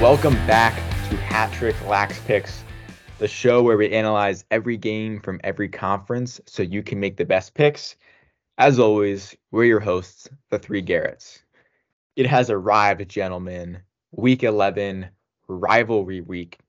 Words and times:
Welcome 0.00 0.34
back 0.46 0.74
to 1.10 1.16
Hat 1.18 1.52
Trick 1.52 1.76
Lax 1.86 2.18
Picks, 2.20 2.64
the 3.18 3.28
show 3.28 3.62
where 3.62 3.76
we 3.76 3.92
analyze 3.92 4.46
every 4.50 4.78
game 4.78 5.20
from 5.20 5.38
every 5.44 5.68
conference 5.68 6.40
so 6.46 6.62
you 6.62 6.82
can 6.82 6.98
make 6.98 7.18
the 7.18 7.26
best 7.26 7.52
picks. 7.52 7.96
As 8.56 8.78
always, 8.78 9.36
we're 9.50 9.64
your 9.64 9.78
hosts, 9.78 10.26
the 10.48 10.58
three 10.58 10.82
Garretts. 10.82 11.42
It 12.16 12.24
has 12.24 12.48
arrived, 12.48 13.10
gentlemen. 13.10 13.82
Week 14.12 14.42
11, 14.42 15.06
rivalry 15.48 16.22
week. 16.22 16.60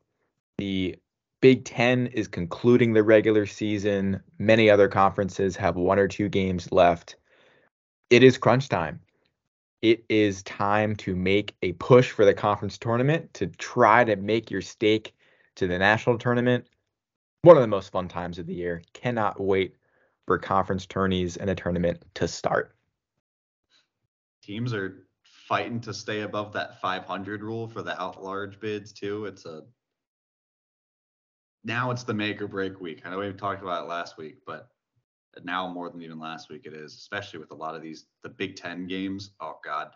The 0.58 0.98
Big 1.40 1.64
Ten 1.64 2.08
is 2.08 2.28
concluding 2.28 2.92
the 2.92 3.02
regular 3.02 3.46
season. 3.46 4.22
Many 4.40 4.70
other 4.70 4.90
conferences 4.90 5.56
have 5.56 5.78
one 5.78 6.00
or 6.00 6.10
two 6.10 6.28
games 6.28 6.70
left. 6.74 7.16
It 8.10 8.24
is 8.24 8.38
crunch 8.38 8.68
time. 8.68 9.00
It 9.82 10.06
is 10.10 10.44
time 10.44 10.96
to 10.98 11.16
make 11.16 11.56
a 11.64 11.74
push 11.74 12.12
for 12.12 12.24
the 12.24 12.36
conference 12.36 12.78
tournament 12.78 13.34
to 13.36 13.48
try 13.48 14.04
to 14.04 14.16
make 14.16 14.52
your 14.52 14.62
stake 14.62 15.16
to 15.56 15.68
the 15.68 15.80
national 15.80 16.20
tournament. 16.20 16.68
One 17.42 17.58
of 17.58 17.62
the 17.62 17.68
most 17.68 17.92
fun 17.92 18.08
times 18.08 18.38
of 18.38 18.46
the 18.46 18.54
year. 18.54 18.84
Cannot 18.94 19.42
wait 19.42 19.76
for 20.28 20.38
conference 20.38 20.86
tourneys 20.86 21.38
and 21.38 21.50
a 21.50 21.56
tournament 21.56 22.04
to 22.16 22.28
start. 22.28 22.76
Teams 24.44 24.74
are 24.74 25.08
fighting 25.24 25.82
to 25.82 25.94
stay 25.94 26.22
above 26.22 26.54
that 26.54 26.80
500 26.80 27.42
rule 27.42 27.68
for 27.68 27.82
the 27.82 28.00
out 28.00 28.24
large 28.24 28.60
bids 28.60 28.94
too. 28.94 29.26
It's 29.26 29.46
a 29.46 29.64
now 31.64 31.92
it's 31.92 32.04
the 32.04 32.14
make 32.14 32.42
or 32.42 32.48
break 32.48 32.80
week. 32.80 33.02
I 33.04 33.10
know 33.10 33.20
we 33.20 33.34
talked 33.34 33.62
about 33.62 33.86
it 33.86 33.88
last 33.88 34.18
week, 34.18 34.38
but 34.46 34.70
now 35.44 35.68
more 35.68 35.90
than 35.90 36.02
even 36.02 36.20
last 36.20 36.50
week 36.50 36.66
it 36.66 36.74
is, 36.74 36.96
especially 36.96 37.40
with 37.40 37.52
a 37.52 37.56
lot 37.56 37.76
of 37.76 37.82
these 37.82 38.06
the 38.24 38.30
Big 38.30 38.56
Ten 38.56 38.88
games. 38.88 39.32
Oh 39.40 39.58
God, 39.64 39.90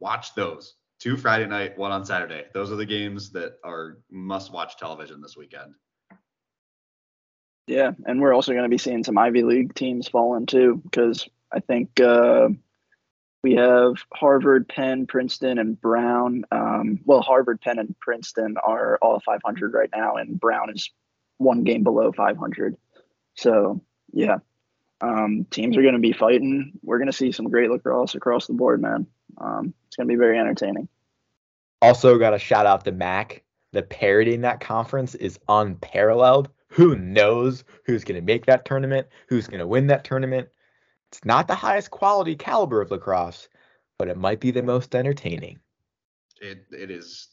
watch 0.00 0.34
those. 0.34 0.74
Two 0.98 1.16
Friday 1.16 1.46
night, 1.46 1.78
one 1.78 1.92
on 1.92 2.04
Saturday. 2.04 2.46
Those 2.52 2.72
are 2.72 2.76
the 2.76 2.84
games 2.84 3.30
that 3.30 3.58
are 3.64 3.98
must 4.10 4.52
watch 4.52 4.76
television 4.76 5.20
this 5.20 5.36
weekend. 5.36 5.74
Yeah, 7.68 7.92
and 8.06 8.20
we're 8.20 8.34
also 8.34 8.52
going 8.52 8.64
to 8.64 8.70
be 8.70 8.78
seeing 8.78 9.04
some 9.04 9.18
Ivy 9.18 9.42
League 9.42 9.74
teams 9.74 10.08
fall 10.08 10.34
in 10.36 10.46
too, 10.46 10.80
because 10.82 11.28
I 11.52 11.60
think 11.60 12.00
uh, 12.00 12.48
we 13.44 13.54
have 13.54 13.94
Harvard, 14.14 14.68
Penn, 14.68 15.06
Princeton, 15.06 15.58
and 15.58 15.80
Brown. 15.80 16.44
Um, 16.50 17.00
well, 17.04 17.20
Harvard, 17.20 17.60
Penn, 17.60 17.78
and 17.78 17.94
Princeton 18.00 18.56
are 18.64 18.98
all 19.02 19.20
500 19.20 19.72
right 19.72 19.90
now, 19.94 20.16
and 20.16 20.40
Brown 20.40 20.70
is 20.70 20.90
one 21.36 21.62
game 21.62 21.84
below 21.84 22.10
500. 22.10 22.76
So, 23.34 23.80
yeah, 24.12 24.38
um, 25.00 25.46
teams 25.50 25.76
are 25.76 25.82
going 25.82 25.94
to 25.94 26.00
be 26.00 26.12
fighting. 26.12 26.72
We're 26.82 26.98
going 26.98 27.10
to 27.10 27.16
see 27.16 27.32
some 27.32 27.48
great 27.48 27.70
lacrosse 27.70 28.14
across 28.14 28.46
the 28.46 28.54
board, 28.54 28.80
man. 28.80 29.06
Um, 29.38 29.74
it's 29.86 29.96
going 29.96 30.08
to 30.08 30.12
be 30.12 30.18
very 30.18 30.38
entertaining. 30.38 30.88
Also, 31.80 32.18
got 32.18 32.34
a 32.34 32.38
shout 32.38 32.66
out 32.66 32.84
to 32.84 32.92
MAAC. 32.92 33.40
The 33.72 33.82
parity 33.82 34.34
in 34.34 34.40
that 34.40 34.60
conference 34.60 35.14
is 35.14 35.38
unparalleled. 35.48 36.48
Who 36.70 36.96
knows 36.96 37.64
who's 37.84 38.04
going 38.04 38.20
to 38.20 38.24
make 38.24 38.46
that 38.46 38.64
tournament? 38.64 39.06
Who's 39.28 39.46
going 39.46 39.60
to 39.60 39.66
win 39.66 39.86
that 39.88 40.04
tournament? 40.04 40.48
It's 41.10 41.24
not 41.24 41.48
the 41.48 41.54
highest 41.54 41.90
quality 41.90 42.34
caliber 42.34 42.80
of 42.80 42.90
lacrosse, 42.90 43.48
but 43.98 44.08
it 44.08 44.16
might 44.16 44.40
be 44.40 44.50
the 44.50 44.62
most 44.62 44.94
entertaining. 44.94 45.58
It 46.40 46.66
it 46.70 46.90
is 46.90 47.28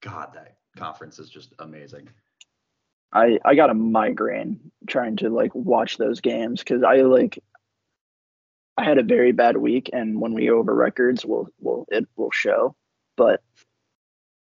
God, 0.00 0.30
that 0.34 0.56
conference 0.76 1.18
is 1.18 1.28
just 1.28 1.52
amazing. 1.58 2.08
I 3.12 3.38
I 3.44 3.54
got 3.54 3.70
a 3.70 3.74
migraine 3.74 4.60
trying 4.86 5.16
to 5.16 5.30
like 5.30 5.54
watch 5.54 5.96
those 5.96 6.20
games 6.20 6.60
because 6.60 6.82
I 6.82 6.96
like 7.02 7.42
I 8.76 8.84
had 8.84 8.98
a 8.98 9.02
very 9.02 9.32
bad 9.32 9.56
week, 9.56 9.90
and 9.92 10.20
when 10.20 10.32
we 10.32 10.46
go 10.46 10.58
over 10.58 10.74
records, 10.74 11.26
will 11.26 11.48
will 11.60 11.86
it 11.90 12.06
will 12.16 12.30
show. 12.30 12.74
But 13.16 13.42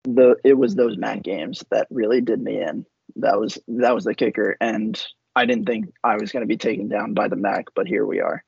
the 0.04 0.36
it 0.44 0.54
was 0.54 0.76
those 0.76 0.98
MAAC 0.98 1.24
games 1.24 1.64
that 1.72 1.88
really 1.90 2.22
did 2.22 2.42
me 2.42 2.62
in. 2.62 2.86
That 3.16 3.40
was 3.40 3.58
that 3.68 3.96
was 3.96 4.04
the 4.04 4.14
kicker, 4.14 4.56
and 4.62 5.02
I 5.36 5.46
didn't 5.46 5.66
think 5.66 5.86
I 6.04 6.18
was 6.18 6.32
going 6.32 6.42
to 6.42 6.48
be 6.48 6.58
taken 6.58 6.88
down 6.88 7.14
by 7.14 7.28
the 7.28 7.36
MAAC, 7.36 7.66
but 7.76 7.88
here 7.88 8.06
we 8.06 8.20
are. 8.20 8.44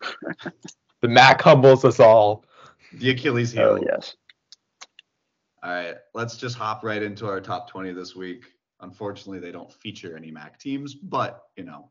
the 0.40 1.08
MAAC 1.08 1.40
humbles 1.40 1.84
us 1.84 2.00
all. 2.00 2.44
The 2.94 3.10
Achilles 3.10 3.56
oh, 3.56 3.76
heel. 3.76 3.78
Oh 3.80 3.84
yes. 3.84 4.16
All 5.62 5.70
right, 5.70 5.96
let's 6.12 6.36
just 6.36 6.56
hop 6.56 6.84
right 6.84 7.02
into 7.02 7.26
our 7.26 7.40
top 7.40 7.70
20 7.70 7.92
this 7.92 8.14
week. 8.14 8.44
Unfortunately, 8.84 9.40
they 9.40 9.50
don't 9.50 9.72
feature 9.72 10.16
any 10.16 10.30
MAAC 10.30 10.58
teams, 10.58 10.94
but 10.94 11.42
you 11.56 11.64
know. 11.64 11.90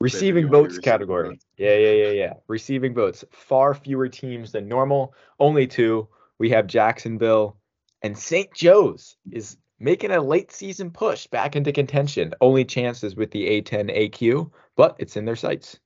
Receiving 0.00 0.48
votes 0.48 0.78
category. 0.78 1.30
Votes. 1.30 1.44
Yeah, 1.56 1.76
yeah, 1.76 1.92
yeah, 1.92 2.10
yeah. 2.10 2.32
Receiving 2.48 2.94
votes. 2.94 3.24
Far 3.32 3.74
fewer 3.74 4.08
teams 4.08 4.52
than 4.52 4.68
normal. 4.68 5.14
Only 5.40 5.66
two. 5.66 6.08
We 6.38 6.50
have 6.50 6.66
Jacksonville 6.66 7.56
and 8.02 8.16
St. 8.16 8.52
Joe's 8.54 9.16
is 9.32 9.56
making 9.80 10.12
a 10.12 10.20
late 10.20 10.52
season 10.52 10.90
push 10.90 11.26
back 11.26 11.56
into 11.56 11.72
contention. 11.72 12.32
Only 12.40 12.64
chances 12.64 13.16
with 13.16 13.30
the 13.30 13.62
A10 13.62 13.90
AQ, 14.12 14.50
but 14.76 14.96
it's 14.98 15.16
in 15.16 15.24
their 15.24 15.36
sights. 15.36 15.80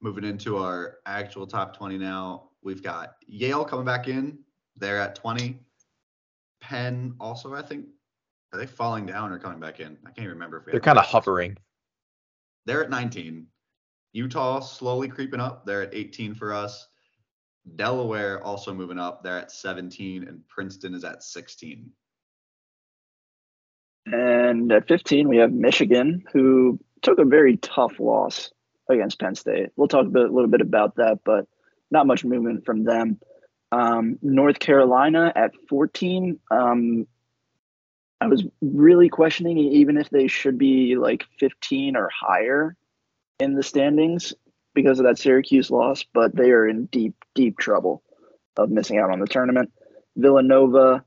Moving 0.00 0.24
into 0.24 0.56
our 0.56 0.98
actual 1.04 1.46
top 1.46 1.76
20 1.76 1.98
now, 1.98 2.50
we've 2.62 2.82
got 2.82 3.16
Yale 3.26 3.64
coming 3.64 3.84
back 3.84 4.08
in. 4.08 4.38
They're 4.76 5.00
at 5.00 5.14
20. 5.14 5.58
Penn 6.60 7.14
also, 7.20 7.54
I 7.54 7.62
think, 7.62 7.86
are 8.52 8.58
they 8.58 8.66
falling 8.66 9.06
down 9.06 9.32
or 9.32 9.38
coming 9.38 9.60
back 9.60 9.80
in? 9.80 9.96
I 10.04 10.10
can't 10.10 10.18
even 10.18 10.30
remember. 10.30 10.64
They're 10.70 10.80
kind 10.80 10.98
of 10.98 11.04
hovering. 11.04 11.56
They're 12.66 12.84
at 12.84 12.90
19. 12.90 13.46
Utah 14.12 14.60
slowly 14.60 15.08
creeping 15.08 15.40
up. 15.40 15.64
They're 15.64 15.82
at 15.82 15.94
18 15.94 16.34
for 16.34 16.52
us. 16.52 16.88
Delaware 17.76 18.42
also 18.44 18.74
moving 18.74 18.98
up. 18.98 19.22
They're 19.22 19.38
at 19.38 19.52
17, 19.52 20.26
and 20.26 20.46
Princeton 20.48 20.94
is 20.94 21.04
at 21.04 21.22
16. 21.22 21.90
And 24.06 24.72
at 24.72 24.88
15, 24.88 25.28
we 25.28 25.36
have 25.36 25.52
Michigan, 25.52 26.24
who 26.32 26.80
took 27.02 27.18
a 27.18 27.24
very 27.24 27.56
tough 27.58 28.00
loss 28.00 28.50
against 28.88 29.20
Penn 29.20 29.34
State. 29.34 29.68
We'll 29.76 29.88
talk 29.88 30.06
a, 30.06 30.10
bit, 30.10 30.30
a 30.30 30.32
little 30.32 30.50
bit 30.50 30.60
about 30.60 30.96
that, 30.96 31.20
but 31.24 31.46
not 31.90 32.06
much 32.06 32.24
movement 32.24 32.64
from 32.64 32.84
them. 32.84 33.20
Um, 33.72 34.18
North 34.22 34.58
Carolina 34.58 35.32
at 35.34 35.52
14. 35.68 36.38
Um, 36.50 37.06
I 38.20 38.26
was 38.26 38.44
really 38.60 39.08
questioning 39.08 39.58
even 39.58 39.96
if 39.96 40.10
they 40.10 40.26
should 40.26 40.58
be 40.58 40.96
like 40.96 41.24
15 41.38 41.96
or 41.96 42.10
higher 42.12 42.76
in 43.38 43.54
the 43.54 43.62
standings 43.62 44.34
because 44.74 44.98
of 44.98 45.06
that 45.06 45.18
Syracuse 45.18 45.70
loss, 45.70 46.04
but 46.12 46.34
they 46.34 46.50
are 46.50 46.68
in 46.68 46.86
deep, 46.86 47.14
deep 47.34 47.58
trouble 47.58 48.02
of 48.56 48.70
missing 48.70 48.98
out 48.98 49.10
on 49.10 49.20
the 49.20 49.26
tournament. 49.26 49.72
Villanova 50.16 51.04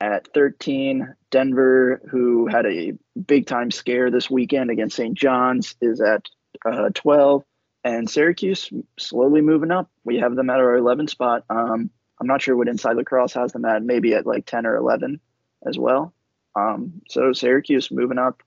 at 0.00 0.28
13. 0.34 1.14
Denver, 1.30 2.00
who 2.10 2.46
had 2.46 2.66
a 2.66 2.92
big 3.26 3.46
time 3.46 3.70
scare 3.70 4.10
this 4.10 4.30
weekend 4.30 4.70
against 4.70 4.96
St. 4.96 5.16
John's, 5.16 5.76
is 5.80 6.00
at 6.00 6.26
uh, 6.64 6.90
12. 6.94 7.44
And 7.84 8.10
Syracuse 8.10 8.70
slowly 8.98 9.40
moving 9.40 9.70
up. 9.70 9.90
We 10.04 10.18
have 10.18 10.34
them 10.34 10.50
at 10.50 10.58
our 10.58 10.76
11 10.76 11.08
spot. 11.08 11.44
Um, 11.48 11.90
I'm 12.20 12.26
not 12.26 12.42
sure 12.42 12.56
what 12.56 12.68
Inside 12.68 12.96
Lacrosse 12.96 13.34
has 13.34 13.52
them 13.52 13.64
at, 13.64 13.82
maybe 13.82 14.14
at 14.14 14.26
like 14.26 14.46
10 14.46 14.66
or 14.66 14.76
11 14.76 15.20
as 15.66 15.78
well. 15.78 16.12
Um, 16.56 17.00
so 17.08 17.32
Syracuse 17.32 17.90
moving 17.90 18.18
up, 18.18 18.42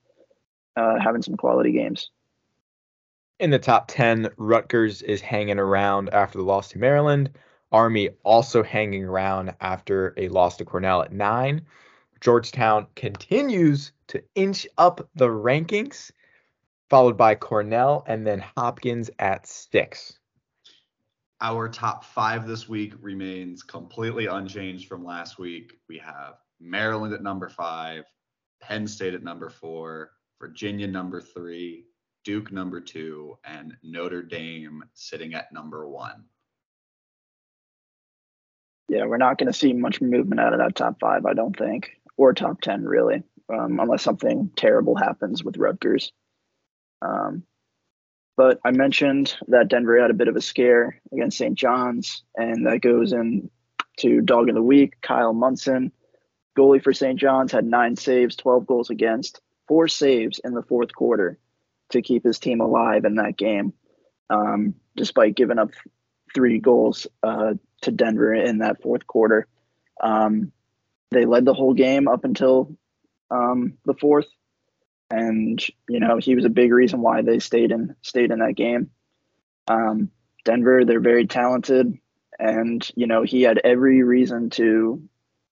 uh, 0.75 0.99
having 0.99 1.21
some 1.21 1.37
quality 1.37 1.71
games. 1.71 2.09
In 3.39 3.49
the 3.49 3.59
top 3.59 3.87
10, 3.87 4.29
Rutgers 4.37 5.01
is 5.01 5.21
hanging 5.21 5.57
around 5.57 6.09
after 6.09 6.37
the 6.37 6.43
loss 6.43 6.69
to 6.69 6.79
Maryland. 6.79 7.31
Army 7.71 8.09
also 8.23 8.61
hanging 8.63 9.05
around 9.05 9.55
after 9.61 10.13
a 10.17 10.27
loss 10.27 10.57
to 10.57 10.65
Cornell 10.65 11.01
at 11.01 11.13
nine. 11.13 11.61
Georgetown 12.19 12.85
continues 12.95 13.93
to 14.07 14.23
inch 14.35 14.67
up 14.77 15.09
the 15.15 15.27
rankings, 15.27 16.11
followed 16.89 17.17
by 17.17 17.33
Cornell 17.33 18.03
and 18.05 18.27
then 18.27 18.43
Hopkins 18.57 19.09
at 19.17 19.47
six. 19.47 20.19
Our 21.41 21.67
top 21.67 22.03
five 22.03 22.47
this 22.47 22.69
week 22.69 22.93
remains 23.01 23.63
completely 23.63 24.27
unchanged 24.27 24.87
from 24.87 25.03
last 25.03 25.39
week. 25.39 25.73
We 25.89 25.97
have 25.97 26.35
Maryland 26.59 27.13
at 27.13 27.23
number 27.23 27.49
five, 27.49 28.03
Penn 28.61 28.87
State 28.87 29.15
at 29.15 29.23
number 29.23 29.49
four, 29.49 30.11
Virginia 30.39 30.87
number 30.87 31.19
three, 31.19 31.85
Duke 32.23 32.51
number 32.51 32.79
two, 32.79 33.37
and 33.43 33.75
Notre 33.81 34.21
Dame 34.21 34.83
sitting 34.93 35.33
at 35.33 35.51
number 35.51 35.89
one 35.89 36.25
yeah, 38.91 39.05
we're 39.05 39.15
not 39.15 39.37
going 39.37 39.47
to 39.47 39.57
see 39.57 39.71
much 39.71 40.01
movement 40.01 40.41
out 40.41 40.51
of 40.51 40.59
that 40.59 40.75
top 40.75 40.99
five, 40.99 41.25
I 41.25 41.33
don't 41.33 41.57
think, 41.57 41.91
or 42.17 42.33
top 42.33 42.59
10, 42.59 42.83
really, 42.83 43.23
um, 43.47 43.79
unless 43.79 44.03
something 44.03 44.51
terrible 44.57 44.97
happens 44.97 45.45
with 45.45 45.55
Rutgers. 45.55 46.11
Um, 47.01 47.43
but 48.37 48.59
I 48.63 48.71
mentioned 48.71 49.35
that 49.47 49.67
Denver 49.67 49.99
had 50.01 50.11
a 50.11 50.15
bit 50.15 50.27
of 50.27 50.35
a 50.35 50.41
scare 50.41 51.01
against 51.11 51.37
St. 51.37 51.55
John's, 51.55 52.23
and 52.35 52.65
that 52.65 52.81
goes 52.81 53.13
into 53.13 54.21
dog 54.21 54.49
of 54.49 54.55
the 54.55 54.61
week, 54.61 54.95
Kyle 55.01 55.33
Munson. 55.33 55.91
Goalie 56.57 56.83
for 56.83 56.93
St. 56.93 57.19
John's 57.19 57.51
had 57.51 57.65
nine 57.65 57.95
saves, 57.95 58.35
12 58.35 58.65
goals 58.65 58.89
against, 58.89 59.41
four 59.67 59.87
saves 59.87 60.39
in 60.43 60.53
the 60.53 60.63
fourth 60.63 60.93
quarter 60.93 61.37
to 61.89 62.01
keep 62.01 62.23
his 62.23 62.39
team 62.39 62.61
alive 62.61 63.05
in 63.05 63.15
that 63.15 63.37
game, 63.37 63.73
um, 64.29 64.75
despite 64.95 65.35
giving 65.35 65.59
up 65.59 65.71
three 66.33 66.59
goals 66.59 67.07
uh, 67.23 67.53
to 67.81 67.91
Denver 67.91 68.33
in 68.33 68.59
that 68.59 68.81
fourth 68.81 69.05
quarter. 69.07 69.47
Um, 70.01 70.51
they 71.11 71.25
led 71.25 71.45
the 71.45 71.53
whole 71.53 71.73
game 71.73 72.07
up 72.07 72.23
until 72.23 72.75
um, 73.29 73.77
the 73.85 73.93
fourth, 73.93 74.27
and 75.11 75.63
you 75.89 75.99
know 75.99 76.17
he 76.17 76.35
was 76.35 76.45
a 76.45 76.49
big 76.49 76.71
reason 76.71 77.01
why 77.01 77.21
they 77.21 77.39
stayed 77.39 77.71
in 77.71 77.95
stayed 78.01 78.31
in 78.31 78.39
that 78.39 78.55
game. 78.55 78.89
Um, 79.67 80.09
Denver, 80.45 80.85
they're 80.85 80.99
very 80.99 81.27
talented, 81.27 81.97
and 82.39 82.89
you 82.95 83.05
know 83.05 83.23
he 83.23 83.43
had 83.43 83.59
every 83.63 84.01
reason 84.01 84.49
to, 84.51 85.03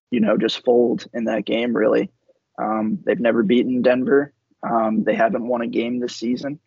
you 0.10 0.20
know, 0.20 0.38
just 0.38 0.64
fold 0.64 1.06
in 1.14 1.26
that 1.26 1.46
game. 1.46 1.76
Really, 1.76 2.10
um, 2.58 3.00
they've 3.06 3.20
never 3.20 3.44
beaten 3.44 3.82
Denver. 3.82 4.34
Um, 4.68 5.04
they 5.04 5.16
haven't 5.16 5.48
won 5.48 5.62
a 5.62 5.68
game 5.68 6.00
this 6.00 6.16
season. 6.16 6.60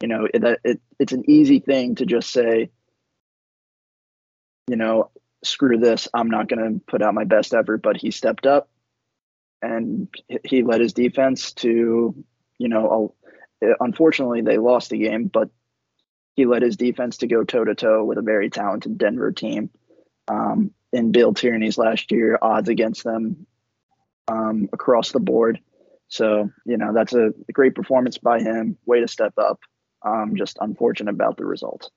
You 0.00 0.08
know, 0.08 0.28
it, 0.32 0.60
it, 0.64 0.80
it's 0.98 1.12
an 1.12 1.28
easy 1.28 1.60
thing 1.60 1.96
to 1.96 2.06
just 2.06 2.30
say, 2.30 2.70
you 4.68 4.76
know, 4.76 5.10
screw 5.42 5.78
this. 5.78 6.08
I'm 6.12 6.28
not 6.28 6.48
going 6.48 6.74
to 6.74 6.80
put 6.86 7.02
out 7.02 7.14
my 7.14 7.24
best 7.24 7.54
effort. 7.54 7.82
But 7.82 7.96
he 7.96 8.10
stepped 8.10 8.46
up 8.46 8.68
and 9.62 10.08
he 10.44 10.62
led 10.62 10.80
his 10.80 10.92
defense 10.92 11.52
to, 11.54 12.24
you 12.58 12.68
know, 12.68 13.14
a, 13.62 13.68
unfortunately 13.80 14.42
they 14.42 14.58
lost 14.58 14.90
the 14.90 14.98
game, 14.98 15.26
but 15.26 15.50
he 16.34 16.46
led 16.46 16.62
his 16.62 16.76
defense 16.76 17.18
to 17.18 17.26
go 17.26 17.44
toe 17.44 17.64
to 17.64 17.74
toe 17.74 18.04
with 18.04 18.18
a 18.18 18.22
very 18.22 18.50
talented 18.50 18.98
Denver 18.98 19.32
team. 19.32 19.70
Um, 20.28 20.72
in 20.92 21.12
Bill 21.12 21.34
Tierney's 21.34 21.78
last 21.78 22.10
year, 22.10 22.38
odds 22.40 22.68
against 22.68 23.04
them 23.04 23.46
um, 24.28 24.68
across 24.72 25.12
the 25.12 25.20
board. 25.20 25.60
So, 26.08 26.50
you 26.64 26.76
know, 26.76 26.92
that's 26.92 27.14
a 27.14 27.32
great 27.52 27.74
performance 27.74 28.18
by 28.18 28.40
him. 28.40 28.76
Way 28.86 29.00
to 29.00 29.08
step 29.08 29.34
up. 29.38 29.60
Um, 30.02 30.36
just 30.36 30.58
unfortunate 30.60 31.10
about 31.10 31.36
the 31.36 31.44
result. 31.44 31.90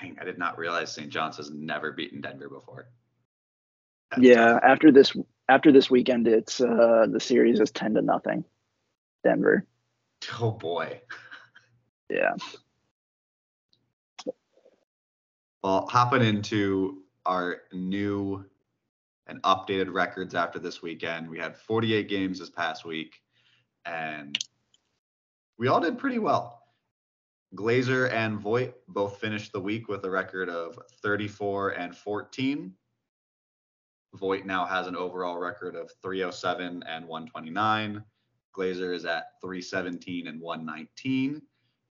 Dang, 0.00 0.16
I 0.20 0.24
did 0.24 0.38
not 0.38 0.58
realize 0.58 0.92
St. 0.92 1.10
John's 1.10 1.36
has 1.36 1.50
never 1.50 1.92
beaten 1.92 2.20
Denver 2.20 2.48
before. 2.48 2.88
That's 4.10 4.22
yeah, 4.22 4.52
tough. 4.52 4.62
after 4.62 4.92
this 4.92 5.14
after 5.48 5.72
this 5.72 5.90
weekend, 5.90 6.26
it's 6.26 6.60
uh 6.60 7.06
the 7.10 7.20
series 7.20 7.60
is 7.60 7.70
ten 7.70 7.94
to 7.94 8.02
nothing, 8.02 8.44
Denver. 9.24 9.66
Oh 10.40 10.52
boy. 10.52 11.00
Yeah. 12.08 12.34
Well, 15.62 15.86
hopping 15.90 16.22
into 16.22 17.02
our 17.24 17.62
new 17.72 18.44
and 19.26 19.42
updated 19.42 19.92
records 19.92 20.34
after 20.34 20.58
this 20.58 20.82
weekend. 20.82 21.28
We 21.28 21.38
had 21.38 21.56
48 21.56 22.08
games 22.08 22.38
this 22.38 22.50
past 22.50 22.84
week, 22.84 23.20
and 23.84 24.38
we 25.58 25.68
all 25.68 25.80
did 25.80 25.98
pretty 25.98 26.20
well. 26.20 26.62
Glazer 27.54 28.12
and 28.12 28.38
Voigt 28.38 28.74
both 28.88 29.18
finished 29.18 29.52
the 29.52 29.60
week 29.60 29.88
with 29.88 30.04
a 30.04 30.10
record 30.10 30.48
of 30.48 30.78
34 31.02 31.70
and 31.70 31.96
14. 31.96 32.72
Voigt 34.14 34.46
now 34.46 34.64
has 34.64 34.86
an 34.86 34.96
overall 34.96 35.38
record 35.38 35.74
of 35.74 35.90
307 36.02 36.82
and 36.86 37.06
129. 37.06 38.02
Glazer 38.56 38.94
is 38.94 39.04
at 39.04 39.32
317 39.42 40.28
and 40.28 40.40
119. 40.40 41.42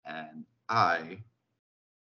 And 0.07 0.45
I 0.69 1.19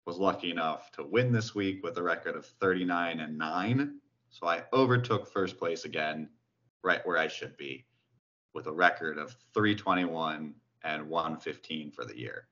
was 0.07 0.19
lucky 0.19 0.51
enough 0.51 0.91
to 0.93 1.03
win 1.03 1.33
this 1.33 1.55
week 1.55 1.83
with 1.83 1.97
a 1.99 2.03
record 2.03 2.37
of 2.37 2.47
39 2.61 3.21
and 3.21 3.39
9. 3.39 3.99
So 4.31 4.47
I 4.47 4.63
overtook 4.73 5.31
first 5.33 5.59
place 5.59 5.85
again, 5.85 6.29
right 6.83 7.05
where 7.07 7.19
I 7.19 7.29
should 7.29 7.57
be, 7.57 7.87
with 8.53 8.67
a 8.67 8.73
record 8.73 9.19
of 9.19 9.37
321 9.55 10.55
and 10.83 11.09
115 11.09 11.91
for 11.91 12.05
the 12.05 12.19
year. 12.19 12.47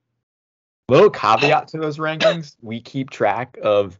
Little 0.89 1.11
caveat 1.11 1.69
to 1.69 1.79
those 1.79 1.99
rankings: 1.99 2.57
we 2.61 2.81
keep 2.81 3.11
track 3.11 3.59
of 3.63 3.99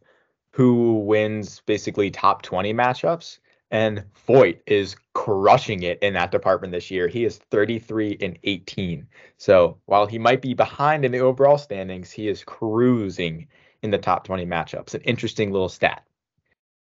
who 0.51 0.99
wins 0.99 1.61
basically 1.65 2.11
top 2.11 2.41
20 2.41 2.73
matchups, 2.73 3.39
and 3.73 4.03
Voigt 4.27 4.61
is 4.67 4.95
crushing 5.13 5.81
it 5.81 5.97
in 6.03 6.13
that 6.13 6.31
department 6.31 6.71
this 6.71 6.91
year. 6.91 7.07
He 7.07 7.25
is 7.25 7.39
33 7.39 8.17
and 8.21 8.37
18. 8.43 9.07
So 9.37 9.79
while 9.85 10.05
he 10.05 10.19
might 10.19 10.43
be 10.43 10.53
behind 10.53 11.03
in 11.03 11.11
the 11.11 11.19
overall 11.19 11.57
standings, 11.57 12.11
he 12.11 12.27
is 12.27 12.43
cruising 12.43 13.47
in 13.81 13.89
the 13.89 13.97
top 13.97 14.25
20 14.25 14.45
matchups. 14.45 14.93
An 14.93 15.01
interesting 15.01 15.51
little 15.51 15.67
stat. 15.67 16.05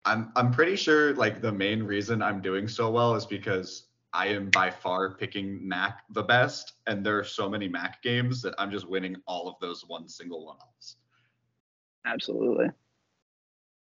I'm 0.04 0.32
I'm 0.36 0.50
pretty 0.50 0.76
sure 0.76 1.14
like 1.14 1.40
the 1.40 1.52
main 1.52 1.82
reason 1.82 2.22
I'm 2.22 2.42
doing 2.42 2.68
so 2.68 2.90
well 2.90 3.14
is 3.14 3.24
because 3.24 3.84
I 4.12 4.26
am 4.26 4.50
by 4.50 4.68
far 4.70 5.14
picking 5.14 5.60
MAAC 5.60 5.94
the 6.10 6.24
best, 6.24 6.74
and 6.86 7.06
there 7.06 7.18
are 7.18 7.24
so 7.24 7.48
many 7.48 7.68
MAAC 7.68 8.02
games 8.02 8.42
that 8.42 8.54
I'm 8.58 8.70
just 8.70 8.88
winning 8.88 9.16
all 9.26 9.48
of 9.48 9.54
those 9.60 9.84
one 9.86 10.08
single 10.08 10.44
one-offs. 10.44 10.96
Absolutely. 12.04 12.66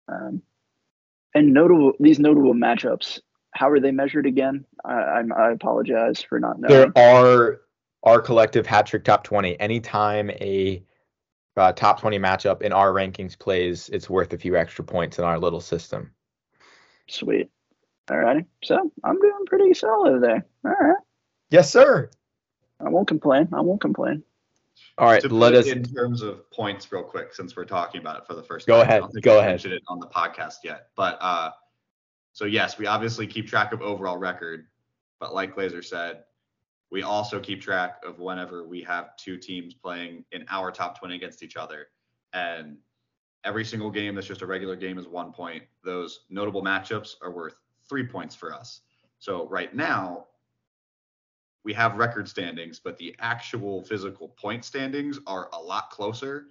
Um, 0.08 0.42
and 1.34 1.52
notable 1.52 1.92
these 2.00 2.18
notable 2.18 2.54
matchups. 2.54 3.20
How 3.52 3.70
are 3.70 3.80
they 3.80 3.90
measured 3.90 4.26
again? 4.26 4.64
I, 4.84 4.92
I, 4.92 5.22
I 5.36 5.50
apologize 5.52 6.22
for 6.22 6.38
not 6.38 6.60
knowing. 6.60 6.92
There 6.94 7.04
are 7.04 7.60
our 8.02 8.20
collective 8.20 8.66
hat 8.66 8.86
trick 8.86 9.04
top 9.04 9.24
20. 9.24 9.58
Anytime 9.58 10.30
a 10.30 10.84
uh, 11.56 11.72
top 11.72 12.00
20 12.00 12.18
matchup 12.18 12.62
in 12.62 12.72
our 12.72 12.92
rankings 12.92 13.38
plays, 13.38 13.88
it's 13.88 14.08
worth 14.08 14.32
a 14.32 14.38
few 14.38 14.56
extra 14.56 14.84
points 14.84 15.18
in 15.18 15.24
our 15.24 15.38
little 15.38 15.60
system. 15.60 16.12
Sweet. 17.08 17.50
All 18.10 18.18
righty. 18.18 18.44
So 18.62 18.90
I'm 19.04 19.20
doing 19.20 19.44
pretty 19.46 19.74
solid 19.74 20.22
there. 20.22 20.46
All 20.64 20.70
right. 20.70 20.96
Yes, 21.50 21.70
sir. 21.70 22.10
I 22.80 22.88
won't 22.90 23.08
complain. 23.08 23.48
I 23.52 23.60
won't 23.60 23.80
complain. 23.80 24.22
All 24.98 25.06
right. 25.06 25.22
To 25.22 25.28
let 25.28 25.54
us 25.54 25.66
in 25.66 25.82
terms 25.84 26.22
of 26.22 26.50
points, 26.50 26.90
real 26.90 27.02
quick, 27.02 27.34
since 27.34 27.56
we're 27.56 27.64
talking 27.64 28.00
about 28.00 28.18
it 28.18 28.26
for 28.26 28.34
the 28.34 28.42
first 28.42 28.66
go 28.66 28.82
time. 28.82 29.02
Ahead. 29.02 29.22
Go 29.22 29.38
ahead. 29.38 29.52
Mentioned 29.52 29.74
it 29.74 29.82
on 29.88 30.00
the 30.00 30.06
podcast 30.06 30.56
yet, 30.64 30.88
but 30.96 31.18
uh, 31.20 31.50
so 32.32 32.44
yes, 32.44 32.78
we 32.78 32.86
obviously 32.86 33.26
keep 33.26 33.48
track 33.48 33.72
of 33.72 33.82
overall 33.82 34.16
record, 34.16 34.66
but 35.20 35.34
like 35.34 35.54
Glazer 35.54 35.84
said, 35.84 36.22
we 36.90 37.02
also 37.02 37.38
keep 37.38 37.60
track 37.60 38.00
of 38.06 38.18
whenever 38.18 38.66
we 38.66 38.82
have 38.82 39.16
two 39.16 39.36
teams 39.36 39.74
playing 39.74 40.24
in 40.32 40.44
our 40.48 40.70
top 40.70 40.98
20 40.98 41.16
against 41.16 41.42
each 41.42 41.56
other. 41.56 41.88
And 42.32 42.78
every 43.44 43.64
single 43.64 43.90
game 43.90 44.14
that's 44.14 44.26
just 44.26 44.42
a 44.42 44.46
regular 44.46 44.76
game 44.76 44.98
is 44.98 45.06
one 45.06 45.32
point. 45.32 45.64
Those 45.84 46.20
notable 46.30 46.62
matchups 46.62 47.14
are 47.22 47.30
worth 47.30 47.56
three 47.88 48.06
points 48.06 48.34
for 48.34 48.54
us. 48.54 48.82
So 49.18 49.48
right 49.48 49.74
now, 49.74 50.26
we 51.68 51.74
have 51.74 51.98
record 51.98 52.26
standings, 52.26 52.80
but 52.82 52.96
the 52.96 53.14
actual 53.18 53.82
physical 53.82 54.28
point 54.40 54.64
standings 54.64 55.20
are 55.26 55.50
a 55.52 55.58
lot 55.60 55.90
closer. 55.90 56.46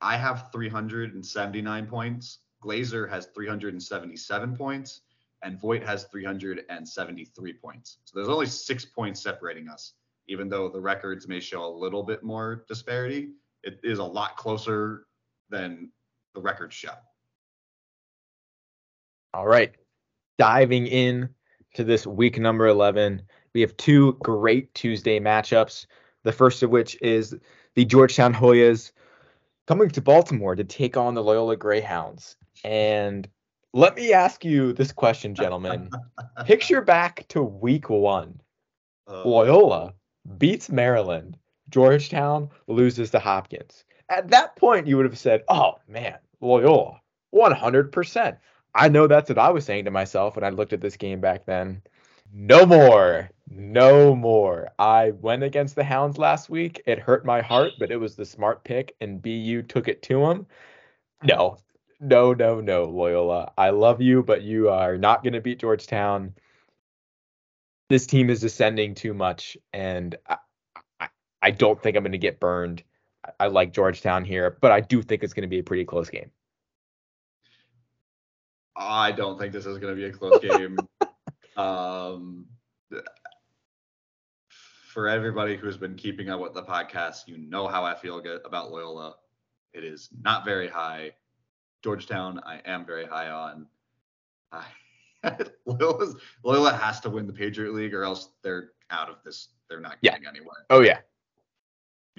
I 0.00 0.16
have 0.16 0.48
379 0.50 1.86
points. 1.86 2.38
Glazer 2.60 3.08
has 3.08 3.26
377 3.26 4.56
points 4.56 5.02
and 5.44 5.60
Voigt 5.60 5.84
has 5.84 6.06
373 6.06 7.52
points. 7.52 7.98
So 8.06 8.18
there's 8.18 8.28
only 8.28 8.46
six 8.46 8.84
points 8.84 9.22
separating 9.22 9.68
us, 9.68 9.92
even 10.26 10.48
though 10.48 10.68
the 10.68 10.80
records 10.80 11.28
may 11.28 11.38
show 11.38 11.64
a 11.64 11.70
little 11.72 12.02
bit 12.02 12.24
more 12.24 12.64
disparity. 12.66 13.28
It 13.62 13.78
is 13.84 14.00
a 14.00 14.04
lot 14.04 14.36
closer 14.36 15.06
than 15.48 15.92
the 16.34 16.40
records 16.40 16.74
show. 16.74 16.94
All 19.32 19.46
right. 19.46 19.76
Diving 20.38 20.88
in 20.88 21.28
to 21.74 21.84
this 21.84 22.04
week 22.04 22.40
number 22.40 22.66
11, 22.66 23.22
we 23.56 23.62
have 23.62 23.76
two 23.78 24.12
great 24.20 24.74
Tuesday 24.74 25.18
matchups. 25.18 25.86
The 26.24 26.32
first 26.32 26.62
of 26.62 26.68
which 26.68 27.00
is 27.00 27.34
the 27.74 27.86
Georgetown 27.86 28.34
Hoyas 28.34 28.92
coming 29.66 29.88
to 29.88 30.02
Baltimore 30.02 30.54
to 30.54 30.62
take 30.62 30.98
on 30.98 31.14
the 31.14 31.22
Loyola 31.22 31.56
Greyhounds. 31.56 32.36
And 32.64 33.26
let 33.72 33.96
me 33.96 34.12
ask 34.12 34.44
you 34.44 34.74
this 34.74 34.92
question, 34.92 35.34
gentlemen. 35.34 35.88
Picture 36.44 36.82
back 36.82 37.26
to 37.28 37.42
week 37.42 37.88
one. 37.88 38.42
Uh, 39.08 39.24
Loyola 39.24 39.94
beats 40.36 40.68
Maryland. 40.68 41.38
Georgetown 41.70 42.50
loses 42.66 43.10
to 43.12 43.18
Hopkins. 43.18 43.84
At 44.10 44.28
that 44.28 44.54
point, 44.56 44.86
you 44.86 44.98
would 44.98 45.06
have 45.06 45.18
said, 45.18 45.44
oh 45.48 45.78
man, 45.88 46.18
Loyola, 46.42 47.00
100%. 47.34 48.36
I 48.74 48.88
know 48.90 49.06
that's 49.06 49.30
what 49.30 49.38
I 49.38 49.48
was 49.48 49.64
saying 49.64 49.86
to 49.86 49.90
myself 49.90 50.36
when 50.36 50.44
I 50.44 50.50
looked 50.50 50.74
at 50.74 50.82
this 50.82 50.98
game 50.98 51.22
back 51.22 51.46
then. 51.46 51.80
No 52.32 52.66
more. 52.66 53.30
No 53.48 54.14
more. 54.14 54.70
I 54.78 55.12
went 55.12 55.42
against 55.42 55.74
the 55.76 55.84
Hounds 55.84 56.18
last 56.18 56.50
week. 56.50 56.82
It 56.86 56.98
hurt 56.98 57.24
my 57.24 57.40
heart, 57.40 57.72
but 57.78 57.90
it 57.90 57.96
was 57.96 58.16
the 58.16 58.24
smart 58.24 58.64
pick, 58.64 58.94
and 59.00 59.22
BU 59.22 59.62
took 59.62 59.88
it 59.88 60.02
to 60.04 60.20
them. 60.20 60.46
No, 61.22 61.58
no, 62.00 62.34
no, 62.34 62.60
no, 62.60 62.84
Loyola. 62.84 63.52
I 63.56 63.70
love 63.70 64.02
you, 64.02 64.22
but 64.22 64.42
you 64.42 64.68
are 64.68 64.98
not 64.98 65.22
going 65.22 65.32
to 65.32 65.40
beat 65.40 65.58
Georgetown. 65.58 66.34
This 67.88 68.06
team 68.06 68.30
is 68.30 68.40
descending 68.40 68.94
too 68.94 69.14
much, 69.14 69.56
and 69.72 70.16
I, 70.28 70.36
I, 71.00 71.08
I 71.40 71.50
don't 71.52 71.80
think 71.80 71.96
I'm 71.96 72.02
going 72.02 72.12
to 72.12 72.18
get 72.18 72.40
burned. 72.40 72.82
I, 73.24 73.44
I 73.44 73.46
like 73.46 73.72
Georgetown 73.72 74.24
here, 74.24 74.58
but 74.60 74.72
I 74.72 74.80
do 74.80 75.02
think 75.02 75.22
it's 75.22 75.34
going 75.34 75.42
to 75.42 75.48
be 75.48 75.60
a 75.60 75.64
pretty 75.64 75.84
close 75.84 76.10
game. 76.10 76.30
I 78.76 79.12
don't 79.12 79.38
think 79.38 79.52
this 79.52 79.64
is 79.64 79.78
going 79.78 79.94
to 79.94 79.96
be 79.96 80.04
a 80.04 80.12
close 80.12 80.40
game. 80.40 80.76
Um, 81.56 82.46
for 84.92 85.08
everybody 85.08 85.56
who's 85.56 85.76
been 85.76 85.94
keeping 85.94 86.30
up 86.30 86.40
with 86.40 86.54
the 86.54 86.62
podcast, 86.62 87.26
you 87.26 87.38
know 87.38 87.66
how 87.66 87.84
I 87.84 87.94
feel 87.94 88.22
about 88.44 88.70
Loyola. 88.70 89.16
It 89.74 89.84
is 89.84 90.08
not 90.22 90.44
very 90.44 90.68
high 90.68 91.12
Georgetown, 91.82 92.40
I 92.44 92.60
am 92.64 92.84
very 92.84 93.06
high 93.06 93.30
on. 93.30 93.66
I, 94.50 94.64
Loyola, 95.66 96.14
Loyola 96.42 96.72
has 96.72 96.98
to 97.00 97.10
win 97.10 97.28
the 97.28 97.32
Patriot 97.32 97.74
League, 97.74 97.94
or 97.94 98.02
else 98.02 98.30
they're 98.42 98.70
out 98.90 99.08
of 99.08 99.16
this. 99.24 99.48
They're 99.68 99.78
not 99.80 99.96
Yeah. 100.00 100.12
getting 100.12 100.26
anywhere. 100.26 100.66
Oh 100.70 100.80
yeah. 100.80 100.98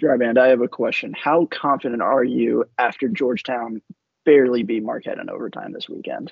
Dryband, 0.02 0.38
I 0.38 0.48
have 0.48 0.62
a 0.62 0.70
question. 0.70 1.14
How 1.22 1.48
confident 1.48 2.02
are 2.02 2.24
you 2.24 2.64
after 2.78 3.10
Georgetown 3.10 3.82
barely 4.26 4.64
beat 4.64 4.84
Marquette 4.84 5.18
in 5.18 5.30
overtime 5.30 5.74
this 5.74 5.90
weekend? 5.90 6.32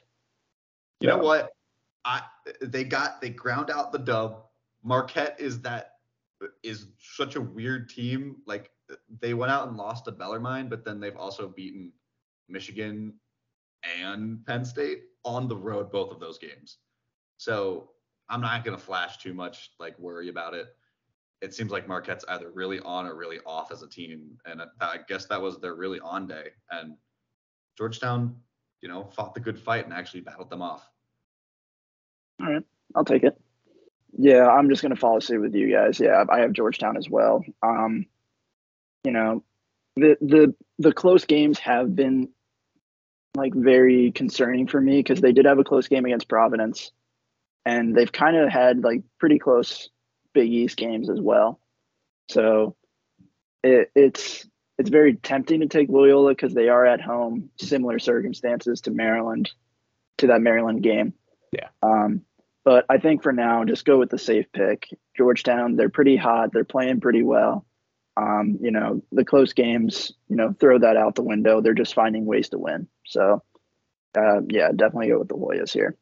You 1.02 1.10
know 1.10 1.18
what? 1.18 1.52
I 2.06 2.22
they 2.62 2.84
got 2.84 3.20
they 3.20 3.32
ground 3.32 3.70
out 3.70 3.92
the 3.92 4.00
dub. 4.00 4.44
Marquette 4.84 5.36
is 5.40 5.60
that 5.62 5.94
is 6.64 6.88
such 7.00 7.36
a 7.36 7.42
weird 7.42 7.90
team. 7.90 8.38
Like 8.46 8.72
they 9.20 9.34
went 9.34 9.52
out 9.52 9.68
and 9.68 9.76
lost 9.78 10.06
to 10.06 10.12
Bellarmine, 10.12 10.70
but 10.70 10.86
then 10.86 11.00
they've 11.00 11.18
also 11.18 11.48
beaten 11.48 11.92
Michigan 12.48 13.16
and 14.00 14.46
Penn 14.46 14.64
State 14.64 15.06
on 15.24 15.48
the 15.48 15.58
road 15.58 15.92
both 15.92 16.12
of 16.12 16.20
those 16.20 16.38
games. 16.38 16.78
So 17.38 17.92
I'm 18.30 18.42
not 18.42 18.64
gonna 18.64 18.78
flash 18.78 19.18
too 19.18 19.34
much, 19.34 19.72
like 19.80 19.98
worry 19.98 20.30
about 20.30 20.54
it. 20.54 20.68
It 21.42 21.54
seems 21.54 21.72
like 21.72 21.88
Marquette's 21.88 22.26
either 22.30 22.52
really 22.52 22.80
on 22.82 23.08
or 23.08 23.16
really 23.16 23.40
off 23.46 23.72
as 23.72 23.82
a 23.82 23.90
team, 23.90 24.38
and 24.46 24.62
I- 24.62 24.68
I 24.80 24.98
guess 25.08 25.26
that 25.28 25.42
was 25.42 25.60
their 25.60 25.76
really 25.76 26.00
on 26.00 26.28
day. 26.28 26.52
And 26.72 26.98
Georgetown, 27.78 28.42
you 28.82 28.88
know, 28.88 29.06
fought 29.06 29.34
the 29.34 29.40
good 29.40 29.60
fight 29.60 29.86
and 29.86 29.94
actually 29.94 30.22
battled 30.22 30.50
them 30.50 30.62
off. 30.62 30.90
All 32.42 32.52
right, 32.52 32.64
I'll 32.96 33.06
take 33.06 33.24
it. 33.24 33.40
Yeah, 34.18 34.48
I'm 34.48 34.70
just 34.70 34.82
gonna 34.82 34.96
follow 34.96 35.20
suit 35.20 35.42
with 35.42 35.56
you 35.56 35.72
guys. 35.72 36.00
Yeah, 36.00 36.24
I 36.30 36.40
have 36.40 36.54
Georgetown 36.54 36.98
as 36.98 37.10
well. 37.10 37.44
Um, 37.62 38.06
you 39.04 39.12
know, 39.12 39.44
the 39.96 40.18
the 40.22 40.56
the 40.80 40.94
close 40.94 41.26
games 41.26 41.60
have 41.60 41.96
been 41.96 42.30
like 43.36 43.54
very 43.54 44.12
concerning 44.12 44.68
for 44.68 44.80
me 44.80 44.98
because 44.98 45.22
they 45.22 45.34
did 45.34 45.46
have 45.46 45.60
a 45.60 45.64
close 45.64 45.88
game 45.88 46.06
against 46.06 46.30
Providence, 46.30 46.92
and 47.66 47.96
they've 47.96 48.12
kind 48.12 48.38
of 48.38 48.50
had 48.50 48.84
like 48.84 49.04
pretty 49.20 49.40
close 49.40 49.90
Big 50.34 50.52
East 50.52 50.78
games 50.78 51.10
as 51.10 51.20
well. 51.20 51.60
So 52.30 52.76
it, 53.64 53.92
it's 53.96 54.48
it's 54.78 54.90
very 54.90 55.16
tempting 55.16 55.62
to 55.62 55.68
take 55.68 55.90
Loyola 55.90 56.32
because 56.32 56.54
they 56.54 56.70
are 56.70 56.86
at 56.86 57.02
home, 57.02 57.50
similar 57.58 58.00
circumstances 58.00 58.82
to 58.82 58.92
Maryland, 58.92 59.52
to 60.18 60.28
that 60.28 60.42
Maryland 60.42 60.84
game. 60.84 61.14
Yeah. 61.56 61.70
Um, 61.82 62.22
but 62.64 62.86
I 62.90 62.98
think 62.98 63.24
for 63.24 63.32
now, 63.32 63.64
just 63.64 63.86
go 63.86 64.00
with 64.00 64.10
the 64.10 64.18
safe 64.18 64.48
pick. 64.52 64.90
Georgetown, 65.16 65.76
they're 65.76 65.90
pretty 65.90 66.16
hot. 66.16 66.52
They're 66.52 66.64
playing 66.66 67.00
pretty 67.00 67.24
well. 67.24 67.66
Um, 68.18 68.58
you 68.62 68.72
know, 68.72 69.04
the 69.12 69.26
close 69.26 69.54
games, 69.54 70.14
you 70.30 70.36
know, 70.36 70.56
throw 70.60 70.80
that 70.80 70.98
out 70.98 71.16
the 71.16 71.24
window. 71.24 71.62
They're 71.62 71.74
just 71.74 71.94
finding 71.94 72.26
ways 72.26 72.50
to 72.50 72.58
win. 72.58 72.88
So, 73.06 73.44
uh, 74.18 74.42
yeah, 74.50 74.70
definitely 74.76 75.10
go 75.10 75.20
with 75.20 75.28
the 75.28 75.36
Hoyas 75.36 75.72
here. 75.72 75.96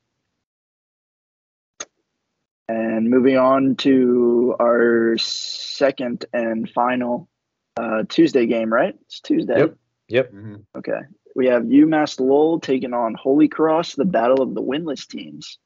And 2.70 3.10
moving 3.10 3.38
on 3.38 3.76
to 3.78 4.56
our 4.60 5.18
second 5.18 6.26
and 6.32 6.70
final 6.70 7.28
uh, 7.76 8.04
Tuesday 8.08 8.46
game, 8.46 8.72
right? 8.72 8.96
It's 9.02 9.20
Tuesday. 9.20 9.58
Yep. 9.58 9.78
Yep. 10.08 10.32
Mhm. 10.32 10.66
Okay. 10.78 11.00
We 11.36 11.48
have 11.48 11.64
UMass 11.64 12.20
Lowell 12.20 12.60
taking 12.60 12.94
on 12.94 13.16
Holy 13.16 13.48
Cross, 13.48 13.96
the 13.96 14.06
battle 14.06 14.42
of 14.42 14.54
the 14.54 14.62
winless 14.62 15.08
teams 15.08 15.58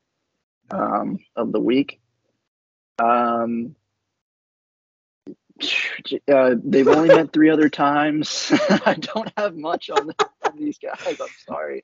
um, 0.71 1.19
of 1.35 1.51
the 1.51 1.59
week. 1.59 1.99
Um, 2.99 3.75
uh, 6.31 6.55
they've 6.63 6.87
only 6.87 7.09
met 7.09 7.33
three 7.33 7.49
other 7.49 7.69
times. 7.69 8.51
I 8.85 8.93
don't 8.93 9.31
have 9.37 9.55
much 9.55 9.89
on, 9.89 10.11
on 10.45 10.57
these 10.57 10.77
guys. 10.77 11.19
I'm 11.19 11.27
sorry. 11.45 11.83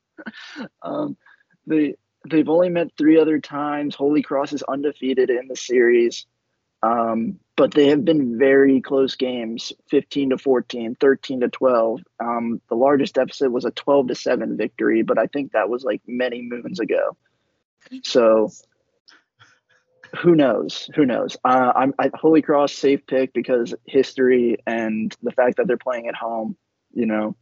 Um, 0.82 1.18
they 1.66 1.96
they've 2.30 2.50
only 2.50 2.70
met 2.70 2.90
three 2.98 3.20
other 3.20 3.40
times. 3.40 3.96
Holy 3.96 4.22
Cross 4.22 4.54
is 4.54 4.64
undefeated 4.64 5.30
in 5.30 5.48
the 5.48 5.56
series. 5.56 6.26
Um, 6.82 7.40
but 7.56 7.74
they 7.74 7.88
have 7.88 8.04
been 8.04 8.38
very 8.38 8.82
close 8.82 9.16
games 9.16 9.74
15 9.90 10.32
to 10.32 10.38
14 10.38 10.96
13 11.00 11.42
to 11.42 11.50
12 11.50 12.02
um, 12.20 12.62
the 12.70 12.76
largest 12.76 13.16
deficit 13.16 13.52
was 13.52 13.66
a 13.66 13.72
12 13.72 14.08
to 14.08 14.16
7 14.16 14.58
victory 14.58 15.04
but 15.04 15.18
i 15.18 15.28
think 15.28 15.52
that 15.52 15.70
was 15.70 15.84
like 15.84 16.02
many 16.08 16.42
moons 16.42 16.80
ago. 16.80 17.16
So 18.04 18.50
who 20.22 20.36
knows? 20.36 20.90
Who 20.96 21.06
knows? 21.06 21.38
Uh, 21.44 21.74
i'm 21.76 21.94
I, 22.00 22.10
holy 22.14 22.42
cross 22.42 22.74
safe 22.74 23.06
pick 23.08 23.34
because 23.34 23.74
history 23.86 24.58
and 24.66 25.16
the 25.22 25.32
fact 25.32 25.58
that 25.58 25.68
they're 25.68 25.78
playing 25.78 26.08
at 26.08 26.16
home 26.16 26.56
you 26.94 27.06
know 27.06 27.36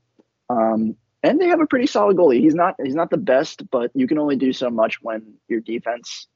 um, 0.50 0.98
and 1.24 1.40
they 1.40 1.48
have 1.48 1.62
a 1.62 1.68
pretty 1.68 1.86
solid 1.86 2.18
goalie. 2.18 2.42
He's 2.42 2.56
not 2.56 2.76
he's 2.84 2.96
not 2.96 3.10
the 3.10 3.18
best 3.18 3.70
but 3.70 3.92
you 3.94 4.08
can 4.08 4.18
only 4.18 4.36
do 4.36 4.52
so 4.52 4.70
much 4.70 5.02
when 5.02 5.36
your 5.48 5.62
defense 5.62 6.28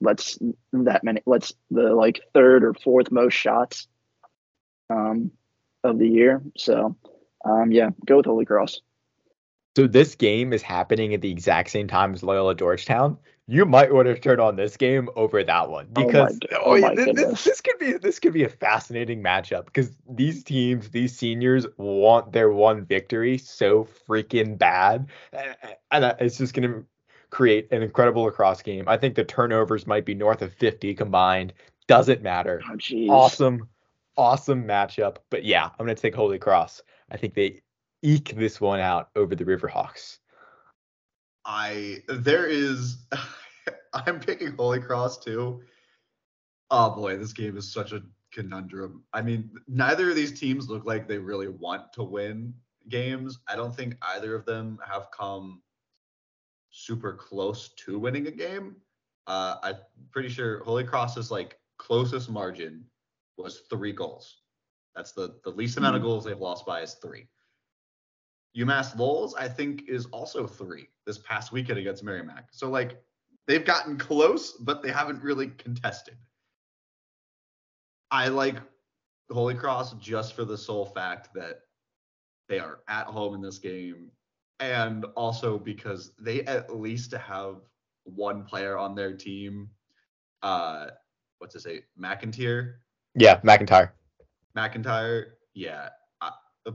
lets 0.00 0.38
that 0.72 1.04
many 1.04 1.22
lets 1.26 1.52
the 1.70 1.94
like 1.94 2.20
third 2.34 2.64
or 2.64 2.74
fourth 2.74 3.10
most 3.10 3.34
shots 3.34 3.88
um, 4.90 5.30
of 5.84 5.98
the 5.98 6.08
year. 6.08 6.42
So 6.56 6.96
um, 7.44 7.72
yeah, 7.72 7.90
go 8.06 8.18
with 8.18 8.26
Holy 8.26 8.44
Cross. 8.44 8.80
So 9.76 9.86
this 9.86 10.16
game 10.16 10.52
is 10.52 10.62
happening 10.62 11.14
at 11.14 11.20
the 11.20 11.30
exact 11.30 11.70
same 11.70 11.86
time 11.86 12.12
as 12.12 12.24
Loyola 12.24 12.54
Georgetown. 12.56 13.16
You 13.46 13.64
might 13.64 13.92
want 13.92 14.08
to 14.08 14.18
turn 14.18 14.40
on 14.40 14.56
this 14.56 14.76
game 14.76 15.08
over 15.16 15.42
that 15.42 15.70
one 15.70 15.86
because 15.92 16.38
oh 16.60 16.78
my 16.78 16.94
thi- 16.94 16.96
thi- 16.96 17.12
goodness. 17.12 17.44
this, 17.44 17.60
could 17.60 17.78
be 17.78 17.92
this 17.92 18.18
could 18.18 18.32
be 18.32 18.44
a 18.44 18.48
fascinating 18.48 19.22
matchup 19.22 19.66
because 19.66 19.92
these 20.10 20.42
teams, 20.42 20.90
these 20.90 21.16
seniors, 21.16 21.66
want 21.76 22.32
their 22.32 22.50
one 22.50 22.84
victory 22.84 23.38
so 23.38 23.86
freaking 24.08 24.58
bad, 24.58 25.06
and 25.90 26.04
uh, 26.04 26.14
it's 26.18 26.38
just 26.38 26.54
going 26.54 26.68
to 26.68 26.84
create 27.30 27.68
an 27.70 27.82
incredible 27.82 28.22
lacrosse 28.22 28.62
game. 28.62 28.88
I 28.88 28.96
think 28.96 29.14
the 29.14 29.24
turnovers 29.24 29.86
might 29.86 30.04
be 30.04 30.14
north 30.14 30.42
of 30.42 30.52
50 30.54 30.94
combined. 30.94 31.52
Doesn't 31.86 32.22
matter. 32.22 32.60
Oh. 32.68 33.10
Awesome, 33.10 33.68
awesome 34.16 34.64
matchup. 34.64 35.16
But 35.30 35.44
yeah, 35.44 35.66
I'm 35.66 35.86
going 35.86 35.94
to 35.94 36.00
take 36.02 36.14
Holy 36.14 36.38
Cross. 36.38 36.82
I 37.10 37.16
think 37.16 37.34
they 37.34 37.62
eke 38.02 38.36
this 38.36 38.60
one 38.60 38.80
out 38.80 39.10
over 39.16 39.34
the 39.34 39.44
Riverhawks. 39.44 40.18
I 41.44 42.02
there 42.08 42.46
is 42.46 42.98
I'm 43.94 44.20
picking 44.20 44.52
Holy 44.52 44.80
Cross 44.80 45.24
too. 45.24 45.62
Oh 46.70 46.90
boy, 46.90 47.16
this 47.16 47.32
game 47.32 47.56
is 47.56 47.72
such 47.72 47.92
a 47.92 48.02
conundrum. 48.32 49.02
I 49.14 49.22
mean, 49.22 49.50
neither 49.66 50.10
of 50.10 50.16
these 50.16 50.38
teams 50.38 50.68
look 50.68 50.84
like 50.84 51.08
they 51.08 51.18
really 51.18 51.48
want 51.48 51.92
to 51.94 52.02
win 52.02 52.52
games. 52.88 53.38
I 53.48 53.56
don't 53.56 53.74
think 53.74 53.96
either 54.02 54.34
of 54.34 54.44
them 54.44 54.78
have 54.86 55.10
come 55.10 55.62
super 56.78 57.12
close 57.12 57.70
to 57.70 57.98
winning 57.98 58.26
a 58.26 58.30
game. 58.30 58.76
Uh, 59.26 59.56
I'm 59.62 59.76
pretty 60.10 60.28
sure 60.28 60.62
Holy 60.64 60.84
Cross's 60.84 61.30
like 61.30 61.58
closest 61.76 62.30
margin 62.30 62.84
was 63.36 63.62
three 63.70 63.92
goals. 63.92 64.42
That's 64.94 65.12
the 65.12 65.38
the 65.44 65.50
least 65.50 65.76
amount 65.76 65.96
of 65.96 66.02
goals 66.02 66.24
they've 66.24 66.38
lost 66.38 66.66
by 66.66 66.80
is 66.80 66.94
three. 66.94 67.26
UMass 68.56 68.96
Lowell's, 68.96 69.34
I 69.34 69.48
think, 69.48 69.88
is 69.88 70.06
also 70.06 70.46
three 70.46 70.88
this 71.06 71.18
past 71.18 71.52
weekend 71.52 71.78
against 71.78 72.02
Merrimack. 72.02 72.48
So 72.50 72.70
like 72.70 73.00
they've 73.46 73.64
gotten 73.64 73.98
close, 73.98 74.52
but 74.52 74.82
they 74.82 74.90
haven't 74.90 75.22
really 75.22 75.48
contested. 75.48 76.16
I 78.10 78.28
like 78.28 78.56
Holy 79.30 79.54
Cross 79.54 79.94
just 79.94 80.34
for 80.34 80.44
the 80.44 80.56
sole 80.56 80.86
fact 80.86 81.34
that 81.34 81.60
they 82.48 82.58
are 82.58 82.80
at 82.88 83.06
home 83.06 83.34
in 83.34 83.42
this 83.42 83.58
game, 83.58 84.10
and 84.60 85.04
also 85.16 85.58
because 85.58 86.12
they 86.18 86.42
at 86.42 86.74
least 86.74 87.12
have 87.12 87.56
one 88.04 88.44
player 88.44 88.76
on 88.76 88.94
their 88.94 89.14
team. 89.14 89.70
Uh, 90.42 90.86
what's 91.38 91.54
it 91.54 91.62
say? 91.62 91.84
McIntyre. 92.00 92.74
Yeah, 93.14 93.40
McIntyre. 93.40 93.90
McIntyre, 94.56 95.24
yeah. 95.54 95.90
I, 96.20 96.30
uh, 96.66 96.72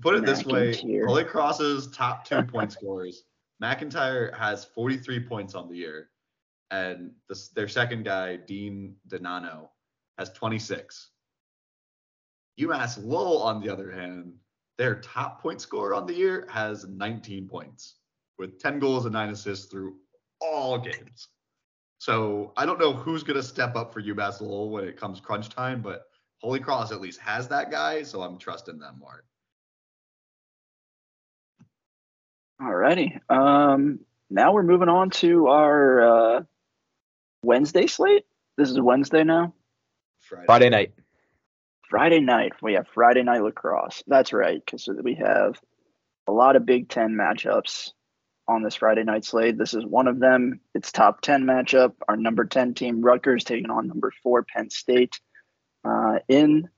put 0.00 0.14
it 0.14 0.26
this 0.26 0.44
way: 0.44 0.72
McIntyre. 0.72 1.06
Holy 1.06 1.24
Cross's 1.24 1.88
top 1.88 2.24
two 2.26 2.42
point 2.42 2.72
scorers. 2.72 3.24
McIntyre 3.62 4.36
has 4.36 4.64
43 4.64 5.20
points 5.20 5.54
on 5.54 5.68
the 5.68 5.76
year, 5.76 6.08
and 6.72 7.12
this, 7.28 7.48
their 7.48 7.68
second 7.68 8.04
guy, 8.04 8.36
Dean 8.36 8.96
Donano, 9.08 9.68
has 10.18 10.30
26. 10.32 11.10
UMass 12.60 12.98
Lowell, 13.02 13.40
on 13.40 13.62
the 13.62 13.68
other 13.68 13.90
hand, 13.90 14.34
their 14.82 14.96
top 14.96 15.40
point 15.40 15.60
scorer 15.60 15.94
on 15.94 16.06
the 16.06 16.12
year 16.12 16.44
has 16.50 16.84
19 16.88 17.46
points 17.46 17.98
with 18.36 18.58
10 18.58 18.80
goals 18.80 19.04
and 19.04 19.12
nine 19.12 19.28
assists 19.28 19.66
through 19.66 19.94
all 20.40 20.76
games. 20.76 21.28
So 21.98 22.52
I 22.56 22.66
don't 22.66 22.80
know 22.80 22.92
who's 22.92 23.22
going 23.22 23.36
to 23.36 23.44
step 23.44 23.76
up 23.76 23.92
for 23.92 24.02
UMass 24.02 24.40
Lowell 24.40 24.70
when 24.70 24.82
it 24.82 24.96
comes 24.96 25.20
crunch 25.20 25.50
time, 25.50 25.82
but 25.82 26.06
Holy 26.40 26.58
Cross 26.58 26.90
at 26.90 27.00
least 27.00 27.20
has 27.20 27.46
that 27.46 27.70
guy, 27.70 28.02
so 28.02 28.22
I'm 28.22 28.38
trusting 28.38 28.80
them 28.80 28.98
more. 28.98 29.22
Alrighty. 32.60 33.20
Um, 33.30 34.00
now 34.30 34.52
we're 34.52 34.64
moving 34.64 34.88
on 34.88 35.10
to 35.10 35.46
our 35.46 36.38
uh, 36.38 36.42
Wednesday 37.44 37.86
slate. 37.86 38.24
This 38.56 38.68
is 38.68 38.80
Wednesday 38.80 39.22
now. 39.22 39.54
Friday. 40.18 40.46
Friday 40.46 40.70
night. 40.70 40.92
Friday 41.92 42.20
night. 42.20 42.52
We 42.62 42.72
have 42.72 42.86
Friday 42.94 43.22
night 43.22 43.42
lacrosse. 43.42 44.02
That's 44.06 44.32
right, 44.32 44.62
because 44.64 44.88
we 45.02 45.14
have 45.16 45.60
a 46.26 46.32
lot 46.32 46.56
of 46.56 46.64
Big 46.64 46.88
Ten 46.88 47.10
matchups. 47.10 47.90
on 48.48 48.62
this 48.62 48.74
Friday 48.76 49.04
night 49.04 49.24
slate. 49.26 49.58
This 49.58 49.74
is 49.74 49.84
one 49.84 50.08
of 50.08 50.18
them. 50.18 50.58
It's 50.74 50.90
top 50.90 51.20
10 51.20 51.44
matchup. 51.44 51.92
Our 52.08 52.16
number 52.16 52.44
10 52.44 52.72
team, 52.74 53.00
Rutgers, 53.02 53.44
taking 53.44 53.70
on 53.70 53.86
number 53.86 54.10
four, 54.22 54.42
Penn 54.42 54.68
State, 54.70 55.20
uh, 55.84 56.18
in 56.28 56.68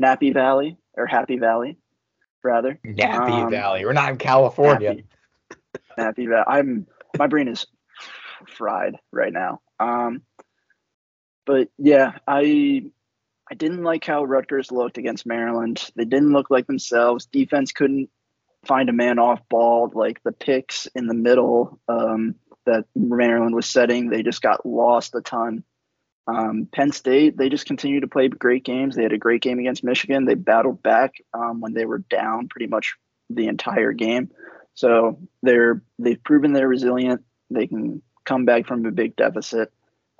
Nappy 0.00 0.32
Valley 0.34 0.76
or 0.94 1.06
Happy 1.06 1.38
Valley, 1.38 1.76
rather. 2.44 2.78
Nappy 2.86 3.44
Um, 3.44 3.50
Valley. 3.50 3.84
We're 3.86 3.94
not 3.94 4.10
in 4.10 4.16
California. 4.18 4.96
Nappy, 4.96 5.04
Nappy 5.98 6.28
Valley. 6.28 6.44
I'm 6.46 6.86
my 7.18 7.26
brain 7.26 7.48
is 7.48 7.66
fried 8.56 8.96
right 9.10 9.32
now. 9.32 9.60
Um, 9.80 10.22
but 11.46 11.68
yeah, 11.78 12.18
I 12.28 12.84
I 13.52 13.54
didn't 13.54 13.82
like 13.82 14.06
how 14.06 14.24
Rutgers 14.24 14.72
looked 14.72 14.96
against 14.96 15.26
Maryland. 15.26 15.90
They 15.94 16.06
didn't 16.06 16.32
look 16.32 16.48
like 16.48 16.66
themselves. 16.66 17.26
Defense 17.26 17.70
couldn't 17.70 18.08
find 18.64 18.88
a 18.88 18.94
man 18.94 19.18
off 19.18 19.46
ball. 19.50 19.92
Like 19.92 20.22
the 20.22 20.32
picks 20.32 20.86
in 20.94 21.06
the 21.06 21.12
middle 21.12 21.78
um, 21.86 22.36
that 22.64 22.86
Maryland 22.96 23.54
was 23.54 23.66
setting, 23.66 24.08
they 24.08 24.22
just 24.22 24.40
got 24.40 24.64
lost 24.64 25.14
a 25.14 25.20
ton. 25.20 25.64
Um, 26.26 26.66
Penn 26.72 26.92
State, 26.92 27.36
they 27.36 27.50
just 27.50 27.66
continue 27.66 28.00
to 28.00 28.08
play 28.08 28.28
great 28.28 28.64
games. 28.64 28.96
They 28.96 29.02
had 29.02 29.12
a 29.12 29.18
great 29.18 29.42
game 29.42 29.58
against 29.58 29.84
Michigan. 29.84 30.24
They 30.24 30.34
battled 30.34 30.82
back 30.82 31.16
um, 31.34 31.60
when 31.60 31.74
they 31.74 31.84
were 31.84 31.98
down 31.98 32.48
pretty 32.48 32.68
much 32.68 32.94
the 33.28 33.48
entire 33.48 33.92
game. 33.92 34.30
So 34.72 35.18
they're 35.42 35.82
they've 35.98 36.24
proven 36.24 36.54
they're 36.54 36.68
resilient. 36.68 37.20
They 37.50 37.66
can 37.66 38.00
come 38.24 38.46
back 38.46 38.66
from 38.66 38.86
a 38.86 38.90
big 38.90 39.14
deficit. 39.14 39.70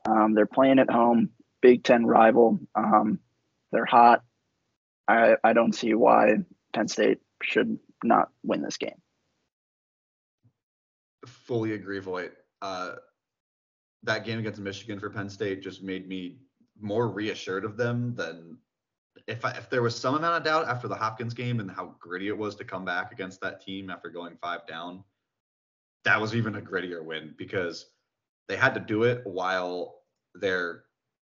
Um, 0.04 0.34
they're 0.34 0.44
playing 0.44 0.80
at 0.80 0.90
home, 0.90 1.30
Big 1.62 1.82
Ten 1.82 2.04
rival. 2.04 2.60
Um, 2.74 3.18
they're 3.70 3.86
hot. 3.86 4.22
I 5.08 5.36
I 5.42 5.54
don't 5.54 5.74
see 5.74 5.94
why 5.94 6.36
Penn 6.74 6.88
State 6.88 7.18
should 7.42 7.78
not 8.04 8.28
win 8.42 8.60
this 8.60 8.76
game. 8.76 9.00
Fully 11.26 11.72
agree, 11.72 12.00
Voigt. 12.00 12.32
Uh, 12.60 12.96
that 14.02 14.24
game 14.24 14.38
against 14.38 14.60
Michigan 14.60 14.98
for 14.98 15.08
Penn 15.08 15.30
State 15.30 15.62
just 15.62 15.82
made 15.82 16.08
me 16.08 16.38
more 16.80 17.08
reassured 17.08 17.64
of 17.64 17.76
them 17.76 18.14
than 18.14 18.58
if 19.28 19.44
I, 19.44 19.52
if 19.52 19.70
there 19.70 19.82
was 19.82 19.96
some 19.96 20.16
amount 20.16 20.36
of 20.36 20.44
doubt 20.44 20.66
after 20.66 20.88
the 20.88 20.96
Hopkins 20.96 21.34
game 21.34 21.60
and 21.60 21.70
how 21.70 21.94
gritty 22.00 22.28
it 22.28 22.36
was 22.36 22.56
to 22.56 22.64
come 22.64 22.84
back 22.84 23.12
against 23.12 23.40
that 23.40 23.60
team 23.60 23.90
after 23.90 24.08
going 24.08 24.36
five 24.40 24.66
down. 24.66 25.04
That 26.04 26.20
was 26.20 26.34
even 26.34 26.56
a 26.56 26.60
grittier 26.60 27.04
win 27.04 27.34
because 27.38 27.86
they 28.48 28.56
had 28.56 28.74
to 28.74 28.80
do 28.80 29.04
it 29.04 29.22
while 29.24 30.00
their 30.34 30.84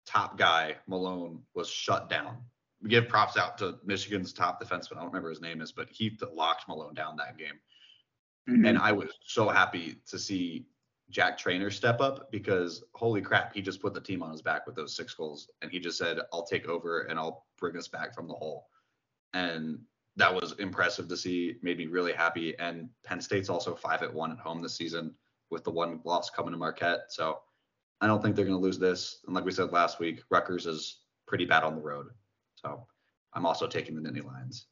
top 0.08 0.38
guy 0.38 0.76
Malone 0.88 1.42
was 1.54 1.70
shut 1.70 2.10
down. 2.10 2.38
We 2.82 2.90
give 2.90 3.08
props 3.08 3.38
out 3.38 3.58
to 3.60 3.78
Michigan's 3.84 4.34
top 4.34 4.62
defenseman. 4.64 4.98
I 4.98 5.02
don't 5.02 5.08
remember 5.08 5.30
his 5.30 5.42
name 5.42 5.62
is, 5.62 5.72
but 5.72 5.90
he 5.90 6.18
locked 6.34 6.68
Malone 6.68 6.94
down 6.94 7.18
that 7.18 7.38
game. 7.38 7.60
Mm-hmm. 8.50 8.66
And 8.66 8.78
I 8.78 8.92
was 8.92 9.10
so 9.24 9.50
happy 9.50 9.98
to 10.08 10.18
see 10.18 10.68
Jack 11.10 11.38
Traynor 11.38 11.70
step 11.70 12.00
up 12.02 12.32
because 12.32 12.84
holy 12.94 13.22
crap, 13.22 13.54
he 13.54 13.62
just 13.62 13.82
put 13.82 13.94
the 13.94 14.02
team 14.02 14.22
on 14.24 14.32
his 14.32 14.42
back 14.42 14.66
with 14.66 14.76
those 14.76 14.96
six 14.96 15.14
goals. 15.14 15.50
And 15.62 15.72
he 15.72 15.80
just 15.80 15.98
said, 15.98 16.20
I'll 16.32 16.46
take 16.46 16.68
over 16.68 17.02
and 17.02 17.20
I'll 17.20 17.46
bring 17.58 17.76
us 17.78 17.88
back 17.88 18.14
from 18.14 18.28
the 18.28 18.34
hole. 18.34 18.68
And 19.34 19.80
that 20.16 20.34
was 20.34 20.54
impressive 20.54 21.08
to 21.10 21.18
see, 21.18 21.56
made 21.62 21.78
me 21.78 21.88
really 21.88 22.14
happy. 22.14 22.58
And 22.60 22.90
Penn 23.04 23.22
State's 23.22 23.50
also 23.50 23.76
five 23.76 24.04
at 24.04 24.14
one 24.14 24.32
at 24.32 24.40
home 24.40 24.62
this 24.62 24.76
season 24.76 25.14
with 25.50 25.64
the 25.64 25.72
one 25.72 26.00
loss 26.04 26.30
coming 26.30 26.52
to 26.52 26.58
Marquette. 26.58 27.06
So 27.10 27.40
I 28.02 28.08
don't 28.08 28.22
think 28.22 28.36
they're 28.36 28.46
going 28.46 28.58
to 28.58 28.64
lose 28.64 28.80
this. 28.80 29.20
And 29.26 29.36
like 29.36 29.46
we 29.46 29.52
said 29.52 29.72
last 29.72 30.00
week, 30.00 30.22
Rutgers 30.30 30.66
is 30.66 31.00
pretty 31.28 31.46
bad 31.46 31.64
on 31.64 31.76
the 31.76 31.82
road. 31.82 32.08
So 32.56 32.86
I'm 33.34 33.46
also 33.46 33.68
taking 33.68 33.96
the 33.96 34.02
Nittany 34.08 34.26
Lions. 34.26 34.68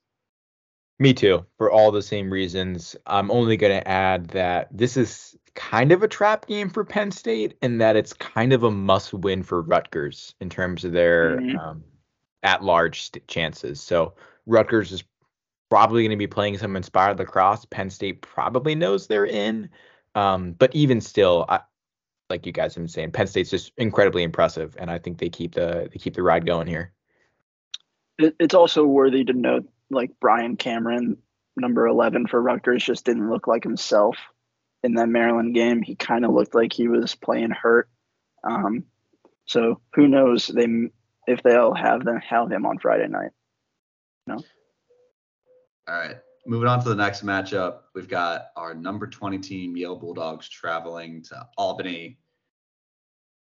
Me 0.99 1.13
too, 1.13 1.45
for 1.57 1.69
all 1.69 1.91
the 1.91 2.01
same 2.01 2.31
reasons. 2.31 2.95
I'm 3.05 3.29
only 3.29 3.57
going 3.57 3.77
to 3.81 3.87
add 3.87 4.27
that 4.29 4.69
this 4.71 4.95
is 4.95 5.35
kind 5.53 5.91
of 5.91 6.03
a 6.03 6.07
trap 6.07 6.47
game 6.47 6.69
for 6.69 6.85
Penn 6.85 7.11
State 7.11 7.57
and 7.61 7.81
that 7.81 7.95
it's 7.97 8.13
kind 8.13 8.53
of 8.53 8.63
a 8.63 8.71
must 8.71 9.13
win 9.13 9.43
for 9.43 9.61
Rutgers 9.61 10.35
in 10.39 10.49
terms 10.49 10.85
of 10.85 10.93
their 10.93 11.37
Mhm. 11.37 11.59
um, 11.59 11.83
at 12.43 12.63
large 12.63 13.03
st- 13.03 13.27
chances. 13.27 13.81
So 13.81 14.13
Rutgers 14.45 14.91
is 14.93 15.03
probably 15.69 16.03
going 16.03 16.11
to 16.11 16.15
be 16.17 16.27
playing 16.27 16.57
some 16.57 16.75
inspired 16.75 17.17
lacrosse. 17.19 17.65
Penn 17.65 17.89
State 17.89 18.21
probably 18.21 18.75
knows 18.75 19.07
they're 19.07 19.25
in. 19.25 19.69
Um, 20.13 20.53
but 20.53 20.73
even 20.73 21.01
still, 21.01 21.45
I, 21.49 21.59
like 22.29 22.45
you 22.45 22.51
guys 22.51 22.75
have 22.75 22.83
been 22.83 22.87
saying, 22.89 23.11
Penn 23.11 23.27
State's 23.27 23.49
just 23.49 23.71
incredibly 23.77 24.23
impressive, 24.23 24.75
and 24.79 24.89
I 24.89 24.97
think 24.97 25.17
they 25.17 25.29
keep 25.29 25.53
the 25.53 25.89
they 25.91 25.99
keep 25.99 26.15
the 26.15 26.23
ride 26.23 26.45
going 26.45 26.67
here. 26.67 26.91
It's 28.17 28.55
also 28.55 28.85
worthy 28.85 29.23
to 29.25 29.33
note, 29.33 29.67
like 29.91 30.11
Brian 30.21 30.55
Cameron, 30.55 31.17
number 31.57 31.85
11 31.85 32.27
for 32.27 32.41
Rutgers, 32.41 32.83
just 32.83 33.05
didn't 33.05 33.29
look 33.29 33.45
like 33.45 33.63
himself 33.63 34.17
in 34.83 34.93
that 34.93 35.09
Maryland 35.09 35.53
game. 35.53 35.81
He 35.81 35.95
kind 35.95 36.23
of 36.23 36.31
looked 36.31 36.55
like 36.55 36.71
he 36.71 36.87
was 36.87 37.13
playing 37.15 37.51
hurt. 37.51 37.89
Um, 38.43 38.85
so 39.45 39.81
who 39.93 40.07
knows 40.07 40.47
they 40.47 40.67
if 41.27 41.43
they'll 41.43 41.73
have 41.73 42.05
them 42.05 42.19
have 42.19 42.51
him 42.51 42.65
on 42.65 42.79
Friday 42.79 43.07
night. 43.07 43.31
No. 44.27 44.35
All 45.87 45.95
right. 45.95 46.17
Moving 46.47 46.67
on 46.67 46.83
to 46.83 46.89
the 46.89 46.95
next 46.95 47.25
matchup, 47.25 47.79
we've 47.95 48.07
got 48.07 48.47
our 48.55 48.75
number 48.75 49.07
20 49.07 49.39
team, 49.39 49.75
Yale 49.75 49.95
Bulldogs, 49.95 50.47
traveling 50.47 51.23
to 51.23 51.47
Albany. 51.57 52.19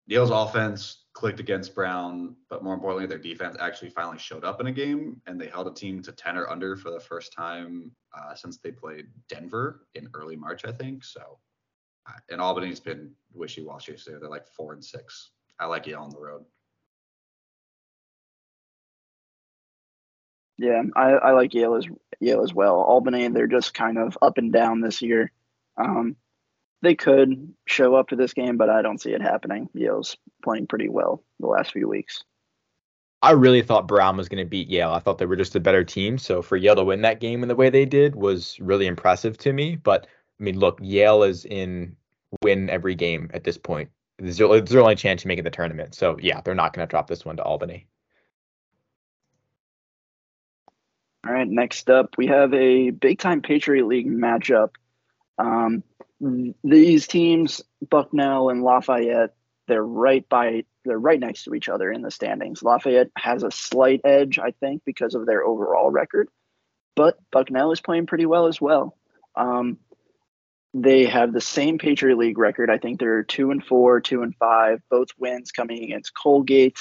Yale's 0.06 0.30
offense 0.30 1.06
clicked 1.12 1.40
against 1.40 1.74
Brown, 1.74 2.36
but 2.48 2.62
more 2.62 2.74
importantly, 2.74 3.06
their 3.06 3.18
defense 3.18 3.56
actually 3.58 3.90
finally 3.90 4.18
showed 4.18 4.44
up 4.44 4.60
in 4.60 4.68
a 4.68 4.72
game 4.72 5.20
and 5.26 5.40
they 5.40 5.48
held 5.48 5.66
a 5.66 5.72
team 5.72 6.02
to 6.02 6.12
10 6.12 6.36
or 6.36 6.48
under 6.48 6.76
for 6.76 6.92
the 6.92 7.00
first 7.00 7.32
time 7.32 7.90
uh, 8.16 8.34
since 8.34 8.58
they 8.58 8.70
played 8.70 9.06
Denver 9.28 9.86
in 9.94 10.08
early 10.14 10.36
March, 10.36 10.64
I 10.64 10.70
think. 10.70 11.02
So, 11.02 11.38
uh, 12.08 12.18
and 12.30 12.40
Albany's 12.40 12.78
been 12.80 13.10
wishy 13.32 13.62
washy. 13.62 13.96
So 13.96 14.18
they're 14.20 14.30
like 14.30 14.46
four 14.46 14.72
and 14.72 14.84
six. 14.84 15.30
I 15.58 15.66
like 15.66 15.86
Yale 15.88 16.02
on 16.02 16.10
the 16.10 16.20
road. 16.20 16.44
Yeah, 20.56 20.82
I, 20.94 21.10
I 21.12 21.30
like 21.32 21.54
Yale 21.54 21.74
as 21.74 21.86
Yale 22.20 22.42
as 22.42 22.54
well. 22.54 22.76
Albany, 22.76 23.28
they're 23.28 23.46
just 23.46 23.74
kind 23.74 23.98
of 23.98 24.16
up 24.22 24.38
and 24.38 24.52
down 24.52 24.80
this 24.80 25.02
year. 25.02 25.32
Um, 25.76 26.16
they 26.82 26.94
could 26.94 27.52
show 27.66 27.94
up 27.94 28.08
to 28.08 28.16
this 28.16 28.34
game, 28.34 28.56
but 28.56 28.70
I 28.70 28.82
don't 28.82 29.00
see 29.00 29.12
it 29.12 29.22
happening. 29.22 29.68
Yale's 29.74 30.16
playing 30.42 30.66
pretty 30.66 30.88
well 30.88 31.24
the 31.40 31.46
last 31.46 31.72
few 31.72 31.88
weeks. 31.88 32.22
I 33.22 33.30
really 33.30 33.62
thought 33.62 33.88
Brown 33.88 34.18
was 34.18 34.28
going 34.28 34.44
to 34.44 34.48
beat 34.48 34.68
Yale. 34.68 34.92
I 34.92 34.98
thought 34.98 35.16
they 35.16 35.24
were 35.24 35.34
just 35.34 35.56
a 35.56 35.60
better 35.60 35.82
team. 35.82 36.18
So 36.18 36.42
for 36.42 36.58
Yale 36.58 36.76
to 36.76 36.84
win 36.84 37.00
that 37.02 37.20
game 37.20 37.42
in 37.42 37.48
the 37.48 37.56
way 37.56 37.70
they 37.70 37.86
did 37.86 38.14
was 38.14 38.60
really 38.60 38.86
impressive 38.86 39.38
to 39.38 39.52
me. 39.52 39.76
But 39.76 40.06
I 40.38 40.44
mean, 40.44 40.58
look, 40.58 40.78
Yale 40.82 41.22
is 41.22 41.46
in 41.46 41.96
win 42.42 42.68
every 42.68 42.94
game 42.94 43.30
at 43.32 43.44
this 43.44 43.56
point. 43.56 43.88
It's 44.18 44.36
their, 44.36 44.54
it's 44.54 44.70
their 44.70 44.82
only 44.82 44.94
chance 44.94 45.22
to 45.22 45.28
make 45.28 45.38
it 45.38 45.42
the 45.42 45.50
tournament. 45.50 45.94
So 45.94 46.18
yeah, 46.20 46.42
they're 46.42 46.54
not 46.54 46.74
going 46.74 46.86
to 46.86 46.90
drop 46.90 47.08
this 47.08 47.24
one 47.24 47.38
to 47.38 47.42
Albany. 47.42 47.86
All 51.26 51.32
right, 51.32 51.48
next 51.48 51.88
up, 51.88 52.16
we 52.18 52.26
have 52.26 52.52
a 52.52 52.90
big 52.90 53.18
time 53.18 53.40
Patriot 53.40 53.86
League 53.86 54.10
matchup. 54.10 54.70
Um, 55.38 55.82
these 56.62 57.06
teams, 57.06 57.62
Bucknell 57.88 58.50
and 58.50 58.62
Lafayette, 58.62 59.34
they're 59.66 59.82
right 59.84 60.28
by 60.28 60.64
they're 60.84 60.98
right 60.98 61.18
next 61.18 61.44
to 61.44 61.54
each 61.54 61.70
other 61.70 61.90
in 61.90 62.02
the 62.02 62.10
standings. 62.10 62.62
Lafayette 62.62 63.10
has 63.16 63.42
a 63.42 63.50
slight 63.50 64.02
edge, 64.04 64.38
I 64.38 64.50
think, 64.50 64.82
because 64.84 65.14
of 65.14 65.24
their 65.24 65.42
overall 65.42 65.90
record, 65.90 66.28
but 66.94 67.18
Bucknell 67.32 67.72
is 67.72 67.80
playing 67.80 68.06
pretty 68.06 68.26
well 68.26 68.46
as 68.46 68.60
well. 68.60 68.94
Um, 69.34 69.78
they 70.74 71.06
have 71.06 71.32
the 71.32 71.40
same 71.40 71.78
Patriot 71.78 72.18
League 72.18 72.36
record. 72.36 72.68
I 72.68 72.76
think 72.76 73.00
they're 73.00 73.22
two 73.22 73.50
and 73.50 73.64
four, 73.64 74.00
two 74.00 74.22
and 74.22 74.34
five, 74.36 74.82
both 74.90 75.08
wins 75.16 75.52
coming 75.52 75.84
against 75.84 76.12
Colgate 76.14 76.78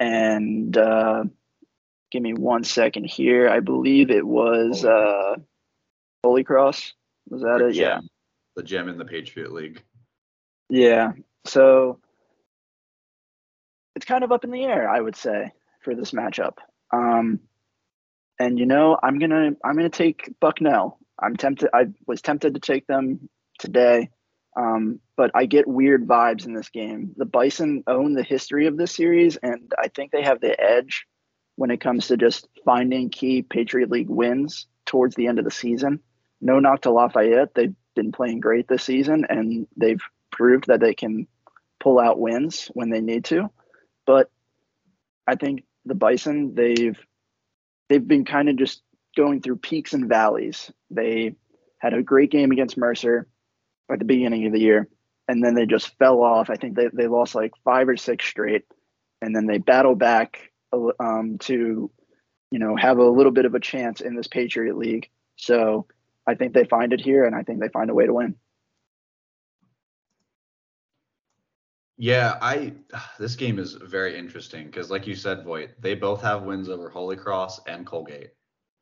and 0.00 0.74
uh, 0.76 1.24
give 2.12 2.22
me 2.22 2.34
one 2.34 2.62
second 2.62 3.04
here. 3.04 3.48
I 3.48 3.60
believe 3.60 4.10
it 4.10 4.26
was 4.26 4.84
uh, 4.84 5.36
Holy 6.22 6.44
Cross. 6.44 6.92
Was 7.28 7.40
that 7.40 7.58
The 7.58 7.68
it? 7.68 7.74
Yeah. 7.74 8.00
The 8.54 8.62
gem 8.62 8.88
in 8.90 8.98
the 8.98 9.06
Patriot 9.06 9.50
League. 9.50 9.82
Yeah. 10.68 11.12
So 11.46 12.00
it's 13.96 14.04
kind 14.04 14.22
of 14.22 14.30
up 14.30 14.44
in 14.44 14.50
the 14.50 14.62
air, 14.62 14.88
I 14.88 15.00
would 15.00 15.16
say, 15.16 15.52
for 15.80 15.94
this 15.94 16.10
matchup. 16.10 16.58
Um, 16.92 17.40
and 18.38 18.58
you 18.58 18.66
know, 18.66 18.98
I'm 19.02 19.18
gonna 19.18 19.52
I'm 19.64 19.76
gonna 19.76 19.88
take 19.88 20.34
Bucknell. 20.38 20.98
I'm 21.18 21.36
tempted. 21.36 21.70
I 21.72 21.86
was 22.06 22.20
tempted 22.20 22.54
to 22.54 22.60
take 22.60 22.86
them 22.86 23.28
today, 23.58 24.10
um, 24.56 25.00
but 25.16 25.30
I 25.34 25.46
get 25.46 25.66
weird 25.66 26.06
vibes 26.06 26.44
in 26.44 26.52
this 26.52 26.68
game. 26.68 27.12
The 27.16 27.24
Bison 27.24 27.84
own 27.86 28.14
the 28.14 28.22
history 28.22 28.66
of 28.66 28.76
this 28.76 28.94
series, 28.94 29.36
and 29.36 29.72
I 29.78 29.88
think 29.88 30.10
they 30.10 30.22
have 30.22 30.40
the 30.40 30.58
edge 30.60 31.06
when 31.62 31.70
it 31.70 31.80
comes 31.80 32.08
to 32.08 32.16
just 32.16 32.48
finding 32.64 33.08
key 33.08 33.40
Patriot 33.40 33.88
League 33.88 34.08
wins 34.08 34.66
towards 34.84 35.14
the 35.14 35.28
end 35.28 35.38
of 35.38 35.44
the 35.44 35.50
season. 35.52 36.00
No 36.40 36.58
knock 36.58 36.80
to 36.80 36.90
Lafayette; 36.90 37.54
they've 37.54 37.76
been 37.94 38.10
playing 38.10 38.40
great 38.40 38.66
this 38.66 38.82
season, 38.82 39.24
and 39.28 39.68
they've 39.76 40.02
proved 40.32 40.66
that 40.66 40.80
they 40.80 40.92
can 40.92 41.28
pull 41.78 42.00
out 42.00 42.18
wins 42.18 42.68
when 42.74 42.90
they 42.90 43.00
need 43.00 43.26
to. 43.26 43.48
But 44.08 44.28
I 45.28 45.36
think 45.36 45.62
the 45.84 45.94
Bison 45.94 46.56
they've 46.56 46.98
they've 47.88 48.08
been 48.08 48.24
kind 48.24 48.48
of 48.48 48.56
just 48.56 48.82
going 49.16 49.40
through 49.40 49.58
peaks 49.58 49.92
and 49.92 50.08
valleys. 50.08 50.68
They 50.90 51.36
had 51.78 51.94
a 51.94 52.02
great 52.02 52.32
game 52.32 52.50
against 52.50 52.76
Mercer, 52.76 53.28
at 53.88 54.00
the 54.00 54.04
beginning 54.04 54.46
of 54.46 54.52
the 54.52 54.58
year, 54.58 54.88
and 55.28 55.44
then 55.44 55.54
they 55.54 55.66
just 55.66 55.96
fell 55.96 56.24
off. 56.24 56.50
I 56.50 56.56
think 56.56 56.74
they, 56.74 56.88
they 56.92 57.06
lost 57.06 57.36
like 57.36 57.52
five 57.62 57.88
or 57.88 57.96
six 57.96 58.26
straight, 58.26 58.64
and 59.20 59.36
then 59.36 59.46
they 59.46 59.58
battle 59.58 59.94
back 59.94 60.51
um, 61.00 61.38
to, 61.38 61.90
you 62.50 62.58
know, 62.58 62.76
have 62.76 62.98
a 62.98 63.08
little 63.08 63.32
bit 63.32 63.44
of 63.44 63.54
a 63.54 63.60
chance 63.60 64.00
in 64.00 64.14
this 64.14 64.28
Patriot 64.28 64.76
League. 64.76 65.08
So 65.36 65.86
I 66.26 66.34
think 66.34 66.54
they 66.54 66.64
find 66.64 66.92
it 66.92 67.00
here, 67.00 67.24
and 67.24 67.34
I 67.34 67.42
think 67.42 67.60
they 67.60 67.68
find 67.68 67.90
a 67.90 67.94
way 67.94 68.06
to 68.06 68.14
win. 68.14 68.36
Yeah, 71.98 72.38
I 72.40 72.72
this 73.18 73.36
game 73.36 73.58
is 73.58 73.74
very 73.74 74.18
interesting 74.18 74.66
because, 74.66 74.90
like 74.90 75.06
you 75.06 75.14
said, 75.14 75.44
Voigt, 75.44 75.70
they 75.80 75.94
both 75.94 76.20
have 76.22 76.42
wins 76.42 76.68
over 76.68 76.88
Holy 76.88 77.16
Cross 77.16 77.60
and 77.66 77.86
Colgate, 77.86 78.30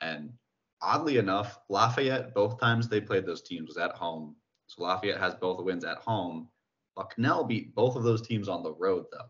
and 0.00 0.32
oddly 0.80 1.18
enough, 1.18 1.58
Lafayette 1.68 2.34
both 2.34 2.58
times 2.58 2.88
they 2.88 3.00
played 3.00 3.26
those 3.26 3.42
teams 3.42 3.68
was 3.68 3.76
at 3.76 3.92
home. 3.92 4.36
So 4.68 4.84
Lafayette 4.84 5.20
has 5.20 5.34
both 5.34 5.62
wins 5.62 5.84
at 5.84 5.98
home. 5.98 6.48
Bucknell 6.96 7.44
beat 7.44 7.74
both 7.74 7.96
of 7.96 8.04
those 8.04 8.22
teams 8.22 8.48
on 8.48 8.62
the 8.62 8.72
road 8.72 9.06
though. 9.12 9.28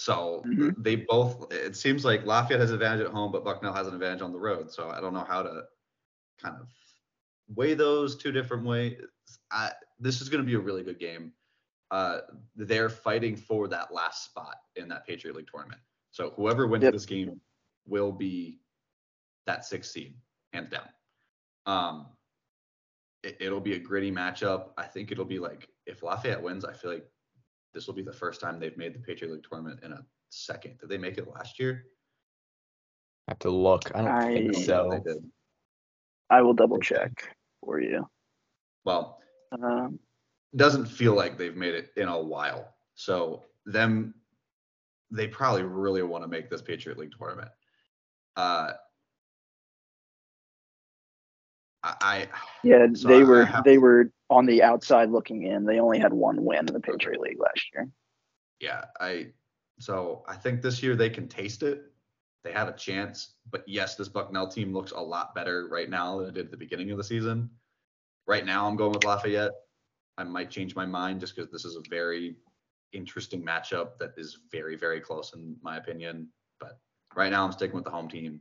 So 0.00 0.42
mm-hmm. 0.46 0.80
they 0.80 0.96
both. 0.96 1.52
It 1.52 1.76
seems 1.76 2.04
like 2.04 2.24
Lafayette 2.24 2.60
has 2.60 2.70
an 2.70 2.76
advantage 2.76 3.06
at 3.06 3.12
home, 3.12 3.32
but 3.32 3.44
Bucknell 3.44 3.74
has 3.74 3.86
an 3.86 3.94
advantage 3.94 4.22
on 4.22 4.32
the 4.32 4.38
road. 4.38 4.70
So 4.70 4.88
I 4.88 5.00
don't 5.00 5.12
know 5.12 5.26
how 5.28 5.42
to 5.42 5.62
kind 6.42 6.56
of 6.58 6.68
weigh 7.54 7.74
those 7.74 8.16
two 8.16 8.32
different 8.32 8.64
ways. 8.64 8.96
I, 9.50 9.72
this 9.98 10.22
is 10.22 10.28
going 10.28 10.42
to 10.42 10.46
be 10.46 10.54
a 10.54 10.60
really 10.60 10.82
good 10.82 10.98
game 10.98 11.32
uh, 11.90 12.20
they're 12.56 12.88
fighting 12.88 13.36
for 13.36 13.68
that 13.68 13.92
last 13.92 14.24
spot 14.24 14.56
in 14.76 14.88
that 14.88 15.06
Patriot 15.06 15.36
League 15.36 15.48
tournament. 15.52 15.80
So 16.12 16.32
whoever 16.36 16.66
wins 16.66 16.84
yep. 16.84 16.92
this 16.92 17.06
game 17.06 17.40
will 17.86 18.12
be 18.12 18.60
that 19.46 19.64
sixth 19.64 19.92
seed, 19.92 20.14
hands 20.52 20.70
down. 20.70 20.88
Um, 21.66 22.06
it, 23.22 23.52
will 23.52 23.60
be 23.60 23.74
a 23.74 23.78
gritty 23.78 24.10
matchup. 24.10 24.68
I 24.78 24.84
think 24.84 25.12
it'll 25.12 25.24
be 25.24 25.38
like 25.38 25.68
if 25.86 26.02
Lafayette 26.02 26.42
wins, 26.42 26.64
I 26.64 26.72
feel 26.72 26.92
like 26.92 27.06
this 27.74 27.86
will 27.86 27.94
be 27.94 28.02
the 28.02 28.12
first 28.12 28.40
time 28.40 28.58
they've 28.58 28.76
made 28.76 28.94
the 28.94 28.98
Patriot 28.98 29.32
League 29.32 29.44
tournament 29.48 29.80
in 29.82 29.92
a 29.92 30.04
second. 30.28 30.78
Did 30.78 30.88
they 30.88 30.98
make 30.98 31.18
it 31.18 31.28
last 31.28 31.58
year? 31.58 31.84
I 33.28 33.32
have 33.32 33.38
to 33.40 33.50
look. 33.50 33.90
I 33.94 33.98
don't 33.98 34.08
I, 34.08 34.34
think 34.34 34.54
so. 34.54 35.00
I 36.30 36.42
will 36.42 36.54
double 36.54 36.78
check 36.78 37.36
for 37.64 37.80
you. 37.80 38.08
Well, 38.84 39.18
um, 39.62 39.98
doesn't 40.56 40.86
feel 40.86 41.14
like 41.14 41.38
they've 41.38 41.56
made 41.56 41.74
it 41.74 41.90
in 41.96 42.08
a 42.08 42.20
while. 42.20 42.74
So 42.94 43.44
them, 43.66 44.14
they 45.10 45.28
probably 45.28 45.62
really 45.62 46.02
want 46.02 46.24
to 46.24 46.28
make 46.28 46.50
this 46.50 46.62
Patriot 46.62 46.98
League 46.98 47.12
tournament. 47.16 47.50
Uh, 48.36 48.72
I, 51.82 52.28
yeah, 52.62 52.86
so 52.94 53.08
they 53.08 53.20
I, 53.20 53.22
were 53.22 53.44
I 53.44 53.62
they 53.64 53.78
were 53.78 54.12
on 54.30 54.46
the 54.46 54.62
outside 54.62 55.10
looking 55.10 55.42
in. 55.42 55.64
They 55.64 55.80
only 55.80 55.98
had 55.98 56.12
one 56.12 56.44
win 56.44 56.60
in 56.60 56.72
the 56.72 56.80
Patriot. 56.80 57.20
League 57.20 57.40
last 57.40 57.62
year. 57.74 57.88
Yeah, 58.60 58.84
I 59.00 59.32
so 59.80 60.24
I 60.28 60.36
think 60.36 60.62
this 60.62 60.82
year 60.82 60.94
they 60.94 61.10
can 61.10 61.28
taste 61.28 61.62
it. 61.62 61.82
They 62.44 62.52
had 62.52 62.68
a 62.68 62.72
chance, 62.72 63.34
but 63.50 63.64
yes, 63.66 63.96
this 63.96 64.08
Bucknell 64.08 64.48
team 64.48 64.72
looks 64.72 64.92
a 64.92 65.00
lot 65.00 65.34
better 65.34 65.68
right 65.68 65.90
now 65.90 66.18
than 66.18 66.28
it 66.28 66.34
did 66.34 66.46
at 66.46 66.50
the 66.50 66.56
beginning 66.56 66.90
of 66.90 66.96
the 66.96 67.04
season. 67.04 67.50
Right 68.26 68.46
now, 68.46 68.66
I'm 68.66 68.76
going 68.76 68.92
with 68.92 69.04
Lafayette. 69.04 69.52
I 70.16 70.24
might 70.24 70.50
change 70.50 70.74
my 70.74 70.86
mind 70.86 71.20
just 71.20 71.34
because 71.34 71.50
this 71.50 71.64
is 71.64 71.76
a 71.76 71.82
very 71.90 72.36
interesting 72.92 73.44
matchup 73.44 73.98
that 73.98 74.12
is 74.16 74.38
very, 74.50 74.76
very 74.76 75.00
close 75.00 75.34
in 75.34 75.56
my 75.62 75.76
opinion. 75.76 76.28
But 76.58 76.78
right 77.14 77.30
now, 77.30 77.44
I'm 77.44 77.52
sticking 77.52 77.74
with 77.74 77.84
the 77.84 77.90
home 77.90 78.08
team. 78.08 78.40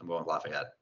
I'm 0.00 0.06
going 0.06 0.20
with 0.20 0.28
Lafayette. 0.28 0.74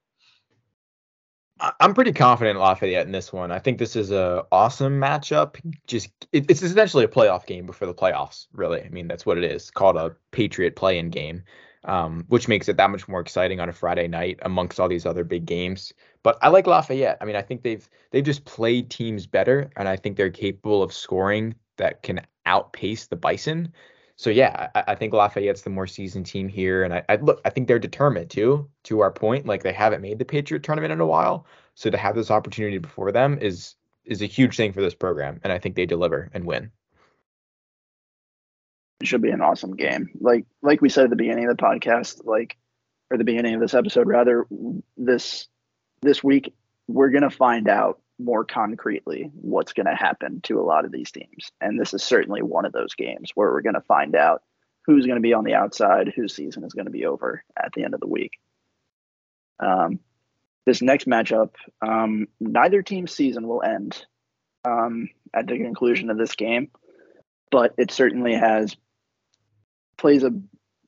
I'm 1.59 1.93
pretty 1.93 2.11
confident 2.11 2.59
Lafayette 2.59 3.05
in 3.05 3.13
this 3.13 3.31
one. 3.31 3.51
I 3.51 3.59
think 3.59 3.77
this 3.77 3.95
is 3.95 4.11
a 4.11 4.45
awesome 4.51 4.99
matchup. 4.99 5.55
Just 5.87 6.09
it, 6.33 6.49
it's 6.49 6.61
essentially 6.61 7.05
a 7.05 7.07
playoff 7.09 7.45
game 7.45 7.65
before 7.65 7.87
the 7.87 7.93
playoffs. 7.93 8.47
Really, 8.53 8.83
I 8.83 8.89
mean 8.89 9.07
that's 9.07 9.25
what 9.25 9.37
it 9.37 9.45
is. 9.45 9.71
Called 9.71 9.95
a 9.95 10.15
Patriot 10.31 10.75
play-in 10.75 11.09
game 11.09 11.43
um, 11.85 12.25
which 12.27 12.47
makes 12.47 12.67
it 12.67 12.77
that 12.77 12.89
much 12.89 13.07
more 13.07 13.19
exciting 13.19 13.59
on 13.59 13.69
a 13.69 13.73
Friday 13.73 14.07
night 14.07 14.39
amongst 14.41 14.79
all 14.79 14.89
these 14.89 15.05
other 15.05 15.23
big 15.23 15.45
games. 15.45 15.93
But 16.23 16.37
I 16.41 16.49
like 16.49 16.67
Lafayette. 16.67 17.17
I 17.21 17.25
mean, 17.25 17.35
I 17.35 17.41
think 17.41 17.61
they've 17.61 17.87
they've 18.11 18.23
just 18.23 18.45
played 18.45 18.89
teams 18.89 19.27
better, 19.27 19.69
and 19.75 19.87
I 19.87 19.95
think 19.95 20.17
they're 20.17 20.29
capable 20.29 20.81
of 20.83 20.91
scoring 20.91 21.55
that 21.77 22.03
can 22.03 22.21
outpace 22.45 23.07
the 23.07 23.15
Bison. 23.15 23.71
So 24.17 24.29
yeah, 24.29 24.69
I, 24.75 24.83
I 24.89 24.95
think 24.95 25.13
Lafayette's 25.13 25.63
the 25.63 25.69
more 25.69 25.87
seasoned 25.87 26.25
team 26.25 26.47
here, 26.47 26.83
and 26.83 26.93
I, 26.93 27.03
I 27.09 27.15
look, 27.17 27.41
I 27.43 27.49
think 27.49 27.67
they're 27.67 27.79
determined 27.79 28.29
too. 28.29 28.69
To 28.83 29.01
our 29.01 29.11
point, 29.11 29.45
like 29.45 29.63
they 29.63 29.73
haven't 29.73 30.01
made 30.01 30.19
the 30.19 30.25
Patriot 30.25 30.63
tournament 30.63 30.93
in 30.93 31.01
a 31.01 31.05
while, 31.05 31.45
so 31.73 31.89
to 31.89 31.97
have 31.97 32.15
this 32.15 32.31
opportunity 32.31 32.77
before 32.77 33.11
them 33.11 33.37
is 33.39 33.75
is 34.05 34.21
a 34.21 34.27
huge 34.27 34.55
thing 34.55 34.71
for 34.71 34.81
this 34.81 34.95
program, 34.95 35.39
and 35.43 35.51
I 35.51 35.59
think 35.59 35.75
they 35.75 35.85
deliver 35.85 36.29
and 36.33 36.45
win 36.45 36.71
it 38.99 39.07
should 39.07 39.21
be 39.21 39.29
an 39.29 39.41
awesome 39.41 39.75
game. 39.75 40.09
Like 40.19 40.45
like 40.61 40.81
we 40.81 40.89
said 40.89 41.05
at 41.05 41.09
the 41.09 41.15
beginning 41.15 41.47
of 41.47 41.55
the 41.55 41.63
podcast, 41.63 42.25
like 42.25 42.57
or 43.11 43.17
the 43.17 43.23
beginning 43.23 43.53
of 43.53 43.61
this 43.61 43.73
episode 43.73 44.07
rather, 44.07 44.47
this 44.97 45.47
this 46.01 46.23
week 46.23 46.53
we're 46.87 47.09
gonna 47.09 47.29
find 47.29 47.67
out 47.67 47.99
more 48.19 48.45
concretely 48.45 49.31
what's 49.35 49.73
gonna 49.73 49.95
happen 49.95 50.41
to 50.41 50.59
a 50.59 50.63
lot 50.63 50.85
of 50.85 50.91
these 50.91 51.11
teams. 51.11 51.51
And 51.61 51.79
this 51.79 51.93
is 51.93 52.03
certainly 52.03 52.41
one 52.41 52.65
of 52.65 52.73
those 52.73 52.95
games 52.95 53.31
where 53.35 53.51
we're 53.51 53.61
gonna 53.61 53.81
find 53.81 54.15
out 54.15 54.43
who's 54.85 55.05
gonna 55.05 55.19
be 55.19 55.33
on 55.33 55.43
the 55.43 55.55
outside, 55.55 56.13
whose 56.15 56.35
season 56.35 56.63
is 56.63 56.73
gonna 56.73 56.89
be 56.89 57.05
over 57.05 57.43
at 57.57 57.73
the 57.73 57.83
end 57.83 57.93
of 57.93 57.99
the 57.99 58.07
week. 58.07 58.39
Um, 59.59 59.99
this 60.65 60.81
next 60.81 61.07
matchup, 61.07 61.51
um, 61.81 62.27
neither 62.39 62.81
team's 62.81 63.13
season 63.13 63.47
will 63.47 63.61
end 63.61 64.05
um, 64.65 65.09
at 65.33 65.47
the 65.47 65.57
conclusion 65.57 66.09
of 66.09 66.17
this 66.17 66.35
game, 66.35 66.71
but 67.51 67.73
it 67.77 67.91
certainly 67.91 68.33
has 68.33 68.75
plays 69.97 70.23
a 70.23 70.33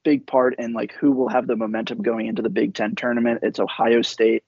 big 0.04 0.26
part 0.26 0.56
in 0.58 0.74
like 0.74 0.94
who 0.94 1.12
will 1.12 1.30
have 1.30 1.48
the 1.48 1.56
momentum 1.56 2.02
going 2.02 2.28
into 2.28 2.42
the 2.42 2.50
Big 2.50 2.74
Ten 2.74 2.96
tournament. 2.96 3.40
It's 3.44 3.60
Ohio 3.60 4.02
State 4.02 4.44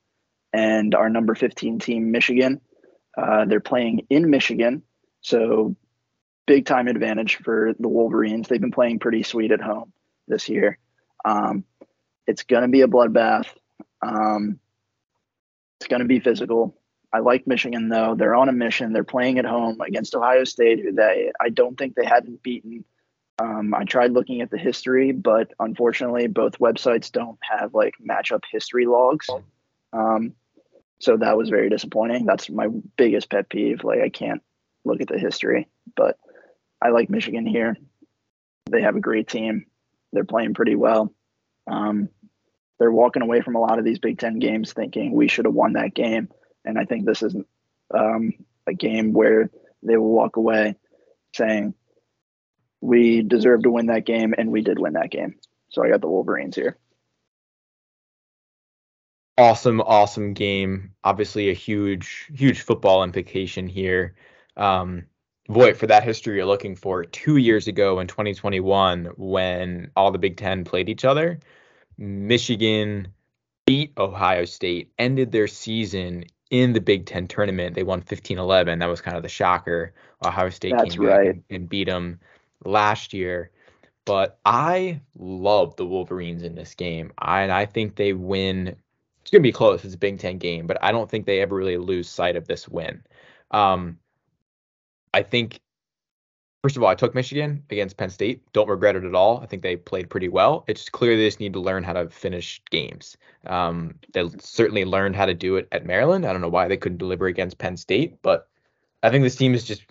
and 0.54 0.96
our 0.96 1.10
number 1.10 1.36
15 1.36 1.80
team, 1.80 2.12
Michigan. 2.12 2.62
Uh, 3.20 3.46
they're 3.46 3.60
playing 3.60 4.06
in 4.10 4.30
Michigan, 4.30 4.84
so 5.22 5.76
big 6.46 6.66
time 6.66 6.88
advantage 6.88 7.38
for 7.38 7.74
the 7.80 7.88
Wolverines. 7.88 8.48
They've 8.48 8.62
been 8.62 8.72
playing 8.72 9.00
pretty 9.00 9.24
sweet 9.24 9.52
at 9.52 9.62
home 9.62 9.92
this 10.28 10.48
year. 10.50 10.78
Um, 11.26 11.64
it's 12.28 12.44
going 12.44 12.62
to 12.62 12.70
be 12.70 12.82
a 12.82 12.88
bloodbath. 12.88 13.48
Um, 14.02 14.60
it's 15.80 15.88
going 15.88 16.02
to 16.02 16.08
be 16.08 16.20
physical. 16.20 16.76
I 17.12 17.20
like 17.20 17.48
Michigan 17.48 17.90
though. 17.90 18.16
They're 18.16 18.36
on 18.36 18.50
a 18.50 18.54
mission. 18.54 18.94
They're 18.94 19.04
playing 19.04 19.40
at 19.40 19.46
home 19.46 19.82
against 19.82 20.16
Ohio 20.16 20.44
State, 20.44 20.80
who 20.80 20.92
they 20.94 21.32
I 21.40 21.50
don't 21.50 21.78
think 21.78 21.96
they 21.96 22.06
hadn't 22.06 22.44
beaten 22.44 22.86
um, 23.40 23.74
I 23.74 23.86
tried 23.86 24.12
looking 24.12 24.42
at 24.42 24.52
the 24.52 24.58
history, 24.58 25.12
but 25.12 25.54
unfortunately, 25.60 26.28
both 26.28 26.60
websites 26.60 27.12
don't 27.12 27.40
have 27.42 27.74
like 27.74 27.94
matchup 28.06 28.44
history 28.52 28.86
logs. 28.86 29.30
Um, 29.94 30.34
so 31.00 31.18
that 31.18 31.38
was 31.38 31.50
very 31.50 31.70
disappointing. 31.70 32.26
That's 32.26 32.50
my 32.50 32.68
biggest 32.98 33.30
pet 33.30 33.50
peeve. 33.50 33.84
Like 33.84 34.02
I 34.02 34.10
can't 34.10 34.42
look 34.86 35.02
at 35.02 35.08
the 35.08 35.18
history, 35.18 35.68
but 35.96 36.18
I 36.82 36.90
like 36.90 37.10
Michigan 37.10 37.46
here. 37.46 37.78
They 38.70 38.82
have 38.82 38.96
a 38.96 39.02
great 39.02 39.28
team. 39.28 39.66
They're 40.12 40.24
playing 40.26 40.54
pretty 40.54 40.76
well. 40.76 41.14
Um, 41.68 42.10
they're 42.80 42.92
walking 42.92 43.22
away 43.22 43.42
from 43.42 43.56
a 43.56 43.60
lot 43.60 43.80
of 43.80 43.86
these 43.86 44.00
Big 44.00 44.20
Ten 44.20 44.40
games 44.40 44.74
thinking 44.74 45.12
we 45.12 45.28
should 45.28 45.46
have 45.46 45.54
won 45.54 45.74
that 45.74 45.94
game, 45.94 46.30
and 46.66 46.78
I 46.78 46.86
think 46.86 47.06
this 47.06 47.24
is 47.24 47.36
um, 47.94 48.34
a 48.68 48.74
game 48.74 49.14
where 49.14 49.50
they 49.84 49.98
will 49.98 50.12
walk 50.12 50.38
away 50.38 50.76
saying 51.36 51.74
we 52.82 53.22
deserve 53.22 53.64
to 53.64 53.72
win 53.72 53.88
that 53.88 54.06
game, 54.06 54.34
and 54.38 54.52
we 54.52 54.62
did 54.62 54.80
win 54.80 54.94
that 54.94 55.12
game. 55.12 55.36
So 55.70 55.84
I 55.84 55.90
got 55.90 56.02
the 56.02 56.08
Wolverines 56.08 56.56
here. 56.56 56.78
Awesome, 59.40 59.80
awesome 59.80 60.34
game. 60.34 60.92
Obviously, 61.06 61.50
a 61.50 61.54
huge, 61.54 62.30
huge 62.36 62.62
football 62.62 63.06
implication 63.06 63.68
here. 63.68 64.16
Um, 64.58 65.06
for 65.48 65.88
that 65.88 66.04
history 66.04 66.36
you're 66.36 66.46
looking 66.46 66.76
for, 66.76 67.06
two 67.06 67.38
years 67.38 67.68
ago 67.68 68.02
in 68.02 68.08
2021, 68.08 69.06
when 69.16 69.92
all 69.96 70.12
the 70.12 70.18
Big 70.18 70.36
Ten 70.36 70.66
played 70.66 70.90
each 70.90 71.06
other, 71.06 71.40
Michigan 71.98 73.08
beat 73.66 73.94
Ohio 73.98 74.44
State, 74.44 74.92
ended 75.00 75.32
their 75.32 75.48
season 75.48 76.26
in 76.52 76.74
the 76.74 76.82
Big 76.82 77.06
Ten 77.06 77.26
tournament. 77.26 77.76
They 77.76 77.84
won 77.84 78.02
15 78.02 78.40
11. 78.40 78.80
That 78.80 78.88
was 78.88 79.00
kind 79.00 79.16
of 79.16 79.24
the 79.24 79.30
shocker. 79.30 79.94
Ohio 80.26 80.50
State 80.50 80.76
That's 80.78 80.96
came 80.96 81.06
right. 81.06 81.18
back 81.18 81.28
and, 81.28 81.44
and 81.50 81.70
beat 81.70 81.88
them 81.88 82.20
last 82.66 83.14
year. 83.14 83.52
But 84.04 84.38
I 84.44 85.00
love 85.18 85.78
the 85.78 85.86
Wolverines 85.86 86.44
in 86.44 86.56
this 86.56 86.76
game. 86.76 87.14
I, 87.18 87.42
and 87.42 87.52
I 87.54 87.66
think 87.66 87.96
they 87.96 88.12
win. 88.12 88.76
It's 89.30 89.32
going 89.32 89.44
to 89.44 89.48
be 89.48 89.54
close. 89.54 89.86
It's 89.86 89.94
a 89.94 89.98
Big 90.00 90.18
Ten 90.18 90.40
game, 90.40 90.66
but 90.66 90.80
I 90.82 90.92
don't 90.92 91.08
think 91.08 91.28
they 91.28 91.40
ever 91.40 91.56
really 91.56 91.78
lose 91.78 92.10
sight 92.10 92.36
of 92.36 92.48
this 92.48 92.68
win. 92.68 93.04
Um, 93.52 94.00
I 95.14 95.22
think, 95.22 95.60
first 96.64 96.78
of 96.78 96.82
all, 96.82 96.90
I 96.90 96.96
took 96.96 97.14
Michigan 97.14 97.64
against 97.70 97.96
Penn 97.96 98.10
State. 98.10 98.42
Don't 98.54 98.68
regret 98.68 98.96
it 98.96 99.04
at 99.04 99.14
all. 99.14 99.40
I 99.40 99.46
think 99.46 99.62
they 99.62 99.76
played 99.76 100.10
pretty 100.10 100.30
well. 100.30 100.64
It's 100.66 100.90
clear 100.90 101.16
they 101.16 101.28
just 101.28 101.40
need 101.40 101.54
to 101.54 101.60
learn 101.60 101.84
how 101.84 101.94
to 101.94 102.10
finish 102.10 102.60
games. 102.72 103.18
Um, 103.46 104.00
they 104.14 104.28
certainly 104.40 104.84
learned 104.84 105.16
how 105.16 105.28
to 105.28 105.36
do 105.36 105.58
it 105.58 105.68
at 105.72 105.86
Maryland. 105.86 106.26
I 106.26 106.32
don't 106.32 106.42
know 106.42 106.50
why 106.50 106.68
they 106.68 106.78
couldn't 106.78 106.98
deliver 106.98 107.28
against 107.28 107.60
Penn 107.60 107.78
State, 107.78 108.20
but 108.24 108.50
I 109.04 109.12
think 109.12 109.24
this 109.24 109.36
team 109.36 109.54
is 109.54 109.64
just 109.64 109.84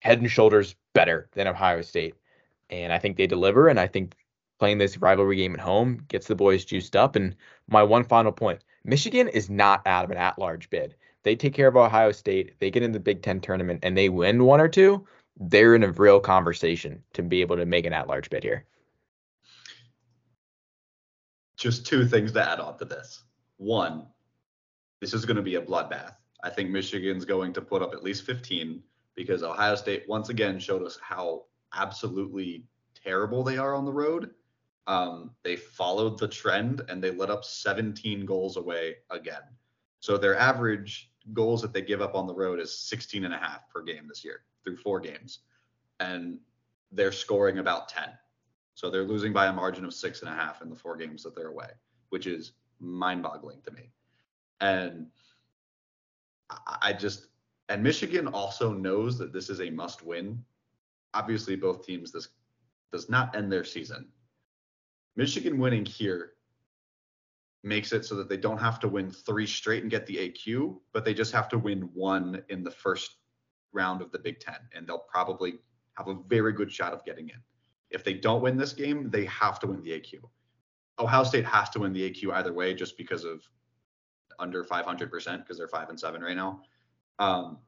head 0.00 0.22
and 0.22 0.30
shoulders 0.30 0.74
better 0.94 1.28
than 1.32 1.48
Ohio 1.48 1.82
State. 1.82 2.14
And 2.70 2.94
I 2.94 2.98
think 2.98 3.18
they 3.18 3.26
deliver. 3.26 3.68
And 3.68 3.78
I 3.78 3.88
think 3.88 4.14
playing 4.58 4.78
this 4.78 4.98
rivalry 4.98 5.36
game 5.36 5.54
at 5.54 5.60
home 5.60 6.04
gets 6.08 6.26
the 6.26 6.34
boys 6.34 6.64
juiced 6.64 6.96
up. 6.96 7.16
And 7.16 7.36
my 7.68 7.82
one 7.82 8.04
final 8.04 8.32
point 8.32 8.60
Michigan 8.84 9.28
is 9.28 9.48
not 9.48 9.86
out 9.86 10.04
of 10.04 10.10
an 10.10 10.16
at 10.16 10.38
large 10.38 10.70
bid. 10.70 10.94
They 11.22 11.34
take 11.34 11.54
care 11.54 11.68
of 11.68 11.76
Ohio 11.76 12.12
State, 12.12 12.54
they 12.60 12.70
get 12.70 12.82
in 12.82 12.92
the 12.92 13.00
Big 13.00 13.22
Ten 13.22 13.40
tournament, 13.40 13.80
and 13.82 13.96
they 13.96 14.10
win 14.10 14.44
one 14.44 14.60
or 14.60 14.68
two. 14.68 15.06
They're 15.38 15.74
in 15.74 15.82
a 15.82 15.90
real 15.90 16.20
conversation 16.20 17.02
to 17.14 17.22
be 17.22 17.40
able 17.40 17.56
to 17.56 17.66
make 17.66 17.86
an 17.86 17.92
at 17.92 18.06
large 18.06 18.30
bid 18.30 18.42
here. 18.42 18.66
Just 21.56 21.86
two 21.86 22.06
things 22.06 22.32
to 22.32 22.48
add 22.48 22.60
on 22.60 22.76
to 22.78 22.84
this. 22.84 23.22
One, 23.56 24.06
this 25.00 25.14
is 25.14 25.24
going 25.24 25.36
to 25.36 25.42
be 25.42 25.54
a 25.54 25.62
bloodbath. 25.62 26.14
I 26.42 26.50
think 26.50 26.70
Michigan's 26.70 27.24
going 27.24 27.54
to 27.54 27.62
put 27.62 27.80
up 27.80 27.94
at 27.94 28.04
least 28.04 28.26
15 28.26 28.82
because 29.14 29.42
Ohio 29.42 29.74
State 29.76 30.04
once 30.08 30.28
again 30.28 30.58
showed 30.58 30.82
us 30.82 30.98
how 31.02 31.44
absolutely 31.74 32.64
terrible 33.02 33.42
they 33.42 33.56
are 33.56 33.74
on 33.74 33.84
the 33.84 33.92
road. 33.92 34.30
Um, 34.86 35.30
they 35.42 35.56
followed 35.56 36.18
the 36.18 36.28
trend 36.28 36.82
and 36.88 37.02
they 37.02 37.10
let 37.10 37.30
up 37.30 37.44
17 37.44 38.26
goals 38.26 38.56
away 38.56 38.96
again. 39.10 39.42
So 40.00 40.18
their 40.18 40.38
average 40.38 41.10
goals 41.32 41.62
that 41.62 41.72
they 41.72 41.80
give 41.80 42.02
up 42.02 42.14
on 42.14 42.26
the 42.26 42.34
road 42.34 42.60
is 42.60 42.78
16 42.78 43.24
and 43.24 43.32
a 43.32 43.38
half 43.38 43.68
per 43.70 43.82
game 43.82 44.06
this 44.06 44.24
year 44.24 44.42
through 44.62 44.76
four 44.76 45.00
games. 45.00 45.40
And 46.00 46.38
they're 46.92 47.12
scoring 47.12 47.58
about 47.58 47.88
10. 47.88 48.10
So 48.74 48.90
they're 48.90 49.04
losing 49.04 49.32
by 49.32 49.46
a 49.46 49.52
margin 49.52 49.84
of 49.84 49.94
six 49.94 50.20
and 50.20 50.28
a 50.28 50.34
half 50.34 50.60
in 50.60 50.68
the 50.68 50.76
four 50.76 50.96
games 50.96 51.22
that 51.22 51.34
they're 51.34 51.48
away, 51.48 51.70
which 52.10 52.26
is 52.26 52.52
mind 52.80 53.22
boggling 53.22 53.60
to 53.62 53.70
me. 53.70 53.90
And 54.60 55.06
I 56.82 56.92
just, 56.92 57.28
and 57.68 57.82
Michigan 57.82 58.28
also 58.28 58.72
knows 58.72 59.16
that 59.18 59.32
this 59.32 59.48
is 59.48 59.60
a 59.60 59.70
must 59.70 60.04
win. 60.04 60.44
Obviously, 61.14 61.56
both 61.56 61.86
teams, 61.86 62.12
this 62.12 62.28
does 62.92 63.08
not 63.08 63.34
end 63.34 63.50
their 63.50 63.64
season. 63.64 64.08
Michigan 65.16 65.58
winning 65.58 65.84
here 65.84 66.32
makes 67.62 67.92
it 67.92 68.04
so 68.04 68.14
that 68.16 68.28
they 68.28 68.36
don't 68.36 68.58
have 68.58 68.78
to 68.80 68.88
win 68.88 69.10
three 69.10 69.46
straight 69.46 69.82
and 69.82 69.90
get 69.90 70.06
the 70.06 70.16
AQ, 70.16 70.78
but 70.92 71.04
they 71.04 71.14
just 71.14 71.32
have 71.32 71.48
to 71.48 71.58
win 71.58 71.88
one 71.94 72.42
in 72.48 72.62
the 72.62 72.70
first 72.70 73.16
round 73.72 74.02
of 74.02 74.12
the 74.12 74.18
Big 74.18 74.40
Ten, 74.40 74.58
and 74.74 74.86
they'll 74.86 75.06
probably 75.10 75.54
have 75.94 76.08
a 76.08 76.16
very 76.28 76.52
good 76.52 76.70
shot 76.70 76.92
of 76.92 77.04
getting 77.04 77.28
in. 77.28 77.36
If 77.90 78.04
they 78.04 78.14
don't 78.14 78.42
win 78.42 78.56
this 78.56 78.72
game, 78.72 79.10
they 79.10 79.24
have 79.26 79.58
to 79.60 79.66
win 79.66 79.82
the 79.82 79.90
AQ. 79.90 80.20
Ohio 80.98 81.24
State 81.24 81.44
has 81.44 81.70
to 81.70 81.80
win 81.80 81.92
the 81.92 82.10
AQ 82.10 82.32
either 82.34 82.52
way, 82.52 82.74
just 82.74 82.96
because 82.98 83.24
of 83.24 83.42
under 84.38 84.64
500% 84.64 85.38
because 85.38 85.58
they're 85.58 85.68
five 85.68 85.88
and 85.88 85.98
seven 85.98 86.22
right 86.22 86.36
now. 86.36 86.60
Um, 87.18 87.58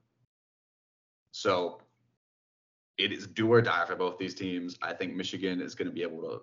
so 1.33 1.81
it 2.99 3.13
is 3.13 3.27
do 3.27 3.53
or 3.53 3.63
die 3.63 3.85
for 3.87 3.97
both 3.97 4.19
these 4.19 4.35
teams. 4.35 4.79
I 4.83 4.93
think 4.93 5.15
Michigan 5.15 5.61
is 5.61 5.75
going 5.75 5.89
to 5.89 5.95
be 5.95 6.03
able 6.03 6.23
to 6.23 6.41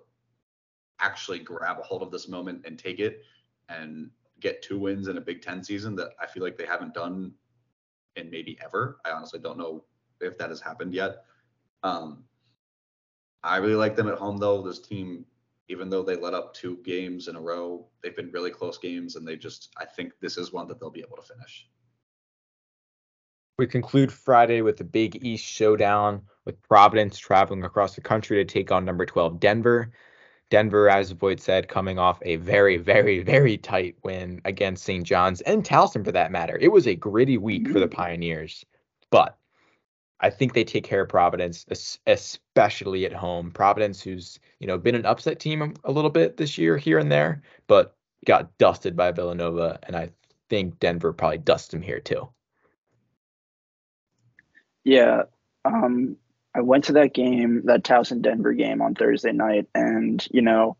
actually 1.00 1.38
grab 1.38 1.78
a 1.78 1.82
hold 1.82 2.02
of 2.02 2.10
this 2.10 2.28
moment 2.28 2.62
and 2.64 2.78
take 2.78 3.00
it 3.00 3.22
and 3.68 4.10
get 4.40 4.62
two 4.62 4.78
wins 4.78 5.08
in 5.08 5.16
a 5.16 5.20
Big 5.20 5.42
Ten 5.42 5.62
season 5.62 5.96
that 5.96 6.10
I 6.20 6.26
feel 6.26 6.42
like 6.42 6.56
they 6.56 6.66
haven't 6.66 6.94
done 6.94 7.32
in 8.16 8.30
maybe 8.30 8.58
ever. 8.64 9.00
I 9.04 9.10
honestly 9.10 9.40
don't 9.40 9.58
know 9.58 9.84
if 10.20 10.38
that 10.38 10.50
has 10.50 10.60
happened 10.60 10.94
yet. 10.94 11.24
Um, 11.82 12.24
I 13.42 13.56
really 13.56 13.74
like 13.74 13.96
them 13.96 14.08
at 14.08 14.18
home 14.18 14.38
though. 14.38 14.62
This 14.62 14.80
team 14.80 15.26
even 15.68 15.88
though 15.88 16.02
they 16.02 16.16
let 16.16 16.34
up 16.34 16.52
two 16.52 16.78
games 16.84 17.28
in 17.28 17.36
a 17.36 17.40
row, 17.40 17.86
they've 18.02 18.16
been 18.16 18.30
really 18.32 18.50
close 18.50 18.78
games, 18.78 19.16
and 19.16 19.26
they 19.26 19.36
just, 19.36 19.72
I 19.78 19.84
think 19.84 20.12
this 20.20 20.36
is 20.36 20.52
one 20.52 20.68
that 20.68 20.78
they'll 20.78 20.90
be 20.90 21.00
able 21.00 21.16
to 21.16 21.22
finish. 21.22 21.68
We 23.56 23.66
conclude 23.66 24.12
Friday 24.12 24.62
with 24.62 24.76
the 24.76 24.84
Big 24.84 25.24
East 25.24 25.44
showdown 25.44 26.22
with 26.44 26.60
Providence 26.62 27.16
traveling 27.16 27.64
across 27.64 27.94
the 27.94 28.00
country 28.00 28.36
to 28.36 28.44
take 28.44 28.72
on 28.72 28.84
number 28.84 29.06
12 29.06 29.40
Denver. 29.40 29.92
Denver, 30.50 30.88
as 30.88 31.10
Voigt 31.10 31.40
said, 31.40 31.68
coming 31.68 31.98
off 31.98 32.20
a 32.22 32.36
very, 32.36 32.76
very, 32.76 33.22
very 33.22 33.56
tight 33.56 33.96
win 34.02 34.40
against 34.44 34.84
St. 34.84 35.04
John's 35.04 35.40
and 35.42 35.64
Towson 35.64 36.04
for 36.04 36.12
that 36.12 36.30
matter. 36.30 36.58
It 36.60 36.72
was 36.72 36.86
a 36.86 36.94
gritty 36.94 37.38
week 37.38 37.68
for 37.68 37.80
the 37.80 37.86
mm-hmm. 37.86 37.96
Pioneers, 37.96 38.64
but 39.10 39.36
I 40.20 40.30
think 40.30 40.54
they 40.54 40.64
take 40.64 40.84
care 40.84 41.02
of 41.02 41.08
Providence, 41.08 41.66
especially 42.06 43.04
at 43.04 43.12
home. 43.12 43.50
Providence, 43.50 44.02
who's 44.02 44.38
you 44.60 44.66
know 44.66 44.78
been 44.78 44.94
an 44.94 45.06
upset 45.06 45.40
team 45.40 45.74
a 45.84 45.92
little 45.92 46.10
bit 46.10 46.36
this 46.36 46.56
year 46.56 46.76
here 46.76 46.98
and 46.98 47.10
there, 47.10 47.42
but 47.66 47.96
got 48.24 48.56
dusted 48.58 48.96
by 48.96 49.12
Villanova, 49.12 49.78
and 49.82 49.96
I 49.96 50.10
think 50.48 50.78
Denver 50.78 51.12
probably 51.12 51.38
dusts 51.38 51.68
them 51.68 51.82
here 51.82 52.00
too. 52.00 52.28
Yeah, 54.84 55.24
um, 55.64 56.16
I 56.54 56.60
went 56.60 56.84
to 56.84 56.92
that 56.94 57.14
game, 57.14 57.62
that 57.64 57.82
Towson 57.82 58.22
Denver 58.22 58.52
game 58.52 58.80
on 58.80 58.94
Thursday 58.94 59.32
night, 59.32 59.66
and 59.74 60.26
you 60.30 60.42
know, 60.42 60.76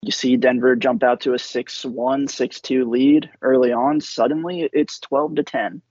you 0.00 0.10
see 0.10 0.36
Denver 0.36 0.76
jump 0.76 1.02
out 1.02 1.22
to 1.22 1.32
a 1.32 1.36
6-1, 1.36 1.94
6-2 1.94 2.88
lead 2.88 3.30
early 3.42 3.72
on. 3.72 4.00
Suddenly, 4.00 4.68
it's 4.72 5.00
12 5.00 5.36
to 5.36 5.42
10 5.42 5.82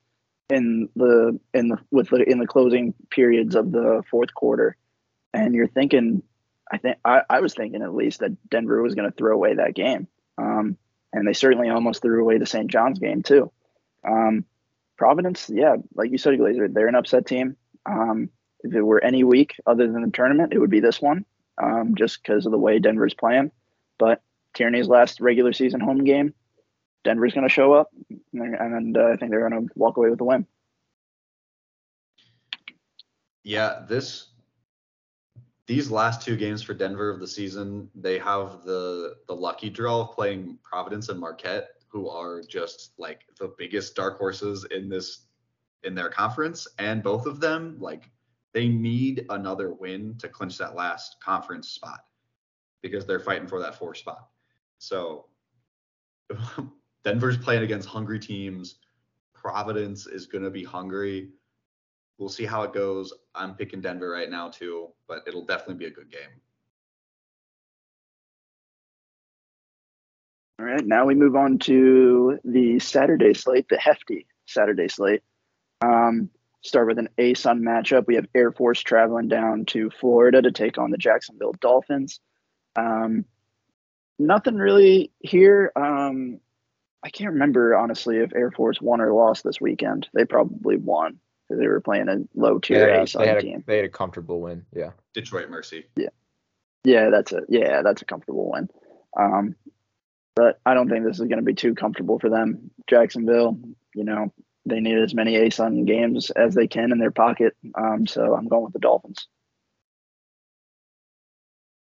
in 0.50 0.90
the 0.96 1.40
in 1.54 1.70
the 1.70 1.78
with 1.90 2.10
the 2.10 2.24
in 2.30 2.40
the 2.40 2.48
closing 2.48 2.94
periods 3.10 3.56
of 3.56 3.72
the 3.72 4.04
fourth 4.10 4.34
quarter, 4.34 4.78
and 5.34 5.56
you're 5.56 5.68
thinking, 5.68 6.22
I 6.72 6.78
think 6.78 6.98
I, 7.06 7.40
was 7.40 7.54
thinking 7.54 7.82
at 7.82 7.94
least 7.94 8.20
that 8.20 8.50
Denver 8.50 8.82
was 8.82 8.96
going 8.96 9.10
to 9.10 9.16
throw 9.16 9.34
away 9.34 9.56
that 9.56 9.76
game, 9.76 10.08
um, 10.38 10.78
and 11.12 11.28
they 11.28 11.34
certainly 11.34 11.70
almost 11.70 12.02
threw 12.02 12.22
away 12.22 12.38
the 12.38 12.46
St. 12.46 12.70
John's 12.70 13.00
game 13.00 13.24
too. 13.24 13.52
Um, 14.08 14.46
Providence, 14.98 15.50
yeah, 15.52 15.78
like 15.96 16.12
you 16.12 16.18
said, 16.18 16.38
Glazer, 16.38 16.72
they're 16.72 16.88
an 16.88 16.96
upset 16.96 17.26
team. 17.26 17.58
Um, 17.86 18.30
if 18.64 18.74
it 18.74 18.82
were 18.82 19.04
any 19.04 19.24
week 19.24 19.56
other 19.66 19.92
than 19.92 20.02
the 20.02 20.12
tournament, 20.12 20.54
it 20.54 20.60
would 20.60 20.70
be 20.70 20.80
this 20.80 21.02
one, 21.02 21.26
um, 21.62 21.96
just 21.96 22.22
because 22.22 22.46
of 22.46 22.52
the 22.52 22.58
way 22.58 22.80
Denver's 22.80 23.14
playing. 23.14 23.52
But 24.00 24.22
Tierney's 24.54 24.88
last 24.88 25.20
regular 25.20 25.54
season 25.54 25.80
home 25.80 26.04
game, 26.04 26.34
Denver's 27.04 27.34
going 27.34 27.48
to 27.48 27.54
show 27.54 27.74
up, 27.74 27.90
and 28.34 28.98
uh, 28.98 29.08
I 29.08 29.18
think 29.18 29.32
they're 29.32 29.48
going 29.48 29.68
to 29.68 29.74
walk 29.76 29.98
away 29.98 30.10
with 30.10 30.22
a 30.22 30.24
win. 30.24 30.48
Yeah, 33.44 33.84
this 33.90 34.30
these 35.66 35.90
last 35.90 36.22
two 36.22 36.36
games 36.36 36.62
for 36.62 36.74
Denver 36.74 37.10
of 37.10 37.20
the 37.20 37.28
season, 37.28 37.90
they 37.96 38.18
have 38.20 38.64
the 38.64 39.16
the 39.28 39.36
lucky 39.36 39.70
draw 39.70 40.02
of 40.02 40.12
playing 40.12 40.58
Providence 40.64 41.10
and 41.10 41.20
Marquette, 41.20 41.70
who 41.90 42.10
are 42.10 42.42
just 42.42 42.94
like 42.98 43.26
the 43.38 43.54
biggest 43.58 43.96
dark 43.96 44.18
horses 44.18 44.66
in 44.72 44.88
this 44.88 45.26
in 45.84 45.94
their 45.94 46.10
conference, 46.10 46.68
and 46.80 47.04
both 47.04 47.26
of 47.26 47.42
them 47.42 47.76
like 47.80 48.10
they 48.54 48.68
need 48.68 49.26
another 49.30 49.74
win 49.74 50.16
to 50.20 50.30
clinch 50.30 50.58
that 50.60 50.76
last 50.76 51.18
conference 51.20 51.70
spot 51.70 52.02
because 52.82 53.06
they're 53.06 53.20
fighting 53.20 53.48
for 53.48 53.60
that 53.60 53.76
fourth 53.76 53.98
spot. 53.98 54.28
So 54.78 55.26
Denver's 57.04 57.38
playing 57.38 57.64
against 57.64 57.88
hungry 57.88 58.20
teams. 58.20 58.76
Providence 59.34 60.08
is 60.08 60.28
going 60.28 60.44
to 60.44 60.50
be 60.50 60.64
hungry. 60.64 61.30
We'll 62.18 62.30
see 62.30 62.46
how 62.46 62.64
it 62.64 62.74
goes. 62.74 63.12
I'm 63.34 63.56
picking 63.56 63.82
Denver 63.82 64.10
right 64.10 64.30
now 64.30 64.50
too, 64.50 64.90
but 65.08 65.24
it'll 65.28 65.46
definitely 65.46 65.76
be 65.76 65.86
a 65.86 65.92
good 65.92 66.12
game. 66.12 66.22
All 70.60 70.66
right, 70.66 70.86
now 70.86 71.06
we 71.06 71.16
move 71.16 71.36
on 71.36 71.58
to 71.60 72.40
the 72.46 72.80
Saturday 72.80 73.34
slate, 73.34 73.68
the 73.70 73.78
hefty 73.78 74.28
Saturday 74.46 74.88
slate. 74.88 75.24
Um, 75.82 76.30
start 76.64 76.88
with 76.88 76.98
an 76.98 77.10
ASUN 77.18 77.62
matchup. 77.62 78.08
We 78.08 78.16
have 78.16 78.28
Air 78.34 78.52
Force 78.52 78.82
traveling 78.82 79.28
down 79.28 79.66
to 79.66 79.90
Florida 79.90 80.42
to 80.42 80.52
take 80.52 80.78
on 80.78 80.92
the 80.92 80.98
Jacksonville 80.98 81.54
Dolphins. 81.60 82.20
Um, 82.76 83.26
nothing 84.18 84.56
really 84.56 85.12
here. 85.20 85.72
Um, 85.76 86.40
I 87.04 87.10
can't 87.10 87.34
remember 87.34 87.76
honestly 87.76 88.18
if 88.18 88.34
Air 88.34 88.52
Force 88.52 88.82
won 88.82 89.02
or 89.02 89.14
lost 89.14 89.44
this 89.44 89.60
weekend. 89.60 90.08
They 90.14 90.26
probably 90.26 90.78
won 90.78 91.20
because 91.48 91.60
they 91.60 91.68
were 91.68 91.82
playing 91.82 92.08
a 92.08 92.20
low 92.34 92.60
tier 92.60 92.88
yeah, 92.88 93.06
they 93.06 93.28
had 93.28 93.40
team. 93.42 93.60
A, 93.60 93.64
they 93.68 93.76
had 93.78 93.86
a 93.86 93.90
comfortable 93.90 94.40
win. 94.40 94.66
Yeah. 94.74 94.92
Detroit 95.14 95.50
Mercy. 95.50 95.86
Yeah. 95.96 96.10
Yeah, 96.86 97.10
that's 97.12 97.32
a 97.32 97.42
yeah, 97.48 97.82
that's 97.82 98.02
a 98.02 98.06
comfortable 98.06 98.52
win. 98.52 98.70
Um, 99.18 99.56
but 100.36 100.60
I 100.66 100.74
don't 100.74 100.90
think 100.90 101.06
this 101.06 101.20
is 101.20 101.28
going 101.28 101.38
to 101.38 101.44
be 101.44 101.54
too 101.54 101.76
comfortable 101.76 102.20
for 102.20 102.30
them. 102.30 102.72
Jacksonville, 102.90 103.58
you 103.94 104.04
know, 104.04 104.34
they 104.66 104.80
need 104.80 104.98
as 104.98 105.14
many 105.14 105.34
ASUN 105.34 105.86
games 105.86 106.30
as 106.32 106.56
they 106.56 106.68
can 106.68 106.92
in 106.92 107.00
their 107.00 107.12
pocket. 107.12 107.56
Um, 107.76 108.08
so 108.08 108.34
I'm 108.34 108.48
going 108.48 108.64
with 108.64 108.74
the 108.74 108.80
Dolphins. 108.80 109.28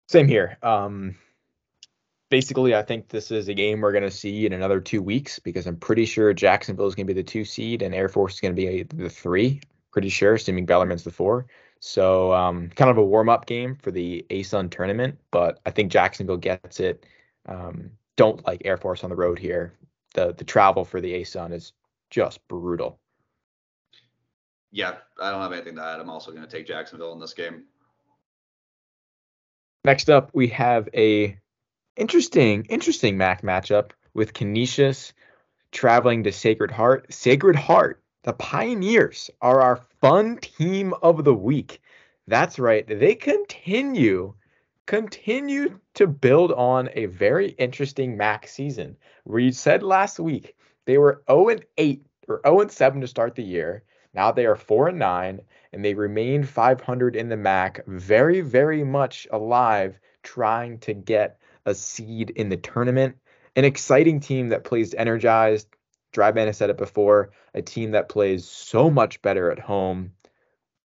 Same 0.09 0.27
here. 0.27 0.57
Um, 0.62 1.15
basically, 2.29 2.75
I 2.75 2.81
think 2.81 3.09
this 3.09 3.31
is 3.31 3.47
a 3.47 3.53
game 3.53 3.81
we're 3.81 3.91
going 3.91 4.03
to 4.03 4.12
see 4.12 4.45
in 4.45 4.53
another 4.53 4.79
two 4.79 5.01
weeks 5.01 5.39
because 5.39 5.67
I'm 5.67 5.77
pretty 5.77 6.05
sure 6.05 6.33
Jacksonville 6.33 6.88
is 6.88 6.95
going 6.95 7.07
to 7.07 7.13
be 7.13 7.19
the 7.19 7.27
two 7.27 7.45
seed 7.45 7.81
and 7.81 7.95
Air 7.95 8.09
Force 8.09 8.36
is 8.36 8.39
going 8.39 8.55
to 8.55 8.62
be 8.62 8.83
the 8.83 9.09
three. 9.09 9.62
Pretty 9.91 10.09
sure, 10.09 10.33
assuming 10.33 10.65
Bellarmine's 10.65 11.03
the 11.03 11.12
four. 11.12 11.45
So, 11.79 12.33
um, 12.33 12.69
kind 12.75 12.89
of 12.89 12.97
a 12.97 13.03
warm 13.03 13.29
up 13.29 13.45
game 13.45 13.75
for 13.75 13.91
the 13.91 14.25
ASUN 14.29 14.71
tournament, 14.71 15.19
but 15.31 15.59
I 15.65 15.71
think 15.71 15.91
Jacksonville 15.91 16.38
gets 16.38 16.79
it. 16.79 17.05
Um, 17.45 17.91
don't 18.15 18.45
like 18.47 18.62
Air 18.65 18.77
Force 18.77 19.03
on 19.03 19.09
the 19.09 19.15
road 19.15 19.38
here. 19.38 19.73
The 20.13 20.33
the 20.33 20.45
travel 20.45 20.86
for 20.86 21.01
the 21.01 21.13
ASUN 21.13 21.51
is 21.51 21.73
just 22.13 22.47
brutal. 22.47 22.99
yeah, 24.71 24.97
I 25.19 25.32
don't 25.32 25.41
have 25.41 25.52
anything 25.52 25.76
to 25.78 25.84
add. 25.84 25.99
I'm 25.99 26.12
also 26.12 26.32
going 26.32 26.43
to 26.43 26.49
take 26.49 26.67
Jacksonville 26.67 27.13
in 27.13 27.19
this 27.19 27.34
game. 27.34 27.63
Next 29.84 30.10
up, 30.10 30.30
we 30.34 30.47
have 30.49 30.88
a 30.93 31.38
interesting, 31.97 32.65
interesting 32.69 33.17
MAAC 33.17 33.41
matchup 33.41 33.91
with 34.13 34.34
Canisius 34.34 35.13
traveling 35.71 36.23
to 36.23 36.32
Sacred 36.32 36.69
Heart. 36.69 37.12
Sacred 37.12 37.56
Heart, 37.56 38.02
the 38.23 38.34
Pioneers, 38.34 39.32
are 39.41 39.62
our 39.62 39.82
fun 39.99 40.38
team 40.38 40.93
of 41.02 41.23
the 41.23 41.34
week. 41.34 41.82
That's 42.28 42.60
right. 42.60 42.88
They 42.88 43.15
continue 43.15 44.36
continue 44.86 45.80
to 45.95 46.06
build 46.06 46.52
on 46.52 46.89
a 46.93 47.06
very 47.08 47.49
interesting 47.52 48.17
MAAC 48.17 48.47
season. 48.47 48.97
We 49.26 49.52
said 49.52 49.82
last 49.82 50.19
week 50.19 50.56
they 50.86 50.98
were 50.98 51.24
0 51.30 51.50
and 51.50 51.65
8 51.78 52.06
or 52.28 52.41
0 52.46 52.62
and 52.62 52.72
7 52.72 53.02
to 53.02 53.08
start 53.08 53.36
the 53.36 53.43
year. 53.43 53.84
Now 54.13 54.32
they 54.32 54.46
are 54.46 54.56
4 54.56 54.89
and 54.89 55.00
9 55.00 55.41
and 55.72 55.86
they 55.86 55.93
remain 55.93 56.43
500 56.43 57.15
in 57.15 57.30
the 57.30 57.36
MAAC, 57.36 57.86
very 57.88 58.41
very 58.41 58.84
much 58.84 59.28
alive 59.32 60.00
trying 60.24 60.80
to 60.80 60.93
get 60.93 61.39
a 61.65 61.74
seed 61.74 62.30
in 62.32 62.50
the 62.50 62.58
tournament. 62.58 63.15
An 63.56 63.65
exciting 63.65 64.19
team 64.19 64.50
that 64.50 64.63
plays 64.63 64.93
energized. 64.93 65.67
Dryban 66.13 66.46
has 66.46 66.58
said 66.58 66.69
it 66.69 66.78
before, 66.78 67.32
a 67.54 67.62
team 67.62 67.91
that 67.91 68.10
plays 68.10 68.48
so 68.48 68.89
much 68.89 69.22
better 69.22 69.52
at 69.52 69.60
home. 69.60 70.12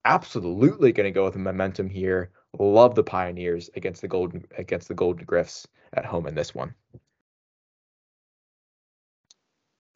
Absolutely 0.05 0.93
going 0.93 1.05
to 1.05 1.11
go 1.11 1.25
with 1.25 1.33
the 1.33 1.39
momentum 1.39 1.89
here. 1.89 2.31
Love 2.59 2.95
the 2.95 3.03
Pioneers 3.03 3.71
against 3.75 4.03
the 4.03 4.09
Golden 4.09 4.45
against 4.59 4.89
the 4.89 4.95
Golden 4.95 5.25
Griffs 5.25 5.67
at 5.95 6.05
home 6.05 6.27
in 6.27 6.35
this 6.35 6.55
one. 6.55 6.75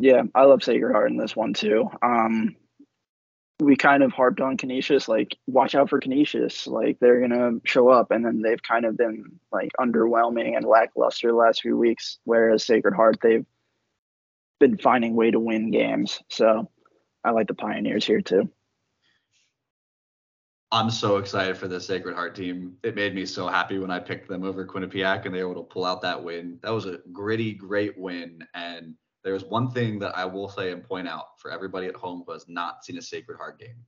Yeah, 0.01 0.23
I 0.35 0.45
love 0.45 0.63
Sacred 0.63 0.93
Heart 0.93 1.11
in 1.11 1.17
this 1.17 1.35
one 1.35 1.55
too. 1.55 1.89
Um, 2.03 2.57
we 3.61 3.75
kind 3.77 4.05
of 4.05 4.13
harped 4.13 4.41
on 4.41 4.57
Canisius, 4.57 5.09
like 5.09 5.37
watch 5.49 5.75
out 5.75 5.91
for 5.91 5.99
Canisius, 5.99 6.69
like 6.69 6.99
they're 7.01 7.21
gonna 7.21 7.59
show 7.65 7.89
up, 7.89 8.13
and 8.13 8.25
then 8.25 8.41
they've 8.41 8.63
kind 8.63 8.85
of 8.85 8.97
been 8.97 9.25
like 9.51 9.71
underwhelming 9.81 10.57
and 10.57 10.65
lackluster 10.65 11.29
the 11.29 11.35
last 11.35 11.63
few 11.63 11.77
weeks. 11.77 12.19
Whereas 12.25 12.65
Sacred 12.65 12.95
Heart, 12.95 13.19
they've 13.21 13.47
been 14.61 14.79
finding 14.79 15.17
way 15.17 15.33
to 15.33 15.41
win 15.41 15.71
games. 15.71 16.21
So 16.29 16.71
I 17.25 17.31
like 17.31 17.49
the 17.49 17.55
Pioneers 17.55 18.05
here 18.05 18.21
too. 18.21 18.49
I'm 20.71 20.91
so 20.91 21.17
excited 21.17 21.57
for 21.57 21.67
the 21.67 21.81
Sacred 21.81 22.15
Heart 22.15 22.35
team. 22.35 22.77
It 22.85 22.95
made 22.95 23.15
me 23.15 23.25
so 23.25 23.49
happy 23.49 23.79
when 23.79 23.91
I 23.91 23.99
picked 23.99 24.29
them 24.29 24.45
over 24.45 24.67
Quinnipiac 24.67 25.25
and 25.25 25.35
they 25.35 25.43
were 25.43 25.53
able 25.53 25.65
to 25.65 25.69
pull 25.69 25.87
out 25.87 26.03
that 26.03 26.23
win. 26.23 26.59
That 26.63 26.71
was 26.71 26.85
a 26.85 27.01
gritty, 27.11 27.55
great 27.55 27.99
win. 27.99 28.41
And 28.55 28.95
there's 29.29 29.45
one 29.45 29.71
thing 29.71 29.99
that 29.99 30.17
I 30.17 30.25
will 30.25 30.49
say 30.49 30.73
and 30.73 30.83
point 30.83 31.07
out 31.07 31.39
for 31.39 31.51
everybody 31.51 31.87
at 31.87 31.95
home 31.95 32.23
who 32.27 32.33
has 32.33 32.49
not 32.49 32.83
seen 32.83 32.97
a 32.97 33.03
Sacred 33.03 33.37
Heart 33.37 33.61
game. 33.61 33.85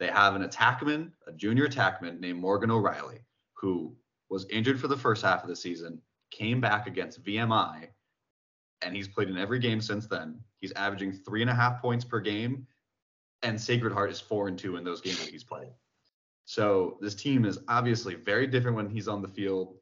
They 0.00 0.08
have 0.08 0.34
an 0.34 0.42
attackman, 0.42 1.12
a 1.28 1.32
junior 1.32 1.68
attackman 1.68 2.18
named 2.18 2.40
Morgan 2.40 2.72
O'Reilly, 2.72 3.20
who 3.54 3.94
was 4.30 4.46
injured 4.50 4.80
for 4.80 4.88
the 4.88 4.96
first 4.96 5.22
half 5.22 5.44
of 5.44 5.48
the 5.48 5.54
season, 5.54 6.02
came 6.32 6.60
back 6.60 6.88
against 6.88 7.22
VMI, 7.22 7.86
and 8.82 8.96
he's 8.96 9.06
played 9.06 9.28
in 9.28 9.38
every 9.38 9.60
game 9.60 9.80
since 9.80 10.08
then. 10.08 10.40
He's 10.58 10.72
averaging 10.72 11.12
three 11.12 11.42
and 11.42 11.50
a 11.50 11.54
half 11.54 11.80
points 11.80 12.04
per 12.04 12.18
game, 12.18 12.66
and 13.44 13.60
Sacred 13.60 13.92
Heart 13.92 14.10
is 14.10 14.20
four 14.20 14.48
and 14.48 14.58
two 14.58 14.74
in 14.74 14.82
those 14.82 15.00
games 15.00 15.20
that 15.20 15.30
he's 15.30 15.44
played. 15.44 15.70
So 16.46 16.98
this 17.00 17.14
team 17.14 17.44
is 17.44 17.60
obviously 17.68 18.16
very 18.16 18.48
different 18.48 18.76
when 18.76 18.90
he's 18.90 19.06
on 19.06 19.22
the 19.22 19.28
field. 19.28 19.76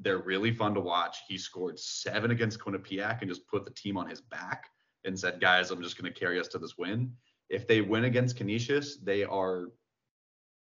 They're 0.00 0.18
really 0.18 0.52
fun 0.52 0.74
to 0.74 0.80
watch. 0.80 1.18
He 1.28 1.36
scored 1.38 1.78
seven 1.78 2.30
against 2.30 2.58
Quinnipiac 2.58 3.20
and 3.20 3.28
just 3.28 3.46
put 3.46 3.64
the 3.64 3.70
team 3.72 3.96
on 3.96 4.08
his 4.08 4.20
back 4.20 4.64
and 5.04 5.18
said, 5.18 5.40
guys, 5.40 5.70
I'm 5.70 5.82
just 5.82 6.00
going 6.00 6.12
to 6.12 6.18
carry 6.18 6.40
us 6.40 6.48
to 6.48 6.58
this 6.58 6.78
win. 6.78 7.12
If 7.48 7.66
they 7.66 7.80
win 7.80 8.04
against 8.04 8.36
Canisius, 8.36 8.96
they 9.02 9.24
are 9.24 9.68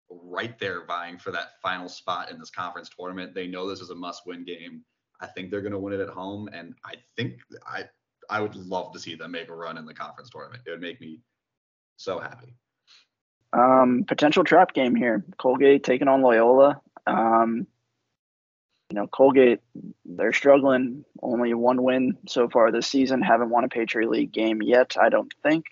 right 0.10 0.58
there 0.58 0.86
vying 0.86 1.18
for 1.18 1.32
that 1.32 1.60
final 1.62 1.90
spot 1.90 2.32
in 2.32 2.40
this 2.40 2.50
conference 2.50 2.90
tournament. 2.90 3.36
They 3.36 3.48
know 3.48 3.68
this 3.68 3.82
is 3.82 3.90
a 3.90 3.96
must-win 3.96 4.46
game. 4.46 4.84
I 5.20 5.28
think 5.28 5.52
they're 5.52 5.62
going 5.62 5.74
to 5.74 5.80
win 5.80 5.94
it 5.94 6.00
at 6.00 6.10
home, 6.10 6.48
and 6.54 6.74
I 6.86 6.96
think 7.16 7.40
I 7.66 7.86
I 8.30 8.42
would 8.42 8.56
love 8.56 8.94
to 8.94 9.00
see 9.00 9.16
them 9.16 9.32
make 9.32 9.50
a 9.50 9.56
run 9.56 9.78
in 9.78 9.86
the 9.86 9.94
conference 9.94 10.30
tournament. 10.30 10.64
It 10.66 10.70
would 10.70 10.82
make 10.82 11.02
me 11.02 11.22
so 11.96 12.20
happy. 12.20 12.56
Um, 13.54 14.04
potential 14.08 14.44
trap 14.44 14.74
game 14.74 14.96
here. 14.96 15.26
Colgate 15.38 15.84
taking 15.84 16.08
on 16.08 16.22
Loyola. 16.22 16.82
Um, 17.08 17.68
you 18.90 18.96
know, 18.96 19.08
Colgate, 19.08 19.60
they're 20.06 20.34
struggling. 20.34 21.04
Only 21.22 21.54
one 21.54 21.84
win 21.84 22.18
so 22.28 22.48
far 22.48 22.72
this 22.72 22.88
season. 22.88 23.22
Haven't 23.22 23.50
won 23.50 23.64
a 23.64 23.70
Patriot 23.70 24.10
League 24.10 24.32
game 24.32 24.62
yet, 24.62 24.96
I 25.00 25.10
don't 25.10 25.34
think. 25.44 25.66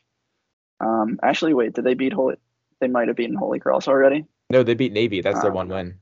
Um, 0.80 1.19
actually, 1.23 1.54
wait, 1.54 1.73
did 1.73 1.86
they 1.86 1.93
beat 1.93 2.13
Holy? 2.13 2.36
They 2.82 2.88
might 2.88 3.08
have 3.08 3.15
beaten 3.15 3.36
Holy 3.36 3.60
Cross 3.60 3.88
already. 3.88 4.25
No, 4.49 4.63
they 4.63 4.73
beat 4.73 4.91
Navy. 4.91 5.21
That's 5.21 5.41
their 5.41 5.51
one 5.51 5.69
win. 5.69 5.99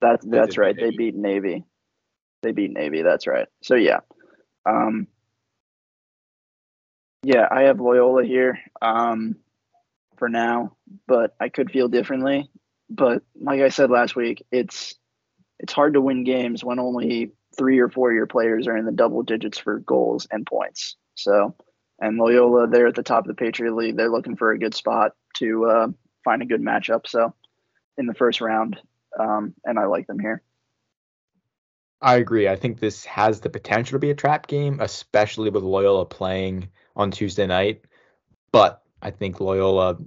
That's 0.00 0.24
that's 0.26 0.56
right. 0.56 0.74
They 0.74 0.90
beat 0.90 1.14
Navy. 1.14 1.64
They 2.42 2.52
beat 2.52 2.70
Navy. 2.70 3.02
That's 3.02 3.26
right. 3.26 3.46
So 3.62 3.74
yeah, 3.74 4.00
um, 4.64 5.06
yeah, 7.22 7.46
I 7.50 7.64
have 7.64 7.80
Loyola 7.80 8.24
here. 8.24 8.58
Um, 8.80 9.36
for 10.20 10.28
now, 10.28 10.76
but 11.08 11.34
I 11.40 11.48
could 11.48 11.72
feel 11.72 11.88
differently. 11.88 12.48
But 12.88 13.22
like 13.40 13.60
I 13.60 13.70
said 13.70 13.90
last 13.90 14.14
week, 14.14 14.46
it's 14.52 14.94
it's 15.60 15.72
hard 15.72 15.94
to 15.94 16.00
win 16.00 16.24
games 16.24 16.64
when 16.64 16.78
only 16.78 17.32
three 17.56 17.78
or 17.78 17.88
four 17.88 18.12
year 18.12 18.26
players 18.26 18.66
are 18.66 18.76
in 18.76 18.86
the 18.86 18.92
double 18.92 19.22
digits 19.22 19.58
for 19.58 19.78
goals 19.80 20.26
and 20.30 20.46
points. 20.46 20.96
So, 21.14 21.54
and 22.00 22.16
Loyola, 22.16 22.66
they're 22.66 22.86
at 22.86 22.94
the 22.94 23.02
top 23.02 23.24
of 23.24 23.28
the 23.28 23.34
Patriot 23.34 23.74
League. 23.74 23.96
They're 23.96 24.10
looking 24.10 24.36
for 24.36 24.52
a 24.52 24.58
good 24.58 24.74
spot 24.74 25.12
to 25.36 25.66
uh, 25.66 25.88
find 26.24 26.40
a 26.40 26.46
good 26.46 26.62
matchup. 26.62 27.06
So, 27.06 27.34
in 27.98 28.06
the 28.06 28.14
first 28.14 28.40
round, 28.40 28.80
um, 29.18 29.54
and 29.64 29.78
I 29.78 29.84
like 29.84 30.06
them 30.06 30.18
here. 30.18 30.42
I 32.00 32.16
agree. 32.16 32.48
I 32.48 32.56
think 32.56 32.80
this 32.80 33.04
has 33.04 33.40
the 33.40 33.50
potential 33.50 33.96
to 33.96 33.98
be 33.98 34.10
a 34.10 34.14
trap 34.14 34.46
game, 34.46 34.78
especially 34.80 35.50
with 35.50 35.62
Loyola 35.62 36.06
playing 36.06 36.70
on 36.96 37.10
Tuesday 37.10 37.46
night. 37.46 37.84
But 38.52 38.82
I 39.02 39.10
think 39.10 39.38
Loyola 39.38 39.98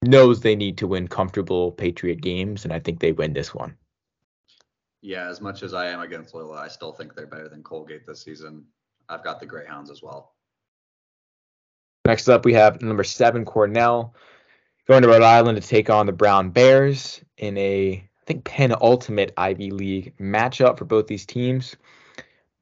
knows 0.00 0.40
they 0.40 0.56
need 0.56 0.78
to 0.78 0.86
win 0.86 1.08
comfortable 1.08 1.72
Patriot 1.72 2.22
games, 2.22 2.64
and 2.64 2.72
I 2.72 2.78
think 2.78 3.00
they 3.00 3.12
win 3.12 3.34
this 3.34 3.54
one. 3.54 3.76
Yeah, 5.04 5.28
as 5.28 5.42
much 5.42 5.62
as 5.62 5.74
I 5.74 5.88
am 5.88 6.00
against 6.00 6.34
Loyola, 6.34 6.56
I 6.56 6.68
still 6.68 6.90
think 6.90 7.14
they're 7.14 7.26
better 7.26 7.50
than 7.50 7.62
Colgate 7.62 8.06
this 8.06 8.22
season. 8.22 8.64
I've 9.06 9.22
got 9.22 9.38
the 9.38 9.44
Greyhounds 9.44 9.90
as 9.90 10.02
well. 10.02 10.32
Next 12.06 12.26
up, 12.26 12.46
we 12.46 12.54
have 12.54 12.80
number 12.80 13.04
seven 13.04 13.44
Cornell 13.44 14.14
going 14.88 15.02
to 15.02 15.08
Rhode 15.08 15.20
Island 15.20 15.60
to 15.60 15.68
take 15.68 15.90
on 15.90 16.06
the 16.06 16.12
Brown 16.12 16.48
Bears 16.48 17.20
in 17.36 17.58
a, 17.58 17.96
I 17.96 18.24
think, 18.24 18.44
penultimate 18.44 19.34
Ivy 19.36 19.72
League 19.72 20.14
matchup 20.18 20.78
for 20.78 20.86
both 20.86 21.06
these 21.06 21.26
teams. 21.26 21.76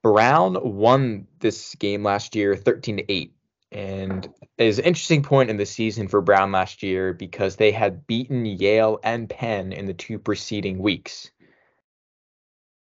Brown 0.02 0.58
won 0.64 1.28
this 1.38 1.76
game 1.76 2.02
last 2.02 2.34
year 2.34 2.56
13 2.56 2.96
to 2.96 3.12
8 3.12 3.32
and 3.70 4.28
is 4.58 4.80
an 4.80 4.84
interesting 4.84 5.22
point 5.22 5.48
in 5.48 5.58
the 5.58 5.66
season 5.66 6.08
for 6.08 6.20
Brown 6.20 6.50
last 6.50 6.82
year 6.82 7.12
because 7.12 7.54
they 7.54 7.70
had 7.70 8.04
beaten 8.08 8.44
Yale 8.44 8.98
and 9.04 9.30
Penn 9.30 9.72
in 9.72 9.86
the 9.86 9.94
two 9.94 10.18
preceding 10.18 10.80
weeks. 10.80 11.30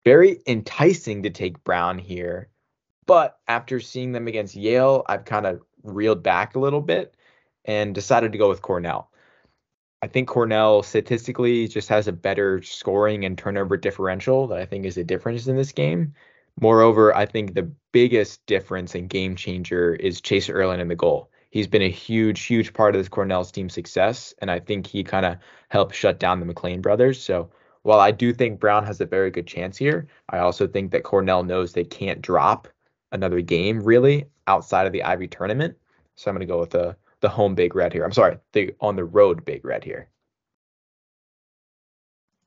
Very 0.07 0.41
enticing 0.47 1.25
to 1.25 1.31
take 1.31 1.65
Brown 1.65 1.99
here, 1.99 2.49
but 3.07 3.41
after 3.49 3.81
seeing 3.81 4.13
them 4.13 4.29
against 4.29 4.55
Yale, 4.55 5.03
I've 5.09 5.25
kind 5.25 5.45
of 5.47 5.63
reeled 5.83 6.23
back 6.23 6.55
a 6.55 6.61
little 6.61 6.81
bit 6.81 7.17
and 7.65 7.93
decided 7.93 8.31
to 8.31 8.39
go 8.39 8.49
with 8.49 8.63
Cornell. 8.63 9.11
I 10.01 10.07
think 10.07 10.29
Cornell 10.29 10.85
statistically 10.85 11.67
just 11.67 11.89
has 11.89 12.07
a 12.07 12.13
better 12.13 12.63
scoring 12.63 13.25
and 13.25 13.37
turnover 13.37 13.77
differential 13.77 14.47
that 14.47 14.59
I 14.59 14.65
think 14.65 14.87
is 14.87 14.97
a 14.97 15.03
difference 15.03 15.49
in 15.49 15.57
this 15.57 15.73
game. 15.73 16.15
Moreover, 16.61 17.13
I 17.13 17.27
think 17.27 17.55
the 17.55 17.69
biggest 17.91 18.47
difference 18.47 18.95
and 18.95 19.11
game 19.11 19.35
changer 19.35 19.97
is 19.97 20.21
Chayse 20.21 20.49
Ierlan 20.49 20.79
in 20.79 20.87
the 20.87 20.95
goal. 20.95 21.33
He's 21.51 21.67
been 21.67 21.83
a 21.83 21.91
huge, 21.91 22.43
huge 22.43 22.73
part 22.75 22.95
of 22.95 23.01
this 23.01 23.09
Cornell's 23.09 23.51
team 23.51 23.69
success, 23.69 24.33
and 24.39 24.53
I 24.53 24.61
think 24.61 24.87
he 24.87 25.03
kind 25.03 25.27
of 25.27 25.39
helped 25.69 25.97
shut 25.97 26.21
down 26.21 26.39
the 26.39 26.47
McLean 26.47 26.81
brothers. 26.81 27.21
So 27.21 27.51
while 27.87 28.01
I 28.01 28.11
do 28.11 28.33
think 28.33 28.59
Brown 28.59 28.85
has 28.85 29.01
a 29.01 29.07
very 29.07 29.31
good 29.31 29.47
chance 29.47 29.77
here, 29.77 30.09
I 30.31 30.39
also 30.39 30.67
think 30.67 30.91
that 30.91 31.05
Cornell 31.05 31.45
knows 31.45 31.73
they 31.73 31.85
can't 31.85 32.21
drop 32.21 32.67
another 33.13 33.41
game 33.41 33.81
really 33.81 34.25
outside 34.49 34.89
of 34.89 34.93
the 34.93 35.05
Ivy 35.05 35.29
tournament. 35.29 35.77
So 36.17 36.29
I'm 36.29 36.35
going 36.35 36.41
to 36.41 36.53
go 36.53 36.59
with 36.59 36.71
the 36.71 36.97
the 37.21 37.29
home 37.29 37.55
big 37.55 37.77
red 37.77 37.93
here. 37.93 38.05
I'm 38.05 38.13
sorry, 38.13 38.39
the 38.53 38.75
on 38.81 38.97
the 38.97 39.05
road 39.05 39.45
big 39.45 39.65
red 39.65 39.85
here. 39.85 40.09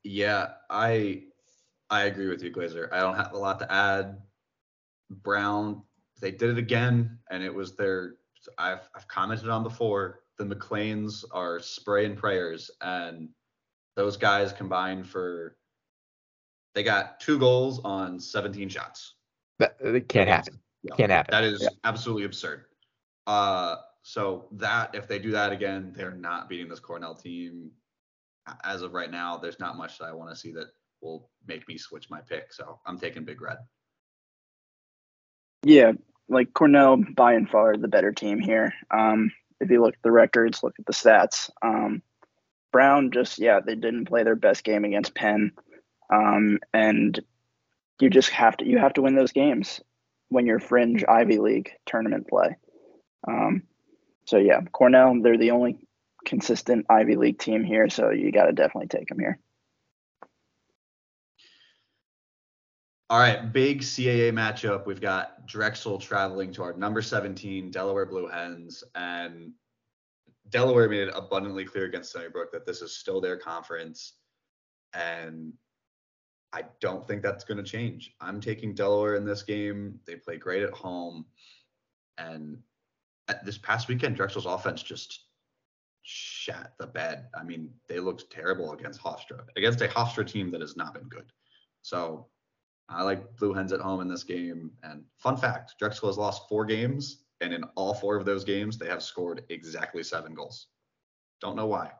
Yeah, 0.04 0.50
I 0.70 1.24
I 1.90 2.04
agree 2.04 2.28
with 2.28 2.44
you, 2.44 2.52
Glazer. 2.52 2.92
I 2.92 3.00
don't 3.00 3.16
have 3.16 3.32
a 3.32 3.38
lot 3.38 3.60
to 3.60 3.72
add. 3.72 4.18
Brown, 5.10 5.84
they 6.20 6.32
did 6.32 6.50
it 6.50 6.58
again, 6.58 7.18
and 7.32 7.42
it 7.42 7.54
was 7.54 7.78
their. 7.78 8.16
I've 8.58 8.90
I've 8.94 9.08
commented 9.08 9.48
on 9.48 9.64
before. 9.64 10.20
The 10.38 10.44
McLeans 10.44 11.24
are 11.32 11.62
spray 11.62 12.06
and 12.06 12.18
prayers, 12.18 12.70
and 12.82 13.30
those 13.96 14.18
guys 14.18 14.52
combined 14.54 15.08
for. 15.08 15.56
They 16.76 16.84
got 16.84 17.20
two 17.20 17.40
goals 17.40 17.82
on 17.84 18.20
17 18.20 18.70
shots. 18.70 19.16
That, 19.58 19.78
that 19.80 20.08
can't 20.08 20.30
happen. 20.30 20.60
Yeah, 20.84 20.96
can't 20.96 21.12
happen. 21.12 21.32
That 21.32 21.44
is 21.44 21.62
yeah. 21.64 21.70
absolutely 21.84 22.26
absurd. 22.26 22.66
Uh, 23.28 23.78
So 24.02 24.48
that 24.54 24.96
if 24.96 25.08
they 25.08 25.20
do 25.20 25.32
that 25.32 25.52
again, 25.52 25.94
they're 25.96 26.12
not 26.12 26.48
beating 26.50 26.70
this 26.70 26.80
Cornell 26.80 27.16
team. 27.16 27.72
As 28.64 28.82
of 28.82 28.94
right 28.94 29.12
now, 29.12 29.38
there's 29.38 29.60
not 29.60 29.78
much 29.78 29.98
that 30.00 30.06
I 30.06 30.14
want 30.14 30.30
to 30.32 30.36
see 30.36 30.52
that 30.54 30.68
will 31.02 31.30
make 31.46 31.68
me 31.68 31.78
switch 31.78 32.10
my 32.10 32.22
pick. 32.22 32.54
So 32.54 32.80
I'm 32.86 32.98
taking 32.98 33.26
Big 33.26 33.42
Red. 33.42 33.58
Yeah, 35.64 35.92
like 36.30 36.54
Cornell 36.54 36.98
by 37.16 37.34
and 37.34 37.50
far 37.50 37.76
the 37.76 37.88
better 37.88 38.12
team 38.12 38.40
here. 38.40 38.74
Um, 38.90 39.32
if 39.60 39.70
you 39.70 39.82
look 39.82 39.96
at 39.96 40.04
the 40.04 40.12
records, 40.12 40.64
look 40.64 40.76
at 40.80 40.86
the 40.86 40.94
stats. 40.94 41.50
Um, 41.62 42.02
Brown 42.72 43.12
just 43.12 43.40
yeah, 43.40 43.60
they 43.60 43.76
didn't 43.76 44.06
play 44.06 44.24
their 44.24 44.36
best 44.36 44.64
game 44.64 44.86
against 44.86 45.16
Penn, 45.16 45.52
um, 46.12 46.60
and 46.74 47.20
you 48.00 48.10
just 48.10 48.30
have 48.32 48.58
to 48.58 48.66
you 48.66 48.78
have 48.78 48.94
to 48.94 49.02
win 49.02 49.16
those 49.16 49.32
games 49.32 49.82
when 50.30 50.46
you're 50.46 50.60
fringe 50.60 51.04
Ivy 51.08 51.40
League 51.40 51.72
tournament 51.86 52.28
play. 52.28 52.58
Um, 53.28 53.64
so 54.26 54.38
yeah, 54.38 54.62
Cornell 54.72 55.22
they're 55.22 55.38
the 55.38 55.52
only 55.52 55.78
consistent 56.26 56.86
Ivy 56.90 57.16
League 57.16 57.40
team 57.40 57.64
here, 57.64 57.90
so 57.90 58.12
you 58.12 58.32
got 58.32 58.46
to 58.46 58.54
definitely 58.54 58.88
take 58.88 59.08
them 59.08 59.20
here. 59.20 59.40
All 63.12 63.18
right, 63.18 63.52
big 63.52 63.82
CAA 63.82 64.32
matchup. 64.32 64.86
We've 64.86 65.02
got 65.02 65.48
Drexel 65.48 65.98
traveling 65.98 66.54
to 66.54 66.62
our 66.62 66.74
number 66.74 67.02
17 67.02 67.72
Delaware 67.72 68.06
Blue 68.06 68.28
Hens, 68.28 68.84
and 68.94 69.54
Delaware 70.50 70.90
made 70.90 71.08
it 71.08 71.14
abundantly 71.16 71.66
clear 71.66 71.86
against 71.86 72.12
Stony 72.12 72.30
Brook 72.30 72.52
that 72.52 72.66
this 72.66 72.82
is 72.82 72.98
still 72.98 73.22
their 73.22 73.38
conference, 73.38 74.14
and 74.94 75.54
I 76.54 76.64
don't 76.82 77.08
think 77.08 77.22
that's 77.22 77.44
going 77.44 77.58
to 77.58 77.64
change. 77.64 78.16
I'm 78.20 78.42
taking 78.42 78.74
Delaware 78.74 79.16
in 79.16 79.26
this 79.26 79.44
game. 79.44 80.00
They 80.08 80.16
play 80.16 80.38
great 80.38 80.64
at 80.64 80.74
home, 80.74 81.26
and 82.18 82.58
this 83.44 83.58
past 83.58 83.88
weekend, 83.88 84.16
Drexel's 84.16 84.46
offense 84.48 84.82
just 84.82 85.26
shat 86.02 86.74
the 86.80 86.88
bed. 86.88 87.28
I 87.40 87.44
mean, 87.44 87.70
they 87.88 88.00
looked 88.00 88.32
terrible 88.32 88.74
against 88.74 89.02
Hofstra, 89.02 89.42
against 89.56 89.82
a 89.82 89.88
Hofstra 89.88 90.26
team 90.26 90.50
that 90.52 90.62
has 90.62 90.76
not 90.76 90.94
been 90.94 91.08
good. 91.08 91.32
So 91.82 92.28
I 92.90 93.04
like 93.04 93.36
Blue 93.38 93.54
Hens 93.54 93.72
at 93.72 93.80
home 93.80 94.02
in 94.02 94.08
this 94.08 94.24
game. 94.24 94.72
And 94.84 95.04
fun 95.18 95.38
fact 95.38 95.76
Drexel 95.78 96.10
has 96.10 96.18
lost 96.18 96.50
four 96.50 96.66
games, 96.66 97.24
and 97.42 97.54
in 97.54 97.64
all 97.76 97.94
four 97.94 98.16
of 98.16 98.26
those 98.26 98.44
games, 98.44 98.78
they 98.78 98.88
have 98.88 99.04
scored 99.04 99.44
exactly 99.50 100.04
seven 100.04 100.34
goals. 100.34 100.68
Don't 101.42 101.56
know 101.56 101.68
why. 101.68 101.92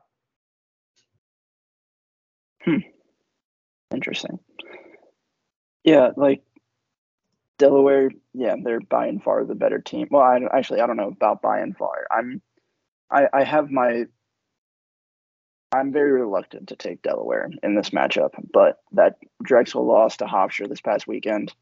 Hmm. 2.62 2.78
Interesting. 3.92 4.38
Yeah, 5.82 6.10
like 6.16 6.42
Delaware, 7.58 8.10
yeah, 8.34 8.56
they're 8.62 8.80
by 8.80 9.06
and 9.06 9.22
far 9.22 9.44
the 9.44 9.54
better 9.54 9.80
team. 9.80 10.08
Well, 10.10 10.22
I 10.22 10.40
actually 10.56 10.80
I 10.80 10.86
don't 10.86 10.96
know 10.96 11.08
about 11.08 11.42
by 11.42 11.60
and 11.60 11.76
far. 11.76 12.06
I'm 12.10 12.42
I 13.10 13.28
I 13.32 13.44
have 13.44 13.70
my 13.70 14.04
I'm 15.72 15.92
very 15.92 16.12
reluctant 16.12 16.68
to 16.68 16.76
take 16.76 17.02
Delaware 17.02 17.48
in 17.62 17.74
this 17.76 17.90
matchup, 17.90 18.30
but 18.52 18.80
that 18.92 19.16
Drexel 19.42 19.86
loss 19.86 20.16
to 20.18 20.24
Hofstra 20.24 20.68
this 20.68 20.80
past 20.80 21.06
weekend, 21.06 21.54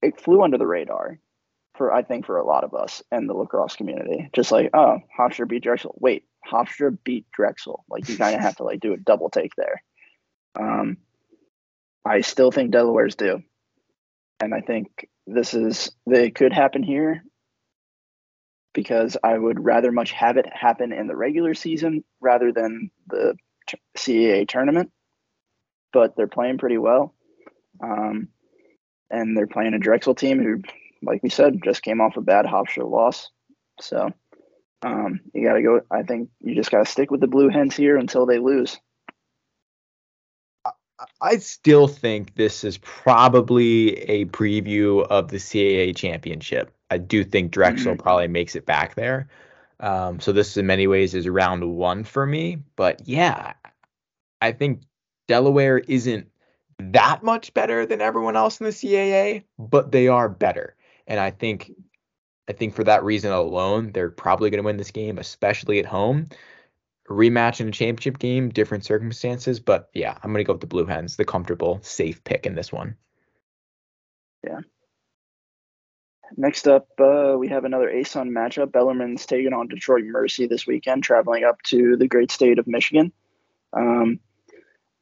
it 0.00 0.20
flew 0.20 0.42
under 0.42 0.58
the 0.58 0.66
radar 0.66 1.18
for 1.76 1.92
I 1.92 2.02
think 2.02 2.26
for 2.26 2.38
a 2.38 2.46
lot 2.46 2.64
of 2.64 2.74
us 2.74 3.02
and 3.10 3.28
the 3.28 3.34
lacrosse 3.34 3.76
community. 3.76 4.28
Just 4.32 4.52
like, 4.52 4.70
oh, 4.74 4.98
Hofstra 5.18 5.48
beat 5.48 5.62
Drexel. 5.62 5.94
Wait, 5.98 6.24
Hofstra 6.50 6.96
beat 7.04 7.26
Drexel. 7.32 7.84
Like 7.88 8.08
you 8.08 8.16
kind 8.16 8.34
of 8.34 8.40
have 8.40 8.56
to 8.56 8.64
like 8.64 8.80
do 8.80 8.92
a 8.92 8.98
double 8.98 9.30
take 9.30 9.54
there. 9.56 9.82
Um, 10.58 10.98
I 12.04 12.20
still 12.20 12.50
think 12.50 12.70
Delaware's 12.70 13.16
due, 13.16 13.42
and 14.40 14.54
I 14.54 14.60
think 14.60 15.08
this 15.26 15.54
is 15.54 15.90
they 16.06 16.30
could 16.30 16.52
happen 16.52 16.82
here 16.82 17.24
because 18.74 19.16
I 19.22 19.38
would 19.38 19.64
rather 19.64 19.92
much 19.92 20.12
have 20.12 20.36
it 20.36 20.46
happen 20.52 20.92
in 20.92 21.06
the 21.06 21.16
regular 21.16 21.54
season 21.54 22.04
rather 22.20 22.52
than 22.52 22.90
the 23.08 23.36
CAA 23.96 24.46
tournament. 24.46 24.90
But 25.92 26.16
they're 26.16 26.26
playing 26.26 26.58
pretty 26.58 26.78
well. 26.78 27.14
Um, 27.82 28.28
and 29.10 29.36
they're 29.36 29.46
playing 29.46 29.74
a 29.74 29.78
Drexel 29.78 30.14
team 30.14 30.42
who, 30.42 30.62
like 31.04 31.22
we 31.22 31.30
said, 31.30 31.62
just 31.62 31.82
came 31.82 32.00
off 32.00 32.16
a 32.16 32.20
bad 32.20 32.46
Hofstra 32.46 32.88
loss. 32.88 33.30
So 33.80 34.12
um, 34.82 35.20
you 35.32 35.46
got 35.46 35.54
to 35.54 35.62
go. 35.62 35.80
I 35.90 36.02
think 36.02 36.30
you 36.40 36.54
just 36.54 36.70
got 36.70 36.84
to 36.84 36.90
stick 36.90 37.10
with 37.10 37.20
the 37.20 37.26
Blue 37.26 37.48
Hens 37.48 37.76
here 37.76 37.96
until 37.96 38.26
they 38.26 38.38
lose. 38.38 38.78
I 41.20 41.38
still 41.38 41.88
think 41.88 42.34
this 42.34 42.64
is 42.64 42.78
probably 42.78 43.94
a 44.02 44.26
preview 44.26 45.06
of 45.06 45.28
the 45.28 45.38
CAA 45.38 45.96
championship. 45.96 46.72
I 46.90 46.98
do 46.98 47.24
think 47.24 47.50
Drexel 47.50 47.92
mm-hmm. 47.92 48.02
probably 48.02 48.28
makes 48.28 48.54
it 48.54 48.66
back 48.66 48.94
there. 48.94 49.28
Um, 49.80 50.20
so 50.20 50.32
this 50.32 50.56
in 50.56 50.66
many 50.66 50.86
ways 50.86 51.14
is 51.14 51.28
round 51.28 51.76
one 51.76 52.04
for 52.04 52.24
me. 52.24 52.58
But 52.76 53.06
yeah, 53.06 53.54
I 54.40 54.52
think 54.52 54.82
Delaware 55.26 55.78
isn't 55.78 56.28
that 56.78 57.22
much 57.22 57.52
better 57.54 57.86
than 57.86 58.00
everyone 58.00 58.36
else 58.36 58.60
in 58.60 58.66
the 58.66 58.72
CAA, 58.72 59.44
but 59.58 59.92
they 59.92 60.08
are 60.08 60.28
better. 60.28 60.76
And 61.06 61.20
I 61.20 61.30
think 61.30 61.70
I 62.48 62.52
think 62.52 62.74
for 62.74 62.84
that 62.84 63.04
reason 63.04 63.32
alone, 63.32 63.92
they're 63.92 64.10
probably 64.10 64.50
going 64.50 64.62
to 64.62 64.66
win 64.66 64.76
this 64.76 64.90
game, 64.90 65.18
especially 65.18 65.78
at 65.78 65.86
home. 65.86 66.28
A 67.08 67.12
rematch 67.12 67.60
in 67.60 67.68
a 67.68 67.72
championship 67.72 68.18
game, 68.18 68.48
different 68.48 68.84
circumstances, 68.84 69.60
but 69.60 69.90
yeah, 69.94 70.16
I'm 70.22 70.32
going 70.32 70.42
to 70.42 70.46
go 70.46 70.54
with 70.54 70.60
the 70.60 70.66
Blue 70.66 70.86
Hens, 70.86 71.16
the 71.16 71.24
comfortable, 71.24 71.80
safe 71.82 72.24
pick 72.24 72.46
in 72.46 72.54
this 72.54 72.72
one. 72.72 72.96
Yeah, 74.42 74.60
Next 76.36 76.66
up, 76.66 76.88
uh, 76.98 77.36
we 77.38 77.48
have 77.48 77.64
another 77.64 77.88
ASUN 77.88 78.30
matchup. 78.30 78.72
Bellarmine's 78.72 79.26
taking 79.26 79.52
on 79.52 79.68
Detroit 79.68 80.04
Mercy 80.04 80.46
this 80.46 80.66
weekend, 80.66 81.04
traveling 81.04 81.44
up 81.44 81.62
to 81.64 81.96
the 81.96 82.08
great 82.08 82.30
state 82.30 82.58
of 82.58 82.66
Michigan. 82.66 83.12
Um, 83.72 84.20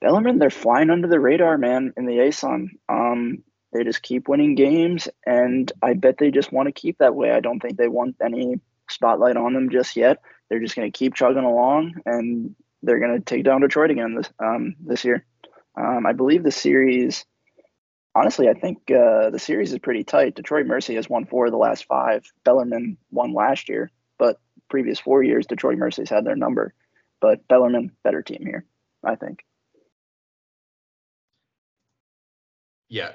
Bellarmine, 0.00 0.38
they're 0.38 0.50
flying 0.50 0.90
under 0.90 1.08
the 1.08 1.20
radar, 1.20 1.56
man, 1.56 1.94
in 1.96 2.06
the 2.06 2.18
ASUN. 2.18 2.70
Um, 2.88 3.44
they 3.72 3.84
just 3.84 4.02
keep 4.02 4.28
winning 4.28 4.54
games, 4.54 5.08
and 5.26 5.70
I 5.82 5.94
bet 5.94 6.18
they 6.18 6.30
just 6.30 6.52
want 6.52 6.66
to 6.66 6.72
keep 6.72 6.98
that 6.98 7.14
way. 7.14 7.30
I 7.30 7.40
don't 7.40 7.60
think 7.60 7.76
they 7.76 7.88
want 7.88 8.16
any 8.22 8.60
spotlight 8.88 9.36
on 9.36 9.54
them 9.54 9.70
just 9.70 9.96
yet. 9.96 10.18
They're 10.48 10.60
just 10.60 10.76
going 10.76 10.90
to 10.90 10.96
keep 10.96 11.14
chugging 11.14 11.44
along, 11.44 11.94
and 12.04 12.54
they're 12.82 12.98
going 13.00 13.18
to 13.18 13.24
take 13.24 13.44
down 13.44 13.62
Detroit 13.62 13.90
again 13.90 14.14
this 14.14 14.30
um, 14.38 14.76
this 14.84 15.04
year. 15.04 15.24
Um, 15.76 16.04
I 16.06 16.12
believe 16.12 16.42
the 16.42 16.50
series 16.50 17.24
honestly, 18.14 18.48
I 18.48 18.54
think 18.54 18.90
uh, 18.90 19.30
the 19.30 19.38
series 19.38 19.72
is 19.72 19.78
pretty 19.78 20.04
tight. 20.04 20.34
Detroit 20.34 20.66
Mercy 20.66 20.94
has 20.96 21.08
won 21.08 21.24
four 21.24 21.46
of 21.46 21.52
the 21.52 21.58
last 21.58 21.86
five. 21.86 22.24
Bellarmine 22.44 22.96
won 23.10 23.32
last 23.32 23.68
year, 23.68 23.90
but 24.18 24.38
previous 24.68 24.98
four 24.98 25.22
years, 25.22 25.46
Detroit 25.46 25.78
Mercy's 25.78 26.10
had 26.10 26.24
their 26.24 26.36
number. 26.36 26.74
But 27.20 27.46
Bellarmine, 27.48 27.92
better 28.02 28.22
team 28.22 28.44
here, 28.44 28.64
I 29.04 29.14
think. 29.14 29.44
Yeah, 32.88 33.12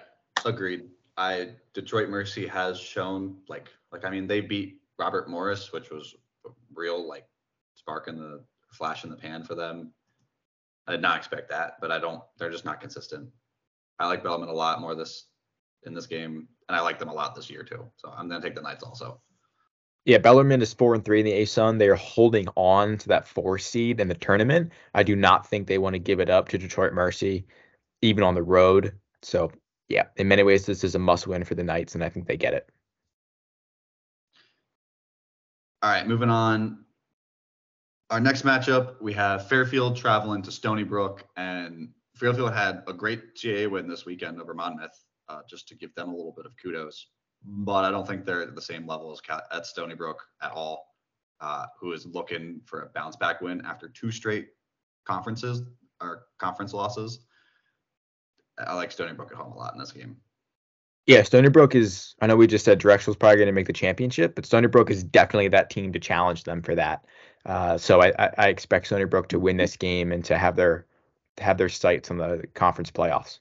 agreed. 0.47 0.89
I 1.17 1.49
Detroit 1.73 2.09
Mercy 2.09 2.47
has 2.47 2.79
shown 2.79 3.37
like 3.47 3.69
like 3.91 4.05
I 4.05 4.09
mean 4.09 4.27
they 4.27 4.41
beat 4.41 4.81
Robert 4.99 5.29
Morris, 5.29 5.71
which 5.71 5.89
was 5.89 6.15
a 6.45 6.49
real 6.73 7.07
like 7.07 7.25
spark 7.75 8.07
in 8.07 8.17
the 8.17 8.43
flash 8.71 9.03
in 9.03 9.09
the 9.09 9.15
pan 9.15 9.43
for 9.43 9.55
them. 9.55 9.91
I 10.87 10.91
did 10.91 11.01
not 11.01 11.17
expect 11.17 11.49
that, 11.49 11.77
but 11.81 11.91
I 11.91 11.99
don't. 11.99 12.21
They're 12.37 12.51
just 12.51 12.65
not 12.65 12.79
consistent. 12.79 13.29
I 13.99 14.07
like 14.07 14.23
Bellarmine 14.23 14.49
a 14.49 14.53
lot 14.53 14.79
more 14.79 14.95
this 14.95 15.25
in 15.83 15.93
this 15.93 16.07
game, 16.07 16.47
and 16.69 16.75
I 16.75 16.81
like 16.81 16.99
them 16.99 17.09
a 17.09 17.13
lot 17.13 17.35
this 17.35 17.49
year 17.49 17.63
too. 17.63 17.85
So 17.97 18.13
I'm 18.15 18.29
gonna 18.29 18.41
take 18.41 18.55
the 18.55 18.61
Knights 18.61 18.83
also. 18.83 19.21
Yeah, 20.05 20.19
Bellarmine 20.19 20.61
is 20.61 20.73
four 20.73 20.95
and 20.95 21.03
three 21.03 21.19
in 21.19 21.25
the 21.25 21.33
ASUN. 21.33 21.77
They 21.77 21.89
are 21.89 21.95
holding 21.95 22.47
on 22.55 22.97
to 22.99 23.09
that 23.09 23.27
four 23.27 23.57
seed 23.57 23.99
in 23.99 24.07
the 24.07 24.15
tournament. 24.15 24.71
I 24.93 25.03
do 25.03 25.17
not 25.17 25.45
think 25.45 25.67
they 25.67 25.79
want 25.79 25.95
to 25.95 25.99
give 25.99 26.21
it 26.21 26.29
up 26.29 26.47
to 26.49 26.57
Detroit 26.57 26.93
Mercy, 26.93 27.45
even 28.01 28.23
on 28.23 28.33
the 28.33 28.43
road. 28.43 28.93
So 29.21 29.51
yeah, 29.89 30.05
in 30.17 30.27
many 30.27 30.43
ways, 30.43 30.65
this 30.65 30.83
is 30.83 30.95
a 30.95 30.99
must 30.99 31.27
win 31.27 31.43
for 31.43 31.55
the 31.55 31.63
Knights, 31.63 31.95
and 31.95 32.03
I 32.03 32.09
think 32.09 32.27
they 32.27 32.37
get 32.37 32.53
it. 32.53 32.69
All 35.81 35.91
right, 35.91 36.07
moving 36.07 36.29
on. 36.29 36.83
Our 38.09 38.19
next 38.19 38.43
matchup, 38.43 39.01
we 39.01 39.13
have 39.13 39.47
Fairfield 39.47 39.95
traveling 39.95 40.41
to 40.43 40.51
Stony 40.51 40.83
Brook, 40.83 41.25
and 41.35 41.89
Fairfield 42.15 42.53
had 42.53 42.83
a 42.87 42.93
great 42.93 43.35
GA 43.35 43.67
win 43.67 43.87
this 43.87 44.05
weekend 44.05 44.41
over 44.41 44.53
Monmouth, 44.53 45.03
uh, 45.29 45.41
just 45.49 45.67
to 45.67 45.75
give 45.75 45.93
them 45.95 46.09
a 46.09 46.15
little 46.15 46.33
bit 46.35 46.45
of 46.45 46.53
kudos. 46.61 47.07
But 47.43 47.85
I 47.85 47.91
don't 47.91 48.07
think 48.07 48.25
they're 48.25 48.41
at 48.41 48.55
the 48.55 48.61
same 48.61 48.87
level 48.87 49.11
as 49.11 49.21
at 49.51 49.65
Stony 49.65 49.93
Brook 49.93 50.21
at 50.41 50.51
all, 50.51 50.95
uh, 51.39 51.65
who 51.79 51.93
is 51.93 52.05
looking 52.05 52.61
for 52.65 52.81
a 52.81 52.89
bounce 52.89 53.15
back 53.15 53.41
win 53.41 53.61
after 53.65 53.87
two 53.87 54.11
straight 54.11 54.47
conferences 55.05 55.61
or 56.01 56.23
conference 56.39 56.73
losses. 56.73 57.26
I 58.57 58.73
like 58.73 58.91
Stony 58.91 59.13
Brook 59.13 59.31
at 59.31 59.37
home 59.37 59.51
a 59.51 59.57
lot 59.57 59.73
in 59.73 59.79
this 59.79 59.91
game. 59.91 60.17
Yeah, 61.05 61.23
Stony 61.23 61.49
Brook 61.49 61.73
is. 61.73 62.15
I 62.21 62.27
know 62.27 62.35
we 62.35 62.47
just 62.47 62.65
said 62.65 62.79
Drexel's 62.79 63.15
probably 63.15 63.37
going 63.37 63.47
to 63.47 63.53
make 63.53 63.67
the 63.67 63.73
championship, 63.73 64.35
but 64.35 64.45
Stony 64.45 64.67
Brook 64.67 64.91
is 64.91 65.03
definitely 65.03 65.47
that 65.49 65.69
team 65.69 65.93
to 65.93 65.99
challenge 65.99 66.43
them 66.43 66.61
for 66.61 66.75
that. 66.75 67.05
Uh, 67.45 67.77
so 67.77 68.01
I, 68.01 68.11
I, 68.37 68.49
expect 68.49 68.87
Stony 68.87 69.05
Brook 69.05 69.29
to 69.29 69.39
win 69.39 69.55
this 69.55 69.77
game 69.77 70.11
and 70.11 70.25
to 70.25 70.37
have 70.37 70.57
their 70.57 70.85
have 71.37 71.57
their 71.57 71.69
sights 71.69 72.11
on 72.11 72.17
the 72.17 72.43
conference 72.55 72.91
playoffs. 72.91 73.39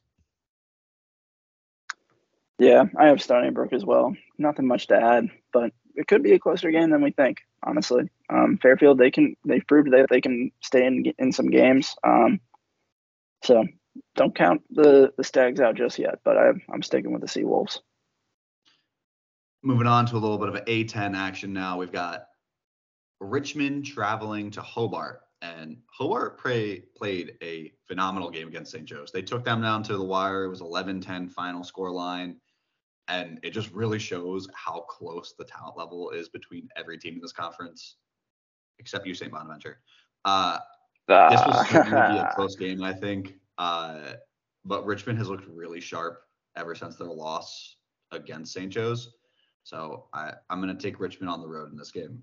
Yeah, 2.58 2.84
I 2.96 3.06
have 3.08 3.20
Stony 3.20 3.50
Brook 3.50 3.72
as 3.72 3.84
well. 3.84 4.16
Nothing 4.38 4.68
much 4.68 4.86
to 4.88 4.96
add, 4.96 5.28
but 5.52 5.72
it 5.96 6.06
could 6.06 6.22
be 6.22 6.32
a 6.32 6.38
closer 6.38 6.70
game 6.70 6.90
than 6.90 7.02
we 7.02 7.10
think. 7.10 7.38
honestly. 7.64 8.08
Um, 8.30 8.58
Fairfield, 8.58 8.98
they 8.98 9.10
can 9.10 9.36
they've 9.44 9.66
proved 9.66 9.90
that 9.90 10.06
they 10.08 10.20
can 10.20 10.52
stay 10.62 10.86
in 10.86 11.12
in 11.18 11.32
some 11.32 11.50
games. 11.50 11.96
Um, 12.04 12.40
so 13.42 13.64
don't 14.14 14.34
count 14.34 14.62
the 14.70 15.12
the 15.16 15.24
Stags 15.24 15.60
out 15.60 15.74
just 15.74 15.98
yet, 15.98 16.20
but 16.24 16.36
I'm, 16.36 16.62
I'm 16.72 16.82
sticking 16.82 17.12
with 17.12 17.22
the 17.22 17.28
Sea 17.28 17.44
Wolves. 17.44 17.80
Moving 19.62 19.86
on 19.86 20.06
to 20.06 20.16
a 20.16 20.18
little 20.18 20.38
bit 20.38 20.48
of 20.48 20.64
A10 20.66 21.16
action 21.16 21.52
now. 21.52 21.78
We've 21.78 21.92
got 21.92 22.26
Richmond 23.20 23.86
traveling 23.86 24.50
to 24.52 24.62
Hobart, 24.62 25.22
and 25.42 25.78
Hobart 25.90 26.38
play, 26.38 26.84
played 26.96 27.34
a 27.42 27.72
phenomenal 27.88 28.30
game 28.30 28.48
against 28.48 28.72
St. 28.72 28.84
Joe's. 28.84 29.10
They 29.10 29.22
took 29.22 29.44
them 29.44 29.62
down 29.62 29.82
to 29.84 29.96
the 29.96 30.04
wire. 30.04 30.44
It 30.44 30.50
was 30.50 30.60
11-10 30.60 31.32
final 31.32 31.64
score 31.64 31.90
line, 31.90 32.36
and 33.08 33.40
it 33.42 33.50
just 33.50 33.72
really 33.72 33.98
shows 33.98 34.48
how 34.54 34.80
close 34.88 35.34
the 35.38 35.44
talent 35.44 35.76
level 35.76 36.10
is 36.10 36.28
between 36.28 36.68
every 36.76 36.98
team 36.98 37.14
in 37.14 37.20
this 37.20 37.32
conference, 37.32 37.96
except 38.78 39.06
you, 39.06 39.14
St. 39.14 39.32
Bonaventure. 39.32 39.80
Uh, 40.24 40.58
this 41.08 41.40
was 41.46 41.66
going 41.72 41.86
to 41.86 41.90
be 41.90 42.18
a 42.18 42.32
close 42.34 42.56
game, 42.56 42.82
I 42.82 42.92
think. 42.92 43.34
Uh, 43.58 44.12
but 44.64 44.84
Richmond 44.84 45.18
has 45.18 45.28
looked 45.28 45.46
really 45.48 45.80
sharp 45.80 46.20
ever 46.56 46.74
since 46.74 46.96
their 46.96 47.08
loss 47.08 47.76
against 48.12 48.52
St. 48.52 48.70
Joe's. 48.70 49.14
So 49.64 50.06
I, 50.12 50.32
I'm 50.50 50.60
going 50.60 50.76
to 50.76 50.82
take 50.82 51.00
Richmond 51.00 51.30
on 51.30 51.40
the 51.40 51.48
road 51.48 51.70
in 51.70 51.76
this 51.76 51.90
game. 51.90 52.22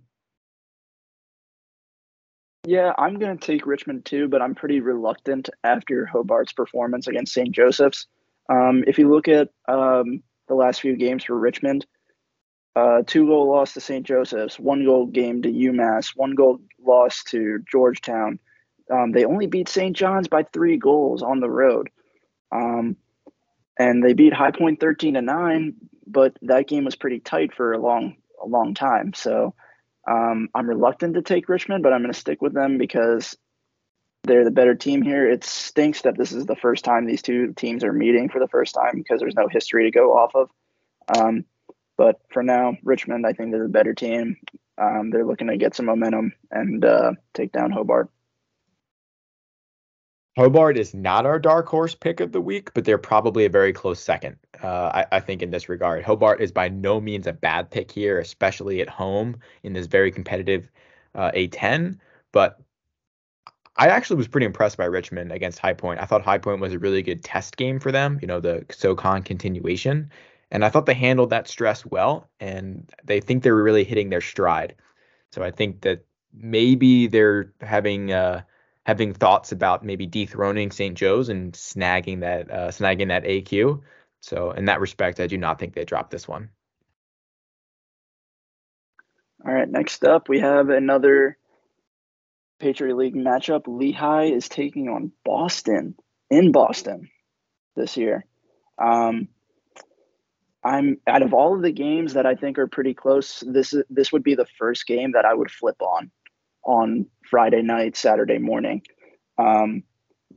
Yeah, 2.65 2.93
I'm 2.97 3.19
going 3.19 3.37
to 3.37 3.45
take 3.45 3.65
Richmond 3.65 4.05
too, 4.05 4.29
but 4.29 4.41
I'm 4.41 4.55
pretty 4.55 4.79
reluctant 4.79 5.49
after 5.65 6.05
Hobart's 6.05 6.53
performance 6.53 7.07
against 7.07 7.33
St. 7.33 7.51
Joseph's. 7.51 8.07
Um, 8.49 8.85
if 8.87 8.97
you 8.97 9.09
look 9.09 9.27
at 9.27 9.49
um, 9.67 10.23
the 10.47 10.55
last 10.55 10.79
few 10.79 10.95
games 10.95 11.25
for 11.25 11.37
Richmond, 11.37 11.85
uh, 12.75 13.03
two 13.05 13.27
goal 13.27 13.51
loss 13.51 13.73
to 13.73 13.81
St. 13.81 14.05
Joseph's, 14.05 14.57
one 14.57 14.85
goal 14.85 15.05
game 15.05 15.41
to 15.41 15.51
UMass, 15.51 16.13
one 16.15 16.35
goal 16.35 16.59
loss 16.79 17.23
to 17.25 17.59
Georgetown. 17.69 18.39
Um, 18.91 19.11
they 19.11 19.25
only 19.25 19.47
beat 19.47 19.69
St. 19.69 19.95
John's 19.95 20.27
by 20.27 20.43
three 20.43 20.77
goals 20.77 21.23
on 21.23 21.39
the 21.39 21.49
road. 21.49 21.89
Um, 22.51 22.97
and 23.77 24.03
they 24.03 24.13
beat 24.13 24.33
High 24.33 24.51
Point 24.51 24.79
13 24.79 25.15
to 25.15 25.21
9, 25.21 25.73
but 26.05 26.37
that 26.43 26.67
game 26.67 26.85
was 26.85 26.95
pretty 26.95 27.19
tight 27.19 27.53
for 27.53 27.73
a 27.73 27.79
long, 27.79 28.17
a 28.41 28.47
long 28.47 28.73
time. 28.73 29.13
So 29.13 29.55
um, 30.07 30.49
I'm 30.53 30.69
reluctant 30.69 31.15
to 31.15 31.21
take 31.21 31.49
Richmond, 31.49 31.83
but 31.83 31.93
I'm 31.93 32.01
going 32.01 32.13
to 32.13 32.19
stick 32.19 32.41
with 32.41 32.53
them 32.53 32.77
because 32.77 33.35
they're 34.25 34.43
the 34.43 34.51
better 34.51 34.75
team 34.75 35.01
here. 35.01 35.29
It 35.29 35.43
stinks 35.43 36.01
that 36.03 36.17
this 36.17 36.31
is 36.31 36.45
the 36.45 36.55
first 36.55 36.85
time 36.85 37.05
these 37.05 37.21
two 37.21 37.53
teams 37.53 37.83
are 37.83 37.93
meeting 37.93 38.29
for 38.29 38.39
the 38.39 38.47
first 38.47 38.73
time 38.75 38.93
because 38.95 39.19
there's 39.19 39.35
no 39.35 39.47
history 39.47 39.85
to 39.85 39.91
go 39.91 40.17
off 40.17 40.35
of. 40.35 40.49
Um, 41.17 41.45
but 41.97 42.21
for 42.31 42.43
now, 42.43 42.77
Richmond, 42.83 43.25
I 43.25 43.33
think 43.33 43.51
they're 43.51 43.63
the 43.63 43.69
better 43.69 43.93
team. 43.93 44.37
Um, 44.77 45.09
they're 45.09 45.25
looking 45.25 45.47
to 45.47 45.57
get 45.57 45.75
some 45.75 45.85
momentum 45.85 46.33
and 46.51 46.83
uh, 46.83 47.13
take 47.33 47.51
down 47.51 47.71
Hobart. 47.71 48.09
Hobart 50.35 50.77
is 50.77 50.95
not 50.95 51.25
our 51.25 51.37
dark 51.37 51.67
horse 51.67 51.93
pick 51.93 52.19
of 52.19 52.31
the 52.31 52.41
week, 52.41 52.73
but 52.73 52.85
they're 52.85 52.97
probably 52.97 53.45
a 53.45 53.49
very 53.49 53.71
close 53.71 53.99
second. 53.99 54.37
Uh, 54.63 54.91
I, 54.93 55.05
I, 55.17 55.19
think 55.19 55.43
in 55.43 55.51
this 55.51 55.69
regard, 55.69 56.03
Hobart 56.03 56.41
is 56.41 56.51
by 56.51 56.69
no 56.69 56.99
means 56.99 57.27
a 57.27 57.33
bad 57.33 57.69
pick 57.69 57.91
here, 57.91 58.19
especially 58.19 58.81
at 58.81 58.89
home 58.89 59.37
in 59.61 59.73
this 59.73 59.85
very 59.85 60.11
competitive 60.11 60.71
uh, 61.13 61.31
A10. 61.31 61.99
But 62.31 62.59
I 63.75 63.89
actually 63.89 64.17
was 64.17 64.27
pretty 64.27 64.47
impressed 64.47 64.77
by 64.77 64.85
Richmond 64.85 65.31
against 65.31 65.59
High 65.59 65.73
Point. 65.73 65.99
I 65.99 66.05
thought 66.05 66.23
High 66.23 66.39
Point 66.39 66.61
was 66.61 66.73
a 66.73 66.79
really 66.79 67.03
good 67.03 67.23
test 67.23 67.55
game 67.55 67.79
for 67.79 67.91
them. 67.91 68.17
You 68.19 68.27
know, 68.27 68.39
the 68.39 68.65
SoCon 68.71 69.21
continuation, 69.21 70.09
and 70.49 70.65
I 70.65 70.69
thought 70.69 70.87
they 70.87 70.95
handled 70.95 71.29
that 71.29 71.47
stress 71.47 71.85
well, 71.85 72.27
and 72.39 72.91
they 73.03 73.19
think 73.19 73.43
they're 73.43 73.55
really 73.55 73.83
hitting 73.83 74.09
their 74.09 74.21
stride. 74.21 74.75
So 75.31 75.43
I 75.43 75.51
think 75.51 75.81
that 75.81 76.05
maybe 76.33 77.05
they're 77.05 77.53
having. 77.61 78.11
Uh, 78.11 78.41
having 78.85 79.13
thoughts 79.13 79.51
about 79.51 79.85
maybe 79.85 80.05
dethroning 80.05 80.71
St. 80.71 80.97
Joe's 80.97 81.29
and 81.29 81.53
snagging 81.53 82.19
that 82.21 82.51
uh, 82.51 82.67
snagging 82.69 83.07
that 83.09 83.23
AQ. 83.23 83.81
So 84.21 84.51
in 84.51 84.65
that 84.65 84.79
respect, 84.79 85.19
I 85.19 85.27
do 85.27 85.37
not 85.37 85.59
think 85.59 85.73
they 85.73 85.85
dropped 85.85 86.11
this 86.11 86.27
one. 86.27 86.49
All 89.45 89.53
right, 89.53 89.69
next 89.69 90.03
up 90.05 90.29
we 90.29 90.39
have 90.39 90.69
another 90.69 91.37
Patriot 92.59 92.95
League 92.95 93.15
matchup. 93.15 93.63
Lehigh 93.67 94.25
is 94.25 94.47
taking 94.47 94.87
on 94.87 95.11
Boston 95.25 95.95
in 96.29 96.51
Boston 96.51 97.09
this 97.75 97.97
year. 97.97 98.25
Um, 98.77 99.27
I'm 100.63 100.97
out 101.05 101.21
of 101.21 101.33
all 101.33 101.55
of 101.55 101.61
the 101.61 101.71
games 101.71 102.13
that 102.13 102.25
I 102.25 102.35
think 102.35 102.57
are 102.57 102.67
pretty 102.67 102.93
close. 102.93 103.43
This 103.45 103.75
this 103.89 104.11
would 104.13 104.23
be 104.23 104.35
the 104.35 104.47
first 104.57 104.87
game 104.87 105.11
that 105.11 105.25
I 105.25 105.33
would 105.33 105.51
flip 105.51 105.81
on 105.81 106.09
on 106.63 107.07
Friday 107.29 107.61
night, 107.61 107.95
Saturday 107.95 108.37
morning. 108.37 108.83
Um, 109.37 109.83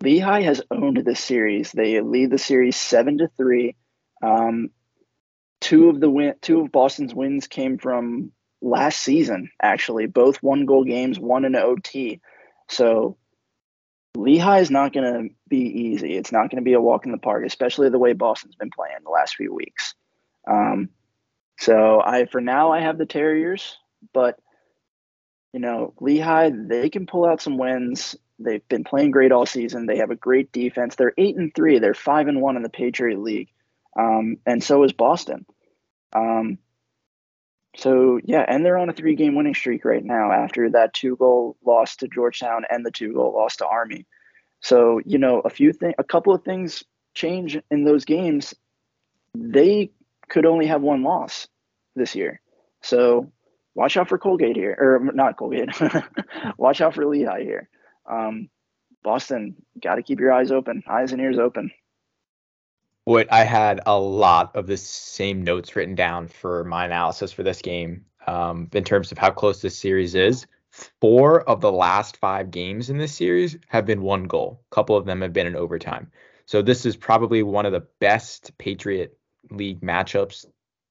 Lehigh 0.03 0.43
has 0.43 0.63
owned 0.71 0.99
this 1.05 1.21
series. 1.21 1.73
They 1.73 2.01
lead 2.01 2.31
the 2.31 2.39
series 2.39 2.77
seven 2.77 3.19
to 3.19 3.29
three. 3.37 3.77
Um, 4.23 4.71
two 5.61 5.89
of 5.89 6.01
the 6.01 6.11
win, 6.11 6.35
two 6.41 6.61
of 6.61 6.73
Boston's 6.73 7.15
wins 7.15 7.47
came 7.47 7.79
from 7.79 8.33
last 8.61 9.01
season. 9.01 9.51
Actually, 9.63 10.07
both 10.07 10.43
one 10.43 10.67
goal 10.67 10.85
games, 10.85 11.19
one 11.19 11.45
in 11.45 11.55
OT. 11.57 12.21
So 12.69 13.17
Lehigh 14.17 14.61
is 14.61 14.71
not 14.71 14.93
going 14.93 15.13
to 15.13 15.35
be 15.49 15.59
easy. 15.59 16.17
It's 16.17 16.33
not 16.33 16.51
going 16.51 16.63
to 16.63 16.63
be 16.63 16.73
a 16.73 16.81
walk 16.81 17.07
in 17.07 17.13
the 17.13 17.19
park, 17.19 17.45
especially 17.47 17.91
the 17.91 17.99
way 17.99 18.13
Boston's 18.13 18.57
been 18.57 18.71
playing 18.71 18.97
the 19.05 19.11
last 19.11 19.37
few 19.37 19.55
weeks. 19.55 19.95
Um, 20.49 20.91
so 21.59 22.01
I, 22.01 22.27
for 22.27 22.41
now, 22.41 22.73
I 22.73 22.81
have 22.81 22.99
the 22.99 23.07
Terriers, 23.07 23.79
but 24.13 24.39
you 25.53 25.61
know, 25.61 25.95
Lehigh, 26.01 26.51
they 26.51 26.91
can 26.91 27.07
pull 27.07 27.25
out 27.25 27.41
some 27.41 27.59
wins. 27.59 28.17
They've 28.39 28.67
been 28.69 28.85
playing 28.85 29.13
great 29.13 29.33
all 29.33 29.47
season. 29.47 29.87
They 29.87 29.99
have 29.99 30.11
a 30.11 30.17
great 30.17 30.53
defense. 30.53 30.95
They're 30.95 31.15
eight 31.17 31.37
and 31.37 31.55
three. 31.55 31.79
They're 31.79 31.95
five 31.95 32.29
and 32.29 32.43
one 32.43 32.57
in 32.57 32.63
the 32.63 32.69
Patriot 32.69 33.19
League, 33.21 33.51
um, 33.99 34.37
and 34.45 34.63
so 34.63 34.85
is 34.85 34.93
Boston. 34.93 35.47
Um, 36.15 36.59
so 37.77 38.21
yeah, 38.25 38.45
and 38.47 38.65
they're 38.65 38.79
on 38.79 38.89
a 38.89 38.95
three-game 38.95 39.35
winning 39.35 39.55
streak 39.55 39.85
right 39.85 40.05
now 40.05 40.33
after 40.33 40.71
that 40.71 40.95
two-goal 40.95 41.57
loss 41.65 41.97
to 41.97 42.09
Georgetown 42.09 42.65
and 42.69 42.85
the 42.85 42.91
two-goal 42.91 43.35
loss 43.35 43.57
to 43.57 43.67
Army. 43.67 44.07
So 44.61 45.01
you 45.05 45.19
know, 45.19 45.41
a 45.41 45.51
few 45.51 45.73
things, 45.73 45.95
a 45.99 46.05
couple 46.05 46.35
of 46.35 46.45
things 46.45 46.85
change 47.15 47.59
in 47.71 47.85
those 47.85 48.05
games. 48.05 48.55
They 49.35 49.91
could 50.29 50.47
only 50.47 50.67
have 50.67 50.83
one 50.83 51.03
loss 51.03 51.49
this 51.95 52.15
year. 52.15 52.41
So 52.83 53.33
watch 53.77 53.97
out 53.97 54.09
for 54.09 54.19
Colgate 54.19 54.57
here, 54.57 54.77
or 54.79 55.13
not 55.13 55.37
Colgate. 55.37 55.69
watch 56.59 56.81
out 56.81 56.95
for 56.95 57.07
Lehigh 57.07 57.43
here. 57.43 57.69
Um, 58.11 58.49
Boston, 59.05 59.55
got 59.81 59.97
to 59.97 60.03
keep 60.03 60.19
your 60.19 60.33
eyes 60.33 60.51
open, 60.51 60.83
eyes 60.89 61.13
and 61.13 61.21
ears 61.21 61.39
open. 61.39 61.71
What 63.05 63.33
I 63.33 63.45
had 63.45 63.81
a 63.87 63.97
lot 63.97 64.57
of 64.57 64.67
the 64.67 64.77
same 64.77 65.45
notes 65.45 65.77
written 65.77 65.95
down 65.95 66.27
for 66.27 66.65
my 66.65 66.87
analysis 66.87 67.31
for 67.31 67.45
this 67.45 67.63
game 67.63 68.07
um, 68.27 68.69
in 68.73 68.83
terms 68.83 69.13
of 69.13 69.19
how 69.19 69.31
close 69.31 69.63
this 69.63 69.79
series 69.79 70.17
is. 70.17 70.47
Four 71.01 71.49
of 71.49 71.61
the 71.61 71.73
last 71.73 72.17
five 72.17 72.51
games 72.51 72.91
in 72.91 72.99
this 72.99 73.15
series 73.15 73.57
have 73.69 73.87
been 73.87 74.03
one 74.03 74.25
goal. 74.25 74.61
A 74.73 74.75
couple 74.75 74.97
of 74.97 75.07
them 75.07 75.21
have 75.21 75.33
been 75.33 75.47
in 75.47 75.57
overtime. 75.57 76.11
So 76.47 76.63
this 76.63 76.85
is 76.85 76.97
probably 76.97 77.43
one 77.43 77.65
of 77.65 77.73
the 77.73 77.87
best 78.01 78.57
Patriot 78.59 79.17
League 79.51 79.81
matchups 79.81 80.47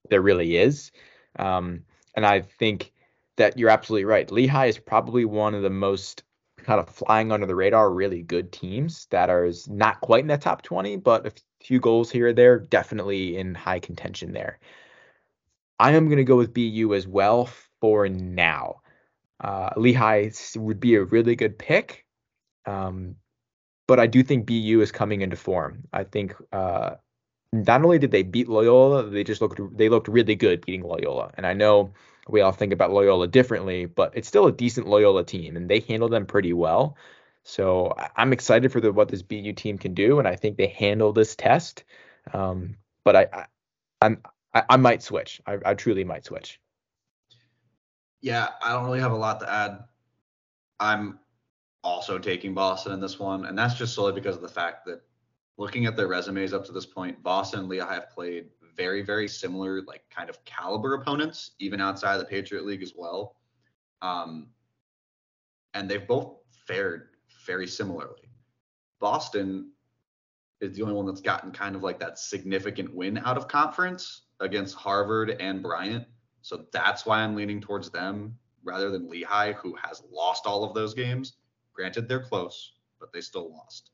there 0.09 0.21
really 0.21 0.55
is. 0.55 0.91
Um, 1.37 1.83
and 2.15 2.25
I 2.25 2.41
think 2.41 2.91
that 3.37 3.57
you're 3.57 3.69
absolutely 3.69 4.05
right. 4.05 4.31
Lehigh 4.31 4.67
is 4.67 4.79
probably 4.79 5.25
one 5.25 5.53
of 5.53 5.61
the 5.61 5.69
most 5.69 6.23
kind 6.57 6.79
of 6.79 6.89
flying 6.89 7.31
under 7.31 7.45
the 7.45 7.55
radar, 7.55 7.91
really 7.91 8.23
good 8.23 8.51
teams 8.51 9.07
that 9.11 9.29
are 9.29 9.51
not 9.67 10.01
quite 10.01 10.23
in 10.23 10.27
the 10.27 10.37
top 10.37 10.63
20, 10.63 10.97
but 10.97 11.27
a 11.27 11.31
few 11.61 11.79
goals 11.79 12.09
here 12.09 12.27
or 12.27 12.33
there, 12.33 12.59
definitely 12.59 13.37
in 13.37 13.53
high 13.53 13.79
contention 13.79 14.33
there. 14.33 14.59
I 15.79 15.91
am 15.91 16.05
going 16.05 16.17
to 16.17 16.23
go 16.23 16.37
with 16.37 16.53
BU 16.53 16.93
as 16.95 17.07
well 17.07 17.49
for 17.81 18.07
now. 18.07 18.81
Uh, 19.39 19.69
Lehigh 19.75 20.31
would 20.55 20.79
be 20.79 20.95
a 20.95 21.03
really 21.03 21.35
good 21.35 21.59
pick, 21.59 22.05
um, 22.65 23.15
but 23.87 23.99
I 23.99 24.07
do 24.07 24.23
think 24.23 24.47
BU 24.47 24.81
is 24.81 24.91
coming 24.91 25.21
into 25.21 25.35
form. 25.35 25.83
I 25.91 26.05
think 26.05 26.33
uh, 26.53 26.95
not 27.63 27.83
only 27.83 27.99
did 27.99 28.11
they 28.11 28.23
beat 28.23 28.49
Loyola, 28.49 29.09
they 29.09 29.23
just 29.23 29.41
looked 29.41 29.59
they 29.77 29.89
looked 29.89 30.07
really 30.07 30.35
good 30.35 30.65
beating 30.65 30.83
Loyola. 30.83 31.31
And 31.35 31.45
I 31.45 31.53
know 31.53 31.93
we 32.27 32.41
all 32.41 32.51
think 32.51 32.73
about 32.73 32.91
Loyola 32.91 33.27
differently, 33.27 33.85
but 33.85 34.11
it's 34.15 34.27
still 34.27 34.47
a 34.47 34.51
decent 34.51 34.87
Loyola 34.87 35.23
team, 35.23 35.55
and 35.55 35.69
they 35.69 35.79
handle 35.79 36.09
them 36.09 36.25
pretty 36.25 36.53
well. 36.53 36.97
So 37.43 37.95
I'm 38.15 38.33
excited 38.33 38.71
for 38.71 38.81
the, 38.81 38.91
what 38.91 39.09
this 39.09 39.21
BU 39.21 39.53
team 39.53 39.77
can 39.77 39.93
do, 39.93 40.17
and 40.17 40.27
I 40.27 40.35
think 40.35 40.57
they 40.57 40.67
handle 40.67 41.13
this 41.13 41.35
test. 41.35 41.83
Um, 42.33 42.77
but 43.03 43.15
I, 43.15 43.27
I, 43.31 43.45
I'm 44.01 44.21
I, 44.53 44.63
I 44.69 44.77
might 44.77 45.03
switch. 45.03 45.41
I, 45.45 45.59
I 45.63 45.73
truly 45.75 46.03
might 46.03 46.25
switch. 46.25 46.59
Yeah, 48.21 48.49
I 48.63 48.71
don't 48.71 48.85
really 48.85 49.01
have 49.01 49.11
a 49.11 49.17
lot 49.17 49.39
to 49.41 49.51
add. 49.51 49.83
I'm 50.79 51.19
also 51.83 52.17
taking 52.17 52.55
Boston 52.55 52.93
in 52.93 52.99
this 52.99 53.19
one, 53.19 53.45
and 53.45 53.57
that's 53.57 53.75
just 53.75 53.93
solely 53.93 54.13
because 54.13 54.35
of 54.35 54.41
the 54.41 54.47
fact 54.47 54.85
that 54.87 55.03
looking 55.57 55.85
at 55.85 55.95
their 55.95 56.07
resumes 56.07 56.53
up 56.53 56.65
to 56.65 56.71
this 56.71 56.85
point, 56.85 57.21
Boston 57.23 57.61
and 57.61 57.69
Lehigh 57.69 57.93
have 57.93 58.09
played 58.09 58.49
very, 58.75 59.01
very 59.01 59.27
similar, 59.27 59.81
like 59.83 60.03
kind 60.09 60.29
of 60.29 60.43
caliber 60.45 60.95
opponents, 60.95 61.51
even 61.59 61.79
outside 61.79 62.15
of 62.15 62.19
the 62.19 62.25
Patriot 62.25 62.65
League 62.65 62.83
as 62.83 62.93
well. 62.95 63.37
Um, 64.01 64.47
and 65.73 65.89
they've 65.89 66.07
both 66.07 66.37
fared 66.67 67.09
very 67.45 67.67
similarly. 67.67 68.29
Boston 68.99 69.71
is 70.61 70.75
the 70.75 70.81
only 70.81 70.93
one 70.93 71.05
that's 71.05 71.21
gotten 71.21 71.51
kind 71.51 71.75
of 71.75 71.83
like 71.83 71.99
that 71.99 72.17
significant 72.17 72.93
win 72.93 73.17
out 73.19 73.37
of 73.37 73.47
conference 73.47 74.23
against 74.39 74.75
Harvard 74.75 75.37
and 75.39 75.61
Bryant. 75.61 76.05
So 76.41 76.65
that's 76.71 77.05
why 77.05 77.19
I'm 77.19 77.35
leaning 77.35 77.61
towards 77.61 77.89
them 77.89 78.37
rather 78.63 78.89
than 78.89 79.09
Lehigh, 79.09 79.53
who 79.53 79.75
has 79.81 80.01
lost 80.11 80.45
all 80.45 80.63
of 80.63 80.73
those 80.73 80.93
games. 80.93 81.33
Granted, 81.73 82.07
they're 82.07 82.23
close, 82.23 82.73
but 82.99 83.11
they 83.13 83.21
still 83.21 83.51
lost. 83.51 83.91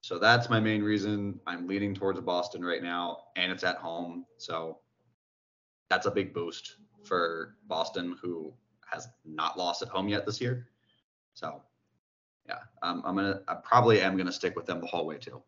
So 0.00 0.18
that's 0.18 0.48
my 0.48 0.60
main 0.60 0.82
reason. 0.82 1.40
I'm 1.46 1.66
leaning 1.66 1.94
towards 1.94 2.20
Boston 2.20 2.64
right 2.64 2.82
now, 2.82 3.24
and 3.36 3.50
it's 3.50 3.64
at 3.64 3.76
home. 3.76 4.24
So 4.38 4.78
that's 5.90 6.06
a 6.06 6.10
big 6.10 6.32
boost 6.32 6.76
for 7.04 7.56
Boston, 7.66 8.16
who 8.22 8.52
has 8.90 9.08
not 9.24 9.58
lost 9.58 9.82
at 9.82 9.88
home 9.88 10.08
yet 10.08 10.24
this 10.24 10.40
year. 10.40 10.68
So 11.34 11.62
yeah, 12.48 12.58
um, 12.82 13.02
I'm 13.04 13.16
gonna 13.16 13.42
I 13.48 13.54
probably 13.54 14.00
am 14.00 14.16
gonna 14.16 14.32
stick 14.32 14.56
with 14.56 14.66
them 14.66 14.80
the 14.80 14.86
whole 14.86 15.06
way 15.06 15.18
too. 15.18 15.42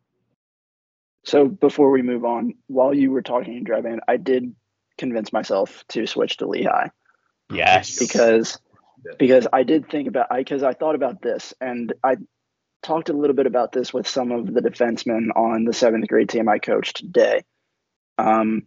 So 1.24 1.46
before 1.46 1.90
we 1.90 2.02
move 2.02 2.24
on, 2.24 2.54
while 2.66 2.94
you 2.94 3.10
were 3.10 3.22
talking 3.22 3.56
and 3.56 3.66
driving, 3.66 4.00
I 4.08 4.16
did 4.16 4.54
convince 4.98 5.32
myself 5.32 5.84
to 5.88 6.06
switch 6.06 6.38
to 6.38 6.46
Lehigh. 6.46 6.88
Yes. 7.50 7.98
Because 7.98 8.58
because 9.18 9.46
I 9.52 9.62
did 9.62 9.88
think 9.88 10.08
about 10.08 10.26
I 10.30 10.38
because 10.38 10.62
I 10.62 10.72
thought 10.72 10.94
about 10.94 11.22
this 11.22 11.54
and 11.60 11.92
I 12.04 12.16
talked 12.82 13.08
a 13.08 13.14
little 13.14 13.36
bit 13.36 13.46
about 13.46 13.72
this 13.72 13.92
with 13.92 14.08
some 14.08 14.32
of 14.32 14.52
the 14.52 14.60
defensemen 14.60 15.28
on 15.36 15.64
the 15.64 15.72
seventh 15.72 16.08
grade 16.08 16.28
team 16.28 16.48
I 16.48 16.58
coached 16.58 16.96
today. 16.96 17.44
Um, 18.18 18.64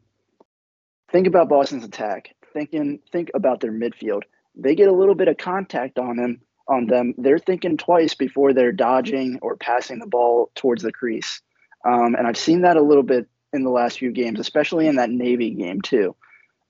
think 1.11 1.28
about 1.28 1.49
Boston's 1.49 1.86
attack. 1.86 2.36
Thinking 2.53 2.99
think 3.11 3.32
about 3.34 3.59
their 3.59 3.72
midfield. 3.72 4.24
They 4.55 4.76
get 4.76 4.88
a 4.88 4.93
little 4.93 5.16
bit 5.16 5.28
of 5.28 5.38
contact 5.38 5.97
on 5.97 6.18
them 6.18 6.41
on 6.68 6.88
them. 6.88 7.14
They're 7.18 7.39
thinking 7.39 7.78
twice 7.78 8.14
before 8.14 8.53
they're 8.53 8.72
dodging 8.72 9.39
or 9.41 9.57
passing 9.57 9.99
the 9.99 10.07
ball 10.07 10.51
towards 10.55 10.84
the 10.84 10.91
crease. 10.91 11.41
Um, 11.86 12.16
and 12.16 12.26
I've 12.28 12.38
seen 12.38 12.61
that 12.61 12.78
a 12.78 12.82
little 12.82 13.03
bit 13.03 13.28
in 13.51 13.64
the 13.64 13.70
last 13.70 13.99
few 13.99 14.11
games, 14.11 14.39
especially 14.39 14.88
in 14.88 14.95
that 14.95 15.09
Navy 15.09 15.51
game 15.51 15.82
too. 15.82 16.16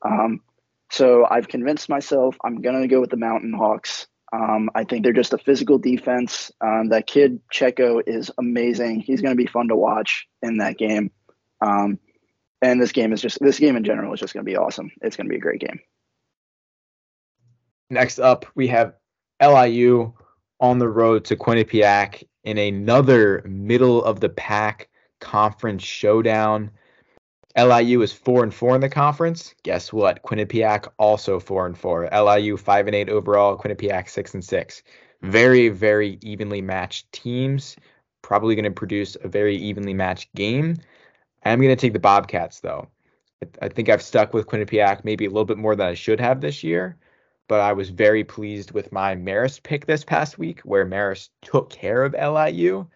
Um, 0.01 0.41
so 0.89 1.25
I've 1.29 1.47
convinced 1.47 1.89
myself 1.89 2.37
I'm 2.43 2.61
going 2.61 2.81
to 2.81 2.87
go 2.87 3.01
with 3.01 3.09
the 3.09 3.17
Mountain 3.17 3.53
Hawks. 3.53 4.07
Um, 4.33 4.71
I 4.73 4.83
think 4.83 5.03
they're 5.03 5.13
just 5.13 5.33
a 5.33 5.37
physical 5.37 5.77
defense. 5.77 6.51
Um, 6.59 6.89
that 6.89 7.05
kid 7.05 7.39
Checo 7.53 8.01
is 8.07 8.31
amazing. 8.39 9.01
He's 9.01 9.21
going 9.21 9.31
to 9.31 9.41
be 9.41 9.45
fun 9.45 9.67
to 9.67 9.75
watch 9.75 10.27
in 10.41 10.57
that 10.57 10.77
game. 10.77 11.11
Um, 11.61 11.99
and 12.63 12.81
this 12.81 12.91
game 12.91 13.13
is 13.13 13.21
just 13.21 13.37
this 13.41 13.59
game 13.59 13.75
in 13.75 13.83
general 13.83 14.11
is 14.13 14.19
just 14.19 14.33
going 14.33 14.43
to 14.43 14.49
be 14.49 14.57
awesome. 14.57 14.91
It's 15.01 15.15
going 15.15 15.27
to 15.27 15.29
be 15.29 15.37
a 15.37 15.41
great 15.41 15.61
game. 15.61 15.79
Next 17.91 18.17
up, 18.17 18.45
we 18.55 18.67
have 18.69 18.95
LIU 19.39 20.13
on 20.59 20.79
the 20.79 20.89
road 20.89 21.25
to 21.25 21.35
Quinnipiac 21.35 22.23
in 22.43 22.57
another 22.57 23.43
middle 23.45 24.03
of 24.03 24.19
the 24.19 24.29
pack 24.29 24.89
conference 25.19 25.83
showdown. 25.83 26.71
LIU 27.57 28.01
is 28.01 28.11
four 28.11 28.43
and 28.43 28.53
four 28.53 28.73
in 28.73 28.81
the 28.81 28.89
conference. 28.89 29.53
Guess 29.63 29.93
what? 29.93 30.23
Quinnipiac 30.23 30.87
also 30.97 31.39
four 31.39 31.65
and 31.65 31.77
four. 31.77 32.09
LIU 32.11 32.57
five 32.57 32.87
and 32.87 32.95
eight 32.95 33.09
overall. 33.09 33.57
Quinnipiac 33.57 34.09
six 34.09 34.33
and 34.33 34.43
six. 34.43 34.81
Very 35.21 35.69
very 35.69 36.17
evenly 36.21 36.61
matched 36.61 37.11
teams. 37.11 37.75
Probably 38.23 38.55
going 38.55 38.65
to 38.65 38.71
produce 38.71 39.15
a 39.21 39.27
very 39.27 39.55
evenly 39.55 39.93
matched 39.93 40.33
game. 40.33 40.77
I'm 41.45 41.59
going 41.59 41.75
to 41.75 41.79
take 41.79 41.93
the 41.93 41.99
Bobcats 41.99 42.59
though. 42.59 42.87
I 43.61 43.67
think 43.67 43.89
I've 43.89 44.01
stuck 44.01 44.33
with 44.33 44.47
Quinnipiac 44.47 45.03
maybe 45.03 45.25
a 45.25 45.29
little 45.29 45.45
bit 45.45 45.57
more 45.57 45.75
than 45.75 45.87
I 45.87 45.93
should 45.93 46.19
have 46.21 46.41
this 46.41 46.63
year, 46.63 46.97
but 47.47 47.59
I 47.59 47.73
was 47.73 47.89
very 47.89 48.23
pleased 48.23 48.71
with 48.71 48.91
my 48.91 49.15
Marist 49.15 49.63
pick 49.63 49.85
this 49.85 50.05
past 50.05 50.39
week, 50.39 50.61
where 50.61 50.85
Marist 50.85 51.29
took 51.41 51.69
care 51.69 52.03
of 52.03 52.13
LIU 52.13 52.87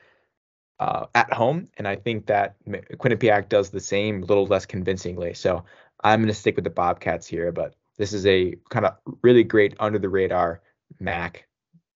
uh, 0.80 1.08
at 1.16 1.34
home, 1.34 1.68
and 1.78 1.88
I 1.88 1.96
think 1.96 2.28
that 2.28 2.56
Quinnipiac 2.68 3.50
does 3.50 3.70
the 3.70 3.80
same, 3.80 4.24
a 4.24 4.26
little 4.26 4.46
less 4.46 4.66
convincingly. 4.66 5.34
So 5.34 5.64
I'm 6.04 6.20
going 6.20 6.28
to 6.28 6.34
stick 6.34 6.56
with 6.56 6.64
the 6.64 6.70
Bobcats 6.70 7.26
here, 7.28 7.52
but 7.52 7.74
this 7.98 8.14
is 8.14 8.26
a 8.26 8.56
kind 8.70 8.86
of 8.86 8.96
really 9.24 9.44
great 9.44 9.76
under 9.80 9.98
the 9.98 10.10
radar 10.10 10.62
MAAC 11.02 11.38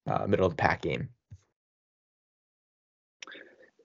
uh, 0.06 0.26
middle 0.26 0.46
of 0.46 0.52
the 0.52 0.56
pack 0.56 0.82
game. 0.82 1.08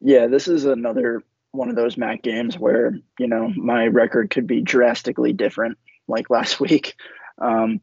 Yeah, 0.02 0.28
this 0.28 0.48
is 0.48 0.66
another 0.66 1.24
one 1.52 1.70
of 1.70 1.76
those 1.76 1.96
MAAC 1.96 2.22
games 2.22 2.58
where 2.58 2.98
you 3.20 3.28
know 3.28 3.50
my 3.56 3.88
record 3.88 4.30
could 4.30 4.48
be 4.48 4.62
drastically 4.62 5.34
different, 5.34 5.78
like 6.08 6.30
last 6.32 6.60
week. 6.60 6.96
Um, 7.40 7.82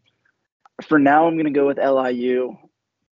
for 0.82 0.98
now, 0.98 1.26
I'm 1.26 1.34
going 1.34 1.44
to 1.44 1.50
go 1.52 1.66
with 1.66 1.78
LIU 1.78 2.56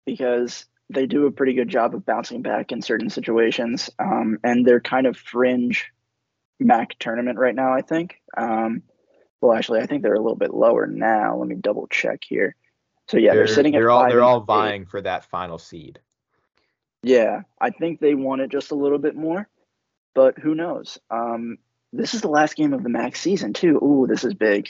because 0.05 0.65
they 0.93 1.05
do 1.05 1.25
a 1.25 1.31
pretty 1.31 1.53
good 1.53 1.69
job 1.69 1.95
of 1.95 2.05
bouncing 2.05 2.41
back 2.41 2.71
in 2.71 2.81
certain 2.81 3.09
situations, 3.09 3.89
um, 3.99 4.39
and 4.43 4.65
they're 4.65 4.79
kind 4.81 5.07
of 5.07 5.17
fringe 5.17 5.91
MAAC 6.61 6.91
tournament 6.99 7.39
right 7.39 7.55
now. 7.55 7.73
I 7.73 7.81
think. 7.81 8.21
Um, 8.37 8.83
well, 9.41 9.57
actually, 9.57 9.81
I 9.81 9.87
think 9.87 10.03
they're 10.03 10.13
a 10.13 10.21
little 10.21 10.35
bit 10.35 10.53
lower 10.53 10.85
now. 10.85 11.37
Let 11.37 11.47
me 11.47 11.55
double 11.55 11.87
check 11.87 12.23
here. 12.23 12.55
So 13.07 13.17
yeah, 13.17 13.33
they're, 13.33 13.45
they're 13.45 13.55
sitting 13.55 13.73
they're 13.73 13.89
at 13.89 13.93
all 13.93 14.07
they're 14.07 14.21
all 14.21 14.41
vying 14.41 14.85
for 14.85 15.01
that 15.01 15.25
final 15.25 15.57
seed. 15.57 15.99
Yeah, 17.03 17.41
I 17.59 17.71
think 17.71 17.99
they 17.99 18.13
want 18.13 18.41
it 18.41 18.51
just 18.51 18.71
a 18.71 18.75
little 18.75 18.99
bit 18.99 19.15
more, 19.15 19.49
but 20.13 20.37
who 20.37 20.53
knows? 20.53 20.99
Um, 21.09 21.57
this 21.91 22.13
is 22.13 22.21
the 22.21 22.29
last 22.29 22.55
game 22.55 22.73
of 22.73 22.83
the 22.83 22.89
MAAC 22.89 23.17
season 23.17 23.53
too. 23.53 23.77
Ooh, 23.83 24.05
this 24.07 24.23
is 24.23 24.33
big. 24.33 24.69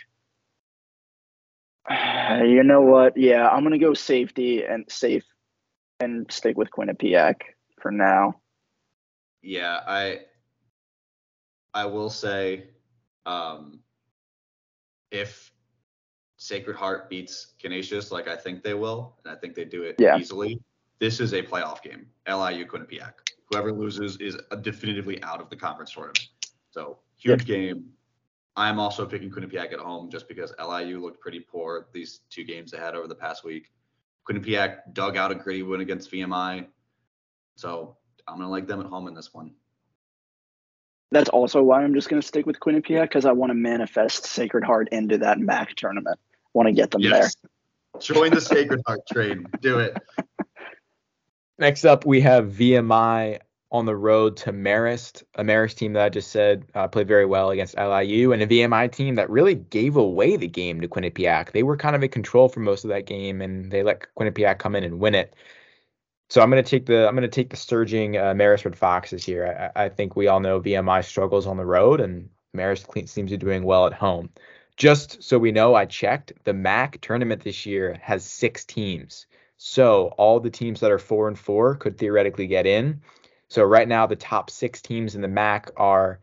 You 2.31 2.63
know 2.63 2.81
what? 2.81 3.17
Yeah, 3.17 3.45
I'm 3.45 3.63
gonna 3.63 3.77
go 3.77 3.93
safety 3.93 4.63
and 4.63 4.85
safe 4.89 5.25
and 6.01 6.29
stick 6.31 6.57
with 6.57 6.69
Quinnipiac 6.71 7.35
for 7.79 7.91
now. 7.91 8.35
Yeah, 9.41 9.79
I 9.87 10.21
I 11.73 11.85
will 11.85 12.09
say 12.09 12.65
um, 13.25 13.79
if 15.11 15.51
Sacred 16.37 16.75
Heart 16.75 17.09
beats 17.09 17.53
Canisius 17.59 18.11
like 18.11 18.27
I 18.27 18.35
think 18.35 18.63
they 18.63 18.73
will, 18.73 19.15
and 19.23 19.33
I 19.33 19.39
think 19.39 19.55
they 19.55 19.65
do 19.65 19.83
it 19.83 19.95
yeah. 19.99 20.17
easily, 20.17 20.59
this 20.99 21.19
is 21.19 21.33
a 21.33 21.41
playoff 21.41 21.81
game. 21.81 22.07
LIU 22.27 22.65
Quinnipiac. 22.65 23.13
Whoever 23.49 23.71
loses 23.71 24.17
is 24.17 24.37
definitively 24.61 25.21
out 25.23 25.41
of 25.41 25.49
the 25.49 25.55
conference 25.55 25.91
tournament. 25.91 26.27
So 26.71 26.99
huge 27.17 27.45
game. 27.45 27.89
I'm 28.55 28.79
also 28.79 29.05
picking 29.05 29.29
Quinnipiac 29.29 29.71
at 29.71 29.79
home 29.79 30.09
just 30.09 30.27
because 30.27 30.53
LIU 30.59 31.01
looked 31.01 31.21
pretty 31.21 31.39
poor 31.39 31.87
these 31.93 32.21
two 32.29 32.43
games 32.43 32.71
they 32.71 32.77
had 32.77 32.95
over 32.95 33.07
the 33.07 33.15
past 33.15 33.43
week. 33.43 33.71
Quinnipiac 34.31 34.93
dug 34.93 35.17
out 35.17 35.31
a 35.31 35.35
gritty 35.35 35.63
win 35.63 35.81
against 35.81 36.11
VMI. 36.11 36.67
So 37.55 37.97
I'm 38.27 38.37
going 38.37 38.47
to 38.47 38.51
like 38.51 38.67
them 38.67 38.79
at 38.79 38.85
home 38.85 39.07
in 39.07 39.13
this 39.13 39.33
one. 39.33 39.51
That's 41.11 41.29
also 41.29 41.61
why 41.61 41.83
I'm 41.83 41.93
just 41.93 42.07
going 42.09 42.21
to 42.21 42.27
stick 42.27 42.45
with 42.45 42.59
Quinnipiac 42.59 43.03
because 43.03 43.25
I 43.25 43.33
want 43.33 43.49
to 43.49 43.53
manifest 43.53 44.25
Sacred 44.25 44.63
Heart 44.63 44.89
into 44.91 45.17
that 45.19 45.39
MAAC 45.39 45.75
tournament. 45.75 46.17
Want 46.53 46.67
to 46.67 46.73
get 46.73 46.91
them 46.91 47.01
yes. 47.01 47.35
there. 47.35 48.01
Join 48.01 48.31
the 48.31 48.39
Sacred 48.39 48.81
Heart 48.87 49.01
train. 49.11 49.45
Do 49.59 49.79
it. 49.79 49.97
Next 51.59 51.83
up, 51.83 52.05
we 52.05 52.21
have 52.21 52.47
VMI 52.47 53.39
on 53.71 53.85
the 53.85 53.95
road 53.95 54.35
to 54.35 54.51
Marist, 54.51 55.23
a 55.35 55.43
Marist 55.43 55.75
team 55.75 55.93
that 55.93 56.03
I 56.03 56.09
just 56.09 56.31
said 56.31 56.65
uh, 56.75 56.87
played 56.87 57.07
very 57.07 57.25
well 57.25 57.51
against 57.51 57.77
LIU, 57.77 58.33
and 58.33 58.41
a 58.41 58.47
VMI 58.47 58.91
team 58.91 59.15
that 59.15 59.29
really 59.29 59.55
gave 59.55 59.95
away 59.95 60.35
the 60.35 60.47
game 60.47 60.81
to 60.81 60.87
Quinnipiac. 60.87 61.51
They 61.51 61.63
were 61.63 61.77
kind 61.77 61.95
of 61.95 62.03
in 62.03 62.09
control 62.09 62.49
for 62.49 62.59
most 62.59 62.83
of 62.83 62.89
that 62.89 63.05
game, 63.05 63.41
and 63.41 63.71
they 63.71 63.81
let 63.83 64.07
Quinnipiac 64.17 64.59
come 64.59 64.75
in 64.75 64.83
and 64.83 64.99
win 64.99 65.15
it. 65.15 65.33
So 66.29 66.41
I'm 66.41 66.49
going 66.49 66.63
to 66.63 66.69
take 66.69 66.85
the 66.85 67.07
I'm 67.07 67.15
going 67.15 67.23
to 67.23 67.27
take 67.27 67.49
the 67.49 67.57
surging 67.57 68.17
uh, 68.17 68.33
Marist 68.33 68.65
Red 68.65 68.77
Foxes 68.77 69.23
here. 69.23 69.71
I, 69.75 69.85
I, 69.85 69.89
think 69.89 70.15
we 70.15 70.27
all 70.27 70.39
know 70.39 70.61
VMI 70.61 71.03
struggles 71.03 71.45
on 71.47 71.57
the 71.57 71.65
road, 71.65 71.99
and 71.99 72.29
Marist 72.55 72.87
seems 73.09 73.31
to 73.31 73.37
be 73.37 73.37
doing 73.37 73.63
well 73.63 73.85
at 73.85 73.93
home. 73.93 74.29
Just 74.77 75.21
so 75.21 75.37
we 75.37 75.51
know, 75.51 75.75
I 75.75 75.85
checked 75.85 76.33
the 76.43 76.53
MAAC 76.53 77.01
tournament 77.01 77.43
this 77.43 77.65
year 77.65 77.97
has 78.01 78.23
six 78.23 78.63
teams. 78.65 79.27
So 79.57 80.07
all 80.17 80.39
the 80.39 80.49
teams 80.49 80.79
that 80.79 80.91
are 80.91 80.97
four 80.97 81.27
and 81.27 81.37
four 81.37 81.75
could 81.75 81.97
theoretically 81.97 82.47
get 82.47 82.65
in. 82.65 83.01
So 83.51 83.65
right 83.65 83.85
now, 83.85 84.07
the 84.07 84.15
top 84.15 84.49
six 84.49 84.81
teams 84.81 85.13
in 85.13 85.21
the 85.21 85.27
MAAC 85.27 85.71
are 85.75 86.21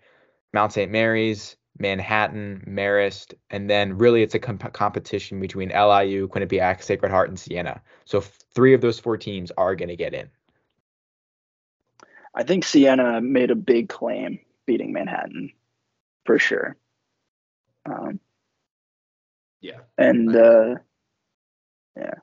Mount 0.54 0.72
St. 0.72 0.90
Mary's, 0.90 1.58
Manhattan, 1.78 2.64
Marist, 2.66 3.34
and 3.50 3.68
then 3.68 3.98
really 3.98 4.22
it's 4.22 4.34
a 4.34 4.38
comp- 4.38 4.72
competition 4.72 5.38
between 5.38 5.68
LIU, 5.68 6.26
Quinnipiac, 6.28 6.82
Sacred 6.82 7.10
Heart, 7.10 7.28
and 7.28 7.38
Siena. 7.38 7.82
So 8.06 8.20
f- 8.20 8.38
three 8.54 8.72
of 8.72 8.80
those 8.80 8.98
four 8.98 9.18
teams 9.18 9.52
are 9.58 9.76
going 9.76 9.90
to 9.90 9.96
get 9.96 10.14
in. 10.14 10.30
I 12.34 12.44
think 12.44 12.64
Siena 12.64 13.20
made 13.20 13.50
a 13.50 13.54
big 13.54 13.90
claim 13.90 14.38
beating 14.64 14.94
Manhattan 14.94 15.52
for 16.24 16.38
sure. 16.38 16.78
Um, 17.84 18.20
yeah. 19.60 19.80
And 19.98 20.34
uh, 20.34 20.76
yeah. 21.94 22.14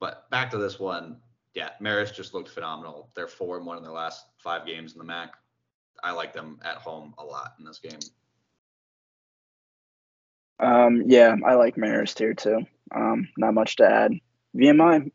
But 0.00 0.28
back 0.30 0.50
to 0.50 0.58
this 0.58 0.80
one, 0.80 1.18
yeah, 1.54 1.70
Marist 1.80 2.14
just 2.14 2.34
looked 2.34 2.50
phenomenal. 2.50 3.10
They're 3.14 3.26
four 3.26 3.56
and 3.56 3.66
one 3.66 3.76
in 3.76 3.82
their 3.82 3.92
last 3.92 4.26
five 4.38 4.66
games 4.66 4.92
in 4.92 4.98
the 4.98 5.04
MAAC. 5.04 5.30
I 6.02 6.12
like 6.12 6.32
them 6.32 6.58
at 6.64 6.76
home 6.76 7.14
a 7.18 7.24
lot 7.24 7.54
in 7.58 7.64
this 7.64 7.78
game. 7.78 7.98
Um, 10.58 11.04
yeah, 11.06 11.34
I 11.44 11.54
like 11.54 11.76
Marist 11.76 12.18
here 12.18 12.34
too. 12.34 12.66
Um, 12.94 13.28
not 13.36 13.54
much 13.54 13.76
to 13.76 13.86
add. 13.86 14.12
VMI, 14.56 15.10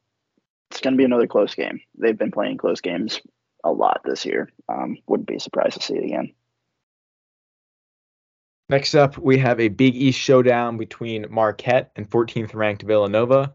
it's 0.71 0.81
going 0.81 0.93
to 0.93 0.97
be 0.97 1.05
another 1.05 1.27
close 1.27 1.55
game. 1.55 1.81
They've 1.97 2.17
been 2.17 2.31
playing 2.31 2.57
close 2.57 2.81
games 2.81 3.21
a 3.63 3.71
lot 3.71 4.01
this 4.03 4.25
year. 4.25 4.51
Um, 4.69 4.97
wouldn't 5.07 5.27
be 5.27 5.39
surprised 5.39 5.79
to 5.79 5.83
see 5.83 5.95
it 5.95 6.05
again. 6.05 6.33
Next 8.69 8.95
up, 8.95 9.17
we 9.17 9.37
have 9.37 9.59
a 9.59 9.67
Big 9.67 9.95
East 9.95 10.19
showdown 10.19 10.77
between 10.77 11.27
Marquette 11.29 11.91
and 11.95 12.09
14th 12.09 12.55
ranked 12.55 12.81
Villanova. 12.81 13.53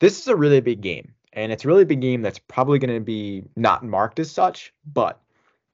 This 0.00 0.18
is 0.18 0.26
a 0.26 0.36
really 0.36 0.60
big 0.60 0.80
game, 0.80 1.14
and 1.36 1.52
it's 1.52 1.64
a 1.64 1.68
really 1.68 1.84
big 1.84 2.00
game 2.00 2.22
that's 2.22 2.38
probably 2.38 2.78
going 2.78 2.94
to 2.94 3.04
be 3.04 3.44
not 3.54 3.84
marked 3.84 4.18
as 4.18 4.30
such. 4.30 4.72
But 4.92 5.20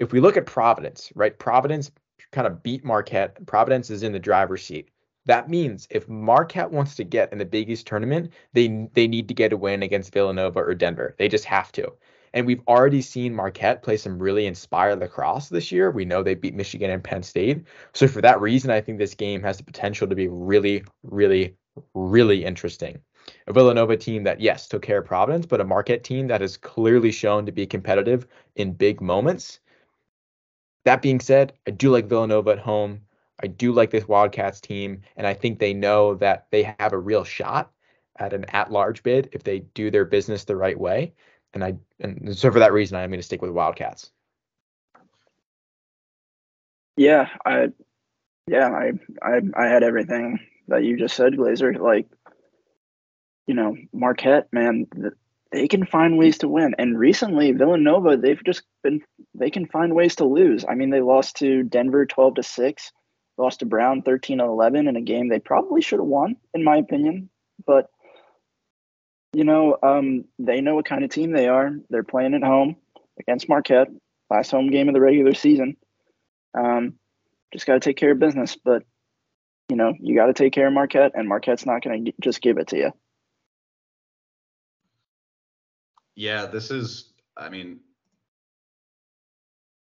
if 0.01 0.13
we 0.13 0.21
look 0.21 0.37
at 0.37 0.45
Providence, 0.45 1.13
right, 1.15 1.39
Providence 1.39 1.91
kind 2.33 2.47
of 2.47 2.63
beat 2.63 2.85
Marquette. 2.85 3.47
Providence 3.47 3.89
is 3.89 4.03
in 4.03 4.13
the 4.13 4.19
driver's 4.19 4.65
seat. 4.65 4.89
That 5.27 5.49
means 5.49 5.87
if 5.91 6.09
Marquette 6.09 6.73
wants 6.73 6.97
to 6.97 7.05
get 7.05 7.33
in 7.33 7.39
the 7.39 7.45
Big 7.45 7.71
East 7.71 7.87
tournament, 7.87 8.33
they 8.53 8.89
they 8.95 9.07
need 9.07 9.29
to 9.29 9.35
get 9.35 9.53
a 9.53 9.57
win 9.57 9.83
against 9.85 10.13
Villanova 10.13 10.59
or 10.59 10.75
Denver. 10.75 11.15
They 11.17 11.29
just 11.29 11.45
have 11.45 11.71
to. 11.73 11.93
And 12.35 12.47
we've 12.47 12.63
already 12.67 13.03
seen 13.03 13.35
Marquette 13.35 13.83
play 13.83 13.99
some 13.99 14.19
really 14.19 14.47
inspired 14.47 14.99
lacrosse 14.99 15.49
this 15.49 15.71
year. 15.71 15.91
We 15.91 16.07
know 16.07 16.23
they 16.23 16.35
beat 16.35 16.55
Michigan 16.55 16.91
and 16.91 17.05
Penn 17.05 17.23
State. 17.23 17.65
So 17.93 18.09
for 18.09 18.23
that 18.23 18.41
reason, 18.41 18.71
I 18.71 18.81
think 18.81 18.99
this 18.99 19.15
game 19.15 19.43
has 19.43 19.59
the 19.59 19.65
potential 19.65 20.09
to 20.09 20.15
be 20.15 20.29
really, 20.29 20.83
really, 21.03 21.55
really 21.95 22.45
interesting. 22.45 23.01
A 23.47 23.53
Villanova 23.53 23.97
team 23.97 24.25
that, 24.25 24.41
yes, 24.41 24.68
took 24.68 24.83
care 24.83 24.99
of 24.99 25.07
Providence, 25.07 25.47
but 25.47 25.61
a 25.61 25.64
Marquette 25.64 26.05
team 26.05 26.27
that 26.29 26.41
has 26.41 26.57
clearly 26.57 27.11
shown 27.11 27.47
to 27.47 27.53
be 27.53 27.66
competitive 27.66 28.27
in 28.57 28.73
big 28.73 29.01
moments. 29.01 29.61
That 30.85 31.03
being 31.03 31.20
said, 31.20 31.53
I 31.66 31.70
do 31.70 31.91
like 31.91 32.07
Villanova 32.07 32.51
at 32.51 32.59
home. 32.59 33.03
I 33.43 33.47
do 33.47 33.73
like 33.73 33.91
this 33.91 34.09
Wildcats 34.09 34.61
team, 34.61 35.03
and 35.16 35.27
I 35.27 35.35
think 35.35 35.59
they 35.59 35.75
know 35.75 36.14
that 36.16 36.47
they 36.51 36.75
have 36.79 36.93
a 36.93 36.99
real 36.99 37.25
shot 37.25 37.73
at 38.16 38.33
an 38.33 38.45
at-large 38.51 39.03
bid 39.03 39.29
if 39.33 39.43
they 39.43 39.61
do 39.61 39.91
their 39.91 40.05
business 40.05 40.45
the 40.45 40.57
right 40.57 40.79
way 40.79 41.12
and 41.55 41.64
I 41.64 41.77
and 42.01 42.37
so 42.37 42.51
for 42.51 42.59
that 42.59 42.73
reason, 42.73 42.97
I'm 42.97 43.11
going 43.11 43.20
to 43.20 43.25
stick 43.25 43.43
with 43.43 43.51
Wildcats. 43.51 44.11
Yeah, 46.97 47.29
I, 47.45 47.68
yeah, 48.47 48.68
I, 48.68 48.93
I, 49.23 49.41
I 49.57 49.66
had 49.66 49.83
everything 49.83 50.41
that 50.68 50.85
you 50.85 50.99
just 50.99 51.16
said, 51.16 51.35
Glazer. 51.35 51.79
Like, 51.79 52.07
you 53.47 53.55
know, 53.55 53.76
Marquette, 53.93 54.49
man, 54.53 54.86
they 55.51 55.68
can 55.68 55.84
find 55.84 56.18
ways 56.18 56.38
to 56.38 56.49
win. 56.49 56.74
And 56.78 56.99
recently, 56.99 57.53
Villanova, 57.53 58.16
they've 58.16 58.43
just 58.45 58.62
been, 58.82 59.01
they 59.34 59.51
can 59.51 59.66
find 59.66 59.95
ways 59.95 60.16
to 60.16 60.24
lose. 60.24 60.64
I 60.68 60.74
mean, 60.74 60.90
they 60.90 61.01
lost 61.01 61.36
to 61.36 61.62
Denver 61.62 62.07
12 62.07 62.36
to 62.36 62.43
6, 62.43 62.93
lost 63.36 63.61
to 63.61 63.66
Brown 63.66 64.03
13 64.03 64.38
to 64.38 64.45
11 64.45 64.88
in 64.88 64.97
a 64.97 65.01
game 65.01 65.28
they 65.28 65.40
probably 65.40 65.82
should 65.82 65.99
have 65.99 66.07
won, 66.07 66.36
in 66.55 66.64
my 66.64 66.76
opinion. 66.76 67.28
But 67.66 67.90
you 69.32 69.45
know, 69.45 69.78
um, 69.82 70.24
they 70.38 70.61
know 70.61 70.74
what 70.74 70.84
kind 70.84 71.05
of 71.05 71.11
team 71.11 71.32
they 71.32 71.49
are. 71.49 71.70
They're 71.88 72.03
playing 72.03 72.34
at 72.34 72.43
home 72.43 72.76
against 73.18 73.49
Marquette, 73.49 73.88
last 74.30 74.51
home 74.51 74.70
game 74.70 74.88
of 74.88 74.95
the 74.95 75.01
regular 75.01 75.34
season. 75.34 75.76
Um, 76.57 76.95
just 77.53 77.66
got 77.66 77.74
to 77.74 77.80
take 77.80 77.97
care 77.97 78.12
of 78.12 78.18
business. 78.18 78.57
But, 78.62 78.82
you 79.70 79.76
know, 79.76 79.95
you 80.01 80.14
got 80.14 80.26
to 80.26 80.34
take 80.34 80.53
care 80.53 80.66
of 80.66 80.74
Marquette, 80.74 81.12
and 81.14 81.28
Marquette's 81.28 81.64
not 81.64 81.82
going 81.82 82.05
to 82.05 82.12
just 82.20 82.43
give 82.43 82.59
it 82.59 82.68
to 82.68 82.76
you. 82.76 82.93
Yeah, 86.15 86.47
this 86.47 86.71
is, 86.71 87.13
I 87.37 87.49
mean, 87.49 87.81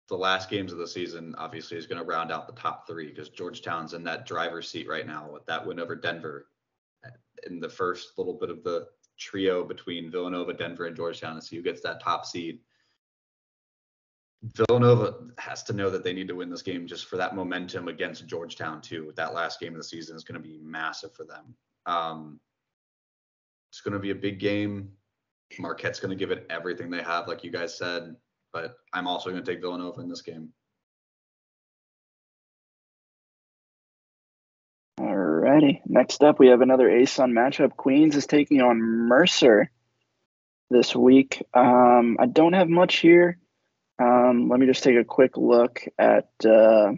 the 0.09 0.17
last 0.17 0.51
games 0.51 0.73
of 0.73 0.79
the 0.79 0.87
season 0.87 1.35
obviously 1.39 1.79
is 1.79 1.87
going 1.87 1.99
to 1.99 2.05
round 2.05 2.31
out 2.31 2.47
the 2.47 2.61
top 2.61 2.87
three 2.87 3.09
because 3.09 3.29
Georgetown's 3.31 3.95
in 3.95 4.05
that 4.05 4.27
driver's 4.27 4.69
seat 4.69 4.89
right 4.89 5.07
now 5.07 5.29
with 5.33 5.47
that 5.47 5.67
win 5.67 5.81
over 5.81 5.97
Denver 5.97 6.49
in 7.47 7.61
the 7.61 7.69
first 7.69 8.19
little 8.19 8.35
bit 8.35 8.51
of 8.51 8.63
the 8.63 8.87
trio 9.19 9.65
between 9.65 10.11
Villanova, 10.11 10.53
Denver, 10.53 10.87
and 10.87 10.97
Georgetown 10.97 11.35
to 11.37 11.43
see 11.43 11.57
who 11.57 11.63
gets 11.63 11.81
that 11.83 12.03
top 12.03 12.27
seed. 12.27 12.61
Villanova 14.57 15.15
has 15.39 15.63
to 15.63 15.73
know 15.73 15.89
that 15.89 16.03
they 16.03 16.13
need 16.13 16.29
to 16.29 16.35
win 16.35 16.51
this 16.51 16.63
game 16.63 16.87
just 16.87 17.07
for 17.07 17.17
that 17.17 17.37
momentum 17.37 17.89
against 17.89 18.27
Georgetown 18.27 18.81
too. 18.81 19.13
That 19.17 19.35
last 19.35 19.61
game 19.61 19.73
of 19.73 19.79
the 19.79 19.85
season 19.85 20.17
is 20.17 20.25
going 20.25 20.41
to 20.41 20.47
be 20.47 20.59
massive 20.61 21.15
for 21.15 21.25
them. 21.25 21.55
Um, 21.87 22.41
it's 23.71 23.81
going 23.81 23.95
to 23.95 24.01
be 24.01 24.11
a 24.11 24.17
big 24.17 24.41
game. 24.41 24.91
Marquette's 25.59 26.01
going 26.01 26.11
to 26.11 26.17
give 26.17 26.31
it 26.31 26.47
everything 26.51 26.91
they 26.91 27.03
have, 27.03 27.29
like 27.29 27.45
you 27.45 27.51
guys 27.51 27.77
said. 27.77 28.17
But 28.53 28.77
I'm 28.93 29.07
also 29.07 29.31
going 29.31 29.43
to 29.43 29.51
take 29.51 29.61
Villanova 29.61 30.01
in 30.01 30.09
this 30.09 30.23
game. 30.23 30.51
Alrighty. 35.01 35.81
Next 35.87 36.23
up, 36.23 36.39
we 36.39 36.49
have 36.49 36.61
another 36.61 36.89
ASUN 36.89 37.33
matchup. 37.33 37.77
Queens 37.77 38.15
is 38.15 38.27
taking 38.27 38.61
on 38.61 38.81
Mercer 38.81 39.71
this 40.71 40.95
week. 40.95 41.43
Um, 41.55 42.17
I 42.21 42.27
don't 42.27 42.53
have 42.53 42.69
much 42.69 42.97
here. 42.97 43.39
Um, 43.99 44.49
let 44.49 44.61
me 44.61 44.67
just 44.67 44.83
take 44.83 44.97
a 44.97 45.05
quick 45.05 45.37
look 45.37 45.83
at 45.99 46.29
uh, 46.45 46.93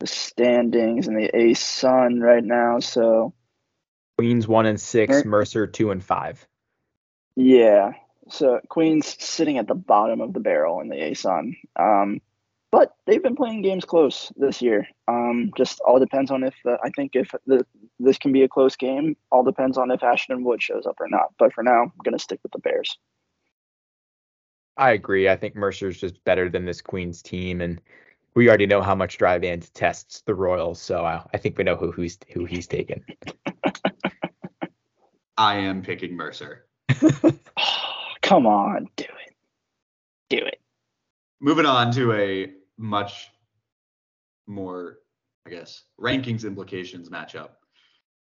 the 0.00 0.06
standings 0.06 1.08
in 1.08 1.14
the 1.14 1.30
ASUN 1.32 2.20
right 2.20 2.44
now. 2.44 2.80
So 2.80 3.34
Queens 4.18 4.46
one 4.48 4.66
and 4.66 4.80
six, 4.80 5.24
Mer- 5.24 5.24
Mercer 5.24 5.66
two 5.66 5.90
and 5.90 6.02
five. 6.02 6.46
Yeah. 7.36 7.92
So 8.28 8.60
Queens 8.68 9.22
sitting 9.22 9.58
at 9.58 9.68
the 9.68 9.74
bottom 9.74 10.20
of 10.20 10.32
the 10.32 10.40
barrel 10.40 10.80
in 10.80 10.88
the 10.88 10.96
ASUN. 10.96 11.56
Um, 11.76 12.20
but 12.72 12.96
they've 13.06 13.22
been 13.22 13.36
playing 13.36 13.62
games 13.62 13.84
close 13.84 14.32
this 14.36 14.60
year. 14.60 14.88
Um, 15.06 15.52
just 15.56 15.80
all 15.80 16.00
depends 16.00 16.30
on 16.30 16.42
if 16.42 16.54
uh, 16.66 16.76
I 16.82 16.90
think 16.90 17.14
if 17.14 17.32
the, 17.46 17.64
this 18.00 18.18
can 18.18 18.32
be 18.32 18.42
a 18.42 18.48
close 18.48 18.74
game. 18.76 19.16
All 19.30 19.44
depends 19.44 19.78
on 19.78 19.90
if 19.90 20.02
Ashton 20.02 20.42
Wood 20.42 20.60
shows 20.60 20.84
up 20.86 20.96
or 21.00 21.08
not. 21.08 21.32
But 21.38 21.52
for 21.52 21.62
now, 21.62 21.84
I'm 21.84 21.92
gonna 22.04 22.18
stick 22.18 22.40
with 22.42 22.52
the 22.52 22.58
Bears. 22.58 22.98
I 24.76 24.90
agree. 24.90 25.28
I 25.28 25.36
think 25.36 25.54
Mercer's 25.54 25.98
just 25.98 26.22
better 26.24 26.50
than 26.50 26.66
this 26.66 26.82
Queens 26.82 27.22
team, 27.22 27.60
and 27.60 27.80
we 28.34 28.48
already 28.48 28.66
know 28.66 28.82
how 28.82 28.94
much 28.94 29.16
Dry 29.16 29.38
Van 29.38 29.60
tests 29.60 30.20
the 30.22 30.34
Royals, 30.34 30.80
so 30.80 31.04
I, 31.04 31.24
I 31.32 31.38
think 31.38 31.56
we 31.56 31.64
know 31.64 31.76
who 31.76 31.92
who's 31.92 32.18
who 32.32 32.44
he's 32.44 32.66
taken. 32.66 33.04
I 35.38 35.56
am 35.56 35.82
picking 35.82 36.14
Mercer. 36.16 36.66
come 38.22 38.46
on, 38.46 38.88
do 38.96 39.04
it, 39.04 39.34
do 40.30 40.38
it. 40.38 40.60
Moving 41.40 41.66
on 41.66 41.92
to 41.92 42.12
a 42.12 42.52
much 42.78 43.30
more, 44.46 44.98
I 45.46 45.50
guess, 45.50 45.82
rankings 46.00 46.44
implications 46.44 47.10
matchup. 47.10 47.50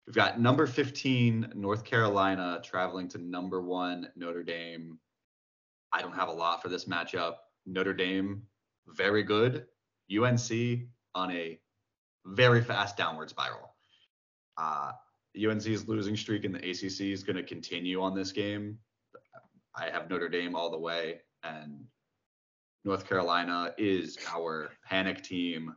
We've 0.06 0.14
got 0.14 0.40
number 0.40 0.66
15 0.66 1.52
North 1.54 1.84
Carolina 1.84 2.60
traveling 2.64 3.08
to 3.08 3.18
number 3.18 3.60
one 3.60 4.08
Notre 4.16 4.42
Dame. 4.42 4.98
I 5.92 6.00
don't 6.00 6.14
have 6.14 6.28
a 6.28 6.32
lot 6.32 6.62
for 6.62 6.68
this 6.68 6.86
matchup. 6.86 7.34
Notre 7.66 7.92
Dame, 7.92 8.42
very 8.86 9.22
good. 9.22 9.66
UNC 10.10 10.50
on 11.14 11.30
a 11.30 11.58
very 12.24 12.62
fast 12.62 12.96
downward 12.96 13.30
spiral. 13.30 13.74
Uh, 14.56 14.92
UNC's 15.46 15.86
losing 15.88 16.16
streak 16.16 16.44
in 16.44 16.52
the 16.52 16.58
ACC 16.58 17.12
is 17.12 17.22
going 17.22 17.36
to 17.36 17.42
continue 17.42 18.02
on 18.02 18.14
this 18.14 18.32
game. 18.32 18.78
I 19.76 19.90
have 19.90 20.10
Notre 20.10 20.28
Dame 20.28 20.56
all 20.56 20.70
the 20.70 20.78
way, 20.78 21.20
and 21.42 21.84
North 22.84 23.08
Carolina 23.08 23.72
is 23.78 24.18
our 24.28 24.70
panic 24.84 25.22
team 25.22 25.74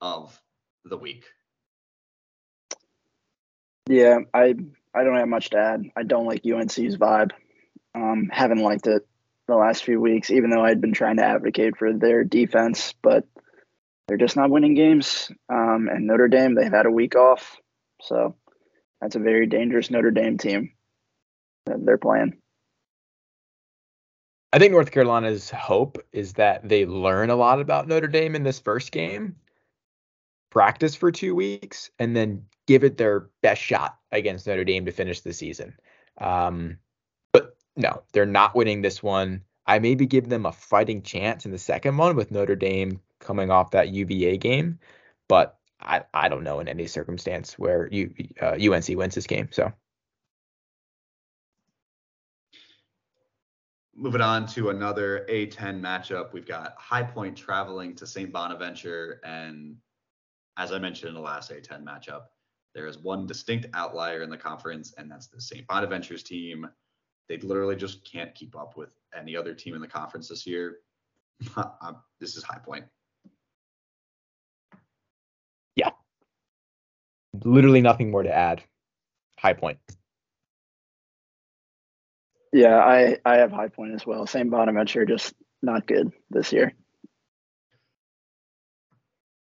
of 0.00 0.40
the 0.84 0.96
week. 0.96 1.24
Yeah, 3.88 4.18
I 4.34 4.54
I 4.94 5.04
don't 5.04 5.16
have 5.16 5.28
much 5.28 5.50
to 5.50 5.58
add. 5.58 5.84
I 5.96 6.02
don't 6.02 6.26
like 6.26 6.42
UNC's 6.44 6.96
vibe. 6.96 7.30
Um, 7.94 8.28
haven't 8.32 8.62
liked 8.62 8.86
it 8.86 9.06
the 9.46 9.54
last 9.54 9.84
few 9.84 10.00
weeks, 10.00 10.30
even 10.30 10.50
though 10.50 10.64
I'd 10.64 10.80
been 10.80 10.92
trying 10.92 11.18
to 11.18 11.24
advocate 11.24 11.76
for 11.76 11.92
their 11.92 12.24
defense, 12.24 12.94
but 13.02 13.24
they're 14.08 14.16
just 14.16 14.36
not 14.36 14.50
winning 14.50 14.74
games. 14.74 15.30
Um, 15.48 15.88
and 15.90 16.06
Notre 16.06 16.28
Dame, 16.28 16.54
they've 16.54 16.72
had 16.72 16.86
a 16.86 16.90
week 16.90 17.14
off, 17.14 17.56
so 18.02 18.34
that's 19.00 19.16
a 19.16 19.20
very 19.20 19.46
dangerous 19.46 19.90
Notre 19.90 20.10
Dame 20.10 20.38
team 20.38 20.72
that 21.66 21.84
they're 21.84 21.98
playing. 21.98 22.36
I 24.52 24.58
think 24.58 24.72
North 24.72 24.90
Carolina's 24.90 25.50
hope 25.50 25.98
is 26.12 26.34
that 26.34 26.66
they 26.66 26.86
learn 26.86 27.30
a 27.30 27.36
lot 27.36 27.60
about 27.60 27.88
Notre 27.88 28.08
Dame 28.08 28.34
in 28.34 28.42
this 28.42 28.58
first 28.58 28.92
game, 28.92 29.36
practice 30.50 30.94
for 30.94 31.12
two 31.12 31.34
weeks, 31.34 31.90
and 31.98 32.16
then 32.16 32.46
give 32.66 32.84
it 32.84 32.96
their 32.96 33.28
best 33.42 33.60
shot 33.60 33.98
against 34.12 34.46
Notre 34.46 34.64
Dame 34.64 34.86
to 34.86 34.92
finish 34.92 35.20
the 35.20 35.32
season. 35.32 35.76
Um, 36.18 36.78
but 37.32 37.56
no, 37.76 38.02
they're 38.12 38.24
not 38.24 38.54
winning 38.54 38.80
this 38.80 39.02
one. 39.02 39.42
I 39.66 39.78
maybe 39.78 40.06
give 40.06 40.28
them 40.28 40.46
a 40.46 40.52
fighting 40.52 41.02
chance 41.02 41.44
in 41.44 41.50
the 41.50 41.58
second 41.58 41.96
one 41.96 42.16
with 42.16 42.30
Notre 42.30 42.56
Dame 42.56 43.00
coming 43.20 43.50
off 43.50 43.72
that 43.72 43.90
UVA 43.90 44.38
game, 44.38 44.78
but 45.28 45.55
I, 45.80 46.02
I 46.14 46.28
don't 46.28 46.44
know 46.44 46.60
in 46.60 46.68
any 46.68 46.86
circumstance 46.86 47.58
where 47.58 47.88
you 47.92 48.12
uh, 48.40 48.56
UNC 48.60 48.88
wins 48.88 49.14
this 49.14 49.26
game. 49.26 49.48
So 49.52 49.72
moving 53.96 54.20
on 54.20 54.46
to 54.46 54.70
another 54.70 55.26
A10 55.28 55.80
matchup, 55.80 56.32
we've 56.32 56.46
got 56.46 56.74
High 56.78 57.02
Point 57.02 57.36
traveling 57.36 57.94
to 57.96 58.06
St. 58.06 58.30
Bonaventure. 58.30 59.20
And 59.24 59.76
as 60.58 60.72
I 60.72 60.78
mentioned 60.78 61.08
in 61.08 61.14
the 61.14 61.20
last 61.20 61.50
A10 61.50 61.82
matchup, 61.82 62.24
There 62.74 62.86
is 62.86 62.98
one 62.98 63.26
distinct 63.26 63.66
outlier 63.72 64.22
in 64.22 64.28
the 64.28 64.36
conference, 64.36 64.92
and 64.98 65.10
that's 65.10 65.28
the 65.28 65.40
St. 65.40 65.66
Bonaventures 65.66 66.22
team. 66.22 66.68
They 67.28 67.38
literally 67.38 67.76
just 67.76 68.10
can't 68.10 68.34
keep 68.34 68.54
up 68.54 68.76
with 68.76 68.90
any 69.18 69.34
other 69.34 69.54
team 69.54 69.74
in 69.74 69.80
the 69.80 69.88
conference 69.88 70.28
this 70.28 70.46
year. 70.46 70.78
this 72.20 72.36
is 72.36 72.42
high 72.42 72.58
point. 72.58 72.84
Literally 77.44 77.80
nothing 77.80 78.10
more 78.10 78.22
to 78.22 78.34
add. 78.34 78.62
High 79.38 79.52
point. 79.52 79.78
Yeah, 82.52 82.78
I 82.78 83.18
I 83.24 83.36
have 83.36 83.52
high 83.52 83.68
point 83.68 83.94
as 83.94 84.06
well. 84.06 84.26
St. 84.26 84.50
Bonaventure 84.50 85.04
just 85.04 85.34
not 85.62 85.86
good 85.86 86.12
this 86.30 86.52
year. 86.52 86.74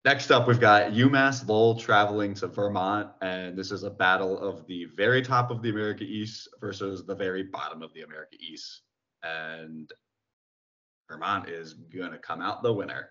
Next 0.04 0.30
up, 0.30 0.48
we've 0.48 0.60
got 0.60 0.92
UMass 0.92 1.48
Lowell 1.48 1.80
traveling 1.80 2.36
to 2.36 2.48
Vermont, 2.48 3.10
and 3.22 3.58
this 3.58 3.72
is 3.72 3.82
a 3.82 3.90
battle 3.90 4.38
of 4.38 4.68
the 4.68 4.86
very 4.96 5.24
top 5.24 5.50
of 5.50 5.64
the 5.64 5.70
America 5.70 6.04
East 6.04 6.48
versus 6.62 7.06
the 7.06 7.16
very 7.16 7.42
bottom 7.42 7.82
of 7.82 7.92
the 7.94 8.02
America 8.02 8.36
East. 8.40 8.82
And 9.24 9.92
Vermont 11.10 11.50
is 11.50 11.74
gonna 11.74 12.20
come 12.20 12.42
out 12.42 12.62
the 12.62 12.72
winner. 12.72 13.10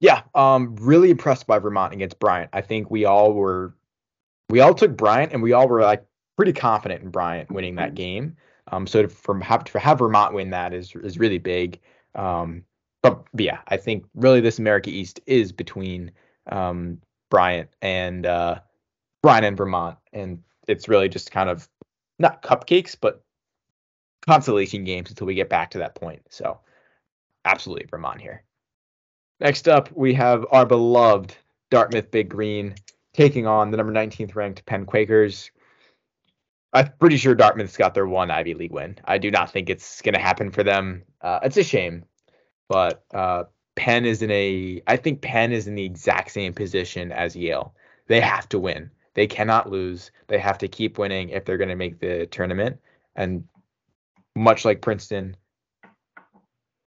Yeah, 0.00 0.22
um, 0.34 0.76
really 0.76 1.10
impressed 1.10 1.46
by 1.46 1.58
Vermont 1.58 1.92
against 1.92 2.18
Bryant. 2.18 2.50
I 2.52 2.60
think 2.60 2.90
we 2.90 3.04
all 3.04 3.32
were, 3.32 3.74
we 4.48 4.60
all 4.60 4.74
took 4.74 4.96
Bryant, 4.96 5.32
and 5.32 5.42
we 5.42 5.52
all 5.52 5.68
were 5.68 5.82
like 5.82 6.04
pretty 6.36 6.52
confident 6.52 7.02
in 7.02 7.10
Bryant 7.10 7.50
winning 7.50 7.74
that 7.76 7.94
game. 7.94 8.36
Um, 8.70 8.86
so 8.86 9.02
to, 9.02 9.08
from 9.08 9.40
have 9.40 9.64
to 9.64 9.78
have 9.78 9.98
Vermont 9.98 10.34
win 10.34 10.50
that 10.50 10.72
is 10.72 10.94
is 10.96 11.18
really 11.18 11.38
big. 11.38 11.80
Um, 12.14 12.64
but, 13.02 13.24
but 13.32 13.44
yeah, 13.44 13.58
I 13.68 13.76
think 13.76 14.04
really 14.14 14.40
this 14.40 14.58
America 14.58 14.90
East 14.90 15.20
is 15.26 15.52
between 15.52 16.10
um, 16.50 17.00
Bryant 17.30 17.70
and 17.82 18.26
uh, 18.26 18.60
Bryant 19.22 19.46
and 19.46 19.56
Vermont, 19.56 19.98
and 20.12 20.42
it's 20.68 20.88
really 20.88 21.08
just 21.08 21.30
kind 21.30 21.50
of 21.50 21.68
not 22.18 22.42
cupcakes, 22.42 22.96
but 23.00 23.22
consolation 24.26 24.84
games 24.84 25.10
until 25.10 25.26
we 25.26 25.34
get 25.34 25.48
back 25.48 25.70
to 25.70 25.78
that 25.78 25.94
point. 25.94 26.22
So 26.30 26.60
absolutely 27.44 27.86
Vermont 27.90 28.20
here. 28.20 28.44
Next 29.40 29.68
up, 29.68 29.90
we 29.92 30.14
have 30.14 30.46
our 30.50 30.66
beloved 30.66 31.34
Dartmouth 31.70 32.10
Big 32.10 32.28
Green 32.28 32.74
taking 33.12 33.46
on 33.46 33.70
the 33.70 33.76
number 33.76 33.92
19th 33.92 34.34
ranked 34.34 34.66
Penn 34.66 34.84
Quakers. 34.84 35.50
I'm 36.72 36.92
pretty 36.98 37.16
sure 37.16 37.34
Dartmouth's 37.34 37.76
got 37.76 37.94
their 37.94 38.06
one 38.06 38.30
Ivy 38.30 38.54
League 38.54 38.72
win. 38.72 38.96
I 39.04 39.18
do 39.18 39.30
not 39.30 39.50
think 39.50 39.70
it's 39.70 40.02
going 40.02 40.14
to 40.14 40.20
happen 40.20 40.50
for 40.50 40.62
them. 40.62 41.04
Uh, 41.22 41.38
it's 41.42 41.56
a 41.56 41.62
shame, 41.62 42.04
but 42.68 43.04
uh, 43.14 43.44
Penn 43.76 44.04
is 44.04 44.22
in 44.22 44.30
a. 44.30 44.82
I 44.86 44.96
think 44.96 45.22
Penn 45.22 45.52
is 45.52 45.66
in 45.68 45.76
the 45.76 45.84
exact 45.84 46.32
same 46.32 46.52
position 46.52 47.12
as 47.12 47.36
Yale. 47.36 47.74
They 48.08 48.20
have 48.20 48.48
to 48.50 48.58
win. 48.58 48.90
They 49.14 49.26
cannot 49.26 49.70
lose. 49.70 50.10
They 50.26 50.38
have 50.38 50.58
to 50.58 50.68
keep 50.68 50.98
winning 50.98 51.30
if 51.30 51.44
they're 51.44 51.58
going 51.58 51.68
to 51.70 51.76
make 51.76 52.00
the 52.00 52.26
tournament. 52.26 52.78
And 53.16 53.44
much 54.36 54.64
like 54.64 54.82
Princeton, 54.82 55.36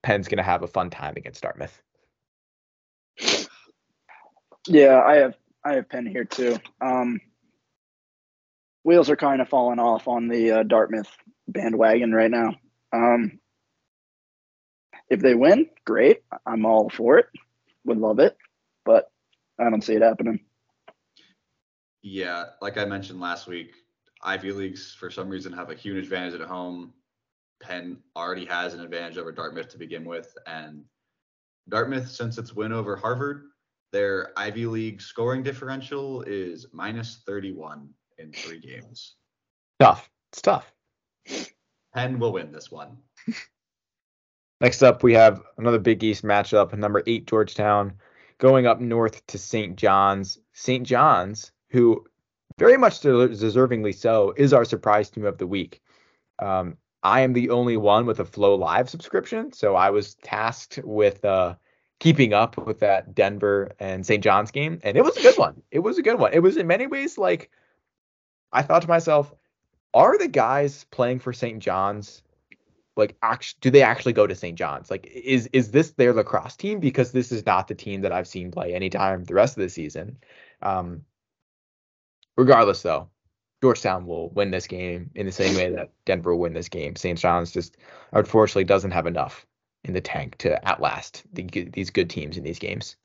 Penn's 0.04 0.28
going 0.28 0.38
to 0.38 0.44
have 0.44 0.64
a 0.64 0.68
fun 0.68 0.90
time 0.90 1.14
against 1.16 1.42
Dartmouth. 1.42 1.82
Yeah, 4.68 5.02
I 5.02 5.16
have 5.18 5.36
I 5.64 5.74
have 5.76 5.90
Penn 5.90 6.06
here 6.06 6.26
too. 6.26 6.58
Um, 6.82 7.20
wheels 8.84 9.10
are 9.10 9.16
kind 9.16 9.42
of 9.42 9.50
falling 9.50 9.80
off 9.80 10.08
on 10.08 10.28
the 10.28 10.52
uh, 10.52 10.64
Dartmouth 10.64 11.10
bandwagon 11.48 12.14
right 12.14 12.32
now. 12.32 12.56
Um, 12.94 13.40
if 15.10 15.22
they 15.22 15.36
win, 15.36 15.70
great. 15.86 16.20
I'm 16.46 16.66
all 16.66 16.90
for 16.90 17.18
it. 17.18 17.28
Would 17.86 17.98
love 17.98 18.20
it, 18.20 18.38
but 18.86 19.12
I 19.60 19.70
don't 19.70 19.84
see 19.84 19.94
it 19.94 20.02
happening. 20.02 20.40
Yeah, 22.02 22.46
like 22.62 22.78
I 22.78 22.86
mentioned 22.86 23.20
last 23.20 23.48
week, 23.48 23.74
Ivy 24.24 24.52
Leagues 24.52 24.96
for 24.98 25.10
some 25.10 25.30
reason 25.30 25.52
have 25.54 25.70
a 25.70 25.76
huge 25.76 26.04
advantage 26.04 26.40
at 26.40 26.48
home. 26.48 26.94
Penn 27.62 27.98
already 28.16 28.46
has 28.46 28.74
an 28.74 28.80
advantage 28.80 29.18
over 29.18 29.32
Dartmouth 29.32 29.70
to 29.70 29.78
begin 29.78 30.06
with, 30.06 30.38
and 30.48 30.84
Dartmouth, 31.68 32.10
since 32.10 32.38
its 32.38 32.54
win 32.54 32.72
over 32.72 32.96
Harvard, 32.96 33.49
their 33.92 34.32
Ivy 34.38 34.66
League 34.66 35.02
scoring 35.02 35.44
differential 35.44 36.22
is 36.24 36.68
minus 36.72 37.22
31 37.26 37.90
in 38.18 38.32
three 38.32 38.60
games. 38.60 39.16
Tough. 39.80 40.10
It's 40.32 40.42
tough. 40.42 40.72
Penn 41.94 42.20
will 42.20 42.34
win 42.34 42.52
this 42.52 42.70
one. 42.72 42.98
Next 44.62 44.84
up, 44.84 45.04
we 45.04 45.14
have 45.14 45.42
another 45.58 45.80
Big 45.80 46.04
East 46.04 46.24
matchup. 46.24 46.78
Number 46.78 47.02
eight, 47.08 47.26
Georgetown, 47.26 47.94
going 48.38 48.68
up 48.68 48.80
north 48.80 49.26
to 49.28 49.38
St. 49.38 49.76
John's. 49.76 50.38
St. 50.54 50.86
John's, 50.86 51.52
who 51.70 52.06
very 52.58 52.78
much 52.78 53.00
deservingly 53.00 53.96
so, 53.96 54.34
is 54.36 54.54
our 54.54 54.66
surprise 54.66 55.10
team 55.10 55.26
of 55.26 55.38
the 55.38 55.48
week. 55.48 55.82
Um, 56.40 56.78
I 57.02 57.22
am 57.22 57.32
the 57.32 57.50
only 57.50 57.78
one 57.78 58.06
with 58.06 58.20
a 58.20 58.26
Flow 58.26 58.56
Live 58.56 58.90
subscription, 58.90 59.54
so 59.54 59.76
I 59.76 59.90
was 59.90 60.16
tasked 60.16 60.80
with 60.84 61.24
uh, 61.24 61.56
keeping 62.00 62.34
up 62.34 62.58
with 62.66 62.80
that 62.80 63.14
Denver 63.14 63.72
and 63.80 64.06
St. 64.06 64.24
John's 64.24 64.52
game, 64.52 64.80
and 64.84 64.98
it 64.98 65.04
was 65.04 65.18
a 65.18 65.22
good 65.22 65.38
one. 65.38 65.62
It 65.72 65.80
was 65.80 65.98
a 65.98 66.02
good 66.02 66.18
one. 66.20 66.34
It 66.34 66.40
was 66.40 66.58
in 66.58 66.68
many 66.68 66.88
ways 66.88 67.18
like 67.18 67.52
I 68.52 68.62
thought 68.62 68.82
to 68.82 68.88
myself, 68.88 69.34
are 69.94 70.18
the 70.18 70.28
guys 70.28 70.86
playing 70.92 71.20
for 71.20 71.34
St. 71.34 71.60
John's 71.60 72.24
like 72.96 73.16
actually 73.22 73.58
do 73.62 73.72
they 73.72 73.82
actually 73.82 74.14
go 74.14 74.28
to 74.28 74.36
St. 74.36 74.58
John's? 74.58 74.90
Like 74.92 75.08
is 75.08 75.50
is 75.54 75.72
this 75.72 75.92
their 75.92 76.14
lacrosse 76.14 76.56
team 76.56 76.80
because 76.80 77.12
this 77.12 77.32
is 77.32 77.46
not 77.46 77.68
the 77.68 77.76
team 77.76 78.02
that 78.02 78.12
I've 78.12 78.28
seen 78.28 78.52
play 78.52 78.74
anytime 78.74 79.24
the 79.24 79.34
rest 79.34 79.58
of 79.58 79.64
the 79.64 79.70
season. 79.70 80.18
Um 80.62 81.06
regardless 82.38 82.82
though, 82.82 83.10
Georgetown 83.62 84.06
will 84.06 84.30
win 84.30 84.52
this 84.52 84.68
game 84.68 85.12
in 85.16 85.26
the 85.26 85.32
same 85.32 85.56
way 85.56 85.72
that 85.72 85.92
Denver 86.06 86.32
will 86.32 86.42
win 86.42 86.54
this 86.54 86.70
game. 86.70 86.96
St. 86.96 87.18
John's 87.18 87.52
just 87.52 87.78
unfortunately 88.12 88.66
doesn't 88.66 88.92
have 88.92 89.08
enough 89.08 89.46
in 89.84 89.94
the 89.94 90.02
tank 90.02 90.38
to 90.40 90.68
outlast 90.68 91.24
the, 91.34 91.44
these 91.44 91.90
good 91.90 92.10
teams 92.10 92.38
in 92.38 92.44
these 92.44 92.60
games. 92.60 92.96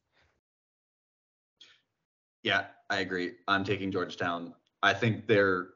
Yeah, 2.43 2.66
I 2.91 2.99
agree. 2.99 3.33
I'm 3.49 3.64
taking 3.64 3.91
Georgetown. 3.91 4.55
I 4.83 4.93
think 4.93 5.27
they're 5.27 5.68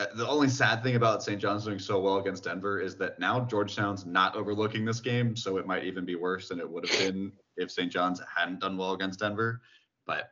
uh, 0.00 0.06
the 0.14 0.26
only 0.26 0.48
sad 0.48 0.82
thing 0.82 0.96
about 0.96 1.22
St. 1.22 1.38
John's 1.38 1.64
doing 1.64 1.78
so 1.78 2.00
well 2.00 2.16
against 2.16 2.44
Denver 2.44 2.80
is 2.80 2.96
that 2.96 3.18
now 3.18 3.40
Georgetown's 3.40 4.06
not 4.06 4.34
overlooking 4.34 4.84
this 4.86 4.98
game, 4.98 5.36
so 5.36 5.58
it 5.58 5.66
might 5.66 5.84
even 5.84 6.06
be 6.06 6.14
worse 6.14 6.48
than 6.48 6.58
it 6.58 6.68
would 6.68 6.88
have 6.88 6.98
been 6.98 7.32
if 7.58 7.70
St. 7.70 7.92
John's 7.92 8.22
hadn't 8.34 8.60
done 8.60 8.78
well 8.78 8.92
against 8.92 9.20
Denver. 9.20 9.60
But 10.06 10.30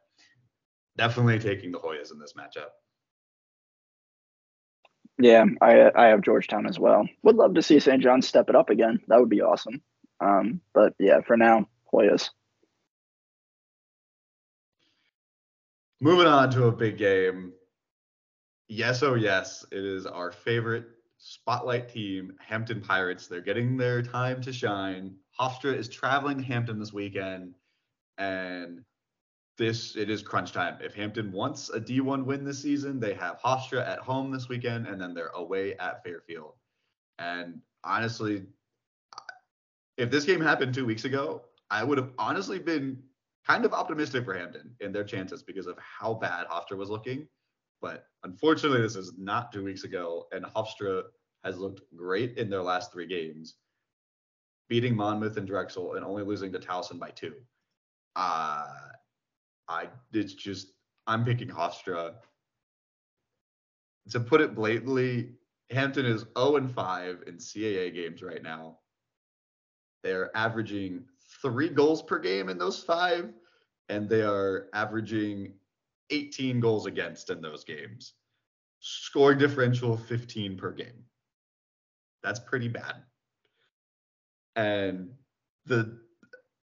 definitely 0.97 1.39
taking 1.39 1.71
the 1.71 1.79
Hoyas 1.79 2.13
in 2.13 2.19
this 2.19 2.33
matchup. 2.33 2.71
Yeah, 5.19 5.45
I 5.61 5.91
I 5.95 6.07
have 6.07 6.23
Georgetown 6.23 6.67
as 6.67 6.79
well. 6.79 7.09
Would 7.23 7.37
love 7.37 7.55
to 7.55 7.63
see 7.63 7.81
St. 7.81 8.03
John's 8.03 8.29
step 8.29 8.49
it 8.49 8.57
up 8.57 8.71
again. 8.71 9.01
That 9.09 9.19
would 9.19 9.29
be 9.29 9.43
awesome. 9.43 9.83
Um, 10.21 10.61
but 10.73 10.95
yeah, 10.99 11.21
for 11.27 11.37
now, 11.37 11.69
Hoyas. 11.93 12.31
Moving 16.01 16.29
on 16.29 16.51
to 16.51 16.67
a 16.67 16.73
big 16.73 16.97
game. 16.97 17.53
Yes, 18.69 19.03
oh 19.03 19.15
yes, 19.15 19.67
it 19.73 19.85
is 19.85 20.07
our 20.07 20.31
favorite 20.31 20.87
spotlight 21.19 21.89
team, 21.89 22.35
Hampton 22.39 22.81
Pirates. 22.81 23.27
They're 23.27 23.41
getting 23.41 23.77
their 23.77 24.03
time 24.03 24.41
to 24.43 24.53
shine. 24.53 25.17
Hofstra 25.41 25.75
is 25.75 25.89
traveling 25.89 26.39
to 26.39 26.45
Hampton 26.45 26.79
this 26.79 26.93
weekend, 26.93 27.55
and 28.19 28.85
this 29.59 29.97
it 29.97 30.09
is 30.09 30.23
crunch 30.23 30.53
time. 30.53 30.79
If 30.81 30.95
Hampton 30.95 31.33
wants 31.33 31.69
a 31.69 31.81
D1 31.81 32.25
win 32.25 32.45
this 32.45 32.63
season, 32.63 33.01
they 33.01 33.13
have 33.15 33.41
Hofstra 33.41 33.87
at 33.87 33.99
home 33.99 34.31
this 34.31 34.49
weekend, 34.49 34.87
and 34.87 35.01
then 35.01 35.13
they're 35.13 35.33
away 35.35 35.77
at 35.77 36.03
Fairfield. 36.03 36.55
And 37.19 37.61
honestly, 37.85 38.47
if 39.97 40.11
this 40.11 40.25
game 40.25 40.41
happened 40.41 40.73
two 40.73 40.87
weeks 40.87 41.05
ago, 41.05 41.43
I 41.71 41.85
would 41.85 41.99
have 41.99 42.13
honestly 42.19 42.59
been 42.61 43.03
kind 43.47 43.65
of 43.65 43.75
optimistic 43.75 44.25
for 44.25 44.35
Hampton 44.35 44.75
in 44.81 44.93
their 44.93 45.05
chances 45.05 45.43
because 45.43 45.67
of 45.67 45.77
how 45.79 46.15
bad 46.15 46.47
Hofstra 46.47 46.77
was 46.77 46.89
looking. 46.89 47.27
But 47.83 48.07
unfortunately, 48.23 48.81
this 48.81 48.97
is 48.97 49.13
not 49.19 49.53
two 49.53 49.65
weeks 49.65 49.85
ago, 49.85 50.27
and 50.33 50.45
Hofstra 50.45 51.03
has 51.45 51.59
looked 51.59 51.83
great 51.97 52.39
in 52.39 52.49
their 52.49 52.63
last 52.63 52.93
three 52.93 53.07
games, 53.07 53.57
beating 54.69 54.95
Monmouth 54.95 55.37
and 55.37 55.47
Drexel 55.47 55.95
and 55.95 56.05
only 56.05 56.23
losing 56.23 56.53
to 56.53 56.59
Towson 56.59 56.99
by 56.99 57.11
two. 57.11 57.35
Uh, 58.17 58.67
I 59.69 59.89
it's 60.13 60.35
just 60.35 60.73
I'm 61.07 61.25
picking 61.25 61.49
Hofstra. 61.49 62.15
To 64.11 64.21
put 64.21 64.41
it 64.41 64.55
blatantly, 64.55 65.33
Hampton 65.71 66.07
is 66.07 66.25
0 66.39 66.57
and 66.57 66.71
5 66.71 67.25
in 67.27 67.37
CAA 67.37 67.95
games 67.95 68.23
right 68.23 68.43
now. 68.43 68.79
They're 70.03 70.35
averaging 70.37 71.05
three 71.43 71.69
goals 71.69 72.03
per 72.03 72.19
game 72.19 72.49
in 72.49 72.59
those 72.59 72.83
five, 72.83 73.33
and 73.89 74.09
they 74.09 74.23
are 74.23 74.69
averaging 74.73 75.53
18 76.11 76.61
goals 76.61 76.87
against 76.87 77.31
in 77.31 77.41
those 77.41 77.65
games. 77.65 78.15
Scoring 78.81 79.39
differential 79.39 79.97
15 79.97 80.57
per 80.57 80.73
game. 80.73 81.05
That's 82.23 82.41
pretty 82.41 82.69
bad. 82.69 83.03
And 84.57 85.11
the 85.67 85.99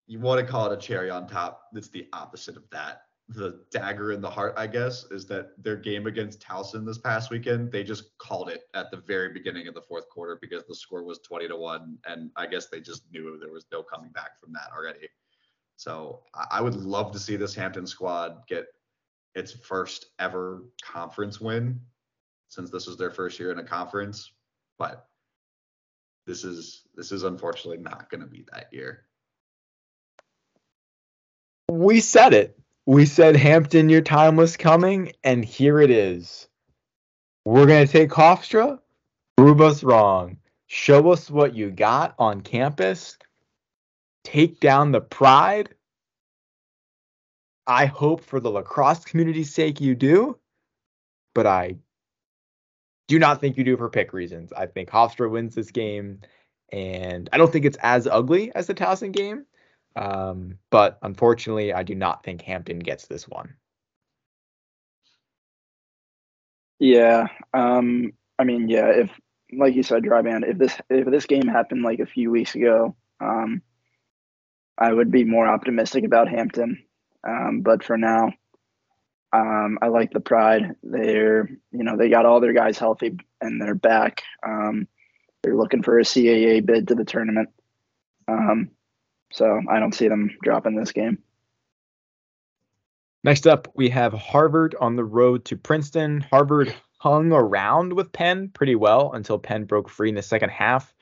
you 0.08 0.20
want 0.20 0.40
to 0.46 0.52
call 0.52 0.72
it 0.72 0.78
a 0.78 0.82
cherry 0.82 1.10
on 1.10 1.28
top. 1.28 1.70
It's 1.74 1.90
the 1.90 2.08
opposite 2.14 2.58
of 2.58 2.64
that. 2.72 3.02
the 3.30 3.62
dagger 3.72 4.12
in 4.12 4.22
the 4.22 4.30
heart, 4.30 4.54
I 4.56 4.68
guess, 4.68 5.06
is 5.10 5.26
that 5.28 5.52
their 5.64 5.76
game 5.76 6.06
against 6.06 6.40
Towson 6.40 6.86
this 6.86 7.00
past 7.00 7.32
weekend, 7.32 7.72
they 7.72 7.84
just 7.84 8.16
called 8.20 8.50
it 8.50 8.64
at 8.76 8.92
the 8.92 8.98
very 8.98 9.34
beginning 9.34 9.68
of 9.68 9.74
the 9.74 9.82
fourth 9.82 10.08
quarter 10.10 10.38
because 10.40 10.64
the 10.68 10.76
score 10.76 11.04
was 11.04 11.20
20 11.20 11.48
to 11.48 11.58
1. 11.58 11.98
And 12.06 12.30
I 12.36 12.46
guess 12.46 12.68
they 12.68 12.82
just 12.82 13.04
knew 13.12 13.40
there 13.40 13.52
was 13.52 13.66
no 13.72 13.82
coming 13.82 14.12
back 14.12 14.40
from 14.40 14.54
that 14.54 14.70
already. 14.76 15.10
So 15.76 16.22
I 16.52 16.62
would 16.62 16.76
love 16.76 17.12
to 17.14 17.20
see 17.20 17.36
this 17.36 17.56
Hampton 17.56 17.88
squad 17.88 18.44
get 18.48 18.68
its 19.34 19.52
first 19.52 20.08
ever 20.20 20.64
conference 20.84 21.42
win 21.42 21.82
since 22.48 22.70
this 22.70 22.88
is 22.88 22.96
their 22.96 23.12
first 23.12 23.40
year 23.40 23.52
in 23.52 23.60
a 23.60 23.64
conference. 23.64 24.32
But 24.78 25.08
this 26.28 26.44
is 26.44 26.84
this 26.96 27.12
is 27.12 27.24
unfortunately 27.24 27.82
not 27.82 28.10
going 28.10 28.22
to 28.22 28.28
be 28.28 28.46
that 28.54 28.72
year. 28.72 29.06
We 31.72 32.00
said 32.00 32.34
it. 32.34 32.58
We 32.86 33.06
said 33.06 33.36
Hampton, 33.36 33.90
your 33.90 34.02
time 34.02 34.36
was 34.36 34.58
coming, 34.58 35.14
and 35.24 35.44
here 35.44 35.80
it 35.80 35.90
is. 35.90 36.48
We're 37.44 37.66
gonna 37.66 37.88
take 37.88 38.10
Hofstra, 38.10 38.80
prove 39.38 39.62
us 39.62 39.84
wrong, 39.84 40.38
show 40.68 41.12
us 41.12 41.30
what 41.30 41.56
you 41.56 41.72
got 41.72 42.16
on 42.20 42.42
campus, 42.42 43.18
take 44.24 44.60
down 44.60 44.92
the 44.92 45.02
pride. 45.02 45.74
I 47.68 47.86
hope 47.86 48.24
for 48.24 48.40
the 48.40 48.52
lacrosse 48.52 49.04
community's 49.04 49.54
sake 49.54 49.82
you 49.82 49.96
do, 49.96 50.38
but 51.34 51.48
I 51.48 51.78
do 53.08 53.18
not 53.18 53.42
think 53.42 53.58
you 53.58 53.64
do 53.64 53.78
for 53.78 53.90
pick 53.90 54.14
reasons. 54.14 54.54
I 54.54 54.68
think 54.68 54.90
Hofstra 54.90 55.30
wins 55.30 55.56
this 55.56 55.72
game, 55.72 56.22
and 56.72 57.30
I 57.34 57.38
don't 57.38 57.52
think 57.52 57.66
it's 57.66 57.78
as 57.82 58.06
ugly 58.08 58.54
as 58.54 58.68
the 58.68 58.76
Towson 58.76 59.12
game. 59.12 59.46
Um, 59.96 60.60
but 60.72 60.98
unfortunately, 61.02 61.74
I 61.74 61.84
do 61.84 61.96
not 61.96 62.24
think 62.24 62.42
Hampton 62.42 62.80
gets 62.80 63.08
this 63.08 63.28
one. 63.28 63.56
Yeah. 66.80 67.28
Um, 67.54 68.12
I 68.38 68.44
mean, 68.44 68.68
yeah, 68.68 68.88
if 68.88 69.10
like 69.54 69.76
you 69.76 69.84
said, 69.84 70.04
Dryban, 70.04 70.48
if 70.48 70.58
this 70.58 70.78
if 70.90 71.10
this 71.10 71.26
game 71.26 71.48
happened 71.48 71.84
like 71.84 72.00
a 72.00 72.06
few 72.06 72.32
weeks 72.32 72.56
ago, 72.56 72.96
um, 73.22 73.62
I 74.78 74.92
would 74.92 75.12
be 75.12 75.24
more 75.24 75.48
optimistic 75.48 76.04
about 76.04 76.28
Hampton. 76.28 76.84
Um, 77.26 77.62
but 77.62 77.84
for 77.84 77.98
now, 77.98 78.34
um, 79.34 79.80
I 79.82 79.88
like 79.88 80.12
the 80.12 80.20
Pride. 80.20 80.76
They're 80.84 81.50
you 81.72 81.84
know 81.84 81.98
they 81.98 82.10
got 82.10 82.26
all 82.26 82.42
their 82.42 82.54
guys 82.54 82.78
healthy 82.78 83.18
and 83.42 83.62
they're 83.62 83.76
back. 83.76 84.24
Um, 84.46 84.88
they're 85.42 85.56
looking 85.56 85.84
for 85.84 86.00
a 86.00 86.04
CAA 86.04 86.66
bid 86.66 86.90
to 86.90 86.96
the 86.96 87.06
tournament. 87.06 87.50
Um, 88.28 88.72
so 89.32 89.62
I 89.70 89.80
don't 89.80 89.94
see 89.94 90.08
them 90.08 90.36
dropping 90.42 90.76
this 90.76 90.92
game. 90.92 91.20
Next 93.24 93.48
up, 93.48 93.68
we 93.76 93.90
have 93.90 94.14
Harvard 94.14 94.76
on 94.80 94.96
the 94.96 95.04
road 95.04 95.46
to 95.46 95.58
Princeton. 95.58 96.22
Harvard 96.22 96.74
hung 97.00 97.32
around 97.32 97.94
with 97.94 98.12
Penn 98.12 98.50
pretty 98.50 98.76
well 98.76 99.14
until 99.14 99.40
Penn 99.40 99.66
broke 99.66 99.90
free 99.90 100.10
in 100.10 100.16
the 100.16 100.22
second 100.22 100.50
half. 100.50 100.94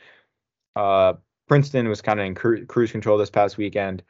Uh, 0.75 1.13
Princeton 1.47 1.89
was 1.89 2.01
kind 2.01 2.19
of 2.19 2.25
in 2.25 2.35
cru- 2.35 2.65
cruise 2.65 2.91
control 2.91 3.17
this 3.17 3.29
past 3.29 3.57
weekend. 3.57 4.03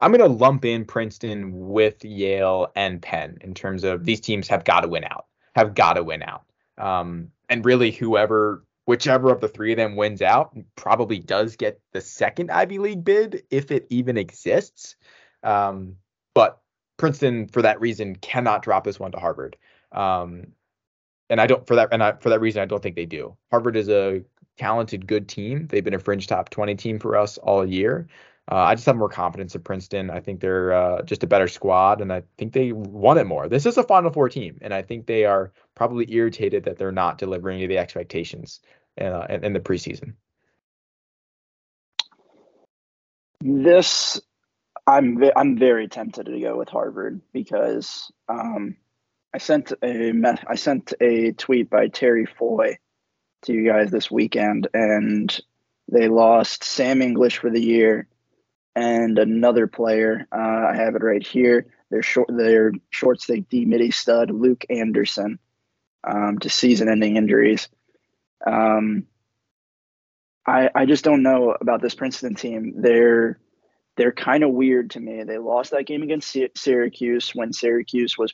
I'm 0.00 0.12
going 0.12 0.20
to 0.20 0.36
lump 0.36 0.64
in 0.64 0.84
Princeton 0.84 1.68
with 1.68 2.04
Yale 2.04 2.70
and 2.76 3.02
Penn 3.02 3.38
in 3.40 3.54
terms 3.54 3.82
of 3.82 4.04
these 4.04 4.20
teams 4.20 4.46
have 4.48 4.64
got 4.64 4.80
to 4.82 4.88
win 4.88 5.04
out, 5.04 5.26
have 5.56 5.74
got 5.74 5.94
to 5.94 6.04
win 6.04 6.22
out. 6.22 6.44
Um, 6.78 7.32
and 7.48 7.64
really, 7.64 7.90
whoever 7.90 8.64
whichever 8.88 9.30
of 9.30 9.42
the 9.42 9.48
three 9.48 9.72
of 9.72 9.76
them 9.76 9.96
wins 9.96 10.22
out 10.22 10.56
probably 10.74 11.18
does 11.18 11.56
get 11.56 11.78
the 11.92 12.00
second 12.00 12.50
Ivy 12.50 12.78
League 12.78 13.04
bid 13.04 13.42
if 13.50 13.70
it 13.70 13.86
even 13.90 14.16
exists. 14.16 14.96
Um, 15.42 15.96
but 16.34 16.62
Princeton, 16.96 17.48
for 17.48 17.60
that 17.60 17.82
reason, 17.82 18.16
cannot 18.16 18.62
drop 18.62 18.84
this 18.84 18.98
one 18.98 19.12
to 19.12 19.18
Harvard. 19.18 19.58
Um, 19.92 20.54
and 21.28 21.38
I 21.38 21.46
don't 21.46 21.66
for 21.66 21.74
that 21.74 21.90
and 21.92 22.02
I, 22.02 22.12
for 22.12 22.30
that 22.30 22.40
reason 22.40 22.62
I 22.62 22.64
don't 22.64 22.82
think 22.82 22.96
they 22.96 23.04
do. 23.04 23.36
Harvard 23.50 23.76
is 23.76 23.90
a 23.90 24.22
talented, 24.56 25.06
good 25.06 25.28
team. 25.28 25.66
They've 25.66 25.84
been 25.84 25.92
a 25.92 25.98
fringe 25.98 26.26
top 26.26 26.48
20 26.48 26.74
team 26.76 26.98
for 26.98 27.14
us 27.14 27.36
all 27.36 27.68
year. 27.68 28.08
Uh, 28.50 28.56
I 28.56 28.74
just 28.74 28.86
have 28.86 28.96
more 28.96 29.10
confidence 29.10 29.54
in 29.54 29.60
Princeton. 29.60 30.08
I 30.08 30.20
think 30.20 30.40
they're 30.40 30.72
uh, 30.72 31.02
just 31.02 31.22
a 31.22 31.26
better 31.26 31.48
squad, 31.48 32.00
and 32.00 32.10
I 32.10 32.22
think 32.38 32.54
they 32.54 32.72
want 32.72 33.18
it 33.18 33.26
more. 33.26 33.46
This 33.46 33.66
is 33.66 33.76
a 33.76 33.82
Final 33.82 34.10
Four 34.10 34.30
team, 34.30 34.56
and 34.62 34.72
I 34.72 34.80
think 34.80 35.04
they 35.04 35.26
are 35.26 35.52
probably 35.74 36.10
irritated 36.10 36.64
that 36.64 36.78
they're 36.78 36.90
not 36.90 37.18
delivering 37.18 37.60
to 37.60 37.68
the 37.68 37.76
expectations 37.76 38.60
uh, 39.00 39.26
in, 39.28 39.52
the 39.52 39.60
preseason. 39.60 40.14
This, 43.40 44.20
I'm 44.86 45.22
I'm 45.36 45.58
very 45.58 45.88
tempted 45.88 46.26
to 46.26 46.40
go 46.40 46.56
with 46.56 46.68
Harvard 46.68 47.20
because 47.32 48.10
um, 48.28 48.76
I 49.34 49.38
sent 49.38 49.72
a 49.82 50.12
I 50.46 50.56
sent 50.56 50.92
a 51.00 51.32
tweet 51.32 51.70
by 51.70 51.88
Terry 51.88 52.26
Foy 52.26 52.78
to 53.42 53.52
you 53.52 53.64
guys 53.66 53.90
this 53.90 54.10
weekend, 54.10 54.68
and 54.74 55.38
they 55.90 56.08
lost 56.08 56.64
Sam 56.64 57.00
English 57.02 57.38
for 57.38 57.50
the 57.50 57.62
year 57.62 58.08
and 58.74 59.18
another 59.18 59.66
player. 59.66 60.26
Uh, 60.32 60.68
I 60.70 60.76
have 60.76 60.94
it 60.94 61.02
right 61.02 61.24
here. 61.26 61.66
Their 61.90 62.02
short, 62.02 62.28
their 62.28 62.72
short 62.90 63.20
stick 63.20 63.48
D 63.48 63.64
midi 63.64 63.90
stud 63.90 64.30
Luke 64.30 64.64
Anderson 64.68 65.38
um, 66.04 66.38
to 66.40 66.50
season-ending 66.50 67.16
injuries. 67.16 67.68
Um, 68.46 69.06
I 70.46 70.70
I 70.74 70.86
just 70.86 71.04
don't 71.04 71.22
know 71.22 71.54
about 71.60 71.82
this 71.82 71.94
Princeton 71.94 72.34
team. 72.34 72.74
They're 72.76 73.38
they're 73.96 74.12
kind 74.12 74.44
of 74.44 74.52
weird 74.52 74.90
to 74.90 75.00
me. 75.00 75.24
They 75.24 75.38
lost 75.38 75.72
that 75.72 75.86
game 75.86 76.02
against 76.02 76.36
Syracuse 76.56 77.34
when 77.34 77.52
Syracuse 77.52 78.16
was 78.16 78.32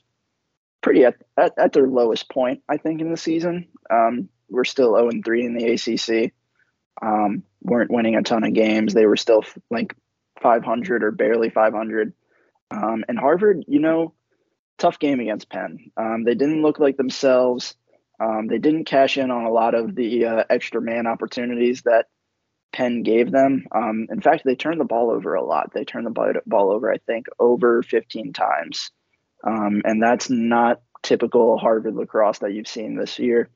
pretty 0.83 1.05
at, 1.05 1.17
at, 1.39 1.55
at 1.59 1.73
their 1.73 1.89
lowest 1.89 2.29
point, 2.31 2.63
I 2.69 2.77
think, 2.77 3.01
in 3.01 3.11
the 3.11 3.17
season. 3.17 3.69
Um, 3.91 4.29
we're 4.51 4.65
still 4.65 4.95
0 4.95 5.11
3 5.25 5.47
in 5.47 5.55
the 5.55 5.73
ACC. 5.73 6.35
Um, 7.01 7.43
weren't 7.63 7.91
winning 7.91 8.15
a 8.15 8.23
ton 8.23 8.45
of 8.45 8.53
games. 8.53 8.93
They 8.93 9.07
were 9.07 9.17
still 9.17 9.43
like 9.71 9.97
500 10.43 11.03
or 11.03 11.11
barely 11.11 11.49
500. 11.49 12.13
Um, 12.71 13.05
and 13.09 13.19
Harvard, 13.19 13.65
you 13.67 13.81
know, 13.81 14.13
tough 14.79 14.99
game 14.99 15.21
against 15.21 15.49
Penn. 15.49 15.91
Um, 15.97 16.25
they 16.25 16.35
didn't 16.35 16.63
look 16.63 16.79
like 16.79 16.99
themselves. 16.99 17.75
Um, 18.21 18.47
they 18.47 18.59
didn't 18.59 18.85
cash 18.85 19.19
in 19.19 19.31
on 19.31 19.45
a 19.45 19.51
lot 19.51 19.75
of 19.75 19.95
the 19.95 20.27
uh, 20.27 20.45
extra 20.49 20.81
man 20.81 21.07
opportunities 21.07 21.83
that 21.83 22.07
Penn 22.73 23.03
gave 23.03 23.31
them. 23.31 23.67
Um, 23.75 24.07
in 24.11 24.21
fact, 24.21 24.43
they 24.45 24.57
turned 24.57 24.81
the 24.81 24.85
ball 24.85 25.11
over 25.11 25.35
a 25.35 25.45
lot. 25.45 25.73
They 25.73 25.85
turned 25.85 26.07
the 26.07 26.41
ball 26.47 26.73
over, 26.73 26.93
I 26.93 26.99
think, 26.99 27.27
over 27.39 27.83
15 27.83 28.33
times. 28.33 28.91
Um, 29.45 29.83
and 29.85 30.03
that's 30.03 30.31
not 30.31 30.81
typical 31.03 31.59
Harvard 31.59 31.95
lacrosse 31.95 32.39
that 32.39 32.53
you've 32.53 32.69
seen 32.69 32.97
this 32.97 33.19
year. 33.19 33.51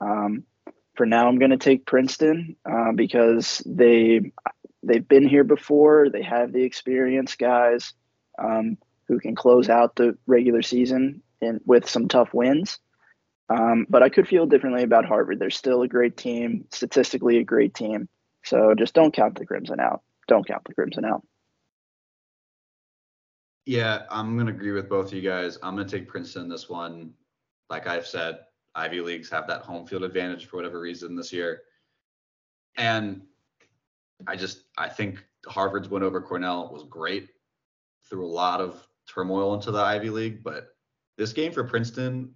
Um, 0.00 0.44
for 0.96 1.04
now, 1.04 1.28
I'm 1.28 1.38
going 1.38 1.50
to 1.50 1.58
take 1.58 1.84
Princeton 1.84 2.56
uh, 2.64 2.92
because 2.94 3.62
they 3.66 4.32
they've 4.82 5.06
been 5.06 5.28
here 5.28 5.44
before. 5.44 6.08
They 6.08 6.22
have 6.22 6.52
the 6.52 6.62
experience 6.62 7.34
guys 7.34 7.92
um, 8.38 8.78
who 9.08 9.18
can 9.18 9.34
close 9.34 9.68
out 9.68 9.96
the 9.96 10.16
regular 10.26 10.62
season 10.62 11.22
in, 11.40 11.60
with 11.66 11.88
some 11.88 12.08
tough 12.08 12.32
wins. 12.32 12.78
Um, 13.48 13.86
but 13.88 14.02
I 14.02 14.08
could 14.08 14.26
feel 14.26 14.46
differently 14.46 14.82
about 14.82 15.04
Harvard. 15.04 15.38
They're 15.38 15.50
still 15.50 15.82
a 15.82 15.88
great 15.88 16.16
team, 16.16 16.64
statistically 16.70 17.38
a 17.38 17.44
great 17.44 17.74
team. 17.74 18.08
So 18.44 18.74
just 18.76 18.94
don't 18.94 19.14
count 19.14 19.38
the 19.38 19.46
Crimson 19.46 19.80
out. 19.80 20.02
Don't 20.28 20.46
count 20.46 20.64
the 20.64 20.74
Crimson 20.74 21.04
out. 21.04 21.22
Yeah, 23.66 24.02
I'm 24.10 24.36
gonna 24.38 24.52
agree 24.52 24.70
with 24.70 24.88
both 24.88 25.06
of 25.06 25.14
you 25.14 25.22
guys. 25.22 25.58
I'm 25.62 25.76
gonna 25.76 25.88
take 25.88 26.08
Princeton 26.08 26.48
this 26.48 26.68
one. 26.68 27.12
Like 27.68 27.88
I've 27.88 28.06
said, 28.06 28.38
Ivy 28.76 29.00
Leagues 29.00 29.30
have 29.30 29.48
that 29.48 29.62
home 29.62 29.86
field 29.86 30.04
advantage 30.04 30.46
for 30.46 30.56
whatever 30.56 30.78
reason 30.80 31.16
this 31.16 31.32
year. 31.32 31.62
And 32.76 33.22
I 34.26 34.36
just 34.36 34.64
I 34.78 34.88
think 34.88 35.24
Harvard's 35.48 35.88
win 35.88 36.04
over 36.04 36.20
Cornell 36.20 36.70
was 36.72 36.84
great. 36.84 37.30
Threw 38.08 38.24
a 38.24 38.28
lot 38.28 38.60
of 38.60 38.86
turmoil 39.12 39.54
into 39.54 39.72
the 39.72 39.80
Ivy 39.80 40.10
League, 40.10 40.44
but 40.44 40.68
this 41.18 41.32
game 41.32 41.52
for 41.52 41.64
Princeton 41.64 42.32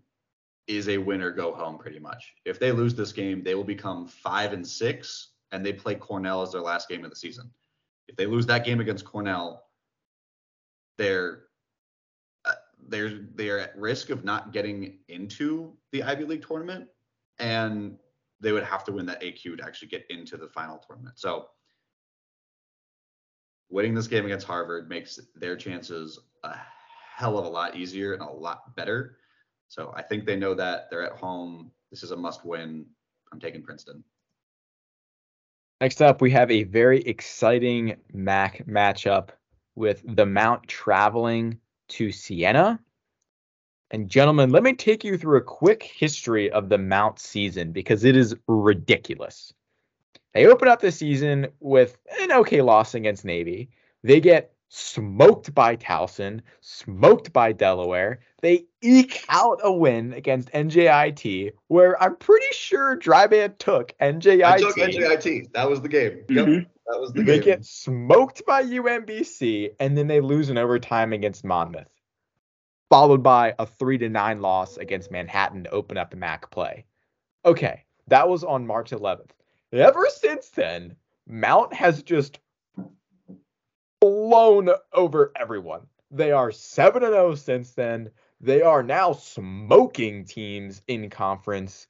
is 0.70 0.88
a 0.88 0.96
winner 0.96 1.32
go 1.32 1.52
home 1.52 1.76
pretty 1.76 1.98
much. 1.98 2.32
If 2.44 2.60
they 2.60 2.70
lose 2.70 2.94
this 2.94 3.12
game, 3.12 3.42
they 3.42 3.56
will 3.56 3.64
become 3.64 4.06
five 4.06 4.52
and 4.52 4.66
six, 4.66 5.32
and 5.50 5.66
they 5.66 5.72
play 5.72 5.96
Cornell 5.96 6.42
as 6.42 6.52
their 6.52 6.60
last 6.60 6.88
game 6.88 7.04
of 7.04 7.10
the 7.10 7.16
season. 7.16 7.50
If 8.06 8.14
they 8.14 8.26
lose 8.26 8.46
that 8.46 8.64
game 8.64 8.80
against 8.80 9.04
Cornell, 9.04 9.64
they're 10.96 11.42
uh, 12.44 12.52
they're 12.88 13.26
they're 13.34 13.58
at 13.58 13.76
risk 13.76 14.10
of 14.10 14.24
not 14.24 14.52
getting 14.52 14.98
into 15.08 15.76
the 15.90 16.04
Ivy 16.04 16.24
League 16.24 16.46
tournament, 16.46 16.86
and 17.40 17.96
they 18.40 18.52
would 18.52 18.62
have 18.62 18.84
to 18.84 18.92
win 18.92 19.06
that 19.06 19.22
AQ 19.22 19.58
to 19.58 19.64
actually 19.64 19.88
get 19.88 20.06
into 20.08 20.36
the 20.36 20.48
final 20.48 20.78
tournament. 20.78 21.18
So 21.18 21.48
winning 23.70 23.94
this 23.94 24.06
game 24.06 24.24
against 24.24 24.46
Harvard 24.46 24.88
makes 24.88 25.18
their 25.34 25.56
chances 25.56 26.20
a 26.44 26.54
hell 27.16 27.38
of 27.38 27.44
a 27.44 27.48
lot 27.48 27.76
easier 27.76 28.12
and 28.12 28.22
a 28.22 28.30
lot 28.30 28.76
better. 28.76 29.16
So 29.70 29.92
I 29.94 30.02
think 30.02 30.26
they 30.26 30.34
know 30.34 30.52
that 30.54 30.90
they're 30.90 31.04
at 31.04 31.12
home. 31.12 31.70
This 31.90 32.02
is 32.02 32.10
a 32.10 32.16
must 32.16 32.44
win. 32.44 32.84
I'm 33.32 33.38
taking 33.38 33.62
Princeton. 33.62 34.02
Next 35.80 36.02
up, 36.02 36.20
we 36.20 36.32
have 36.32 36.50
a 36.50 36.64
very 36.64 37.00
exciting 37.02 37.94
MAAC 38.12 38.66
matchup 38.66 39.28
with 39.76 40.02
the 40.04 40.26
Mount 40.26 40.66
traveling 40.66 41.60
to 41.90 42.10
Siena. 42.10 42.80
And 43.92 44.08
gentlemen, 44.08 44.50
let 44.50 44.64
me 44.64 44.74
take 44.74 45.04
you 45.04 45.16
through 45.16 45.38
a 45.38 45.42
quick 45.42 45.84
history 45.84 46.50
of 46.50 46.68
the 46.68 46.78
Mount 46.78 47.20
season 47.20 47.70
because 47.70 48.02
it 48.02 48.16
is 48.16 48.34
ridiculous. 48.48 49.54
They 50.34 50.46
open 50.46 50.66
up 50.66 50.80
the 50.80 50.90
season 50.90 51.46
with 51.60 51.96
an 52.20 52.32
okay 52.32 52.60
loss 52.60 52.96
against 52.96 53.24
Navy. 53.24 53.70
They 54.02 54.20
get 54.20 54.52
smoked 54.70 55.52
by 55.52 55.74
Towson, 55.76 56.40
smoked 56.60 57.32
by 57.32 57.52
Delaware. 57.52 58.20
They 58.40 58.66
eke 58.80 59.24
out 59.28 59.58
a 59.62 59.70
win 59.70 60.12
against 60.14 60.50
NJIT, 60.52 61.52
where 61.66 62.00
I'm 62.02 62.16
pretty 62.16 62.46
sure 62.52 62.96
Dryband 62.96 63.58
took 63.58 63.92
NJIT. 64.00 64.44
I 64.44 64.58
took 64.58 64.76
NJIT. 64.76 65.52
That 65.52 65.68
was 65.68 65.82
the 65.82 65.88
game. 65.88 66.24
Mm-hmm. 66.28 66.52
Yep. 66.52 66.66
That 66.86 67.00
was 67.00 67.12
the 67.12 67.22
they 67.22 67.34
game. 67.36 67.44
get 67.44 67.64
smoked 67.64 68.46
by 68.46 68.62
UMBC, 68.62 69.70
and 69.80 69.98
then 69.98 70.06
they 70.06 70.20
lose 70.20 70.50
in 70.50 70.56
overtime 70.56 71.12
against 71.12 71.44
Monmouth, 71.44 71.92
followed 72.88 73.24
by 73.24 73.54
a 73.58 73.66
three 73.66 73.98
to 73.98 74.08
nine 74.08 74.40
loss 74.40 74.76
against 74.76 75.10
Manhattan 75.10 75.64
to 75.64 75.70
open 75.70 75.98
up 75.98 76.10
the 76.10 76.16
MAAC 76.16 76.48
play. 76.50 76.84
Okay, 77.44 77.84
that 78.06 78.28
was 78.28 78.44
on 78.44 78.66
March 78.66 78.90
11th. 78.90 79.30
Ever 79.72 80.06
since 80.10 80.48
then, 80.50 80.94
Mount 81.26 81.72
has 81.72 82.02
just 82.02 82.38
blown 84.00 84.70
over 84.92 85.32
everyone. 85.36 85.86
They 86.10 86.32
are 86.32 86.50
7 86.50 87.02
0 87.02 87.34
since 87.34 87.72
then. 87.72 88.10
They 88.40 88.62
are 88.62 88.82
now 88.82 89.12
smoking 89.12 90.24
teams 90.24 90.82
in 90.88 91.10
conference. 91.10 91.86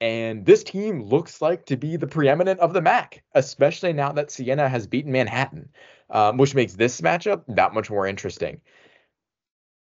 And 0.00 0.46
this 0.46 0.64
team 0.64 1.02
looks 1.02 1.42
like 1.42 1.66
to 1.66 1.76
be 1.76 1.96
the 1.96 2.06
preeminent 2.06 2.60
of 2.60 2.72
the 2.72 2.80
MAAC, 2.80 3.20
especially 3.34 3.92
now 3.92 4.12
that 4.12 4.30
Siena 4.30 4.68
has 4.68 4.86
beaten 4.86 5.12
Manhattan, 5.12 5.68
um, 6.08 6.38
which 6.38 6.54
makes 6.54 6.72
this 6.72 7.02
matchup 7.02 7.42
that 7.48 7.74
much 7.74 7.90
more 7.90 8.06
interesting. 8.06 8.62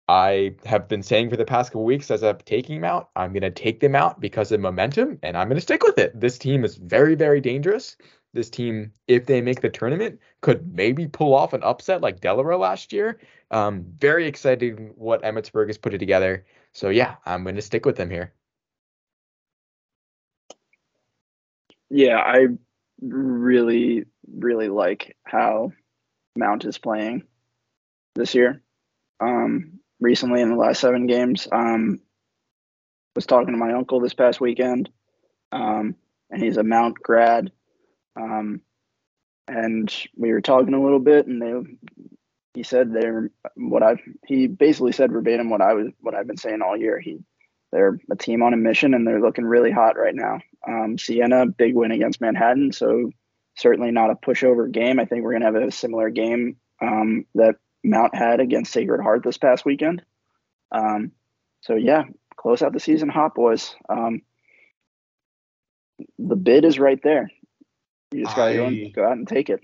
I 0.09 0.57
have 0.65 0.89
been 0.89 1.05
saying 1.05 1.31
for 1.31 1.37
the 1.37 1.45
past 1.45 1.71
couple 1.71 1.85
weeks 1.85 2.11
as 2.11 2.25
I'm 2.25 2.39
taking 2.39 2.81
them 2.81 2.91
out, 2.91 3.11
I'm 3.15 3.33
going 3.33 3.43
to 3.43 3.51
take 3.51 3.79
them 3.79 3.95
out 3.95 4.21
because 4.21 4.51
of 4.51 4.59
momentum, 4.59 5.21
and 5.23 5.37
I'm 5.37 5.47
going 5.47 5.59
to 5.59 5.63
stick 5.63 5.85
with 5.85 5.99
it. 5.99 6.19
This 6.19 6.37
team 6.37 6.65
is 6.65 6.75
very, 6.75 7.15
very 7.15 7.41
dangerous 7.41 7.97
this 8.33 8.51
team, 8.51 8.93
if 9.09 9.27
they 9.27 9.41
make 9.41 9.61
the 9.61 9.71
tournament, 9.71 10.21
could 10.41 10.75
maybe 10.75 11.09
pull 11.09 11.35
off 11.35 11.53
an 11.53 11.63
upset 11.63 12.01
like 12.01 12.21
Delaware 12.21 12.57
last 12.57 12.93
year. 12.93 13.21
Um, 13.51 13.85
very 13.99 14.27
excited 14.27 14.93
what 14.95 15.23
Emmitsburg 15.23 15.67
has 15.69 15.79
put 15.79 15.95
it 15.95 15.99
together. 15.99 16.47
So 16.73 16.89
yeah, 16.91 17.17
I'm 17.27 17.43
going 17.43 17.57
to 17.57 17.63
stick 17.63 17.85
with 17.85 17.97
them 17.97 18.11
here. 18.11 18.33
Yeah, 21.91 22.19
I 22.19 22.47
really, 23.01 24.05
really 24.33 24.69
like 24.69 25.17
how 25.25 25.73
Mount 26.37 26.65
is 26.65 26.79
playing 26.79 27.25
this 28.15 28.35
year. 28.35 28.63
Um, 29.19 29.81
recently, 29.99 30.41
in 30.41 30.51
the 30.51 30.57
last 30.57 30.81
seven 30.81 31.09
games, 31.09 31.49
um, 31.51 32.01
was 33.17 33.27
talking 33.27 33.53
to 33.53 33.59
my 33.59 33.73
uncle 33.73 33.99
this 33.99 34.15
past 34.15 34.41
weekend, 34.41 34.89
um, 35.51 35.97
and 36.31 36.41
he's 36.41 36.57
a 36.57 36.63
Mount 36.63 36.95
grad 37.03 37.51
um, 38.21 38.61
and 39.49 39.93
we 40.17 40.33
were 40.33 40.41
talking 40.41 40.75
a 40.75 40.83
little 40.83 40.99
bit, 40.99 41.27
and 41.27 41.41
they 41.41 41.55
he 42.55 42.63
said 42.63 42.93
they're 42.93 43.31
what 43.55 43.83
I 43.83 43.97
he 44.27 44.47
basically 44.47 44.93
said 44.93 45.13
verbatim 45.13 45.51
what 45.51 45.61
I 45.61 45.75
was 45.75 45.89
what 46.01 46.15
I've 46.15 46.27
been 46.27 46.37
saying 46.37 46.63
all 46.63 46.77
year. 46.77 46.99
He 46.99 47.19
they're 47.73 47.99
a 48.11 48.17
team 48.17 48.43
on 48.43 48.55
a 48.55 48.57
mission, 48.57 48.95
and 48.95 49.07
they're 49.07 49.21
looking 49.21 49.45
really 49.45 49.71
hot 49.71 49.97
right 49.97 50.15
now. 50.15 50.41
Um, 50.67 50.99
Siena 50.99 51.47
big 51.47 51.75
win 51.75 51.93
against 51.93 52.21
Manhattan, 52.21 52.73
so 52.73 53.11
certainly 53.57 53.91
not 53.91 54.11
a 54.11 54.15
pushover 54.15 54.71
game. 54.71 54.99
I 54.99 55.05
think 55.05 55.23
we're 55.23 55.33
gonna 55.33 55.47
have 55.47 55.55
a 55.55 55.71
similar 55.71 56.11
game 56.11 56.57
um, 56.81 57.27
that 57.35 57.57
Mount 57.85 58.15
had 58.15 58.41
against 58.41 58.73
Sacred 58.73 59.03
Heart 59.03 59.23
this 59.25 59.39
past 59.39 59.65
weekend. 59.65 60.03
Um, 60.73 61.13
so 61.61 61.77
yeah, 61.77 62.05
close 62.37 62.63
out 62.63 62.73
the 62.73 62.81
season, 62.81 63.09
hot 63.09 63.35
boys. 63.35 63.75
Um, 63.89 64.23
the 66.19 66.37
bid 66.37 66.65
is 66.65 66.79
right 66.79 67.01
there. 67.03 67.31
You 68.13 68.25
just 68.25 68.37
gotta 68.37 68.53
I, 68.53 68.57
go, 68.57 68.67
and, 68.67 68.95
go 68.95 69.05
out 69.05 69.17
and 69.17 69.29
take 69.29 69.51
it. 69.51 69.61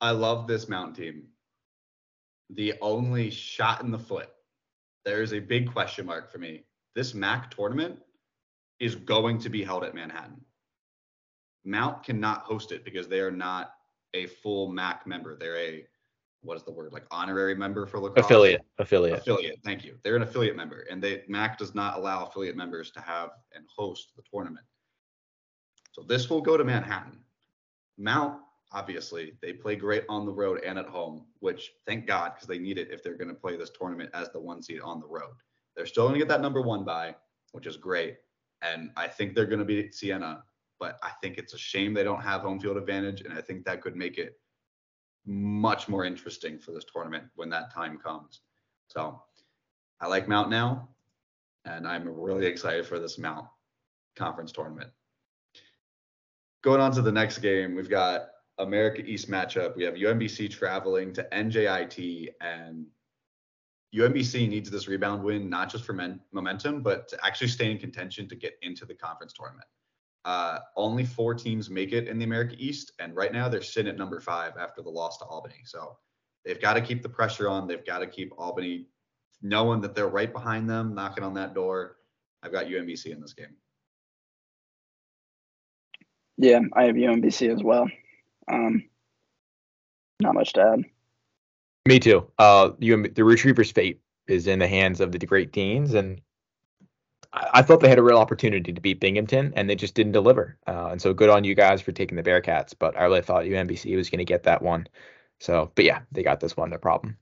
I 0.00 0.10
love 0.10 0.46
this 0.46 0.68
Mount 0.68 0.96
team. 0.96 1.24
The 2.50 2.74
only 2.80 3.30
shot 3.30 3.82
in 3.82 3.90
the 3.90 3.98
foot. 3.98 4.28
There's 5.04 5.32
a 5.32 5.38
big 5.38 5.72
question 5.72 6.06
mark 6.06 6.30
for 6.30 6.38
me. 6.38 6.64
This 6.94 7.12
MAAC 7.12 7.50
tournament 7.50 7.98
is 8.80 8.96
going 8.96 9.38
to 9.38 9.48
be 9.48 9.62
held 9.62 9.84
at 9.84 9.94
Manhattan. 9.94 10.40
Mount 11.64 12.02
cannot 12.02 12.42
host 12.42 12.72
it 12.72 12.84
because 12.84 13.06
they 13.06 13.20
are 13.20 13.30
not 13.30 13.74
a 14.14 14.26
full 14.26 14.72
MAAC 14.72 15.06
member. 15.06 15.36
They're 15.36 15.56
a 15.56 15.86
what 16.42 16.56
is 16.56 16.62
the 16.62 16.72
word 16.72 16.92
like 16.92 17.04
honorary 17.10 17.54
member 17.54 17.86
for 17.86 18.00
lacrosse? 18.00 18.24
Affiliate. 18.24 18.62
Affiliate. 18.78 19.18
Affiliate. 19.18 19.60
Thank 19.62 19.84
you. 19.84 19.96
They're 20.02 20.16
an 20.16 20.22
affiliate 20.22 20.56
member, 20.56 20.86
and 20.90 21.02
they 21.02 21.18
MAAC 21.28 21.58
does 21.58 21.74
not 21.74 21.98
allow 21.98 22.24
affiliate 22.24 22.56
members 22.56 22.90
to 22.92 23.00
have 23.00 23.30
and 23.54 23.64
host 23.74 24.12
the 24.16 24.22
tournament. 24.32 24.64
So 25.92 26.02
this 26.02 26.30
will 26.30 26.40
go 26.40 26.56
to 26.56 26.64
Manhattan. 26.64 27.18
Mount, 27.98 28.40
obviously, 28.72 29.34
they 29.42 29.52
play 29.52 29.76
great 29.76 30.04
on 30.08 30.24
the 30.24 30.32
road 30.32 30.62
and 30.64 30.78
at 30.78 30.86
home, 30.86 31.26
which 31.40 31.72
thank 31.86 32.06
God 32.06 32.32
because 32.34 32.48
they 32.48 32.58
need 32.58 32.78
it 32.78 32.90
if 32.90 33.02
they're 33.02 33.16
going 33.16 33.28
to 33.28 33.34
play 33.34 33.56
this 33.56 33.70
tournament 33.70 34.10
as 34.14 34.30
the 34.30 34.40
one 34.40 34.62
seed 34.62 34.80
on 34.80 35.00
the 35.00 35.06
road. 35.06 35.34
They're 35.76 35.86
still 35.86 36.04
going 36.04 36.14
to 36.14 36.20
get 36.20 36.28
that 36.28 36.40
number 36.40 36.62
one 36.62 36.84
by, 36.84 37.14
which 37.52 37.66
is 37.66 37.76
great. 37.76 38.16
And 38.62 38.90
I 38.96 39.08
think 39.08 39.34
they're 39.34 39.46
going 39.46 39.60
to 39.60 39.64
beat 39.64 39.94
Siena, 39.94 40.44
but 40.78 40.98
I 41.02 41.10
think 41.22 41.38
it's 41.38 41.54
a 41.54 41.58
shame 41.58 41.94
they 41.94 42.04
don't 42.04 42.22
have 42.22 42.42
home 42.42 42.60
field 42.60 42.76
advantage. 42.76 43.22
And 43.22 43.32
I 43.32 43.40
think 43.40 43.64
that 43.64 43.80
could 43.80 43.96
make 43.96 44.18
it 44.18 44.38
much 45.26 45.88
more 45.88 46.04
interesting 46.04 46.58
for 46.58 46.72
this 46.72 46.84
tournament 46.84 47.24
when 47.36 47.50
that 47.50 47.72
time 47.72 47.98
comes. 47.98 48.40
So 48.88 49.22
I 50.00 50.06
like 50.08 50.28
Mount 50.28 50.50
now, 50.50 50.88
and 51.64 51.86
I'm 51.86 52.08
really 52.08 52.46
excited 52.46 52.86
for 52.86 52.98
this 52.98 53.18
Mount 53.18 53.46
conference 54.16 54.52
tournament 54.52 54.90
going 56.62 56.80
on 56.80 56.92
to 56.92 57.02
the 57.02 57.12
next 57.12 57.38
game, 57.38 57.74
we've 57.74 57.90
got 57.90 58.28
America 58.58 59.02
East 59.02 59.30
matchup. 59.30 59.76
We 59.76 59.84
have 59.84 59.94
UMBC 59.94 60.50
traveling 60.50 61.12
to 61.14 61.26
NJIT, 61.32 62.28
and 62.40 62.86
UMBC 63.94 64.48
needs 64.48 64.70
this 64.70 64.88
rebound 64.88 65.22
win 65.22 65.48
not 65.48 65.70
just 65.70 65.84
for 65.84 65.92
men- 65.92 66.20
momentum, 66.32 66.82
but 66.82 67.08
to 67.08 67.18
actually 67.24 67.48
stay 67.48 67.70
in 67.70 67.78
contention 67.78 68.28
to 68.28 68.36
get 68.36 68.54
into 68.62 68.84
the 68.84 68.94
conference 68.94 69.32
tournament. 69.32 69.66
Uh, 70.26 70.58
only 70.76 71.04
four 71.04 71.34
teams 71.34 71.70
make 71.70 71.92
it 71.92 72.06
in 72.06 72.18
the 72.18 72.24
America 72.24 72.54
East, 72.58 72.92
and 72.98 73.16
right 73.16 73.32
now 73.32 73.48
they're 73.48 73.62
sitting 73.62 73.90
at 73.90 73.96
number 73.96 74.20
five 74.20 74.52
after 74.58 74.82
the 74.82 74.90
loss 74.90 75.16
to 75.18 75.24
Albany. 75.24 75.62
So 75.64 75.96
they've 76.44 76.60
got 76.60 76.74
to 76.74 76.82
keep 76.82 77.02
the 77.02 77.08
pressure 77.08 77.48
on. 77.48 77.66
They've 77.66 77.84
got 77.84 78.00
to 78.00 78.06
keep 78.06 78.32
Albany 78.36 78.86
knowing 79.42 79.80
that 79.80 79.94
they're 79.94 80.08
right 80.08 80.30
behind 80.30 80.68
them, 80.68 80.94
knocking 80.94 81.24
on 81.24 81.32
that 81.34 81.54
door. 81.54 81.96
I've 82.42 82.52
got 82.52 82.66
UMBC 82.66 83.06
in 83.06 83.20
this 83.20 83.32
game. 83.32 83.56
Yeah, 86.40 86.60
I 86.72 86.84
have 86.84 86.96
UMBC 86.96 87.52
as 87.52 87.62
well. 87.62 87.86
Um, 88.50 88.88
not 90.20 90.32
much 90.32 90.54
to 90.54 90.62
add. 90.62 90.84
Me 91.86 91.98
too. 91.98 92.26
Uh, 92.38 92.70
UM, 92.82 93.06
the 93.12 93.24
Retrievers' 93.24 93.70
fate 93.70 94.00
is 94.26 94.46
in 94.46 94.58
the 94.58 94.66
hands 94.66 95.02
of 95.02 95.12
the 95.12 95.18
Great 95.18 95.52
Danes, 95.52 95.92
and 95.92 96.18
I, 97.34 97.48
I, 97.54 97.62
thought 97.62 97.80
they 97.80 97.90
had 97.90 97.98
a 97.98 98.02
real 98.02 98.16
opportunity 98.16 98.72
to 98.72 98.80
beat 98.80 99.00
Binghamton, 99.00 99.52
and 99.54 99.68
they 99.68 99.74
just 99.74 99.94
didn't 99.94 100.12
deliver. 100.12 100.56
Uh, 100.66 100.88
and 100.92 101.02
so 101.02 101.12
good 101.12 101.28
on 101.28 101.44
you 101.44 101.54
guys 101.54 101.82
for 101.82 101.92
taking 101.92 102.16
the 102.16 102.22
Bearcats, 102.22 102.72
but 102.78 102.96
I 102.96 103.04
really 103.04 103.20
thought 103.20 103.44
UMBC 103.44 103.94
was 103.94 104.08
going 104.08 104.20
to 104.20 104.24
get 104.24 104.44
that 104.44 104.62
one. 104.62 104.86
So, 105.40 105.70
but 105.74 105.84
yeah, 105.84 106.00
they 106.10 106.22
got 106.22 106.40
this 106.40 106.56
one, 106.56 106.70
no 106.70 106.78
problem. 106.78 107.18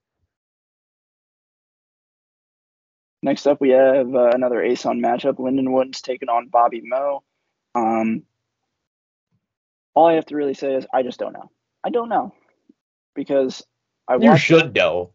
Next 3.25 3.49
up, 3.49 3.61
we 3.61 3.71
have 3.71 4.15
uh, 4.15 4.31
another 4.33 4.59
ASUN 4.59 5.01
matchup. 5.01 5.39
Lindenwood's 5.39 6.03
taking 6.03 6.29
on 6.29 6.47
Bobby 6.47 6.83
Moe. 6.85 7.25
Um, 7.75 8.23
all 9.99 10.07
I 10.07 10.15
have 10.15 10.27
to 10.27 10.37
really 10.37 10.55
say 10.55 10.75
is 10.75 10.87
I 10.95 11.03
just 11.03 11.19
don't 11.19 11.33
know. 11.33 11.51
I 11.83 11.91
don't 11.91 12.09
know 12.09 12.33
because 13.17 13.65
I 14.07 14.15
you 14.15 14.37
should 14.37 14.73
know. 14.73 15.11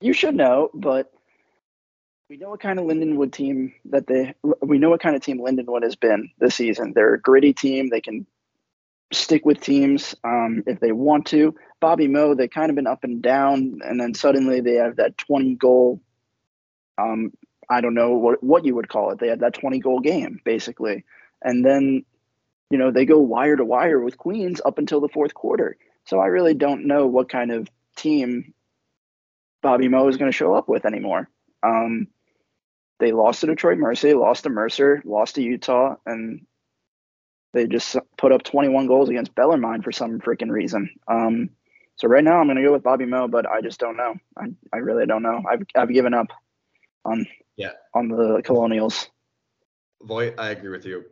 You 0.00 0.12
should 0.12 0.36
know, 0.36 0.70
but 0.72 1.10
we 2.30 2.36
know 2.36 2.50
what 2.50 2.60
kind 2.60 2.78
of 2.78 2.84
Lindenwood 2.84 3.32
team 3.32 3.72
that 3.86 4.06
they. 4.06 4.34
We 4.62 4.78
know 4.78 4.90
what 4.90 5.02
kind 5.02 5.16
of 5.16 5.22
team 5.22 5.40
Lindenwood 5.40 5.82
has 5.82 5.96
been 5.96 6.30
this 6.38 6.54
season. 6.54 6.92
They're 6.94 7.14
a 7.14 7.20
gritty 7.20 7.52
team. 7.52 7.88
They 7.88 8.00
can 8.00 8.28
stick 9.12 9.44
with 9.44 9.60
teams 9.60 10.14
um, 10.22 10.62
if 10.68 10.78
they 10.78 10.92
want 10.92 11.26
to. 11.26 11.56
Bobby 11.80 12.06
Moe, 12.06 12.36
they 12.36 12.46
kind 12.46 12.70
of 12.70 12.76
been 12.76 12.86
up 12.86 13.02
and 13.02 13.20
down, 13.20 13.80
and 13.84 14.00
then 14.00 14.14
suddenly 14.14 14.60
they 14.60 14.74
have 14.74 14.96
that 14.96 15.18
20 15.18 15.56
goal. 15.56 16.00
Um, 16.96 17.32
I 17.68 17.80
don't 17.80 17.94
know 17.94 18.12
what 18.12 18.40
what 18.40 18.64
you 18.64 18.76
would 18.76 18.88
call 18.88 19.10
it. 19.10 19.18
They 19.18 19.28
had 19.28 19.40
that 19.40 19.54
20 19.54 19.80
goal 19.80 19.98
game 19.98 20.40
basically, 20.44 21.04
and 21.42 21.64
then 21.64 22.04
you 22.70 22.78
know, 22.78 22.90
they 22.90 23.04
go 23.04 23.18
wire 23.18 23.56
to 23.56 23.64
wire 23.64 24.00
with 24.00 24.18
Queens 24.18 24.60
up 24.64 24.78
until 24.78 25.00
the 25.00 25.08
fourth 25.08 25.34
quarter. 25.34 25.76
So 26.04 26.18
I 26.20 26.26
really 26.26 26.54
don't 26.54 26.86
know 26.86 27.06
what 27.06 27.28
kind 27.28 27.50
of 27.50 27.68
team 27.96 28.54
Bobby 29.62 29.88
Moe 29.88 30.08
is 30.08 30.16
going 30.16 30.30
to 30.30 30.36
show 30.36 30.54
up 30.54 30.68
with 30.68 30.84
anymore. 30.84 31.28
Um, 31.62 32.08
they 32.98 33.12
lost 33.12 33.40
to 33.40 33.46
Detroit 33.46 33.78
Mercy, 33.78 34.14
lost 34.14 34.44
to 34.44 34.50
Mercer, 34.50 35.02
lost 35.04 35.34
to 35.34 35.42
Utah, 35.42 35.96
and 36.06 36.46
they 37.52 37.66
just 37.66 37.96
put 38.16 38.32
up 38.32 38.42
21 38.42 38.86
goals 38.86 39.08
against 39.08 39.34
Bellarmine 39.34 39.82
for 39.82 39.92
some 39.92 40.20
freaking 40.20 40.50
reason. 40.50 40.90
Um, 41.08 41.50
So 41.96 42.08
right 42.08 42.22
now 42.24 42.38
I'm 42.38 42.46
going 42.46 42.56
to 42.56 42.62
go 42.62 42.72
with 42.72 42.82
Bobby 42.82 43.06
Moe, 43.06 43.28
but 43.28 43.46
I 43.46 43.60
just 43.62 43.80
don't 43.80 43.96
know. 43.96 44.14
I, 44.36 44.46
I 44.72 44.78
really 44.78 45.06
don't 45.06 45.22
know. 45.22 45.42
I've 45.48 45.62
I've 45.74 45.88
given 45.92 46.12
up 46.14 46.28
on 47.04 47.26
Yeah. 47.56 47.72
on 47.94 48.08
the 48.08 48.42
Colonials. 48.44 49.08
Voigt, 50.02 50.34
I 50.38 50.50
agree 50.50 50.70
with 50.70 50.84
you. 50.84 51.04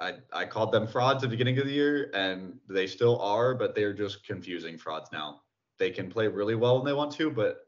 I, 0.00 0.14
I 0.32 0.44
called 0.44 0.72
them 0.72 0.86
frauds 0.86 1.24
at 1.24 1.30
the 1.30 1.36
beginning 1.36 1.58
of 1.58 1.66
the 1.66 1.72
year, 1.72 2.10
and 2.14 2.58
they 2.68 2.86
still 2.86 3.20
are, 3.20 3.54
but 3.54 3.74
they're 3.74 3.92
just 3.92 4.24
confusing 4.24 4.78
frauds 4.78 5.10
now. 5.12 5.40
They 5.78 5.90
can 5.90 6.10
play 6.10 6.28
really 6.28 6.54
well 6.54 6.76
when 6.76 6.84
they 6.84 6.92
want 6.92 7.12
to, 7.12 7.30
but 7.30 7.66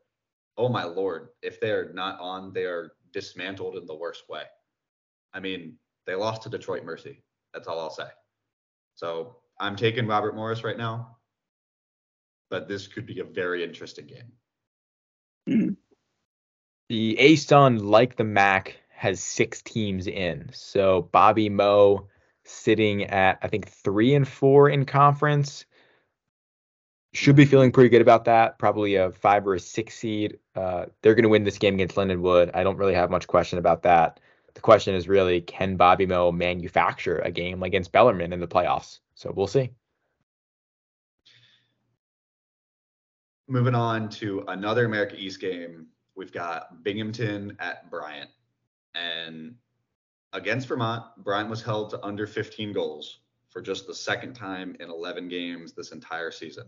oh 0.57 0.69
my 0.69 0.85
lord, 0.85 1.29
if 1.43 1.61
they're 1.61 1.93
not 1.93 2.21
on, 2.21 2.53
they 2.53 2.65
are 2.65 2.93
dismantled 3.13 3.77
in 3.77 3.87
the 3.87 3.95
worst 3.95 4.29
way. 4.29 4.43
I 5.33 5.41
mean, 5.41 5.77
they 6.07 6.15
lost 6.15 6.43
to 6.43 6.49
Detroit 6.49 6.85
Mercy. 6.85 7.23
That's 7.53 7.67
all 7.67 7.81
I'll 7.81 7.91
say. 7.91 8.09
So 8.95 9.37
I'm 9.59 9.77
taking 9.77 10.07
Robert 10.07 10.35
Morris 10.37 10.65
right 10.65 10.79
now, 10.79 11.17
but 12.51 12.69
this 12.69 12.87
could 12.87 13.07
be 13.07 13.21
a 13.21 13.25
very 13.25 13.65
interesting 13.65 14.07
game. 14.07 14.33
Mhm. 15.49 15.77
The 16.89 17.17
ASUN, 17.19 17.83
like 17.83 18.17
the 18.17 18.25
MAAC, 18.25 18.75
has 18.91 19.23
six 19.23 19.63
teams 19.63 20.07
in. 20.07 20.51
So 20.53 21.03
Bobby 21.13 21.49
Moe 21.49 22.09
sitting 22.51 23.05
at 23.05 23.39
I 23.43 23.49
think 23.49 23.69
three 23.69 24.15
and 24.15 24.27
four 24.27 24.69
in 24.69 24.85
conference. 24.85 25.65
Should 27.13 27.35
be 27.35 27.45
feeling 27.45 27.73
pretty 27.73 27.89
good 27.89 28.03
about 28.03 28.27
that. 28.27 28.59
Probably 28.59 28.95
a 28.95 29.11
five 29.11 29.45
or 29.47 29.55
a 29.55 29.61
six 29.61 29.97
seed. 29.97 30.39
Uh, 30.55 30.87
they're 31.03 31.17
going 31.17 31.25
to 31.25 31.29
win 31.29 31.43
this 31.43 31.59
game 31.59 31.75
against 31.75 31.97
Lindenwood. 31.97 32.53
I 32.55 32.63
don't 32.63 32.77
really 32.77 32.95
have 32.95 33.11
much 33.11 33.27
question 33.27 33.59
about 33.59 33.83
that. 33.83 34.21
The 34.55 34.61
question 34.61 34.95
is 34.95 35.09
really, 35.09 35.41
can 35.41 35.77
Bobby 35.77 36.07
Mo 36.07 36.31
manufacture 36.31 37.19
a 37.19 37.31
game 37.31 37.63
against 37.63 37.91
Bellarmine 37.93 38.33
in 38.33 38.41
the 38.41 38.47
playoffs? 38.47 39.01
So 39.15 39.33
we'll 39.35 39.49
see. 39.49 39.71
Moving 43.49 43.75
on 43.75 44.09
to 44.11 44.45
another 44.47 44.85
America 44.85 45.17
East 45.19 45.41
game, 45.41 45.87
we've 46.15 46.33
got 46.33 46.85
Binghamton 46.85 47.57
at 47.59 47.91
Bryant. 47.91 48.31
And 48.95 49.57
against 50.33 50.69
Vermont, 50.69 51.05
Bryant 51.19 51.51
was 51.51 51.63
held 51.63 51.91
to 51.91 52.05
under 52.05 52.27
15 52.27 52.73
goals 52.73 53.21
for 53.49 53.61
just 53.61 53.87
the 53.87 53.95
second 53.95 54.35
time 54.35 54.77
in 54.81 54.91
11 54.91 55.29
games 55.29 55.73
this 55.73 55.93
entire 55.93 56.31
season. 56.31 56.67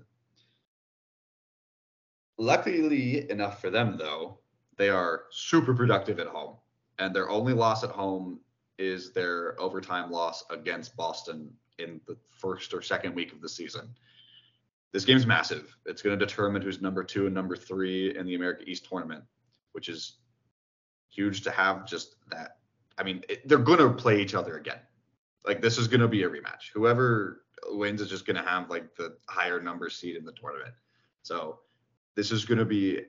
Luckily 2.39 3.30
enough 3.30 3.60
for 3.60 3.70
them, 3.70 3.97
though, 3.97 4.39
they 4.76 4.89
are 4.89 5.24
super 5.30 5.74
productive 5.74 6.18
at 6.18 6.26
home. 6.26 6.56
And 6.98 7.14
their 7.14 7.28
only 7.28 7.52
loss 7.52 7.84
at 7.84 7.90
home 7.90 8.40
is 8.78 9.12
their 9.12 9.60
overtime 9.60 10.10
loss 10.10 10.44
against 10.51 10.97
Boston 10.97 11.52
in 11.78 12.01
the 12.06 12.16
first 12.30 12.74
or 12.74 12.82
second 12.82 13.14
week 13.14 13.32
of 13.32 13.40
the 13.40 13.48
season 13.48 13.94
this 14.93 15.05
game's 15.06 15.26
massive. 15.26 15.74
It's 15.86 16.02
going 16.02 16.18
to 16.18 16.24
determine 16.24 16.62
who's 16.62 16.82
number 16.82 17.02
two 17.02 17.26
and 17.26 17.34
number 17.34 17.56
three 17.56 18.16
in 18.16 18.26
the 18.26 18.34
America 18.34 18.62
East 18.66 18.86
tournament, 18.89 19.24
which 19.72 19.89
is 19.89 20.18
huge 21.09 21.43
to 21.43 21.51
have 21.51 21.86
just 21.86 22.16
that. 22.30 22.59
I 23.03 23.05
mean, 23.05 23.24
it, 23.29 23.49
they're 23.49 23.59
going 23.59 23.81
to 23.81 23.91
play 23.91 24.23
each 24.23 24.35
other 24.35 24.57
again. 24.57 24.79
Like 25.45 25.61
this 25.61 25.77
is 25.77 25.89
going 25.89 26.03
to 26.03 26.09
be 26.09 26.23
a 26.23 26.31
rematch. 26.31 26.70
Whoever 26.73 27.43
wins 27.70 28.01
is 28.01 28.09
just 28.09 28.27
going 28.27 28.37
to 28.37 28.49
have 28.49 28.70
like 28.70 28.95
the 28.95 29.16
higher 29.29 29.61
number 29.61 29.91
seed 29.91 30.15
in 30.15 30.24
the 30.24 30.31
tournament. 30.33 30.73
So 31.23 31.59
this 32.15 32.31
is 32.31 32.45
going 32.45 32.59
to 32.59 32.65
be 32.65 33.01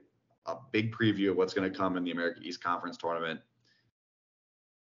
a 0.48 0.56
big 0.72 0.92
preview 0.92 1.30
of 1.30 1.38
what's 1.38 1.54
going 1.54 1.72
to 1.72 1.78
come 1.78 1.96
in 1.96 2.04
the 2.04 2.10
American 2.10 2.44
East 2.44 2.64
Conference 2.64 2.98
tournament. 2.98 3.40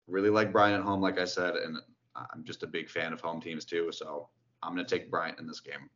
Really 0.08 0.30
like 0.30 0.54
Bryant 0.54 0.80
at 0.80 0.86
home, 0.86 1.02
like 1.02 1.20
I 1.20 1.26
said, 1.26 1.56
and 1.56 1.78
I'm 2.16 2.46
just 2.46 2.64
a 2.64 2.68
big 2.68 2.90
fan 2.90 3.12
of 3.12 3.20
home 3.20 3.42
teams 3.42 3.66
too. 3.66 3.92
So 3.92 4.30
I'm 4.64 4.74
going 4.74 4.86
to 4.86 4.98
take 4.98 5.12
Bryant 5.12 5.40
in 5.40 5.46
this 5.46 5.60
game. 5.60 5.90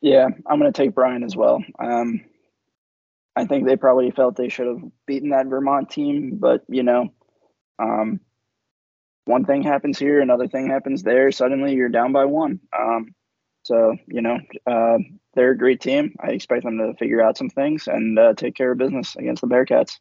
Yeah, 0.00 0.28
I'm 0.46 0.58
going 0.58 0.72
to 0.72 0.82
take 0.82 0.94
Bryant 0.94 1.24
as 1.24 1.36
well. 1.36 1.62
Um, 1.78 2.24
I 3.38 3.44
think 3.44 3.66
they 3.66 3.76
probably 3.76 4.10
felt 4.10 4.34
they 4.34 4.48
should 4.48 4.66
have 4.66 4.82
beaten 5.06 5.30
that 5.30 5.46
Vermont 5.46 5.90
team, 5.90 6.38
but 6.40 6.64
you 6.68 6.82
know, 6.82 7.12
um, 7.78 8.18
one 9.26 9.44
thing 9.44 9.62
happens 9.62 9.96
here, 9.96 10.20
another 10.20 10.48
thing 10.48 10.68
happens 10.68 11.04
there. 11.04 11.30
Suddenly, 11.30 11.74
you're 11.74 11.88
down 11.88 12.10
by 12.10 12.24
one. 12.24 12.58
Um, 12.76 13.14
so 13.62 13.94
you 14.08 14.22
know, 14.22 14.40
uh, 14.66 14.98
they're 15.34 15.52
a 15.52 15.56
great 15.56 15.80
team. 15.80 16.16
I 16.20 16.30
expect 16.30 16.64
them 16.64 16.78
to 16.78 16.94
figure 16.98 17.22
out 17.22 17.38
some 17.38 17.48
things 17.48 17.86
and 17.86 18.18
uh, 18.18 18.34
take 18.34 18.56
care 18.56 18.72
of 18.72 18.78
business 18.78 19.14
against 19.14 19.40
the 19.40 19.46
Bearcats. 19.46 20.00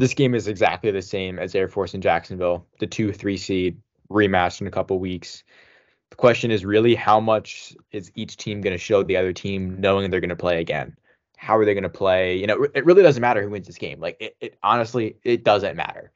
This 0.00 0.14
game 0.14 0.34
is 0.34 0.48
exactly 0.48 0.90
the 0.90 1.02
same 1.02 1.38
as 1.38 1.54
Air 1.54 1.68
Force 1.68 1.94
in 1.94 2.00
Jacksonville, 2.00 2.66
the 2.80 2.88
two 2.88 3.12
three 3.12 3.36
seed 3.36 3.80
rematched 4.10 4.60
in 4.60 4.66
a 4.66 4.72
couple 4.72 4.98
weeks. 4.98 5.44
The 6.10 6.16
question 6.16 6.50
is 6.50 6.64
really 6.64 6.96
how 6.96 7.20
much 7.20 7.72
is 7.92 8.10
each 8.16 8.36
team 8.36 8.62
going 8.62 8.74
to 8.74 8.82
show 8.82 9.04
the 9.04 9.16
other 9.16 9.32
team 9.32 9.80
knowing 9.80 10.10
they're 10.10 10.18
going 10.18 10.30
to 10.30 10.34
play 10.34 10.60
again? 10.60 10.96
How 11.40 11.56
are 11.56 11.64
they 11.64 11.72
going 11.72 11.84
to 11.84 11.88
play? 11.88 12.36
You 12.36 12.46
know, 12.46 12.66
it 12.74 12.84
really 12.84 13.02
doesn't 13.02 13.22
matter 13.22 13.42
who 13.42 13.48
wins 13.48 13.66
this 13.66 13.78
game. 13.78 13.98
Like 13.98 14.18
it, 14.20 14.36
it 14.42 14.58
honestly, 14.62 15.16
it 15.24 15.42
doesn't 15.42 15.74
matter. 15.74 16.12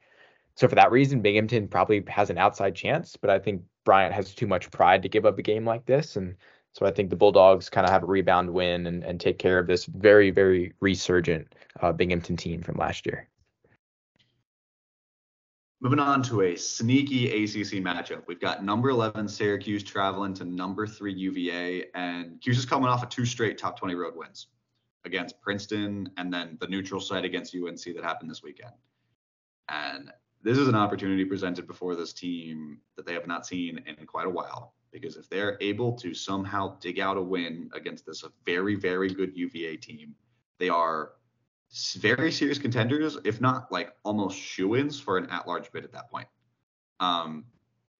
So 0.53 0.67
for 0.67 0.75
that 0.75 0.91
reason, 0.91 1.23
Binghamton 1.23 1.67
probably 1.67 2.03
has 2.07 2.29
an 2.29 2.37
outside 2.37 2.75
chance, 2.75 3.17
but 3.17 3.31
I 3.31 3.39
think 3.39 3.63
Bryant 3.85 4.13
has 4.13 4.35
too 4.35 4.45
much 4.45 4.69
pride 4.69 5.01
to 5.01 5.09
give 5.09 5.25
up 5.25 5.39
a 5.39 5.41
game 5.41 5.65
like 5.65 5.87
this. 5.87 6.15
And 6.15 6.35
so 6.73 6.85
I 6.85 6.91
think 6.91 7.09
the 7.09 7.15
Bulldogs 7.15 7.71
kind 7.71 7.87
of 7.87 7.91
have 7.91 8.03
a 8.03 8.05
rebound 8.05 8.53
win 8.53 8.85
and, 8.85 9.03
and 9.03 9.19
take 9.19 9.39
care 9.39 9.57
of 9.57 9.65
this 9.65 9.85
very, 9.85 10.29
very 10.29 10.73
resurgent 10.79 11.55
uh, 11.81 11.91
Binghamton 11.91 12.37
team 12.37 12.61
from 12.61 12.77
last 12.77 13.07
year. 13.07 13.27
Moving 15.81 15.99
on 15.99 16.21
to 16.23 16.43
a 16.43 16.55
sneaky 16.55 17.29
ACC 17.29 17.83
matchup. 17.83 18.21
We've 18.27 18.39
got 18.39 18.63
number 18.63 18.89
11 18.91 19.27
Syracuse 19.27 19.83
traveling 19.83 20.35
to 20.35 20.45
number 20.45 20.85
three 20.85 21.13
UVA, 21.13 21.87
and 21.95 22.39
Cuse 22.41 22.59
is 22.59 22.65
coming 22.65 22.89
off 22.89 23.01
of 23.01 23.09
two 23.09 23.25
straight 23.25 23.57
top 23.57 23.79
20 23.79 23.95
road 23.95 24.13
wins 24.15 24.47
against 25.05 25.39
Princeton 25.41 26.09
and 26.17 26.33
then 26.33 26.57
the 26.59 26.67
neutral 26.67 26.99
site 26.99 27.25
against 27.25 27.55
UNC 27.55 27.83
that 27.83 28.03
happened 28.03 28.29
this 28.29 28.43
weekend. 28.43 28.73
And 29.69 30.11
this 30.43 30.57
is 30.57 30.67
an 30.67 30.75
opportunity 30.75 31.25
presented 31.25 31.67
before 31.67 31.95
this 31.95 32.13
team 32.13 32.79
that 32.95 33.05
they 33.05 33.13
have 33.13 33.27
not 33.27 33.45
seen 33.45 33.79
in 33.85 34.05
quite 34.05 34.27
a 34.27 34.29
while. 34.29 34.73
Because 34.91 35.17
if 35.17 35.29
they're 35.29 35.57
able 35.59 35.93
to 35.93 36.13
somehow 36.13 36.77
dig 36.79 36.99
out 36.99 37.17
a 37.17 37.21
win 37.21 37.69
against 37.73 38.05
this 38.05 38.23
very, 38.45 38.75
very 38.75 39.09
good 39.09 39.35
UVA 39.35 39.77
team, 39.77 40.15
they 40.57 40.69
are 40.69 41.13
very 41.97 42.31
serious 42.31 42.59
contenders, 42.59 43.17
if 43.25 43.41
not 43.41 43.71
like 43.71 43.93
almost 44.03 44.37
shoe-ins 44.37 44.99
for 44.99 45.17
an 45.17 45.27
at-large 45.29 45.71
bid 45.71 45.83
at 45.83 45.91
that 45.91 46.09
point. 46.09 46.27
Um, 46.99 47.45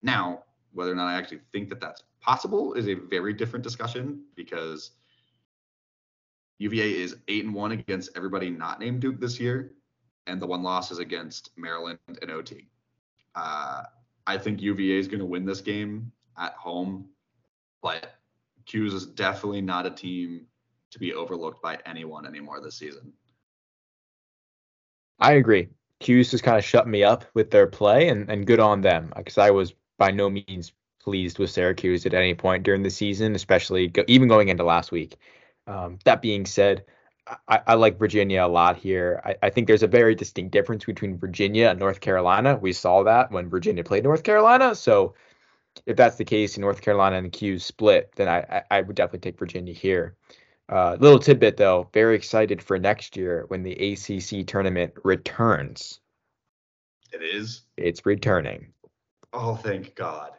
now, 0.04 0.44
whether 0.72 0.92
or 0.92 0.96
not 0.96 1.08
I 1.08 1.16
actually 1.16 1.42
think 1.52 1.70
that 1.70 1.82
that's 1.82 2.04
possible 2.22 2.74
is 2.74 2.88
a 2.88 2.94
very 2.94 3.34
different 3.34 3.64
discussion 3.64 4.24
because 4.36 4.92
UVA 6.60 7.02
is 7.02 7.18
eight 7.28 7.46
and 7.46 7.54
one 7.54 7.72
against 7.72 8.12
everybody 8.16 8.50
not 8.50 8.80
named 8.80 9.02
Duke 9.02 9.20
this 9.20 9.40
year, 9.40 9.74
and 10.28 10.42
the 10.42 10.48
one 10.48 10.64
loss 10.64 10.92
is 10.92 11.00
against 11.00 11.52
Maryland 11.58 12.00
and 12.22 12.32
OT. 12.32 12.68
Uh, 13.36 13.84
I 14.26 14.38
think 14.38 14.62
UVA 14.62 14.98
is 14.98 15.08
going 15.08 15.20
to 15.20 15.26
win 15.26 15.46
this 15.46 15.62
game 15.62 16.12
at 16.38 16.54
home, 16.54 17.10
but 17.82 18.16
Cuse 18.66 18.94
is 18.94 19.06
definitely 19.06 19.62
not 19.62 19.86
a 19.86 19.92
team 19.92 20.46
to 20.92 21.00
be 21.00 21.14
overlooked 21.14 21.62
by 21.62 21.78
anyone 21.86 22.26
anymore 22.26 22.62
this 22.62 22.76
season. 22.76 23.12
I 25.20 25.34
agree. 25.34 25.70
Cuse 26.00 26.32
has 26.32 26.42
kind 26.42 26.58
of 26.58 26.64
shut 26.64 26.88
me 26.88 27.04
up 27.04 27.26
with 27.34 27.52
their 27.52 27.68
play, 27.68 28.10
and, 28.10 28.30
and 28.30 28.48
good 28.48 28.60
on 28.60 28.82
them 28.82 29.12
because 29.16 29.38
I 29.38 29.52
was 29.52 29.74
by 29.98 30.12
no 30.12 30.30
means 30.30 30.74
pleased 31.02 31.38
with 31.38 31.52
Syracuse 31.52 32.06
at 32.06 32.14
any 32.14 32.34
point 32.34 32.64
during 32.64 32.82
the 32.82 32.90
season, 32.90 33.36
especially 33.36 33.88
go, 33.88 34.04
even 34.08 34.28
going 34.28 34.50
into 34.50 34.64
last 34.64 34.92
week. 34.92 35.18
Um, 35.68 36.00
that 36.06 36.22
being 36.22 36.46
said, 36.46 36.86
I, 37.48 37.62
I, 37.68 37.74
like 37.74 37.98
Virginia 37.98 38.46
a 38.46 38.48
lot 38.48 38.78
here. 38.78 39.22
I, 39.26 39.36
I, 39.44 39.50
think 39.50 39.66
there's 39.66 39.82
a 39.82 39.88
very 39.88 40.14
distinct 40.14 40.52
difference 40.52 40.86
between 40.86 41.18
Virginia 41.18 41.70
and 41.70 41.80
North 41.80 42.00
Carolina. 42.00 42.56
We 42.56 42.72
saw 42.72 43.04
that 43.04 43.32
when 43.32 43.50
Virginia 43.50 43.84
played 43.84 44.04
North 44.04 44.22
Carolina. 44.22 44.76
So 44.76 45.16
if 45.88 45.98
that's 45.98 46.18
the 46.18 46.26
case, 46.26 46.56
in 46.56 46.62
North 46.62 46.82
Carolina 46.82 47.18
and 47.18 47.32
Cuse 47.32 47.66
split, 47.66 48.12
then 48.16 48.28
I, 48.28 48.64
I 48.70 48.82
would 48.82 48.96
definitely 48.96 49.32
take 49.32 49.40
Virginia 49.40 49.74
here. 49.74 50.16
Uh, 50.68 50.98
little 51.00 51.20
tidbit 51.20 51.58
though, 51.58 51.90
very 51.94 52.16
excited 52.16 52.62
for 52.62 52.80
next 52.80 53.18
year 53.18 53.46
when 53.50 53.64
the 53.64 53.94
ACC 53.94 54.48
tournament 54.48 54.94
returns. 55.04 56.00
It 57.12 57.22
is. 57.22 57.64
It's 57.78 58.06
returning. 58.06 58.74
Oh, 59.32 59.56
thank 59.56 59.96
God. 59.96 60.32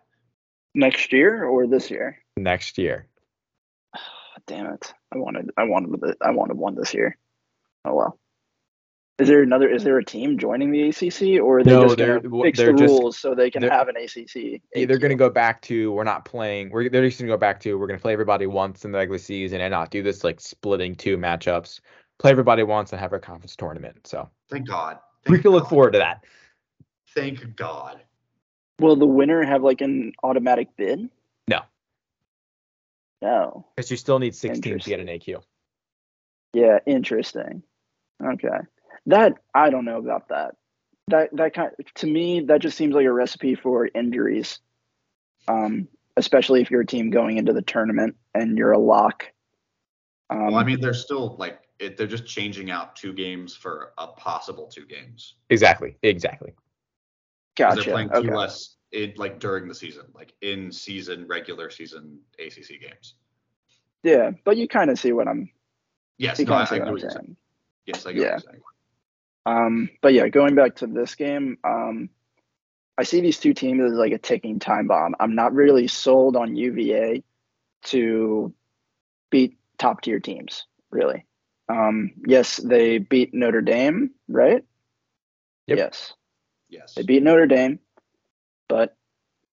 Next 0.74 1.12
year 1.12 1.44
or 1.44 1.66
this 1.66 1.90
year? 1.90 2.18
Next 2.36 2.76
year. 2.78 3.06
Damn 4.46 4.74
it! 4.74 4.92
I 5.12 5.18
wanted, 5.18 5.50
I 5.56 5.64
wanted, 5.64 6.16
I 6.20 6.30
wanted 6.30 6.56
one 6.56 6.74
this 6.74 6.94
year. 6.94 7.16
Oh 7.84 7.94
well. 7.94 8.18
Is 9.18 9.28
there 9.28 9.42
another? 9.42 9.66
Is 9.66 9.82
there 9.82 9.96
a 9.96 10.04
team 10.04 10.38
joining 10.38 10.70
the 10.70 10.90
ACC, 10.90 11.42
or 11.42 11.60
are 11.60 11.64
they 11.64 11.70
no, 11.70 11.84
just 11.84 11.96
going 11.96 12.20
to 12.20 12.42
fix 12.42 12.58
the 12.58 12.74
just, 12.74 12.92
rules 12.92 13.18
so 13.18 13.34
they 13.34 13.50
can 13.50 13.62
have 13.62 13.88
an 13.88 13.96
ACC? 13.96 14.60
They're 14.74 14.98
going 14.98 15.10
to 15.10 15.14
go 15.14 15.30
back 15.30 15.62
to 15.62 15.90
we're 15.92 16.04
not 16.04 16.26
playing. 16.26 16.68
We're 16.68 16.90
they're 16.90 17.06
just 17.06 17.18
going 17.18 17.28
to 17.28 17.32
go 17.32 17.38
back 17.38 17.58
to 17.60 17.78
we're 17.78 17.86
going 17.86 17.98
to 17.98 18.02
play 18.02 18.12
everybody 18.12 18.46
once 18.46 18.84
in 18.84 18.92
the 18.92 18.98
regular 18.98 19.18
season 19.18 19.62
and 19.62 19.70
not 19.70 19.90
do 19.90 20.02
this 20.02 20.22
like 20.22 20.38
splitting 20.38 20.94
two 20.94 21.16
matchups. 21.16 21.80
Play 22.18 22.30
everybody 22.30 22.62
once 22.62 22.92
and 22.92 23.00
have 23.00 23.14
a 23.14 23.18
conference 23.18 23.56
tournament. 23.56 24.06
So 24.06 24.28
thank 24.50 24.68
God. 24.68 24.98
Thank 25.24 25.32
we 25.32 25.38
can 25.38 25.50
God. 25.50 25.56
look 25.56 25.68
forward 25.70 25.92
to 25.92 25.98
that. 25.98 26.24
Thank 27.14 27.56
God. 27.56 28.02
Will 28.80 28.96
the 28.96 29.06
winner 29.06 29.42
have 29.42 29.62
like 29.62 29.80
an 29.80 30.12
automatic 30.22 30.68
bid? 30.76 31.08
No. 31.48 31.60
No. 33.22 33.66
Because 33.76 33.90
you 33.90 33.96
still 33.96 34.18
need 34.18 34.34
16 34.34 34.78
to 34.78 34.88
get 34.88 35.00
an 35.00 35.06
AQ. 35.06 35.42
Yeah, 36.52 36.78
interesting. 36.86 37.62
Okay. 38.22 38.58
That 39.06 39.34
I 39.54 39.70
don't 39.70 39.84
know 39.84 39.98
about 39.98 40.28
that. 40.28 40.54
That 41.08 41.28
that 41.36 41.54
kind 41.54 41.70
to 41.96 42.06
me 42.06 42.40
that 42.40 42.60
just 42.60 42.76
seems 42.76 42.94
like 42.94 43.06
a 43.06 43.12
recipe 43.12 43.54
for 43.54 43.88
injuries. 43.94 44.58
Um, 45.48 45.86
especially 46.16 46.62
if 46.62 46.70
you're 46.70 46.80
a 46.80 46.86
team 46.86 47.10
going 47.10 47.36
into 47.36 47.52
the 47.52 47.62
tournament 47.62 48.16
and 48.34 48.56
you're 48.56 48.72
a 48.72 48.78
lock. 48.78 49.24
Um, 50.30 50.46
well, 50.46 50.56
I 50.56 50.64
mean, 50.64 50.80
they're 50.80 50.94
still 50.94 51.36
like 51.38 51.60
it, 51.78 51.96
they're 51.96 52.06
just 52.06 52.26
changing 52.26 52.70
out 52.70 52.96
two 52.96 53.12
games 53.12 53.54
for 53.54 53.92
a 53.98 54.08
possible 54.08 54.66
two 54.66 54.86
games. 54.86 55.34
Exactly. 55.50 55.96
Exactly. 56.02 56.52
gotcha. 57.56 57.82
They're 57.82 57.92
playing 57.92 58.10
okay. 58.12 58.26
two 58.26 58.34
less 58.34 58.75
in 58.92 59.12
like 59.16 59.38
during 59.40 59.68
the 59.68 59.74
season, 59.74 60.04
like 60.14 60.34
in 60.42 60.70
season 60.72 61.26
regular 61.26 61.70
season 61.70 62.20
ACC 62.38 62.80
games. 62.80 63.14
Yeah, 64.02 64.30
but 64.44 64.56
you 64.56 64.68
kind 64.68 64.90
of 64.90 64.98
see 64.98 65.12
what 65.12 65.28
I'm. 65.28 65.50
Yes, 66.18 66.38
no, 66.38 66.44
I, 66.44 66.46
kind 66.46 66.62
I 66.62 66.64
see 66.66 66.78
what 66.80 66.92
what 66.92 67.00
you're 67.00 67.08
I'm 67.08 67.12
saying. 67.12 67.24
saying. 67.24 67.36
Yes, 67.86 68.06
I 68.06 68.12
get 68.12 68.20
Yeah. 68.22 68.24
what 68.24 68.30
you're 68.44 68.50
saying. 68.52 68.62
Um, 69.46 69.90
but 70.02 70.12
yeah, 70.12 70.28
going 70.28 70.54
back 70.54 70.76
to 70.76 70.86
this 70.86 71.14
game, 71.14 71.58
um, 71.64 72.08
I 72.98 73.04
see 73.04 73.20
these 73.20 73.38
two 73.38 73.54
teams 73.54 73.82
as 73.84 73.92
like 73.92 74.12
a 74.12 74.18
ticking 74.18 74.58
time 74.58 74.88
bomb. 74.88 75.14
I'm 75.20 75.34
not 75.34 75.52
really 75.54 75.86
sold 75.88 76.36
on 76.36 76.56
UVA 76.56 77.22
to 77.84 78.52
beat 79.30 79.58
top 79.78 80.00
tier 80.02 80.18
teams, 80.20 80.66
really. 80.90 81.26
Um, 81.68 82.12
yes, 82.26 82.56
they 82.56 82.98
beat 82.98 83.34
Notre 83.34 83.60
Dame, 83.60 84.10
right? 84.28 84.64
Yep. 85.66 85.78
Yes, 85.78 86.12
Yes. 86.68 86.94
they 86.94 87.02
beat 87.02 87.22
Notre 87.22 87.46
Dame, 87.46 87.78
but 88.68 88.96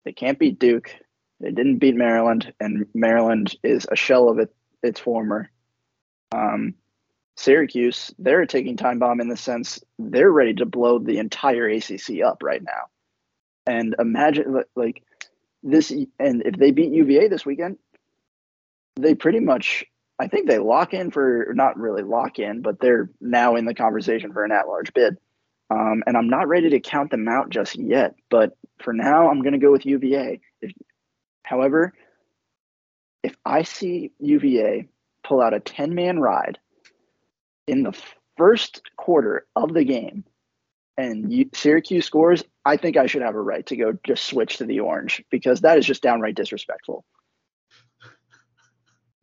they 0.05 0.11
can't 0.11 0.39
beat 0.39 0.59
Duke. 0.59 0.95
They 1.39 1.51
didn't 1.51 1.79
beat 1.79 1.95
Maryland, 1.95 2.53
and 2.59 2.85
Maryland 2.93 3.55
is 3.63 3.85
a 3.91 3.95
shell 3.95 4.29
of 4.29 4.39
it, 4.39 4.53
its 4.81 4.99
former. 4.99 5.49
Um, 6.31 6.75
Syracuse, 7.35 8.13
they're 8.19 8.41
a 8.41 8.47
taking 8.47 8.77
time 8.77 8.99
bomb 8.99 9.19
in 9.19 9.27
the 9.27 9.37
sense 9.37 9.83
they're 9.97 10.31
ready 10.31 10.53
to 10.55 10.65
blow 10.65 10.99
the 10.99 11.17
entire 11.17 11.67
ACC 11.67 12.21
up 12.23 12.43
right 12.43 12.61
now. 12.61 12.89
And 13.65 13.95
imagine 13.97 14.63
like 14.75 15.03
this, 15.63 15.91
and 15.91 16.43
if 16.45 16.55
they 16.55 16.71
beat 16.71 16.91
UVA 16.91 17.27
this 17.27 17.45
weekend, 17.45 17.77
they 18.95 19.15
pretty 19.15 19.39
much, 19.39 19.85
I 20.19 20.27
think 20.27 20.47
they 20.47 20.59
lock 20.59 20.93
in 20.93 21.11
for 21.11 21.51
not 21.55 21.79
really 21.79 22.03
lock 22.03 22.39
in, 22.39 22.61
but 22.61 22.79
they're 22.79 23.09
now 23.19 23.55
in 23.55 23.65
the 23.65 23.73
conversation 23.73 24.33
for 24.33 24.43
an 24.43 24.51
at-large 24.51 24.93
bid. 24.93 25.17
Um, 25.71 26.03
and 26.05 26.15
I'm 26.15 26.29
not 26.29 26.47
ready 26.47 26.69
to 26.71 26.79
count 26.79 27.09
them 27.09 27.27
out 27.27 27.49
just 27.49 27.75
yet, 27.75 28.15
but 28.29 28.55
for 28.81 28.93
now, 28.93 29.29
I'm 29.29 29.41
going 29.41 29.53
to 29.53 29.59
go 29.59 29.71
with 29.71 29.85
UVA. 29.85 30.41
If, 30.61 30.71
however, 31.43 31.93
if 33.23 33.35
I 33.45 33.63
see 33.63 34.11
UVA 34.19 34.87
pull 35.23 35.41
out 35.41 35.53
a 35.53 35.59
10 35.59 35.95
man 35.95 36.19
ride 36.19 36.59
in 37.67 37.83
the 37.83 37.97
first 38.37 38.81
quarter 38.97 39.45
of 39.55 39.73
the 39.73 39.83
game 39.83 40.25
and 40.97 41.31
you, 41.31 41.49
Syracuse 41.53 42.05
scores, 42.05 42.43
I 42.65 42.77
think 42.77 42.97
I 42.97 43.07
should 43.07 43.21
have 43.21 43.35
a 43.35 43.41
right 43.41 43.65
to 43.67 43.77
go 43.77 43.97
just 44.05 44.25
switch 44.25 44.57
to 44.57 44.65
the 44.65 44.81
orange 44.81 45.23
because 45.29 45.61
that 45.61 45.77
is 45.77 45.85
just 45.85 46.03
downright 46.03 46.35
disrespectful. 46.35 47.05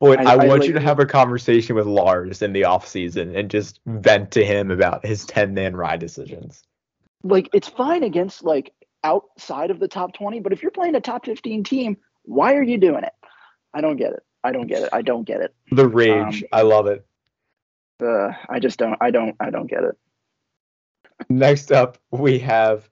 Boyd, 0.01 0.19
I- 0.21 0.23
I, 0.23 0.33
I 0.33 0.47
want 0.47 0.61
like- 0.61 0.69
you 0.69 0.75
to 0.75 0.81
have 0.81 0.99
a 0.99 1.07
conversation 1.07 1.77
with 1.77 1.87
Lars 1.87 2.41
in 2.41 2.53
the 2.53 2.63
offseason 2.63 3.37
and 3.39 3.51
just 3.51 3.81
vent 3.87 4.31
to 4.33 4.45
him 4.45 4.71
about 4.71 5.05
his 5.05 5.27
10 5.27 5.53
man 5.53 5.77
ride 5.77 6.01
decisions. 6.01 6.63
Like 7.23 7.51
it's 7.53 7.69
fine 7.69 8.03
against 8.03 8.43
like 8.43 8.73
outside 9.05 9.71
of 9.71 9.79
the 9.79 9.89
top 9.89 10.15
20, 10.15 10.41
but 10.41 10.53
if 10.53 10.63
you're 10.63 10.71
playing 10.71 10.95
a 10.95 11.01
top 11.01 11.25
15 11.25 11.65
team, 11.65 11.97
why 12.23 12.55
are 12.55 12.63
you 12.63 12.79
doing 12.79 13.05
it? 13.05 13.13
I 13.73 13.81
don't 13.81 13.97
get 13.97 14.13
it. 14.13 14.23
I 14.43 14.53
don't 14.53 14.67
get 14.67 14.83
it. 14.83 14.89
I 14.93 15.03
don't 15.03 15.25
get 15.25 15.41
it. 15.41 15.55
The 15.71 15.87
rage. 15.87 16.43
Um, 16.43 16.49
I 16.53 16.63
love 16.63 16.87
it. 16.87 17.07
Uh, 18.03 18.33
I 18.49 18.59
just 18.59 18.79
don't. 18.79 18.97
I 19.01 19.11
don't. 19.11 19.37
I 19.41 19.51
don't 19.51 19.67
get 19.67 19.85
it. 19.85 19.99
Next 21.29 21.71
up, 21.71 21.99
we 22.11 22.39
have 22.39 22.89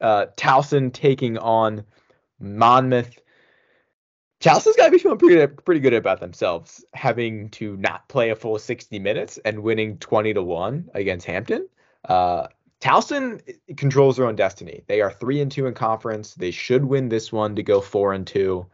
uh, 0.00 0.26
Towson 0.36 0.92
taking 0.92 1.38
on 1.38 1.84
Monmouth. 2.40 3.20
Towson's 4.40 4.76
got 4.76 4.86
to 4.86 4.90
be 4.90 4.98
feeling 4.98 5.18
pretty 5.18 5.36
good, 5.36 5.64
pretty 5.64 5.80
good 5.80 5.94
about 5.94 6.20
themselves, 6.20 6.84
having 6.94 7.50
to 7.50 7.76
not 7.76 8.08
play 8.08 8.30
a 8.30 8.36
full 8.36 8.58
60 8.58 8.98
minutes 8.98 9.38
and 9.44 9.62
winning 9.62 9.98
20 9.98 10.34
to 10.34 10.42
one 10.42 10.90
against 10.94 11.26
Hampton. 11.26 11.68
Uh, 12.08 12.46
Towson 12.80 13.42
controls 13.76 14.16
their 14.16 14.26
own 14.26 14.36
destiny. 14.36 14.82
They 14.86 15.00
are 15.02 15.12
three 15.12 15.40
and 15.40 15.52
two 15.52 15.66
in 15.66 15.74
conference. 15.74 16.34
They 16.34 16.50
should 16.50 16.84
win 16.84 17.08
this 17.08 17.30
one 17.30 17.54
to 17.56 17.62
go 17.62 17.80
four 17.80 18.14
and 18.14 18.26
two. 18.26 18.66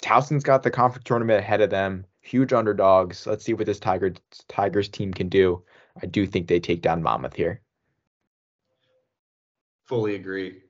Towson's 0.00 0.44
got 0.44 0.62
the 0.62 0.70
conference 0.70 1.04
tournament 1.04 1.40
ahead 1.40 1.60
of 1.60 1.70
them. 1.70 2.06
Huge 2.20 2.52
underdogs. 2.52 3.26
Let's 3.26 3.44
see 3.44 3.54
what 3.54 3.66
this 3.66 3.80
Tiger 3.80 4.14
Tigers 4.46 4.88
team 4.88 5.12
can 5.12 5.28
do. 5.28 5.62
I 6.00 6.06
do 6.06 6.26
think 6.26 6.46
they 6.46 6.60
take 6.60 6.82
down 6.82 7.02
Monmouth 7.02 7.34
here. 7.34 7.60
Fully 9.86 10.14
agree. 10.14 10.62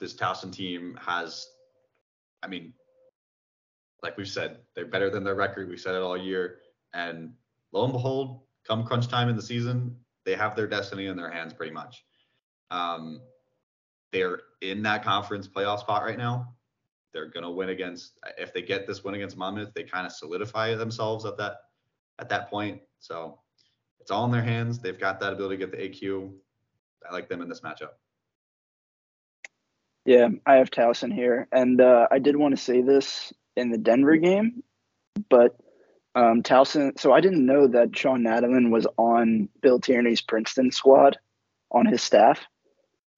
This 0.00 0.14
Towson 0.14 0.50
team 0.52 0.98
has, 1.00 1.46
I 2.42 2.48
mean, 2.48 2.72
like 4.02 4.16
we've 4.16 4.26
said, 4.26 4.58
they're 4.74 4.86
better 4.86 5.10
than 5.10 5.22
their 5.22 5.34
record. 5.34 5.68
We've 5.68 5.78
said 5.78 5.94
it 5.94 6.00
all 6.00 6.16
year. 6.16 6.60
And 6.94 7.34
lo 7.70 7.84
and 7.84 7.92
behold, 7.92 8.40
come 8.66 8.84
crunch 8.84 9.06
time 9.08 9.28
in 9.28 9.36
the 9.36 9.42
season, 9.42 9.94
they 10.24 10.34
have 10.34 10.56
their 10.56 10.66
destiny 10.66 11.06
in 11.06 11.16
their 11.16 11.30
hands 11.30 11.52
pretty 11.52 11.72
much. 11.72 12.04
Um, 12.70 13.20
they're 14.12 14.40
in 14.60 14.82
that 14.82 15.04
conference 15.04 15.48
playoff 15.48 15.80
spot 15.80 16.04
right 16.04 16.18
now. 16.18 16.54
They're 17.12 17.28
gonna 17.28 17.50
win 17.50 17.70
against 17.70 18.18
if 18.38 18.52
they 18.52 18.62
get 18.62 18.86
this 18.86 19.02
win 19.02 19.14
against 19.14 19.36
Monmouth, 19.36 19.72
they 19.74 19.82
kind 19.84 20.06
of 20.06 20.12
solidify 20.12 20.74
themselves 20.74 21.24
at 21.24 21.36
that 21.38 21.56
at 22.18 22.28
that 22.28 22.50
point. 22.50 22.80
So 23.00 23.40
it's 24.00 24.10
all 24.10 24.24
in 24.24 24.30
their 24.30 24.42
hands. 24.42 24.78
They've 24.78 24.98
got 24.98 25.20
that 25.20 25.32
ability 25.32 25.56
to 25.56 25.66
get 25.66 25.72
the 25.72 26.06
AQ. 26.06 26.32
I 27.08 27.12
like 27.12 27.28
them 27.28 27.42
in 27.42 27.48
this 27.48 27.60
matchup. 27.60 27.90
Yeah, 30.04 30.28
I 30.46 30.54
have 30.54 30.70
Towson 30.70 31.12
here, 31.12 31.46
and 31.52 31.80
uh, 31.80 32.08
I 32.10 32.18
did 32.18 32.36
want 32.36 32.56
to 32.56 32.62
say 32.62 32.80
this 32.80 33.32
in 33.56 33.70
the 33.70 33.78
Denver 33.78 34.16
game, 34.16 34.62
but 35.28 35.56
um, 36.14 36.42
Towson. 36.42 36.98
So 36.98 37.12
I 37.12 37.20
didn't 37.20 37.44
know 37.44 37.66
that 37.68 37.96
Shawn 37.96 38.22
Nadelen 38.22 38.70
was 38.70 38.86
on 38.96 39.48
Bill 39.62 39.80
Tierney's 39.80 40.20
Princeton 40.20 40.72
squad 40.72 41.18
on 41.70 41.86
his 41.86 42.02
staff 42.02 42.40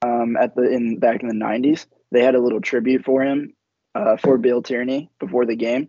um, 0.03 0.37
at 0.37 0.55
the 0.55 0.63
in 0.63 0.99
back 0.99 1.23
in 1.23 1.29
the 1.29 1.35
'90s. 1.35 1.87
They 2.11 2.23
had 2.23 2.35
a 2.35 2.41
little 2.41 2.61
tribute 2.61 3.05
for 3.05 3.23
him 3.23 3.55
uh, 3.95 4.17
for 4.17 4.39
Bill 4.39 4.63
Tierney 4.63 5.11
before 5.19 5.47
the 5.47 5.57
game, 5.57 5.89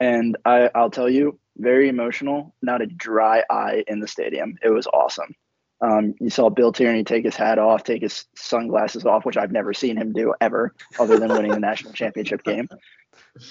and 0.00 0.36
I, 0.44 0.70
I'll 0.74 0.90
tell 0.90 1.08
you, 1.08 1.38
very 1.56 1.88
emotional. 1.88 2.54
Not 2.62 2.82
a 2.82 2.86
dry 2.86 3.42
eye 3.50 3.84
in 3.86 4.00
the 4.00 4.08
stadium. 4.08 4.56
It 4.62 4.70
was 4.70 4.86
awesome. 4.86 5.34
Um, 5.80 6.14
you 6.20 6.30
saw 6.30 6.48
Bill 6.50 6.72
Tierney 6.72 7.04
take 7.04 7.24
his 7.24 7.36
hat 7.36 7.58
off, 7.58 7.82
take 7.82 8.02
his 8.02 8.24
sunglasses 8.36 9.04
off, 9.04 9.26
which 9.26 9.36
I've 9.36 9.52
never 9.52 9.74
seen 9.74 9.96
him 9.96 10.12
do 10.12 10.34
ever, 10.40 10.74
other 10.98 11.18
than 11.18 11.28
winning 11.28 11.50
the 11.50 11.60
national 11.60 11.92
championship 11.92 12.44
game. 12.44 12.68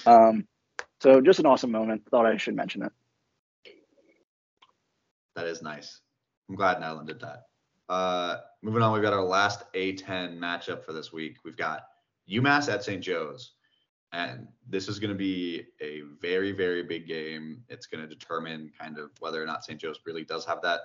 Um, 0.06 0.46
so 1.04 1.20
just 1.20 1.38
an 1.38 1.44
awesome 1.44 1.70
moment. 1.70 2.02
Thought 2.10 2.24
I 2.24 2.38
should 2.38 2.56
mention 2.56 2.82
it. 2.82 2.90
That 5.36 5.46
is 5.46 5.60
nice. 5.60 6.00
I'm 6.48 6.54
glad 6.54 6.80
Nyland 6.80 7.08
did 7.08 7.20
that. 7.20 7.42
Uh, 7.90 8.38
moving 8.62 8.80
on, 8.80 8.90
we've 8.90 9.02
got 9.02 9.12
our 9.12 9.22
last 9.22 9.70
A10 9.74 10.38
matchup 10.38 10.82
for 10.82 10.94
this 10.94 11.12
week. 11.12 11.36
We've 11.44 11.58
got 11.58 11.82
UMass 12.30 12.72
at 12.72 12.82
St. 12.82 13.02
Joe's. 13.02 13.52
And 14.14 14.48
this 14.66 14.88
is 14.88 14.98
going 14.98 15.10
to 15.10 15.14
be 15.14 15.64
a 15.82 16.04
very, 16.22 16.52
very 16.52 16.82
big 16.82 17.06
game. 17.06 17.62
It's 17.68 17.84
going 17.84 18.00
to 18.00 18.08
determine 18.08 18.72
kind 18.80 18.96
of 18.96 19.10
whether 19.20 19.42
or 19.42 19.46
not 19.46 19.62
St. 19.62 19.78
Joe's 19.78 20.00
really 20.06 20.24
does 20.24 20.46
have 20.46 20.62
that. 20.62 20.80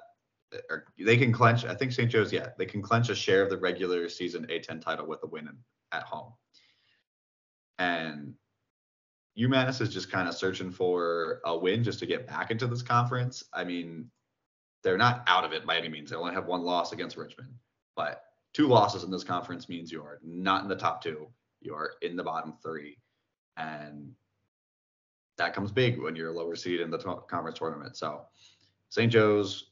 Or 0.69 0.83
they 0.99 1.15
can 1.15 1.31
clench, 1.31 1.63
I 1.63 1.75
think 1.75 1.93
St. 1.93 2.11
Joe's, 2.11 2.33
yeah, 2.33 2.49
they 2.57 2.65
can 2.65 2.81
clench 2.81 3.07
a 3.07 3.15
share 3.15 3.41
of 3.41 3.49
the 3.49 3.57
regular 3.57 4.09
season 4.09 4.47
A10 4.47 4.81
title 4.81 5.07
with 5.07 5.23
a 5.23 5.27
win 5.27 5.47
at 5.93 6.03
home. 6.03 6.33
And 7.77 8.33
UMass 9.40 9.80
is 9.82 9.90
just 9.90 10.11
kind 10.11 10.28
of 10.28 10.36
searching 10.36 10.72
for 10.72 11.40
a 11.45 11.57
win 11.57 11.84
just 11.84 11.99
to 11.99 12.06
get 12.06 12.28
back 12.28 12.52
into 12.52 12.68
this 12.68 12.82
conference. 12.82 13.44
I 13.53 13.64
mean, 13.64 14.10
they're 14.84 14.98
not 14.98 15.24
out 15.28 15.45
of 15.45 15.53
it 15.53 15.66
by 15.66 15.78
any 15.78 15.90
means. 15.90 16.10
They 16.10 16.16
only 16.16 16.34
have 16.34 16.45
one 16.45 16.61
loss 16.61 16.91
against 16.91 17.18
Richmond, 17.18 17.49
but 17.95 18.24
two 18.53 18.68
losses 18.68 19.03
in 19.03 19.11
this 19.11 19.24
conference 19.24 19.70
means 19.70 19.91
you 19.91 20.02
are 20.02 20.20
not 20.24 20.64
in 20.64 20.70
the 20.70 20.76
top 20.76 21.02
two. 21.02 21.28
You 21.61 21.74
are 21.76 21.94
in 22.02 22.16
the 22.16 22.24
bottom 22.24 22.53
three, 22.61 22.98
and 23.57 24.11
that 25.38 25.53
comes 25.53 25.72
big 25.72 26.02
when 26.02 26.16
you're 26.16 26.30
a 26.30 26.38
lower 26.38 26.56
seed 26.56 26.80
in 26.82 26.90
the 26.90 26.98
to- 26.98 27.24
conference 27.30 27.60
tournament. 27.60 27.98
So, 27.98 28.22
St. 28.90 29.11
Joe's, 29.11 29.72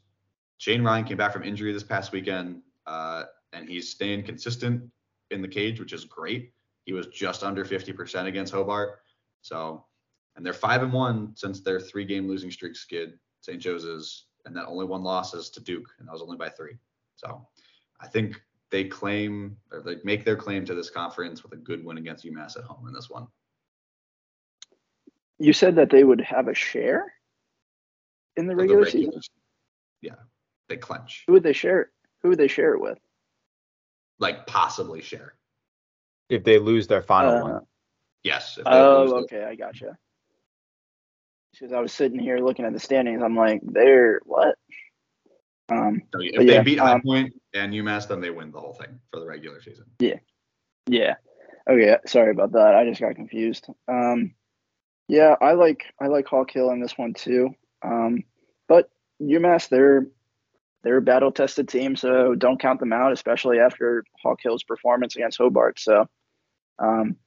Shane 0.57 0.83
Ryan 0.83 1.05
came 1.05 1.17
back 1.17 1.33
from 1.33 1.43
injury 1.43 1.73
this 1.73 1.83
past 1.83 2.11
weekend, 2.11 2.61
uh, 2.85 3.23
and 3.53 3.67
he's 3.69 3.89
staying 3.89 4.23
consistent 4.23 4.83
in 5.31 5.41
the 5.41 5.47
cage, 5.47 5.79
which 5.79 5.93
is 5.93 6.05
great. 6.05 6.53
He 6.85 6.93
was 6.93 7.07
just 7.07 7.43
under 7.43 7.65
50% 7.65 8.27
against 8.27 8.53
Hobart. 8.53 8.99
So, 9.41 9.85
and 10.35 10.45
they're 10.45 10.53
five 10.53 10.83
and 10.83 10.93
one 10.93 11.33
since 11.35 11.61
their 11.61 11.79
three 11.79 12.05
game 12.05 12.27
losing 12.27 12.51
streak 12.51 12.75
skid. 12.75 13.13
St. 13.41 13.59
Joe's 13.59 13.83
is, 13.85 14.25
and 14.45 14.55
that 14.55 14.65
only 14.67 14.85
one 14.85 15.03
loss 15.03 15.33
is 15.33 15.49
to 15.51 15.61
Duke, 15.61 15.87
and 15.99 16.07
that 16.07 16.11
was 16.11 16.21
only 16.21 16.37
by 16.37 16.49
three. 16.49 16.77
So, 17.15 17.47
I 17.99 18.07
think 18.07 18.41
they 18.69 18.83
claim 18.83 19.57
or 19.71 19.81
they 19.81 19.95
make 20.03 20.25
their 20.25 20.35
claim 20.35 20.65
to 20.65 20.75
this 20.75 20.89
conference 20.89 21.41
with 21.43 21.53
a 21.53 21.57
good 21.57 21.83
win 21.85 21.97
against 21.97 22.25
UMass 22.25 22.57
at 22.57 22.63
home 22.65 22.87
in 22.87 22.93
this 22.93 23.09
one. 23.09 23.27
you 25.39 25.53
said 25.53 25.75
that 25.75 25.89
they 25.89 26.03
would 26.03 26.19
have 26.21 26.47
a 26.47 26.53
share 26.53 27.13
in 28.35 28.47
the 28.47 28.53
Of 28.53 28.57
the 28.57 28.61
regular 28.63 28.81
regular 28.83 29.05
season. 29.11 29.21
Yeah, 30.01 30.15
they 30.67 30.77
clinch. 30.77 31.23
Who 31.27 31.33
would 31.33 31.43
they 31.43 31.53
share? 31.53 31.81
it? 31.81 31.87
Who 32.21 32.29
would 32.29 32.37
they 32.39 32.47
share 32.47 32.73
it 32.73 32.81
with? 32.81 32.97
Like 34.19 34.47
possibly 34.47 35.01
share. 35.01 35.35
If 36.29 36.43
they 36.43 36.57
lose 36.59 36.87
their 36.87 37.01
final 37.01 37.35
Uh, 37.37 37.43
one. 37.43 37.61
Yes. 38.23 38.59
Oh, 38.65 39.23
okay, 39.23 39.43
I 39.43 39.55
gotcha. 39.55 39.97
Because 41.51 41.73
I 41.73 41.79
was 41.79 41.91
sitting 41.91 42.19
here 42.19 42.39
looking 42.39 42.65
at 42.65 42.73
the 42.73 42.79
standings, 42.79 43.21
I'm 43.23 43.35
like, 43.35 43.61
they're 43.63 44.21
what? 44.25 44.55
Um, 45.69 46.03
So 46.13 46.21
if 46.21 46.45
they 46.45 46.55
yeah, 46.55 46.61
beat 46.61 46.79
High 46.79 46.93
um, 46.93 47.01
Point 47.01 47.33
and 47.53 47.73
UMass, 47.73 48.07
then 48.07 48.21
they 48.21 48.29
win 48.29 48.51
the 48.51 48.59
whole 48.59 48.73
thing 48.73 48.99
for 49.11 49.19
the 49.19 49.25
regular 49.25 49.61
season. 49.61 49.85
Yeah. 49.99 50.19
Yeah. 50.87 51.15
Okay, 51.69 51.97
sorry 52.05 52.31
about 52.31 52.53
that. 52.53 52.75
I 52.75 52.85
just 52.85 53.01
got 53.01 53.15
confused. 53.15 53.67
Um, 53.87 54.33
yeah, 55.07 55.35
I 55.41 55.53
like 55.53 55.83
I 55.99 56.07
like 56.07 56.27
Hawk 56.27 56.51
Hill 56.51 56.69
in 56.71 56.79
this 56.79 56.97
one 56.97 57.13
too. 57.13 57.49
Um, 57.81 58.23
but 58.67 58.89
UMass, 59.21 59.67
they're 59.69 60.07
they're 60.83 60.97
a 60.97 61.01
battle 61.01 61.31
tested 61.31 61.67
team, 61.67 61.95
so 61.95 62.35
don't 62.35 62.59
count 62.59 62.79
them 62.79 62.93
out, 62.93 63.11
especially 63.11 63.59
after 63.59 64.05
Hawk 64.21 64.39
Hill's 64.41 64.63
performance 64.63 65.15
against 65.15 65.37
Hobart. 65.37 65.79
So, 65.79 66.07
um, 66.79 67.17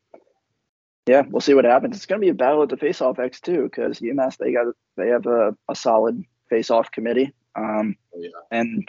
yeah, 1.11 1.23
we'll 1.29 1.41
see 1.41 1.55
what 1.55 1.65
happens. 1.65 1.97
It's 1.97 2.07
going 2.07 2.21
to 2.21 2.25
be 2.25 2.31
a 2.31 2.35
battle 2.35 2.63
at 2.63 2.69
the 2.69 2.77
face-off 2.77 3.19
X 3.19 3.41
too, 3.41 3.65
because 3.65 3.99
UMass 3.99 4.37
they 4.39 4.53
got 4.53 4.67
they 4.97 5.09
have 5.09 5.27
a, 5.27 5.57
a 5.69 5.75
solid 5.75 6.23
face-off 6.49 6.91
committee, 6.93 7.33
um, 7.57 7.97
Oh, 8.15 8.19
yeah. 8.21 8.29
and 8.53 8.89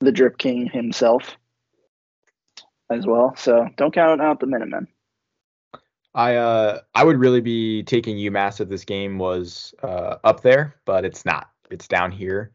the 0.00 0.12
Drip 0.12 0.38
King 0.38 0.66
himself 0.66 1.36
as 2.90 3.06
well. 3.06 3.34
So 3.36 3.68
don't 3.76 3.92
count 3.94 4.20
out 4.22 4.38
the 4.40 4.46
Minutemen. 4.46 4.86
I 6.14 6.36
uh 6.36 6.80
I 6.94 7.02
would 7.04 7.18
really 7.18 7.40
be 7.40 7.82
taking 7.82 8.16
UMass 8.18 8.60
if 8.60 8.68
this 8.68 8.84
game 8.84 9.18
was 9.18 9.74
uh 9.82 10.16
up 10.24 10.42
there, 10.42 10.76
but 10.84 11.04
it's 11.04 11.24
not. 11.24 11.48
It's 11.70 11.88
down 11.88 12.12
here. 12.12 12.52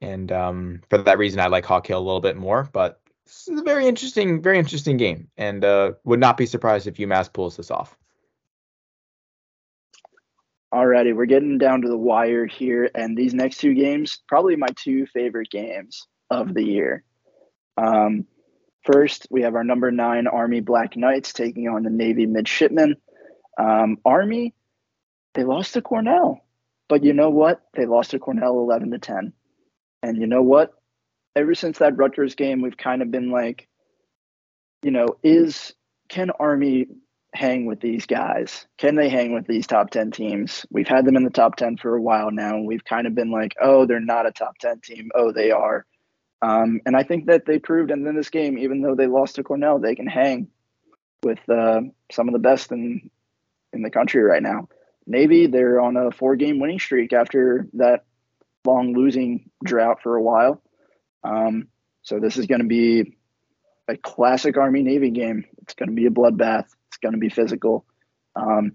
And 0.00 0.32
um 0.32 0.80
for 0.88 0.98
that 0.98 1.18
reason 1.18 1.38
I 1.40 1.46
like 1.48 1.66
Hawk 1.66 1.86
Hill 1.86 1.98
a 1.98 2.00
little 2.08 2.20
bit 2.20 2.36
more, 2.36 2.68
but 2.72 3.00
this 3.26 3.46
is 3.48 3.60
a 3.60 3.62
very 3.62 3.86
interesting, 3.86 4.40
very 4.42 4.58
interesting 4.58 4.96
game. 4.96 5.28
And 5.36 5.64
uh 5.64 5.92
would 6.04 6.20
not 6.20 6.36
be 6.38 6.46
surprised 6.46 6.86
if 6.86 6.94
UMass 6.96 7.30
pulls 7.32 7.56
this 7.56 7.70
off. 7.70 7.96
Alrighty, 10.74 11.14
we're 11.14 11.26
getting 11.26 11.56
down 11.58 11.82
to 11.82 11.88
the 11.88 11.96
wire 11.96 12.46
here, 12.46 12.90
and 12.96 13.16
these 13.16 13.32
next 13.32 13.58
two 13.58 13.74
games, 13.74 14.20
probably 14.26 14.56
my 14.56 14.66
two 14.74 15.06
favorite 15.06 15.48
games 15.48 16.08
of 16.30 16.52
the 16.52 16.64
year. 16.64 17.04
Um, 17.76 18.26
first, 18.82 19.28
we 19.30 19.42
have 19.42 19.54
our 19.54 19.62
number 19.62 19.92
nine 19.92 20.26
Army 20.26 20.58
Black 20.58 20.96
Knights 20.96 21.32
taking 21.32 21.68
on 21.68 21.84
the 21.84 21.90
Navy 21.90 22.26
Midshipmen. 22.26 22.96
Um, 23.56 23.98
Army, 24.04 24.52
they 25.34 25.44
lost 25.44 25.74
to 25.74 25.80
Cornell, 25.80 26.44
but 26.88 27.04
you 27.04 27.12
know 27.12 27.30
what? 27.30 27.62
They 27.74 27.86
lost 27.86 28.10
to 28.10 28.18
Cornell 28.18 28.58
eleven 28.58 28.90
to 28.90 28.98
ten, 28.98 29.32
and 30.02 30.20
you 30.20 30.26
know 30.26 30.42
what? 30.42 30.72
Ever 31.36 31.54
since 31.54 31.78
that 31.78 31.96
Rutgers 31.96 32.34
game, 32.34 32.62
we've 32.62 32.76
kind 32.76 33.00
of 33.00 33.12
been 33.12 33.30
like, 33.30 33.68
you 34.82 34.90
know, 34.90 35.06
is 35.22 35.72
can 36.08 36.30
Army 36.30 36.88
hang 37.34 37.66
with 37.66 37.80
these 37.80 38.06
guys? 38.06 38.66
Can 38.78 38.94
they 38.94 39.08
hang 39.08 39.34
with 39.34 39.46
these 39.46 39.66
top 39.66 39.90
10 39.90 40.12
teams? 40.12 40.64
We've 40.70 40.88
had 40.88 41.04
them 41.04 41.16
in 41.16 41.24
the 41.24 41.30
top 41.30 41.56
10 41.56 41.76
for 41.76 41.94
a 41.94 42.00
while 42.00 42.30
now. 42.30 42.54
And 42.56 42.66
we've 42.66 42.84
kind 42.84 43.06
of 43.06 43.14
been 43.14 43.30
like, 43.30 43.54
oh, 43.60 43.86
they're 43.86 44.00
not 44.00 44.26
a 44.26 44.32
top 44.32 44.58
10 44.58 44.80
team. 44.80 45.10
Oh, 45.14 45.32
they 45.32 45.50
are. 45.50 45.84
Um, 46.42 46.80
and 46.86 46.96
I 46.96 47.02
think 47.02 47.26
that 47.26 47.46
they 47.46 47.58
proved 47.58 47.90
in 47.90 48.14
this 48.14 48.30
game, 48.30 48.58
even 48.58 48.82
though 48.82 48.94
they 48.94 49.06
lost 49.06 49.36
to 49.36 49.42
Cornell, 49.42 49.78
they 49.78 49.94
can 49.94 50.06
hang 50.06 50.48
with 51.22 51.40
uh, 51.48 51.80
some 52.12 52.28
of 52.28 52.32
the 52.32 52.38
best 52.38 52.70
in, 52.70 53.10
in 53.72 53.82
the 53.82 53.90
country 53.90 54.22
right 54.22 54.42
now. 54.42 54.68
Navy, 55.06 55.46
they're 55.46 55.80
on 55.80 55.96
a 55.96 56.10
four 56.10 56.36
game 56.36 56.60
winning 56.60 56.78
streak 56.78 57.12
after 57.12 57.66
that 57.74 58.04
long 58.64 58.94
losing 58.94 59.50
drought 59.62 60.02
for 60.02 60.16
a 60.16 60.22
while. 60.22 60.62
Um, 61.22 61.68
so 62.02 62.20
this 62.20 62.36
is 62.36 62.46
going 62.46 62.60
to 62.60 62.66
be 62.66 63.16
a 63.88 63.96
classic 63.96 64.56
Army 64.56 64.82
Navy 64.82 65.10
game. 65.10 65.44
It's 65.62 65.74
going 65.74 65.88
to 65.88 65.94
be 65.94 66.06
a 66.06 66.10
bloodbath. 66.10 66.66
It's 66.94 67.02
going 67.02 67.14
to 67.14 67.18
be 67.18 67.28
physical. 67.28 67.84
Um, 68.36 68.72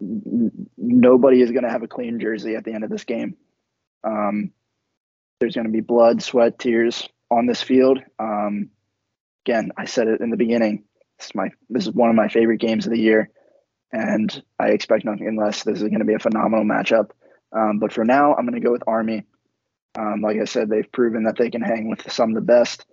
nobody 0.00 1.42
is 1.42 1.50
going 1.50 1.64
to 1.64 1.70
have 1.70 1.82
a 1.82 1.88
clean 1.88 2.18
jersey 2.18 2.56
at 2.56 2.64
the 2.64 2.72
end 2.72 2.84
of 2.84 2.90
this 2.90 3.04
game. 3.04 3.36
Um, 4.02 4.50
there's 5.40 5.54
going 5.54 5.66
to 5.66 5.72
be 5.72 5.80
blood, 5.80 6.22
sweat, 6.22 6.58
tears 6.58 7.06
on 7.30 7.44
this 7.44 7.60
field. 7.60 7.98
Um, 8.18 8.70
again, 9.44 9.72
I 9.76 9.84
said 9.84 10.08
it 10.08 10.22
in 10.22 10.30
the 10.30 10.38
beginning. 10.38 10.84
This 11.18 11.26
is 11.26 11.34
my 11.34 11.50
this 11.68 11.86
is 11.86 11.92
one 11.92 12.08
of 12.08 12.16
my 12.16 12.28
favorite 12.28 12.60
games 12.60 12.86
of 12.86 12.92
the 12.92 12.98
year, 12.98 13.30
and 13.92 14.42
I 14.58 14.68
expect 14.68 15.04
nothing 15.04 15.36
less. 15.36 15.64
This 15.64 15.82
is 15.82 15.88
going 15.88 15.98
to 15.98 16.06
be 16.06 16.14
a 16.14 16.18
phenomenal 16.18 16.64
matchup. 16.64 17.10
Um, 17.54 17.78
but 17.78 17.92
for 17.92 18.06
now, 18.06 18.34
I'm 18.34 18.46
going 18.46 18.60
to 18.60 18.66
go 18.66 18.72
with 18.72 18.82
Army. 18.86 19.24
Um, 19.98 20.22
like 20.22 20.38
I 20.40 20.44
said, 20.44 20.70
they've 20.70 20.90
proven 20.90 21.24
that 21.24 21.36
they 21.36 21.50
can 21.50 21.60
hang 21.60 21.90
with 21.90 22.10
some 22.10 22.30
of 22.30 22.34
the 22.34 22.40
best, 22.40 22.86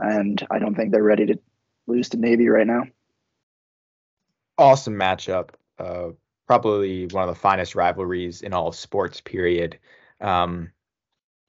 and 0.00 0.44
I 0.50 0.58
don't 0.58 0.74
think 0.74 0.90
they're 0.90 1.04
ready 1.04 1.26
to 1.26 1.38
lose 1.86 2.08
to 2.10 2.18
Navy 2.18 2.48
right 2.48 2.66
now. 2.66 2.82
Awesome 4.62 4.94
matchup. 4.94 5.50
Uh 5.78 6.10
probably 6.46 7.06
one 7.06 7.28
of 7.28 7.34
the 7.34 7.40
finest 7.40 7.74
rivalries 7.74 8.42
in 8.42 8.52
all 8.52 8.68
of 8.68 8.74
sports, 8.74 9.20
period. 9.20 9.78
Um 10.20 10.70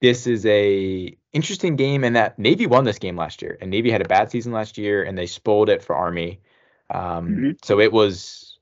this 0.01 0.27
is 0.27 0.45
a 0.45 1.15
interesting 1.31 1.75
game 1.75 2.03
in 2.03 2.13
that 2.13 2.37
Navy 2.37 2.67
won 2.67 2.83
this 2.83 2.99
game 2.99 3.15
last 3.15 3.41
year, 3.41 3.57
and 3.61 3.71
Navy 3.71 3.89
had 3.91 4.01
a 4.01 4.07
bad 4.07 4.29
season 4.31 4.51
last 4.51 4.77
year, 4.77 5.03
and 5.03 5.17
they 5.17 5.27
spoiled 5.27 5.69
it 5.69 5.81
for 5.83 5.95
Army. 5.95 6.41
Um, 6.89 7.29
Mhm. 7.29 7.65
So 7.65 7.79
it 7.79 7.91
was. 7.91 8.59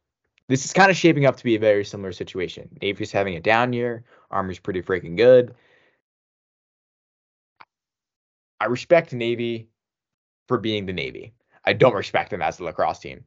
This 0.48 0.66
is 0.66 0.74
kind 0.74 0.92
of 0.92 0.98
shaping 0.98 1.26
up 1.26 1.38
to 1.38 1.44
be 1.44 1.56
a 1.56 1.60
very 1.60 1.86
similar 1.86 2.12
situation. 2.12 2.70
Navy's 2.82 3.12
having 3.12 3.36
a 3.36 3.40
down 3.40 3.72
year. 3.74 4.04
Army's 4.30 4.60
pretty 4.60 4.82
freaking 4.82 5.16
good. 5.16 5.56
I 8.60 8.66
respect 8.66 9.14
Navy 9.14 9.70
for 10.48 10.58
being 10.58 10.86
the 10.86 10.94
Navy. 10.94 11.34
I 11.64 11.74
don't 11.74 11.96
respect 11.96 12.30
them 12.32 12.42
as 12.42 12.60
a 12.60 12.66
lacrosse 12.66 13.00
team. 13.00 13.24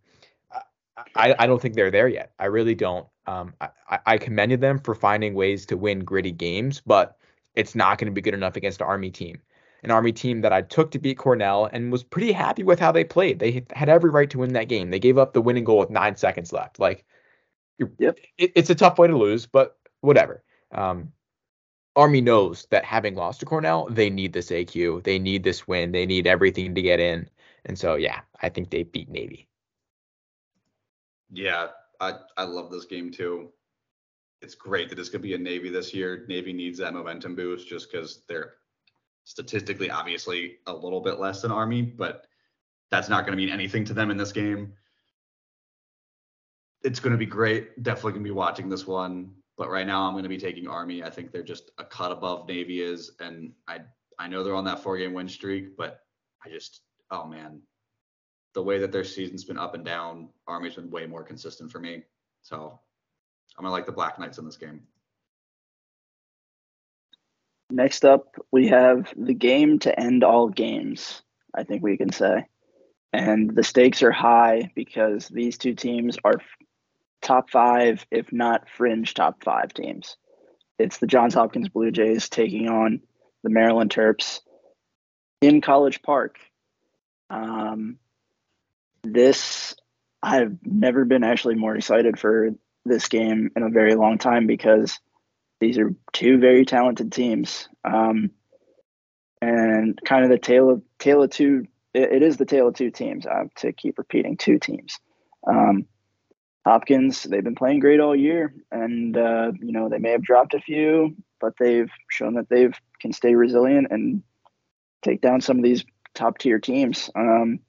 I, 1.16 1.34
I 1.38 1.46
don't 1.46 1.60
think 1.60 1.74
they're 1.74 1.90
there 1.90 2.08
yet. 2.08 2.32
I 2.38 2.46
really 2.46 2.74
don't. 2.74 3.06
Um, 3.26 3.54
I, 3.60 3.98
I- 4.06 4.18
commended 4.18 4.60
them 4.60 4.78
for 4.78 4.94
finding 4.94 5.34
ways 5.34 5.66
to 5.66 5.76
win 5.76 6.00
gritty 6.00 6.32
games, 6.32 6.82
but 6.84 7.16
it's 7.54 7.74
not 7.74 7.98
going 7.98 8.06
to 8.06 8.12
be 8.12 8.20
good 8.20 8.34
enough 8.34 8.56
against 8.56 8.80
an 8.80 8.86
Army 8.86 9.10
team. 9.10 9.40
An 9.82 9.90
Army 9.90 10.12
team 10.12 10.40
that 10.42 10.52
I 10.52 10.62
took 10.62 10.90
to 10.92 10.98
beat 10.98 11.18
Cornell 11.18 11.66
and 11.72 11.92
was 11.92 12.02
pretty 12.02 12.32
happy 12.32 12.62
with 12.62 12.80
how 12.80 12.90
they 12.92 13.04
played. 13.04 13.38
They 13.38 13.64
had 13.74 13.88
every 13.88 14.10
right 14.10 14.30
to 14.30 14.38
win 14.38 14.52
that 14.54 14.68
game. 14.68 14.90
They 14.90 14.98
gave 14.98 15.18
up 15.18 15.32
the 15.34 15.42
winning 15.42 15.64
goal 15.64 15.78
with 15.78 15.90
nine 15.90 16.16
seconds 16.16 16.52
left. 16.52 16.78
Like, 16.78 17.04
Yep. 17.98 18.18
it, 18.38 18.52
it's 18.54 18.70
a 18.70 18.74
tough 18.74 18.98
way 18.98 19.08
to 19.08 19.16
lose, 19.16 19.46
but 19.46 19.76
whatever. 20.00 20.42
Um, 20.72 21.12
Army 21.96 22.20
knows 22.20 22.66
that 22.70 22.84
having 22.84 23.14
lost 23.14 23.40
to 23.40 23.46
Cornell, 23.46 23.88
they 23.90 24.10
need 24.10 24.32
this 24.32 24.50
AQ. 24.50 25.04
They 25.04 25.18
need 25.18 25.44
this 25.44 25.66
win. 25.68 25.92
They 25.92 26.06
need 26.06 26.26
everything 26.26 26.74
to 26.74 26.82
get 26.82 26.98
in. 27.00 27.28
And 27.64 27.78
so, 27.78 27.94
yeah, 27.96 28.20
I 28.42 28.48
think 28.48 28.70
they 28.70 28.82
beat 28.84 29.08
Navy. 29.08 29.48
Yeah, 31.34 31.68
I, 32.00 32.14
I 32.36 32.44
love 32.44 32.70
this 32.70 32.84
game 32.84 33.10
too. 33.10 33.50
It's 34.40 34.54
great 34.54 34.88
that 34.90 34.98
it's 34.98 35.08
to 35.08 35.18
be 35.18 35.34
a 35.34 35.38
Navy 35.38 35.68
this 35.68 35.92
year. 35.92 36.24
Navy 36.28 36.52
needs 36.52 36.78
that 36.78 36.94
momentum 36.94 37.34
boost 37.34 37.68
just 37.68 37.90
because 37.90 38.22
they're 38.28 38.54
statistically, 39.24 39.90
obviously, 39.90 40.58
a 40.66 40.72
little 40.72 41.00
bit 41.00 41.18
less 41.18 41.42
than 41.42 41.50
Army, 41.50 41.82
but 41.82 42.26
that's 42.90 43.08
not 43.08 43.24
going 43.24 43.32
to 43.32 43.36
mean 43.36 43.52
anything 43.52 43.84
to 43.86 43.94
them 43.94 44.10
in 44.10 44.16
this 44.16 44.32
game. 44.32 44.74
It's 46.82 47.00
going 47.00 47.12
to 47.12 47.18
be 47.18 47.26
great. 47.26 47.82
Definitely 47.82 48.12
going 48.12 48.24
to 48.24 48.28
be 48.28 48.34
watching 48.34 48.68
this 48.68 48.86
one. 48.86 49.32
But 49.56 49.70
right 49.70 49.86
now, 49.86 50.02
I'm 50.02 50.12
going 50.12 50.24
to 50.24 50.28
be 50.28 50.38
taking 50.38 50.68
Army. 50.68 51.02
I 51.02 51.10
think 51.10 51.32
they're 51.32 51.42
just 51.42 51.70
a 51.78 51.84
cut 51.84 52.12
above 52.12 52.46
Navy 52.48 52.82
is, 52.82 53.12
and 53.20 53.52
I 53.66 53.80
I 54.18 54.28
know 54.28 54.44
they're 54.44 54.54
on 54.54 54.64
that 54.64 54.82
four 54.82 54.98
game 54.98 55.12
win 55.12 55.28
streak, 55.28 55.76
but 55.76 56.00
I 56.44 56.50
just 56.50 56.82
oh 57.10 57.26
man, 57.26 57.60
the 58.54 58.62
way 58.62 58.78
that 58.78 58.92
their 58.92 59.04
season's 59.04 59.44
been 59.44 59.58
up 59.58 59.74
and 59.74 59.84
down, 59.84 60.28
Army's 60.46 60.76
been 60.76 60.90
way 60.90 61.06
more 61.06 61.24
consistent 61.24 61.70
for 61.70 61.80
me. 61.80 62.02
So 62.42 62.78
I'm 63.58 63.64
gonna 63.64 63.72
like 63.72 63.86
the 63.86 63.92
Black 63.92 64.18
Knights 64.18 64.38
in 64.38 64.44
this 64.44 64.56
game. 64.56 64.80
Next 67.70 68.04
up, 68.04 68.36
we 68.52 68.68
have 68.68 69.12
the 69.16 69.34
game 69.34 69.78
to 69.80 69.98
end 69.98 70.22
all 70.22 70.48
games, 70.48 71.22
I 71.54 71.64
think 71.64 71.82
we 71.82 71.96
can 71.96 72.12
say. 72.12 72.46
And 73.12 73.54
the 73.54 73.64
stakes 73.64 74.02
are 74.02 74.12
high 74.12 74.70
because 74.74 75.28
these 75.28 75.58
two 75.58 75.74
teams 75.74 76.16
are 76.24 76.40
top 77.22 77.50
five, 77.50 78.06
if 78.10 78.32
not 78.32 78.68
fringe 78.68 79.14
top 79.14 79.42
five 79.42 79.72
teams. 79.72 80.16
It's 80.78 80.98
the 80.98 81.06
Johns 81.06 81.34
Hopkins 81.34 81.68
Blue 81.68 81.90
Jays 81.90 82.28
taking 82.28 82.68
on 82.68 83.00
the 83.42 83.50
Maryland 83.50 83.90
Terps 83.90 84.40
in 85.40 85.60
College 85.60 86.02
Park. 86.02 86.38
Um, 87.30 87.98
this, 89.04 89.74
I've 90.22 90.56
never 90.64 91.04
been 91.04 91.24
actually 91.24 91.54
more 91.54 91.76
excited 91.76 92.18
for 92.18 92.50
this 92.84 93.08
game 93.08 93.50
in 93.56 93.62
a 93.62 93.70
very 93.70 93.94
long 93.94 94.18
time 94.18 94.46
because 94.46 94.98
these 95.60 95.78
are 95.78 95.94
two 96.12 96.38
very 96.38 96.64
talented 96.64 97.12
teams, 97.12 97.68
um, 97.84 98.30
and 99.40 99.98
kind 100.04 100.24
of 100.24 100.30
the 100.30 100.38
tale 100.38 100.70
of 100.70 100.82
tale 100.98 101.22
of 101.22 101.30
two. 101.30 101.66
It, 101.92 102.12
it 102.14 102.22
is 102.22 102.36
the 102.36 102.44
tale 102.44 102.68
of 102.68 102.74
two 102.74 102.90
teams. 102.90 103.26
I 103.26 103.38
have 103.38 103.54
to 103.56 103.72
keep 103.72 103.98
repeating 103.98 104.36
two 104.36 104.58
teams. 104.58 104.98
Um, 105.46 105.86
Hopkins, 106.66 107.24
they've 107.24 107.44
been 107.44 107.54
playing 107.54 107.80
great 107.80 108.00
all 108.00 108.16
year, 108.16 108.54
and 108.72 109.16
uh, 109.16 109.52
you 109.60 109.72
know 109.72 109.88
they 109.88 109.98
may 109.98 110.10
have 110.10 110.22
dropped 110.22 110.54
a 110.54 110.60
few, 110.60 111.14
but 111.40 111.52
they've 111.58 111.90
shown 112.10 112.34
that 112.34 112.48
they've 112.48 112.74
can 113.00 113.12
stay 113.12 113.34
resilient 113.34 113.88
and 113.90 114.22
take 115.02 115.20
down 115.20 115.40
some 115.40 115.58
of 115.58 115.62
these 115.62 115.84
top 116.14 116.38
tier 116.38 116.58
teams. 116.58 117.10
Um, 117.14 117.60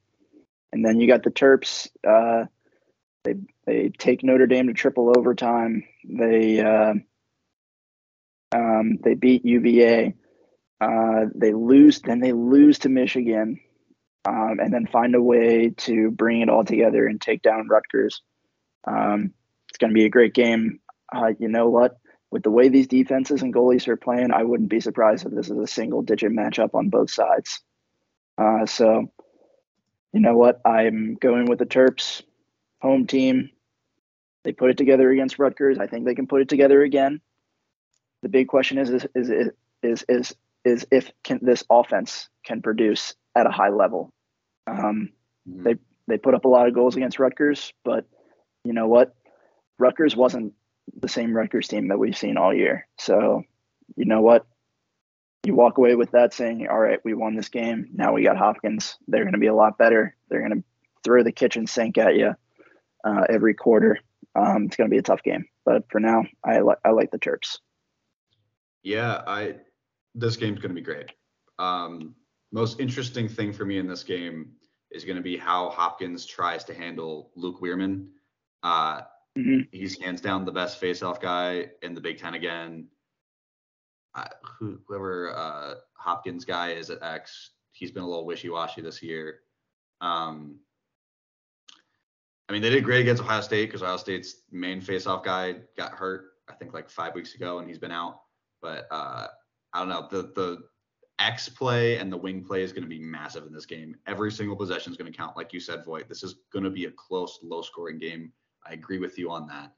and 0.76 0.84
then 0.84 1.00
you 1.00 1.08
got 1.08 1.22
the 1.22 1.30
Terps. 1.30 1.88
Uh, 2.06 2.44
they 3.24 3.34
they 3.64 3.88
take 3.88 4.22
Notre 4.22 4.46
Dame 4.46 4.66
to 4.66 4.74
triple 4.74 5.10
overtime. 5.16 5.84
They 6.04 6.60
uh, 6.60 6.94
um, 8.54 8.98
they 9.02 9.14
beat 9.14 9.44
UVA. 9.44 10.14
Uh, 10.78 11.24
they 11.34 11.54
lose, 11.54 12.02
then 12.02 12.20
they 12.20 12.32
lose 12.32 12.80
to 12.80 12.90
Michigan, 12.90 13.58
um, 14.26 14.58
and 14.60 14.70
then 14.70 14.86
find 14.86 15.14
a 15.14 15.22
way 15.22 15.70
to 15.70 16.10
bring 16.10 16.42
it 16.42 16.50
all 16.50 16.64
together 16.64 17.06
and 17.06 17.18
take 17.18 17.40
down 17.40 17.68
Rutgers. 17.68 18.20
Um, 18.86 19.32
it's 19.70 19.78
going 19.78 19.90
to 19.90 19.94
be 19.94 20.04
a 20.04 20.10
great 20.10 20.34
game. 20.34 20.80
Uh, 21.10 21.32
you 21.38 21.48
know 21.48 21.70
what? 21.70 21.96
With 22.30 22.42
the 22.42 22.50
way 22.50 22.68
these 22.68 22.88
defenses 22.88 23.40
and 23.40 23.54
goalies 23.54 23.88
are 23.88 23.96
playing, 23.96 24.32
I 24.32 24.42
wouldn't 24.42 24.68
be 24.68 24.80
surprised 24.80 25.24
if 25.24 25.32
this 25.32 25.48
is 25.48 25.58
a 25.58 25.66
single 25.66 26.02
digit 26.02 26.32
matchup 26.32 26.74
on 26.74 26.90
both 26.90 27.10
sides. 27.10 27.62
Uh, 28.36 28.66
so, 28.66 29.10
you 30.16 30.22
know 30.22 30.34
what? 30.34 30.62
I'm 30.64 31.18
going 31.20 31.44
with 31.44 31.58
the 31.58 31.66
Terps, 31.66 32.22
home 32.80 33.06
team. 33.06 33.50
They 34.44 34.52
put 34.52 34.70
it 34.70 34.78
together 34.78 35.10
against 35.10 35.38
Rutgers. 35.38 35.78
I 35.78 35.88
think 35.88 36.06
they 36.06 36.14
can 36.14 36.26
put 36.26 36.40
it 36.40 36.48
together 36.48 36.80
again. 36.80 37.20
The 38.22 38.30
big 38.30 38.48
question 38.48 38.78
is 38.78 38.88
is 38.88 39.06
is 39.14 39.28
is 39.82 40.04
is, 40.08 40.36
is 40.64 40.86
if 40.90 41.10
can 41.22 41.40
this 41.42 41.64
offense 41.68 42.30
can 42.46 42.62
produce 42.62 43.14
at 43.34 43.46
a 43.46 43.50
high 43.50 43.68
level. 43.68 44.10
Um, 44.66 45.10
mm-hmm. 45.46 45.64
They 45.64 45.74
they 46.08 46.16
put 46.16 46.34
up 46.34 46.46
a 46.46 46.48
lot 46.48 46.66
of 46.66 46.72
goals 46.72 46.96
against 46.96 47.18
Rutgers, 47.18 47.74
but 47.84 48.06
you 48.64 48.72
know 48.72 48.88
what? 48.88 49.14
Rutgers 49.78 50.16
wasn't 50.16 50.54
the 50.98 51.08
same 51.08 51.36
Rutgers 51.36 51.68
team 51.68 51.88
that 51.88 51.98
we've 51.98 52.16
seen 52.16 52.38
all 52.38 52.54
year. 52.54 52.88
So, 52.98 53.42
you 53.96 54.06
know 54.06 54.22
what? 54.22 54.46
You 55.46 55.54
walk 55.54 55.78
away 55.78 55.94
with 55.94 56.10
that 56.10 56.34
saying, 56.34 56.66
all 56.68 56.78
right, 56.78 56.98
we 57.04 57.14
won 57.14 57.36
this 57.36 57.48
game. 57.48 57.88
Now 57.94 58.12
we 58.12 58.24
got 58.24 58.36
Hopkins. 58.36 58.96
They're 59.06 59.22
going 59.22 59.32
to 59.32 59.38
be 59.38 59.46
a 59.46 59.54
lot 59.54 59.78
better. 59.78 60.16
They're 60.28 60.46
going 60.46 60.60
to 60.60 60.64
throw 61.04 61.22
the 61.22 61.30
kitchen 61.30 61.68
sink 61.68 61.98
at 61.98 62.16
you 62.16 62.34
uh, 63.04 63.24
every 63.28 63.54
quarter. 63.54 63.98
Um, 64.34 64.64
it's 64.64 64.76
going 64.76 64.90
to 64.90 64.94
be 64.94 64.98
a 64.98 65.02
tough 65.02 65.22
game. 65.22 65.46
But 65.64 65.84
for 65.88 66.00
now, 66.00 66.24
I, 66.44 66.60
li- 66.60 66.74
I 66.84 66.90
like 66.90 67.12
the 67.12 67.18
Terps. 67.18 67.58
Yeah, 68.82 69.22
I 69.26 69.56
this 70.14 70.36
game's 70.36 70.58
going 70.58 70.70
to 70.70 70.74
be 70.74 70.80
great. 70.80 71.12
Um, 71.58 72.14
most 72.52 72.80
interesting 72.80 73.28
thing 73.28 73.52
for 73.52 73.64
me 73.64 73.78
in 73.78 73.86
this 73.86 74.02
game 74.02 74.52
is 74.90 75.04
going 75.04 75.16
to 75.16 75.22
be 75.22 75.36
how 75.36 75.70
Hopkins 75.70 76.26
tries 76.26 76.64
to 76.64 76.74
handle 76.74 77.30
Luke 77.36 77.60
Wierman. 77.60 78.08
Uh, 78.62 79.02
mm-hmm. 79.38 79.60
He's 79.72 80.00
hands 80.00 80.20
down 80.20 80.44
the 80.44 80.52
best 80.52 80.80
faceoff 80.80 81.20
guy 81.20 81.68
in 81.82 81.94
the 81.94 82.00
Big 82.00 82.18
Ten 82.18 82.34
again. 82.34 82.86
Who, 84.58 84.78
whoever 84.86 85.36
uh, 85.36 85.74
Hopkins 85.94 86.44
guy 86.44 86.72
is 86.72 86.90
at 86.90 87.02
X, 87.02 87.50
he's 87.72 87.90
been 87.90 88.02
a 88.02 88.08
little 88.08 88.24
wishy-washy 88.24 88.80
this 88.80 89.02
year. 89.02 89.40
Um, 90.00 90.60
I 92.48 92.52
mean, 92.52 92.62
they 92.62 92.70
did 92.70 92.84
great 92.84 93.00
against 93.00 93.22
Ohio 93.22 93.40
State 93.40 93.66
because 93.66 93.82
Ohio 93.82 93.96
State's 93.96 94.42
main 94.50 94.80
faceoff 94.80 95.24
guy 95.24 95.56
got 95.76 95.92
hurt, 95.92 96.26
I 96.48 96.54
think, 96.54 96.72
like 96.72 96.88
five 96.88 97.14
weeks 97.14 97.34
ago, 97.34 97.58
and 97.58 97.68
he's 97.68 97.78
been 97.78 97.90
out. 97.90 98.20
But 98.62 98.86
uh, 98.90 99.26
I 99.72 99.78
don't 99.78 99.88
know. 99.88 100.08
The 100.10 100.32
the 100.34 100.62
X 101.18 101.48
play 101.48 101.98
and 101.98 102.12
the 102.12 102.16
wing 102.16 102.44
play 102.44 102.62
is 102.62 102.72
going 102.72 102.84
to 102.84 102.88
be 102.88 102.98
massive 103.00 103.46
in 103.46 103.52
this 103.52 103.66
game. 103.66 103.96
Every 104.06 104.30
single 104.30 104.56
possession 104.56 104.92
is 104.92 104.98
going 104.98 105.10
to 105.10 105.16
count, 105.16 105.36
like 105.36 105.52
you 105.52 105.60
said, 105.60 105.84
Voigt. 105.84 106.08
This 106.08 106.22
is 106.22 106.36
going 106.52 106.64
to 106.64 106.70
be 106.70 106.84
a 106.84 106.90
close, 106.90 107.38
low-scoring 107.42 107.98
game. 107.98 108.32
I 108.66 108.74
agree 108.74 108.98
with 108.98 109.18
you 109.18 109.30
on 109.30 109.46
that. 109.48 109.72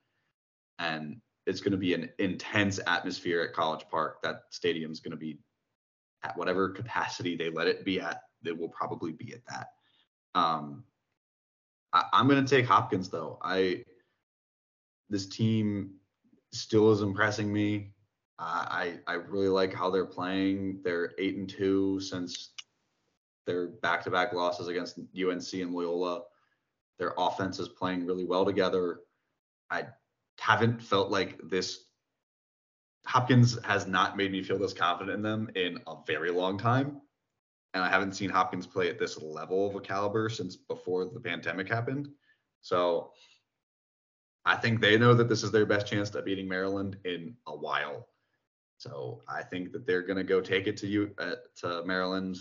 And 0.78 1.20
it's 1.48 1.62
going 1.62 1.72
to 1.72 1.78
be 1.78 1.94
an 1.94 2.10
intense 2.18 2.78
atmosphere 2.86 3.40
at 3.40 3.54
College 3.54 3.86
Park. 3.90 4.22
That 4.22 4.42
stadium 4.50 4.92
is 4.92 5.00
going 5.00 5.12
to 5.12 5.16
be 5.16 5.38
at 6.22 6.36
whatever 6.36 6.68
capacity 6.68 7.36
they 7.36 7.48
let 7.48 7.66
it 7.66 7.86
be 7.86 8.00
at. 8.00 8.20
It 8.44 8.56
will 8.56 8.68
probably 8.68 9.12
be 9.12 9.32
at 9.32 9.40
that. 9.48 9.68
Um, 10.38 10.84
I, 11.94 12.04
I'm 12.12 12.28
going 12.28 12.44
to 12.44 12.56
take 12.56 12.66
Hopkins 12.66 13.08
though. 13.08 13.38
I 13.42 13.82
this 15.08 15.26
team 15.26 15.94
still 16.52 16.92
is 16.92 17.00
impressing 17.00 17.50
me. 17.50 17.94
I 18.38 18.98
I 19.06 19.14
really 19.14 19.48
like 19.48 19.74
how 19.74 19.90
they're 19.90 20.04
playing. 20.04 20.80
They're 20.84 21.12
eight 21.18 21.38
and 21.38 21.48
two 21.48 21.98
since 21.98 22.50
their 23.46 23.68
back-to-back 23.68 24.34
losses 24.34 24.68
against 24.68 24.98
UNC 24.98 25.52
and 25.54 25.72
Loyola. 25.72 26.24
Their 26.98 27.14
offense 27.16 27.58
is 27.58 27.70
playing 27.70 28.04
really 28.04 28.24
well 28.24 28.44
together. 28.44 29.00
I 29.70 29.86
haven't 30.38 30.82
felt 30.82 31.10
like 31.10 31.38
this. 31.42 31.84
Hopkins 33.06 33.58
has 33.64 33.86
not 33.86 34.16
made 34.16 34.32
me 34.32 34.42
feel 34.42 34.58
this 34.58 34.74
confident 34.74 35.16
in 35.16 35.22
them 35.22 35.50
in 35.54 35.78
a 35.86 35.96
very 36.06 36.30
long 36.30 36.58
time. 36.58 37.00
And 37.74 37.82
I 37.82 37.88
haven't 37.88 38.14
seen 38.14 38.30
Hopkins 38.30 38.66
play 38.66 38.88
at 38.88 38.98
this 38.98 39.20
level 39.20 39.68
of 39.68 39.74
a 39.76 39.80
caliber 39.80 40.28
since 40.28 40.56
before 40.56 41.06
the 41.06 41.20
pandemic 41.20 41.68
happened. 41.68 42.08
So 42.60 43.12
I 44.44 44.56
think 44.56 44.80
they 44.80 44.96
know 44.96 45.14
that 45.14 45.28
this 45.28 45.42
is 45.42 45.50
their 45.50 45.66
best 45.66 45.86
chance 45.86 46.14
at 46.14 46.24
beating 46.24 46.48
Maryland 46.48 46.96
in 47.04 47.34
a 47.46 47.56
while. 47.56 48.08
So 48.78 49.20
I 49.28 49.42
think 49.42 49.72
that 49.72 49.86
they're 49.86 50.02
going 50.02 50.16
to 50.16 50.24
go 50.24 50.40
take 50.40 50.66
it 50.66 50.76
to 50.78 50.86
you 50.86 51.10
at 51.20 51.54
to 51.56 51.84
Maryland 51.84 52.38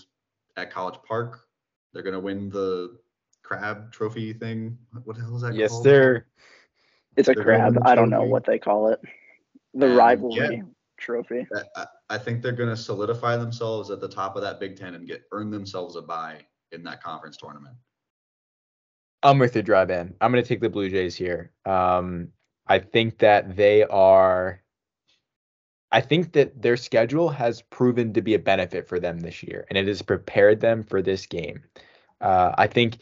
at 0.55 0.71
College 0.71 0.99
Park. 1.05 1.47
They're 1.93 2.03
going 2.03 2.13
to 2.13 2.19
win 2.19 2.49
the 2.49 2.97
crab 3.43 3.91
trophy 3.91 4.33
thing. 4.33 4.77
What 5.03 5.17
the 5.17 5.23
hell 5.23 5.35
is 5.35 5.41
that 5.41 5.55
yes, 5.55 5.71
called? 5.71 5.83
sir. 5.83 6.25
It's 7.17 7.27
a 7.27 7.33
they're 7.33 7.43
crab. 7.43 7.77
I 7.83 7.95
don't 7.95 8.09
know 8.09 8.23
what 8.23 8.45
they 8.45 8.59
call 8.59 8.89
it. 8.89 9.01
The 9.73 9.87
and 9.87 9.97
rivalry 9.97 10.57
yeah, 10.57 10.61
trophy. 10.97 11.47
I, 11.75 11.85
I 12.09 12.17
think 12.17 12.41
they're 12.41 12.51
going 12.51 12.69
to 12.69 12.77
solidify 12.77 13.37
themselves 13.37 13.91
at 13.91 13.99
the 13.99 14.07
top 14.07 14.35
of 14.35 14.41
that 14.43 14.59
Big 14.59 14.77
Ten 14.77 14.95
and 14.95 15.07
get 15.07 15.23
earn 15.31 15.51
themselves 15.51 15.95
a 15.95 16.01
bye 16.01 16.41
in 16.71 16.83
that 16.83 17.03
conference 17.03 17.37
tournament. 17.37 17.75
I'm 19.23 19.39
with 19.39 19.55
you, 19.55 19.61
in. 19.61 20.13
I'm 20.21 20.31
going 20.31 20.43
to 20.43 20.47
take 20.47 20.61
the 20.61 20.69
Blue 20.69 20.89
Jays 20.89 21.15
here. 21.15 21.51
Um, 21.65 22.29
I 22.67 22.79
think 22.79 23.17
that 23.19 23.55
they 23.55 23.83
are 23.83 24.61
I 25.91 26.01
think 26.01 26.33
that 26.33 26.61
their 26.61 26.77
schedule 26.77 27.29
has 27.29 27.61
proven 27.61 28.13
to 28.13 28.21
be 28.21 28.33
a 28.33 28.39
benefit 28.39 28.87
for 28.87 28.99
them 28.99 29.19
this 29.19 29.41
year, 29.41 29.65
and 29.69 29.77
it 29.77 29.87
has 29.87 30.01
prepared 30.01 30.59
them 30.59 30.83
for 30.83 31.01
this 31.01 31.25
game. 31.25 31.63
Uh, 32.19 32.53
I 32.57 32.67
think 32.67 32.97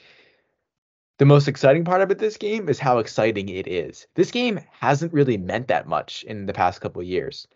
the 1.17 1.25
most 1.25 1.47
exciting 1.47 1.85
part 1.85 2.01
about 2.01 2.17
this 2.17 2.37
game 2.37 2.67
is 2.67 2.79
how 2.79 2.97
exciting 2.99 3.49
it 3.49 3.67
is. 3.67 4.07
This 4.15 4.31
game 4.31 4.59
hasn't 4.71 5.13
really 5.13 5.37
meant 5.37 5.67
that 5.69 5.87
much 5.87 6.23
in 6.23 6.45
the 6.45 6.53
past 6.53 6.81
couple 6.81 7.01
years. 7.01 7.47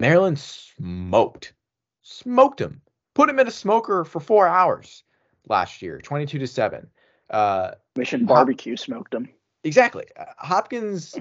Maryland 0.00 0.38
smoked, 0.38 1.54
smoked 2.02 2.60
him, 2.60 2.80
put 3.14 3.28
him 3.28 3.38
in 3.38 3.48
a 3.48 3.52
smoker 3.52 4.04
for 4.04 4.20
four 4.20 4.46
hours 4.46 5.02
last 5.48 5.82
year, 5.82 5.98
22 5.98 6.38
to 6.38 6.46
seven. 6.46 6.88
Uh, 7.30 7.72
Mission 7.96 8.26
barbecue 8.26 8.72
Hop- 8.72 8.84
smoked 8.84 9.14
him. 9.14 9.28
Exactly. 9.64 10.04
Uh, 10.16 10.26
Hopkins 10.38 11.16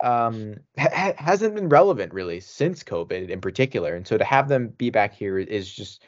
um, 0.00 0.56
ha- 0.78 1.14
hasn't 1.16 1.54
been 1.54 1.68
relevant 1.68 2.12
really 2.12 2.40
since 2.40 2.82
COVID 2.82 3.28
in 3.28 3.40
particular. 3.40 3.94
And 3.94 4.06
so 4.06 4.18
to 4.18 4.24
have 4.24 4.48
them 4.48 4.68
be 4.68 4.90
back 4.90 5.14
here 5.14 5.38
is 5.38 5.72
just 5.72 6.02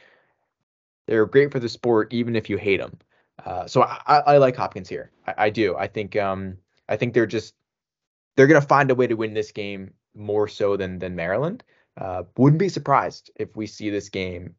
they're 1.06 1.26
great 1.26 1.50
for 1.50 1.58
the 1.58 1.68
sport, 1.68 2.12
even 2.12 2.36
if 2.36 2.50
you 2.50 2.58
hate 2.58 2.80
them. 2.80 2.98
Uh, 3.44 3.66
so 3.66 3.82
I, 3.82 4.00
I, 4.06 4.36
like 4.38 4.56
Hopkins 4.56 4.88
here. 4.88 5.10
I, 5.26 5.34
I, 5.38 5.50
do. 5.50 5.76
I 5.76 5.86
think 5.86 6.16
um, 6.16 6.58
I 6.88 6.96
think 6.96 7.14
they're 7.14 7.26
just 7.26 7.54
they're 8.36 8.46
gonna 8.46 8.60
find 8.60 8.90
a 8.90 8.94
way 8.94 9.06
to 9.06 9.14
win 9.14 9.34
this 9.34 9.52
game 9.52 9.94
more 10.14 10.48
so 10.48 10.76
than 10.76 10.98
than 10.98 11.14
Maryland. 11.14 11.62
Uh, 11.96 12.24
wouldn't 12.36 12.60
be 12.60 12.68
surprised 12.68 13.30
if 13.36 13.56
we 13.56 13.66
see 13.66 13.90
this 13.90 14.08
game 14.08 14.54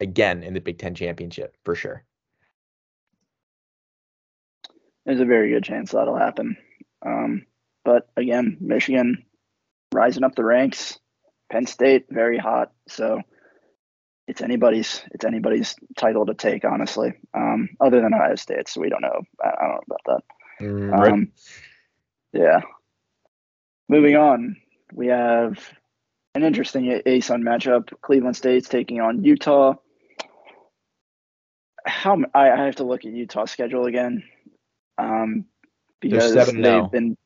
again 0.00 0.42
in 0.42 0.54
the 0.54 0.60
Big 0.60 0.78
Ten 0.78 0.94
championship 0.94 1.56
for 1.64 1.74
sure. 1.74 2.04
There's 5.06 5.20
a 5.20 5.24
very 5.24 5.50
good 5.50 5.64
chance 5.64 5.92
that'll 5.92 6.16
happen. 6.16 6.56
Um, 7.04 7.46
but 7.84 8.08
again, 8.16 8.58
Michigan 8.60 9.24
rising 9.92 10.24
up 10.24 10.34
the 10.34 10.44
ranks. 10.44 10.98
Penn 11.50 11.66
State 11.66 12.06
very 12.10 12.38
hot. 12.38 12.72
So 12.88 13.22
it's 14.30 14.40
anybody's 14.40 15.02
it's 15.10 15.24
anybody's 15.24 15.74
title 15.96 16.24
to 16.24 16.34
take, 16.34 16.64
honestly. 16.64 17.12
Um, 17.34 17.68
other 17.80 18.00
than 18.00 18.14
Ohio 18.14 18.36
State, 18.36 18.68
so 18.68 18.80
we 18.80 18.88
don't 18.88 19.02
know. 19.02 19.22
I, 19.42 19.50
don't 19.60 19.68
know 19.68 19.80
about 19.86 20.00
that. 20.06 20.64
Mm, 20.64 20.92
right. 20.92 21.12
Um, 21.12 21.32
yeah. 22.32 22.60
Moving 23.88 24.14
on, 24.14 24.56
we 24.92 25.08
have 25.08 25.58
an 26.36 26.44
interesting 26.44 26.84
ASUN 26.84 27.42
matchup. 27.42 27.92
Cleveland 28.02 28.36
State's 28.36 28.68
taking 28.68 29.00
on 29.00 29.24
Utah. 29.24 29.74
How 31.84 32.18
I, 32.32 32.52
I 32.52 32.66
have 32.66 32.76
to 32.76 32.84
look 32.84 33.04
at 33.04 33.10
Utah's 33.10 33.50
schedule 33.50 33.86
again, 33.86 34.22
um, 34.96 35.44
because 35.98 36.32
they've 36.34 36.54
now. 36.54 36.86
been 36.86 37.16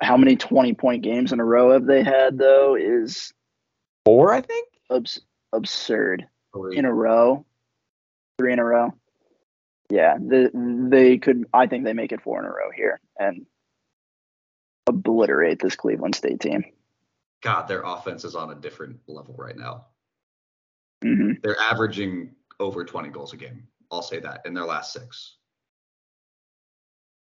how 0.00 0.16
many 0.16 0.34
20 0.34 0.74
point 0.74 1.02
games 1.04 1.30
in 1.30 1.38
a 1.38 1.44
row 1.44 1.70
have 1.72 1.86
they 1.86 2.02
had 2.02 2.38
though 2.38 2.74
is 2.74 3.34
four 4.06 4.32
i 4.32 4.40
think 4.40 4.66
abs- 4.90 5.20
absurd 5.52 6.26
in 6.72 6.84
a 6.84 6.92
row 6.92 7.44
three 8.38 8.52
in 8.52 8.58
a 8.58 8.64
row 8.64 8.92
yeah 9.90 10.16
the, 10.18 10.50
they 10.90 11.18
could 11.18 11.44
i 11.52 11.66
think 11.66 11.84
they 11.84 11.92
make 11.92 12.12
it 12.12 12.22
four 12.22 12.38
in 12.38 12.46
a 12.46 12.48
row 12.48 12.70
here 12.74 13.00
and 13.18 13.46
obliterate 14.90 15.60
this 15.60 15.76
Cleveland 15.76 16.14
State 16.14 16.40
team. 16.40 16.64
God, 17.42 17.68
their 17.68 17.82
offense 17.82 18.24
is 18.24 18.34
on 18.34 18.50
a 18.50 18.54
different 18.54 18.98
level 19.08 19.34
right 19.38 19.56
now. 19.56 19.86
hmm 21.02 21.32
They're 21.42 21.60
averaging 21.60 22.34
over 22.58 22.84
20 22.84 23.08
goals 23.08 23.32
a 23.32 23.36
game. 23.36 23.66
I'll 23.90 24.02
say 24.02 24.20
that 24.20 24.42
in 24.44 24.52
their 24.52 24.66
last 24.66 24.92
six. 24.92 25.36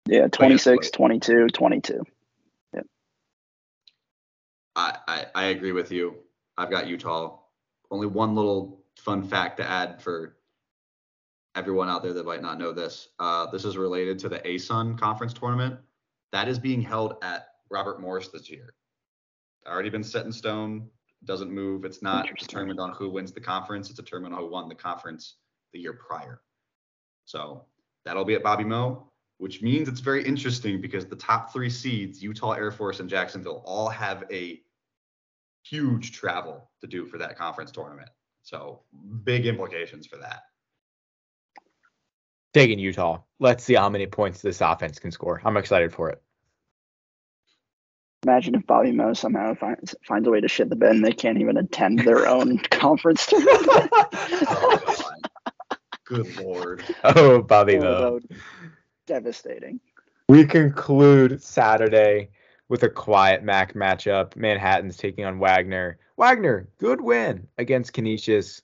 Yeah, 0.07 0.27
26, 0.29 0.87
wait. 0.87 0.93
22, 0.93 1.49
22. 1.49 2.03
I, 4.77 4.97
I, 5.09 5.27
I 5.35 5.45
agree 5.47 5.73
with 5.73 5.91
you. 5.91 6.15
I've 6.57 6.71
got 6.71 6.87
Utah. 6.87 7.38
Only 7.91 8.07
one 8.07 8.35
little 8.35 8.85
fun 8.97 9.23
fact 9.23 9.57
to 9.59 9.69
add 9.69 10.03
for 10.03 10.37
everyone 11.55 11.89
out 11.89 12.03
there 12.03 12.13
that 12.13 12.27
might 12.27 12.43
not 12.43 12.59
know 12.59 12.73
this. 12.73 13.09
Uh, 13.19 13.51
this 13.51 13.65
is 13.65 13.77
related 13.77 14.19
to 14.21 14.29
the 14.29 14.39
ASUN 14.41 14.99
conference 14.99 15.33
tournament. 15.33 15.79
That 16.33 16.49
is 16.49 16.59
being 16.59 16.83
held 16.83 17.17
at 17.23 17.49
Robert 17.71 18.01
Morris 18.01 18.29
this 18.29 18.51
year. 18.51 18.75
Already 19.67 19.91
been 19.91 20.05
set 20.05 20.25
in 20.25 20.33
stone. 20.33 20.89
Doesn't 21.25 21.51
move. 21.51 21.85
It's 21.85 22.01
not 22.01 22.29
determined 22.39 22.79
on 22.79 22.93
who 22.93 23.11
wins 23.11 23.33
the 23.33 23.41
conference. 23.41 23.89
It's 23.91 23.99
determined 23.99 24.35
on 24.35 24.41
who 24.41 24.51
won 24.51 24.69
the 24.69 24.75
conference 24.75 25.37
the 25.73 25.81
year 25.81 25.95
prior. 25.95 26.43
So 27.25 27.65
that'll 28.05 28.25
be 28.25 28.35
at 28.35 28.43
Bobby 28.43 28.65
Moe, 28.65 29.11
which 29.39 29.61
means 29.61 29.89
it's 29.89 30.01
very 30.01 30.25
interesting 30.25 30.81
because 30.81 31.07
the 31.07 31.17
top 31.17 31.53
three 31.53 31.71
seeds, 31.71 32.23
Utah, 32.23 32.53
Air 32.53 32.71
Force, 32.71 33.01
and 33.01 33.11
Jacksonville, 33.11 33.63
all 33.67 33.89
have 33.89 34.25
a 34.31 34.63
huge 35.65 36.13
travel 36.13 36.71
to 36.81 36.87
do 36.87 37.07
for 37.07 37.19
that 37.19 37.37
conference 37.37 37.71
tournament. 37.71 38.11
So 38.43 38.83
big 39.25 39.47
implications 39.47 40.07
for 40.07 40.17
that. 40.19 40.43
Taking 42.55 42.79
Utah. 42.79 43.21
Let's 43.39 43.63
see 43.63 43.75
how 43.75 43.89
many 43.89 44.07
points 44.07 44.41
this 44.41 44.61
offense 44.61 44.99
can 44.99 45.11
score. 45.11 45.41
I'm 45.45 45.57
excited 45.57 45.93
for 45.93 46.11
it. 46.11 46.23
Imagine 48.27 48.57
if 48.57 48.67
Bobby 48.67 48.91
Moe 48.91 49.13
somehow 49.13 49.55
finds 49.55 49.95
finds 50.05 50.27
a 50.27 50.31
way 50.31 50.41
to 50.41 50.49
shit 50.49 50.69
the 50.71 50.77
bed 50.77 50.97
and 50.97 51.05
they 51.05 51.13
can't 51.13 51.39
even 51.39 51.57
attend 51.57 52.01
their 52.01 52.27
own 52.27 52.59
conference 52.71 53.29
oh, 53.33 53.41
tournament. 53.41 53.91
Oh, 54.49 55.03
Good 56.05 56.37
lord. 56.39 56.85
Oh, 57.05 57.43
Bobby 57.43 57.77
Oh, 57.77 57.81
Moe. 57.83 58.21
Devastating. 59.07 59.79
We 60.29 60.45
conclude 60.47 61.43
Saturday 61.43 62.31
with 62.69 62.83
a 62.83 62.89
quiet 62.89 63.43
MAC 63.43 63.75
matchup. 63.75 64.37
Manhattan's 64.37 64.97
taking 64.97 65.25
on 65.25 65.39
Wagner. 65.39 65.99
Wagner, 66.17 66.69
good 66.79 67.01
win 67.01 67.47
against 67.59 67.93
Canisius. 67.93 68.63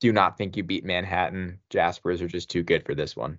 Do 0.00 0.12
not 0.12 0.38
think 0.38 0.56
you 0.56 0.62
beat 0.62 0.84
Manhattan. 0.84 1.58
Jaspers 1.68 2.22
are 2.22 2.28
just 2.28 2.50
too 2.50 2.62
good 2.62 2.84
for 2.84 2.94
this 2.94 3.16
one. 3.16 3.38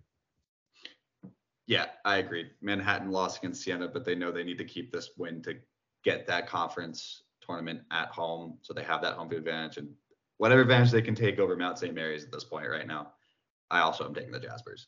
Yeah, 1.68 1.86
I 2.06 2.18
agree. 2.18 2.52
Manhattan 2.62 3.12
lost 3.12 3.38
against 3.38 3.64
Siena, 3.64 3.88
but 3.88 4.04
they 4.04 4.16
know 4.16 4.32
they 4.32 4.44
need 4.44 4.58
to 4.58 4.66
keep 4.66 4.92
this 4.92 5.12
win 5.18 5.42
to 5.44 5.56
get 6.04 6.28
that 6.28 6.48
conference 6.48 7.24
tournament 7.42 7.82
at 7.92 8.10
home. 8.10 8.58
So 8.62 8.74
they 8.74 8.84
have 8.84 9.02
that 9.02 9.14
home 9.14 9.30
field 9.30 9.40
advantage 9.40 9.78
and 9.78 9.90
whatever 10.38 10.62
advantage 10.62 10.92
they 10.92 11.02
can 11.02 11.16
take 11.16 11.40
over 11.40 11.56
Mount 11.56 11.80
St. 11.80 11.94
Mary's 11.94 12.24
at 12.24 12.32
this 12.32 12.44
point 12.44 12.68
right 12.68 12.88
now. 12.88 13.14
I 13.70 13.80
also 13.82 14.06
am 14.06 14.14
taking 14.14 14.32
the 14.32 14.40
Jaspers. 14.40 14.88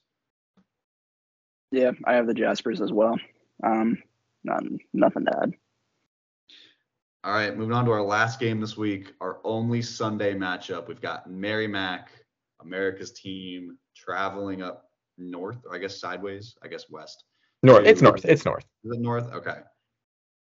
Yeah, 1.72 1.92
I 2.06 2.14
have 2.14 2.28
the 2.28 2.34
Jaspers 2.34 2.82
as 2.82 2.92
well. 2.92 3.18
Um, 3.64 3.98
not, 4.44 4.64
nothing 4.94 5.26
to 5.26 5.40
add. 5.42 5.54
All 7.24 7.34
right, 7.34 7.56
moving 7.56 7.74
on 7.74 7.86
to 7.86 7.92
our 7.92 8.04
last 8.04 8.40
game 8.40 8.60
this 8.60 8.76
week, 8.76 9.14
our 9.22 9.40
only 9.46 9.82
Sunday 9.82 10.34
matchup. 10.34 10.88
We've 10.88 11.02
got 11.02 11.30
Merrimack, 11.30 12.10
America's 12.62 13.12
team, 13.14 13.78
traveling 13.96 14.62
up 14.62 14.90
north, 15.18 15.60
or 15.66 15.76
I 15.76 15.80
guess 15.80 16.00
sideways, 16.02 16.56
I 16.64 16.68
guess 16.68 16.90
west. 16.90 17.24
North. 17.62 17.86
It's 17.86 18.02
north. 18.02 18.26
It's 18.26 18.44
north. 18.44 18.66
Is 18.84 18.98
it 18.98 19.00
north? 19.00 19.32
Okay. 19.32 19.60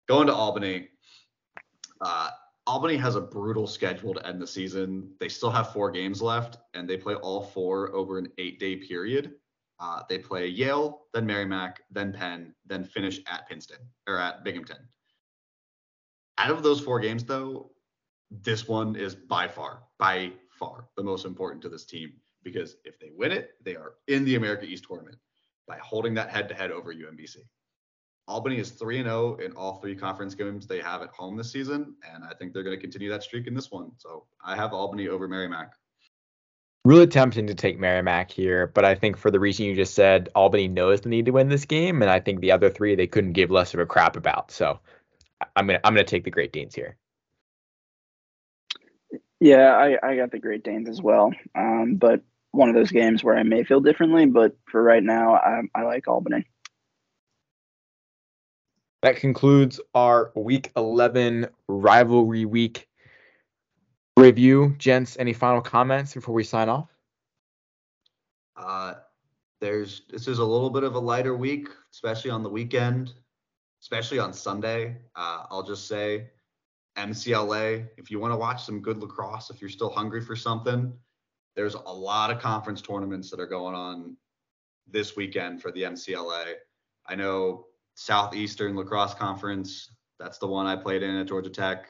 Going 0.08 0.28
to 0.28 0.34
Albany. 0.34 0.88
Uh, 2.00 2.30
Albany 2.68 2.96
has 2.96 3.16
a 3.16 3.20
brutal 3.20 3.66
schedule 3.66 4.14
to 4.14 4.24
end 4.24 4.40
the 4.40 4.46
season. 4.46 5.10
They 5.18 5.28
still 5.28 5.50
have 5.50 5.72
four 5.72 5.90
games 5.90 6.22
left, 6.22 6.58
and 6.74 6.88
they 6.88 6.96
play 6.96 7.14
all 7.14 7.42
four 7.42 7.92
over 7.92 8.18
an 8.18 8.28
eight-day 8.38 8.76
period. 8.76 9.32
Uh, 9.80 10.02
they 10.08 10.18
play 10.18 10.46
Yale, 10.46 11.02
then 11.14 11.24
Merrimack, 11.26 11.80
then 11.90 12.12
Penn, 12.12 12.54
then 12.66 12.84
finish 12.84 13.20
at 13.26 13.46
Princeton 13.46 13.78
or 14.08 14.18
at 14.18 14.42
Binghamton. 14.44 14.88
Out 16.38 16.50
of 16.50 16.62
those 16.62 16.80
four 16.80 16.98
games, 17.00 17.24
though, 17.24 17.70
this 18.30 18.66
one 18.66 18.96
is 18.96 19.14
by 19.14 19.46
far, 19.48 19.82
by 19.98 20.32
far, 20.50 20.86
the 20.96 21.02
most 21.02 21.24
important 21.24 21.62
to 21.62 21.68
this 21.68 21.84
team 21.84 22.12
because 22.44 22.76
if 22.84 22.98
they 22.98 23.10
win 23.16 23.32
it, 23.32 23.50
they 23.62 23.76
are 23.76 23.94
in 24.06 24.24
the 24.24 24.36
America 24.36 24.64
East 24.64 24.84
tournament 24.84 25.16
by 25.66 25.78
holding 25.78 26.14
that 26.14 26.30
head-to-head 26.30 26.70
over 26.70 26.94
UMBC. 26.94 27.38
Albany 28.26 28.58
is 28.58 28.70
3 28.70 29.02
0 29.02 29.36
in 29.36 29.52
all 29.52 29.76
three 29.76 29.96
conference 29.96 30.34
games 30.34 30.66
they 30.66 30.80
have 30.80 31.02
at 31.02 31.10
home 31.10 31.36
this 31.36 31.50
season, 31.50 31.94
and 32.12 32.24
I 32.24 32.34
think 32.34 32.52
they're 32.52 32.62
going 32.62 32.76
to 32.76 32.80
continue 32.80 33.10
that 33.10 33.22
streak 33.22 33.46
in 33.46 33.54
this 33.54 33.70
one. 33.70 33.90
So 33.96 34.26
I 34.44 34.54
have 34.54 34.72
Albany 34.72 35.08
over 35.08 35.26
Merrimack. 35.26 35.72
Really 36.88 37.06
tempting 37.06 37.48
to 37.48 37.54
take 37.54 37.78
Merrimack 37.78 38.30
here, 38.30 38.68
but 38.68 38.86
I 38.86 38.94
think 38.94 39.18
for 39.18 39.30
the 39.30 39.38
reason 39.38 39.66
you 39.66 39.74
just 39.74 39.92
said, 39.92 40.30
Albany 40.34 40.68
knows 40.68 41.02
the 41.02 41.10
need 41.10 41.26
to 41.26 41.32
win 41.32 41.50
this 41.50 41.66
game, 41.66 42.00
and 42.00 42.10
I 42.10 42.18
think 42.18 42.40
the 42.40 42.52
other 42.52 42.70
three 42.70 42.94
they 42.94 43.06
couldn't 43.06 43.34
give 43.34 43.50
less 43.50 43.74
of 43.74 43.80
a 43.80 43.84
crap 43.84 44.16
about. 44.16 44.50
So 44.50 44.80
I'm 45.54 45.66
gonna 45.66 45.80
I'm 45.84 45.92
gonna 45.92 46.04
take 46.04 46.24
the 46.24 46.30
Great 46.30 46.50
Danes 46.50 46.74
here. 46.74 46.96
Yeah, 49.38 49.70
I, 49.74 49.98
I 50.02 50.16
got 50.16 50.30
the 50.30 50.38
Great 50.38 50.64
Danes 50.64 50.88
as 50.88 51.02
well. 51.02 51.30
Um, 51.54 51.96
but 51.96 52.22
one 52.52 52.70
of 52.70 52.74
those 52.74 52.90
games 52.90 53.22
where 53.22 53.36
I 53.36 53.42
may 53.42 53.64
feel 53.64 53.80
differently, 53.80 54.24
but 54.24 54.56
for 54.64 54.82
right 54.82 55.02
now, 55.02 55.34
I, 55.34 55.60
I 55.74 55.82
like 55.82 56.08
Albany. 56.08 56.46
That 59.02 59.16
concludes 59.16 59.78
our 59.94 60.32
Week 60.34 60.72
11 60.74 61.48
rivalry 61.68 62.46
week 62.46 62.87
review. 64.18 64.74
Gents, 64.78 65.16
any 65.18 65.32
final 65.32 65.60
comments 65.60 66.14
before 66.14 66.34
we 66.34 66.44
sign 66.44 66.68
off? 66.68 66.88
Uh, 68.56 68.94
there's 69.60 70.02
this 70.10 70.28
is 70.28 70.38
a 70.38 70.44
little 70.44 70.70
bit 70.70 70.82
of 70.84 70.94
a 70.94 70.98
lighter 70.98 71.36
week, 71.36 71.68
especially 71.92 72.30
on 72.30 72.42
the 72.42 72.48
weekend, 72.48 73.12
especially 73.80 74.18
on 74.18 74.32
Sunday. 74.32 74.96
Uh, 75.16 75.44
I'll 75.50 75.62
just 75.62 75.88
say 75.88 76.30
MCLA, 76.96 77.88
if 77.96 78.10
you 78.10 78.18
want 78.18 78.32
to 78.32 78.36
watch 78.36 78.64
some 78.64 78.80
good 78.80 78.98
lacrosse, 78.98 79.50
if 79.50 79.60
you're 79.60 79.70
still 79.70 79.90
hungry 79.90 80.20
for 80.20 80.34
something, 80.34 80.92
there's 81.54 81.74
a 81.74 81.80
lot 81.80 82.30
of 82.30 82.40
conference 82.40 82.82
tournaments 82.82 83.30
that 83.30 83.40
are 83.40 83.46
going 83.46 83.74
on 83.74 84.16
this 84.90 85.16
weekend 85.16 85.62
for 85.62 85.70
the 85.70 85.82
MCLA. 85.82 86.54
I 87.06 87.14
know 87.14 87.66
Southeastern 87.94 88.76
Lacrosse 88.76 89.14
Conference, 89.14 89.90
that's 90.18 90.38
the 90.38 90.46
one 90.46 90.66
I 90.66 90.76
played 90.76 91.02
in 91.02 91.16
at 91.16 91.26
Georgia 91.26 91.50
Tech. 91.50 91.88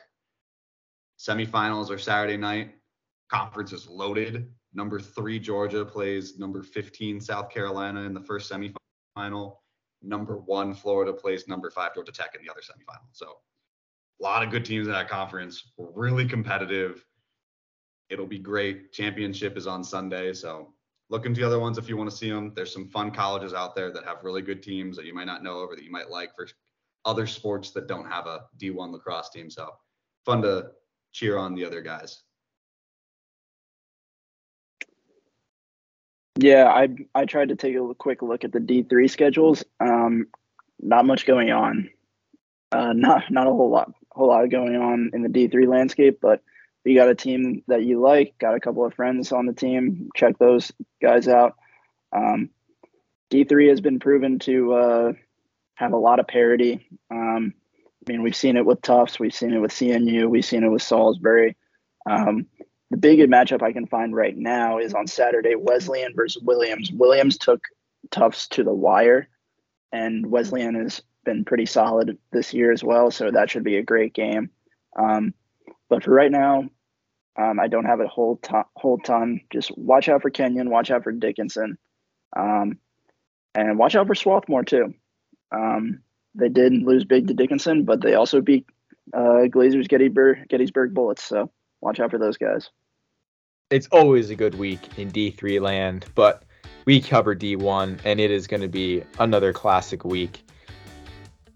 Semifinals 1.19 1.91
are 1.91 1.99
Saturday 1.99 2.37
night. 2.37 2.75
Conference 3.31 3.73
is 3.73 3.89
loaded. 3.89 4.49
Number 4.73 5.01
three, 5.01 5.39
Georgia 5.39 5.85
plays 5.85 6.39
number 6.39 6.63
15, 6.63 7.21
South 7.21 7.51
Carolina 7.51 8.03
in 8.03 8.15
the 8.15 8.21
first 8.21 8.51
semifinal. 8.51 9.57
Number 10.03 10.37
one, 10.37 10.75
Florida 10.75 11.13
plays 11.13 11.49
number 11.49 11.71
five, 11.71 11.95
Georgia 11.95 12.13
Tech 12.13 12.35
in 12.39 12.45
the 12.45 12.51
other 12.51 12.61
semifinal. 12.61 13.09
So 13.13 13.39
a 14.21 14.23
lot 14.23 14.45
of 14.45 14.51
good 14.51 14.65
teams 14.65 14.87
in 14.87 14.93
that 14.93 15.09
conference. 15.09 15.73
Really 15.77 16.27
competitive. 16.27 17.05
It'll 18.11 18.27
be 18.27 18.39
great. 18.39 18.93
Championship 18.93 19.57
is 19.57 19.67
on 19.67 19.83
Sunday. 19.83 20.33
So 20.33 20.73
look 21.11 21.27
into 21.27 21.41
the 21.41 21.47
other 21.47 21.59
ones 21.59 21.79
if 21.79 21.89
you 21.89 21.97
want 21.97 22.11
to 22.11 22.17
see 22.17 22.31
them. 22.31 22.53
There's 22.55 22.73
some 22.73 22.89
fun 22.89 23.11
colleges 23.11 23.55
out 23.55 23.75
there 23.75 23.93
that 23.93 24.05
have 24.05 24.23
really 24.23 24.43
good 24.43 24.63
teams 24.63 24.97
that 24.97 25.05
you 25.05 25.15
might 25.15 25.27
not 25.27 25.43
know 25.43 25.59
of 25.61 25.71
or 25.71 25.77
that 25.77 25.85
you 25.85 25.91
might 25.91 26.11
like 26.11 26.31
for 26.37 26.47
other 27.05 27.27
sports 27.27 27.71
that 27.73 27.87
don't 27.87 28.07
have 28.07 28.27
a 28.27 28.45
D1 28.61 28.93
lacrosse 28.93 29.31
team. 29.31 29.51
So 29.51 29.71
fun 30.25 30.43
to 30.43 30.71
cheer 31.13 31.37
on 31.37 31.55
the 31.55 31.65
other 31.65 31.81
guys. 31.81 32.23
Yeah, 36.37 36.67
I 36.67 36.89
I 37.15 37.25
tried 37.25 37.49
to 37.49 37.57
take 37.57 37.75
a 37.75 37.95
quick 37.95 38.23
look 38.23 38.45
at 38.45 38.53
the 38.53 38.61
D 38.61 38.85
three 38.85 39.09
schedules. 39.09 39.65
Um, 39.81 40.29
not 40.81 41.05
much 41.05 41.27
going 41.27 41.51
on. 41.51 41.91
Uh, 42.71 42.93
not 42.93 43.31
not 43.31 43.47
a 43.47 43.51
whole 43.51 43.71
lot 43.71 43.93
whole 44.13 44.29
lot 44.29 44.49
going 44.49 44.77
on 44.77 45.11
in 45.13 45.23
the 45.23 45.29
D 45.29 45.49
three 45.49 45.67
landscape. 45.67 46.19
But 46.21 46.43
you 46.85 46.95
got 46.95 47.09
a 47.09 47.15
team 47.15 47.63
that 47.67 47.83
you 47.83 48.01
like, 48.01 48.39
got 48.39 48.55
a 48.55 48.61
couple 48.61 48.85
of 48.85 48.95
friends 48.95 49.33
on 49.33 49.47
the 49.47 49.53
team, 49.53 50.11
check 50.15 50.39
those 50.39 50.73
guys 51.03 51.29
out. 51.29 51.57
Um, 52.13 52.51
D 53.31 53.45
three 53.45 53.69
has 53.69 53.81
been 53.81 53.99
proven 53.99 54.39
to 54.41 54.73
uh, 54.73 55.13
have 55.75 55.93
a 55.93 55.99
lot 55.99 56.21
of 56.21 56.29
parity. 56.29 56.89
Um, 57.11 57.53
I 58.09 58.13
mean, 58.13 58.23
we've 58.23 58.37
seen 58.37 58.57
it 58.57 58.65
with 58.65 58.81
Tufts, 58.81 59.21
we've 59.21 59.35
seen 59.35 59.53
it 59.53 59.59
with 59.59 59.71
CNU, 59.71 60.31
we've 60.31 60.45
seen 60.45 60.65
it 60.65 60.71
with 60.71 60.81
Salisbury. 60.81 61.57
Um, 62.09 62.47
the 62.91 62.97
big 62.97 63.19
matchup 63.21 63.63
I 63.63 63.73
can 63.73 63.87
find 63.87 64.17
right 64.17 64.35
now 64.35 64.79
is 64.79 64.95
on 64.95 65.07
Saturday 65.07 65.55
Wesleyan 65.57 66.15
versus 66.15 66.43
Williams. 66.43 66.91
Williams 66.91 67.37
took 67.37 67.61
Tufts 68.11 68.49
to 68.49 68.65
the 68.65 68.73
wire, 68.73 69.29
and 69.93 70.25
Wesleyan 70.25 70.75
has 70.77 71.03
been 71.27 71.45
pretty 71.45 71.67
solid 71.67 72.17
this 72.33 72.55
year 72.55 72.73
as 72.73 72.83
well, 72.83 73.11
so 73.11 73.31
that 73.31 73.51
should 73.51 73.65
be 73.65 73.77
a 73.77 73.83
great 73.83 74.15
game. 74.15 74.49
Um, 74.99 75.35
but 75.91 76.03
for 76.03 76.13
right 76.13 76.33
now, 76.33 76.65
um, 77.37 77.61
I 77.61 77.69
don't 77.69 77.85
have 77.85 78.01
a 78.01 78.09
whole 78.09 78.37
ton, 78.37 78.65
whole 78.75 78.99
ton. 78.99 79.43
Just 79.53 79.77
watch 79.77 80.09
out 80.09 80.23
for 80.23 80.31
Kenyon, 80.31 80.71
watch 80.71 80.91
out 80.91 81.05
for 81.05 81.13
Dickinson, 81.13 81.77
um, 82.35 82.79
and 83.55 83.79
watch 83.79 83.97
out 83.97 84.07
for 84.07 84.15
Swarthmore 84.15 84.65
too. 84.65 84.95
Um, 85.53 86.01
they 86.35 86.49
did 86.49 86.73
lose 86.73 87.05
big 87.05 87.29
to 87.29 87.35
Dickinson, 87.35 87.85
but 87.85 88.01
they 88.01 88.15
also 88.15 88.41
beat 88.41 88.67
uh, 89.13 89.47
Glazers 89.49 89.89
Gettysburg, 89.89 90.49
Gettysburg 90.49 90.95
Bullets. 90.95 91.25
So 91.25 91.51
watch 91.81 92.01
out 92.01 92.11
for 92.11 92.19
those 92.19 92.37
guys. 92.37 92.71
It's 93.71 93.89
always 93.89 94.31
a 94.31 94.35
good 94.35 94.55
week 94.55 94.99
in 94.99 95.11
D3 95.11 95.61
land, 95.61 96.07
but 96.15 96.45
we 96.87 97.01
cover 97.03 97.37
D1, 97.37 98.01
and 98.05 98.19
it 98.19 98.31
is 98.31 98.47
going 98.47 98.63
to 98.63 98.69
be 98.69 99.03
another 99.19 99.53
classic 99.53 100.05
week. 100.05 100.41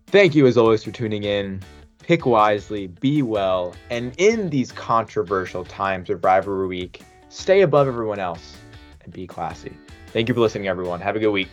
Thank 0.09 0.35
you, 0.35 0.47
as 0.47 0.59
always, 0.59 0.85
for 0.85 0.90
tuning 0.90 1.24
in. 1.24 1.62
Pick 2.01 2.27
wisely, 2.27 2.89
be 2.89 3.23
well, 3.23 3.74
and 3.89 4.12
in 4.19 4.51
these 4.51 4.73
controversial 4.73 5.65
times 5.65 6.11
of 6.11 6.23
rivalry 6.23 6.66
week, 6.66 7.03
stay 7.31 7.62
above 7.62 7.89
everyone 7.89 8.19
else 8.19 8.59
and 9.05 9.12
be 9.12 9.27
classy. 9.27 9.73
Thank 10.09 10.28
you 10.28 10.35
for 10.35 10.40
listening, 10.40 10.69
everyone. 10.69 11.01
Have 11.01 11.16
a 11.16 11.19
good 11.19 11.31
week. 11.31 11.49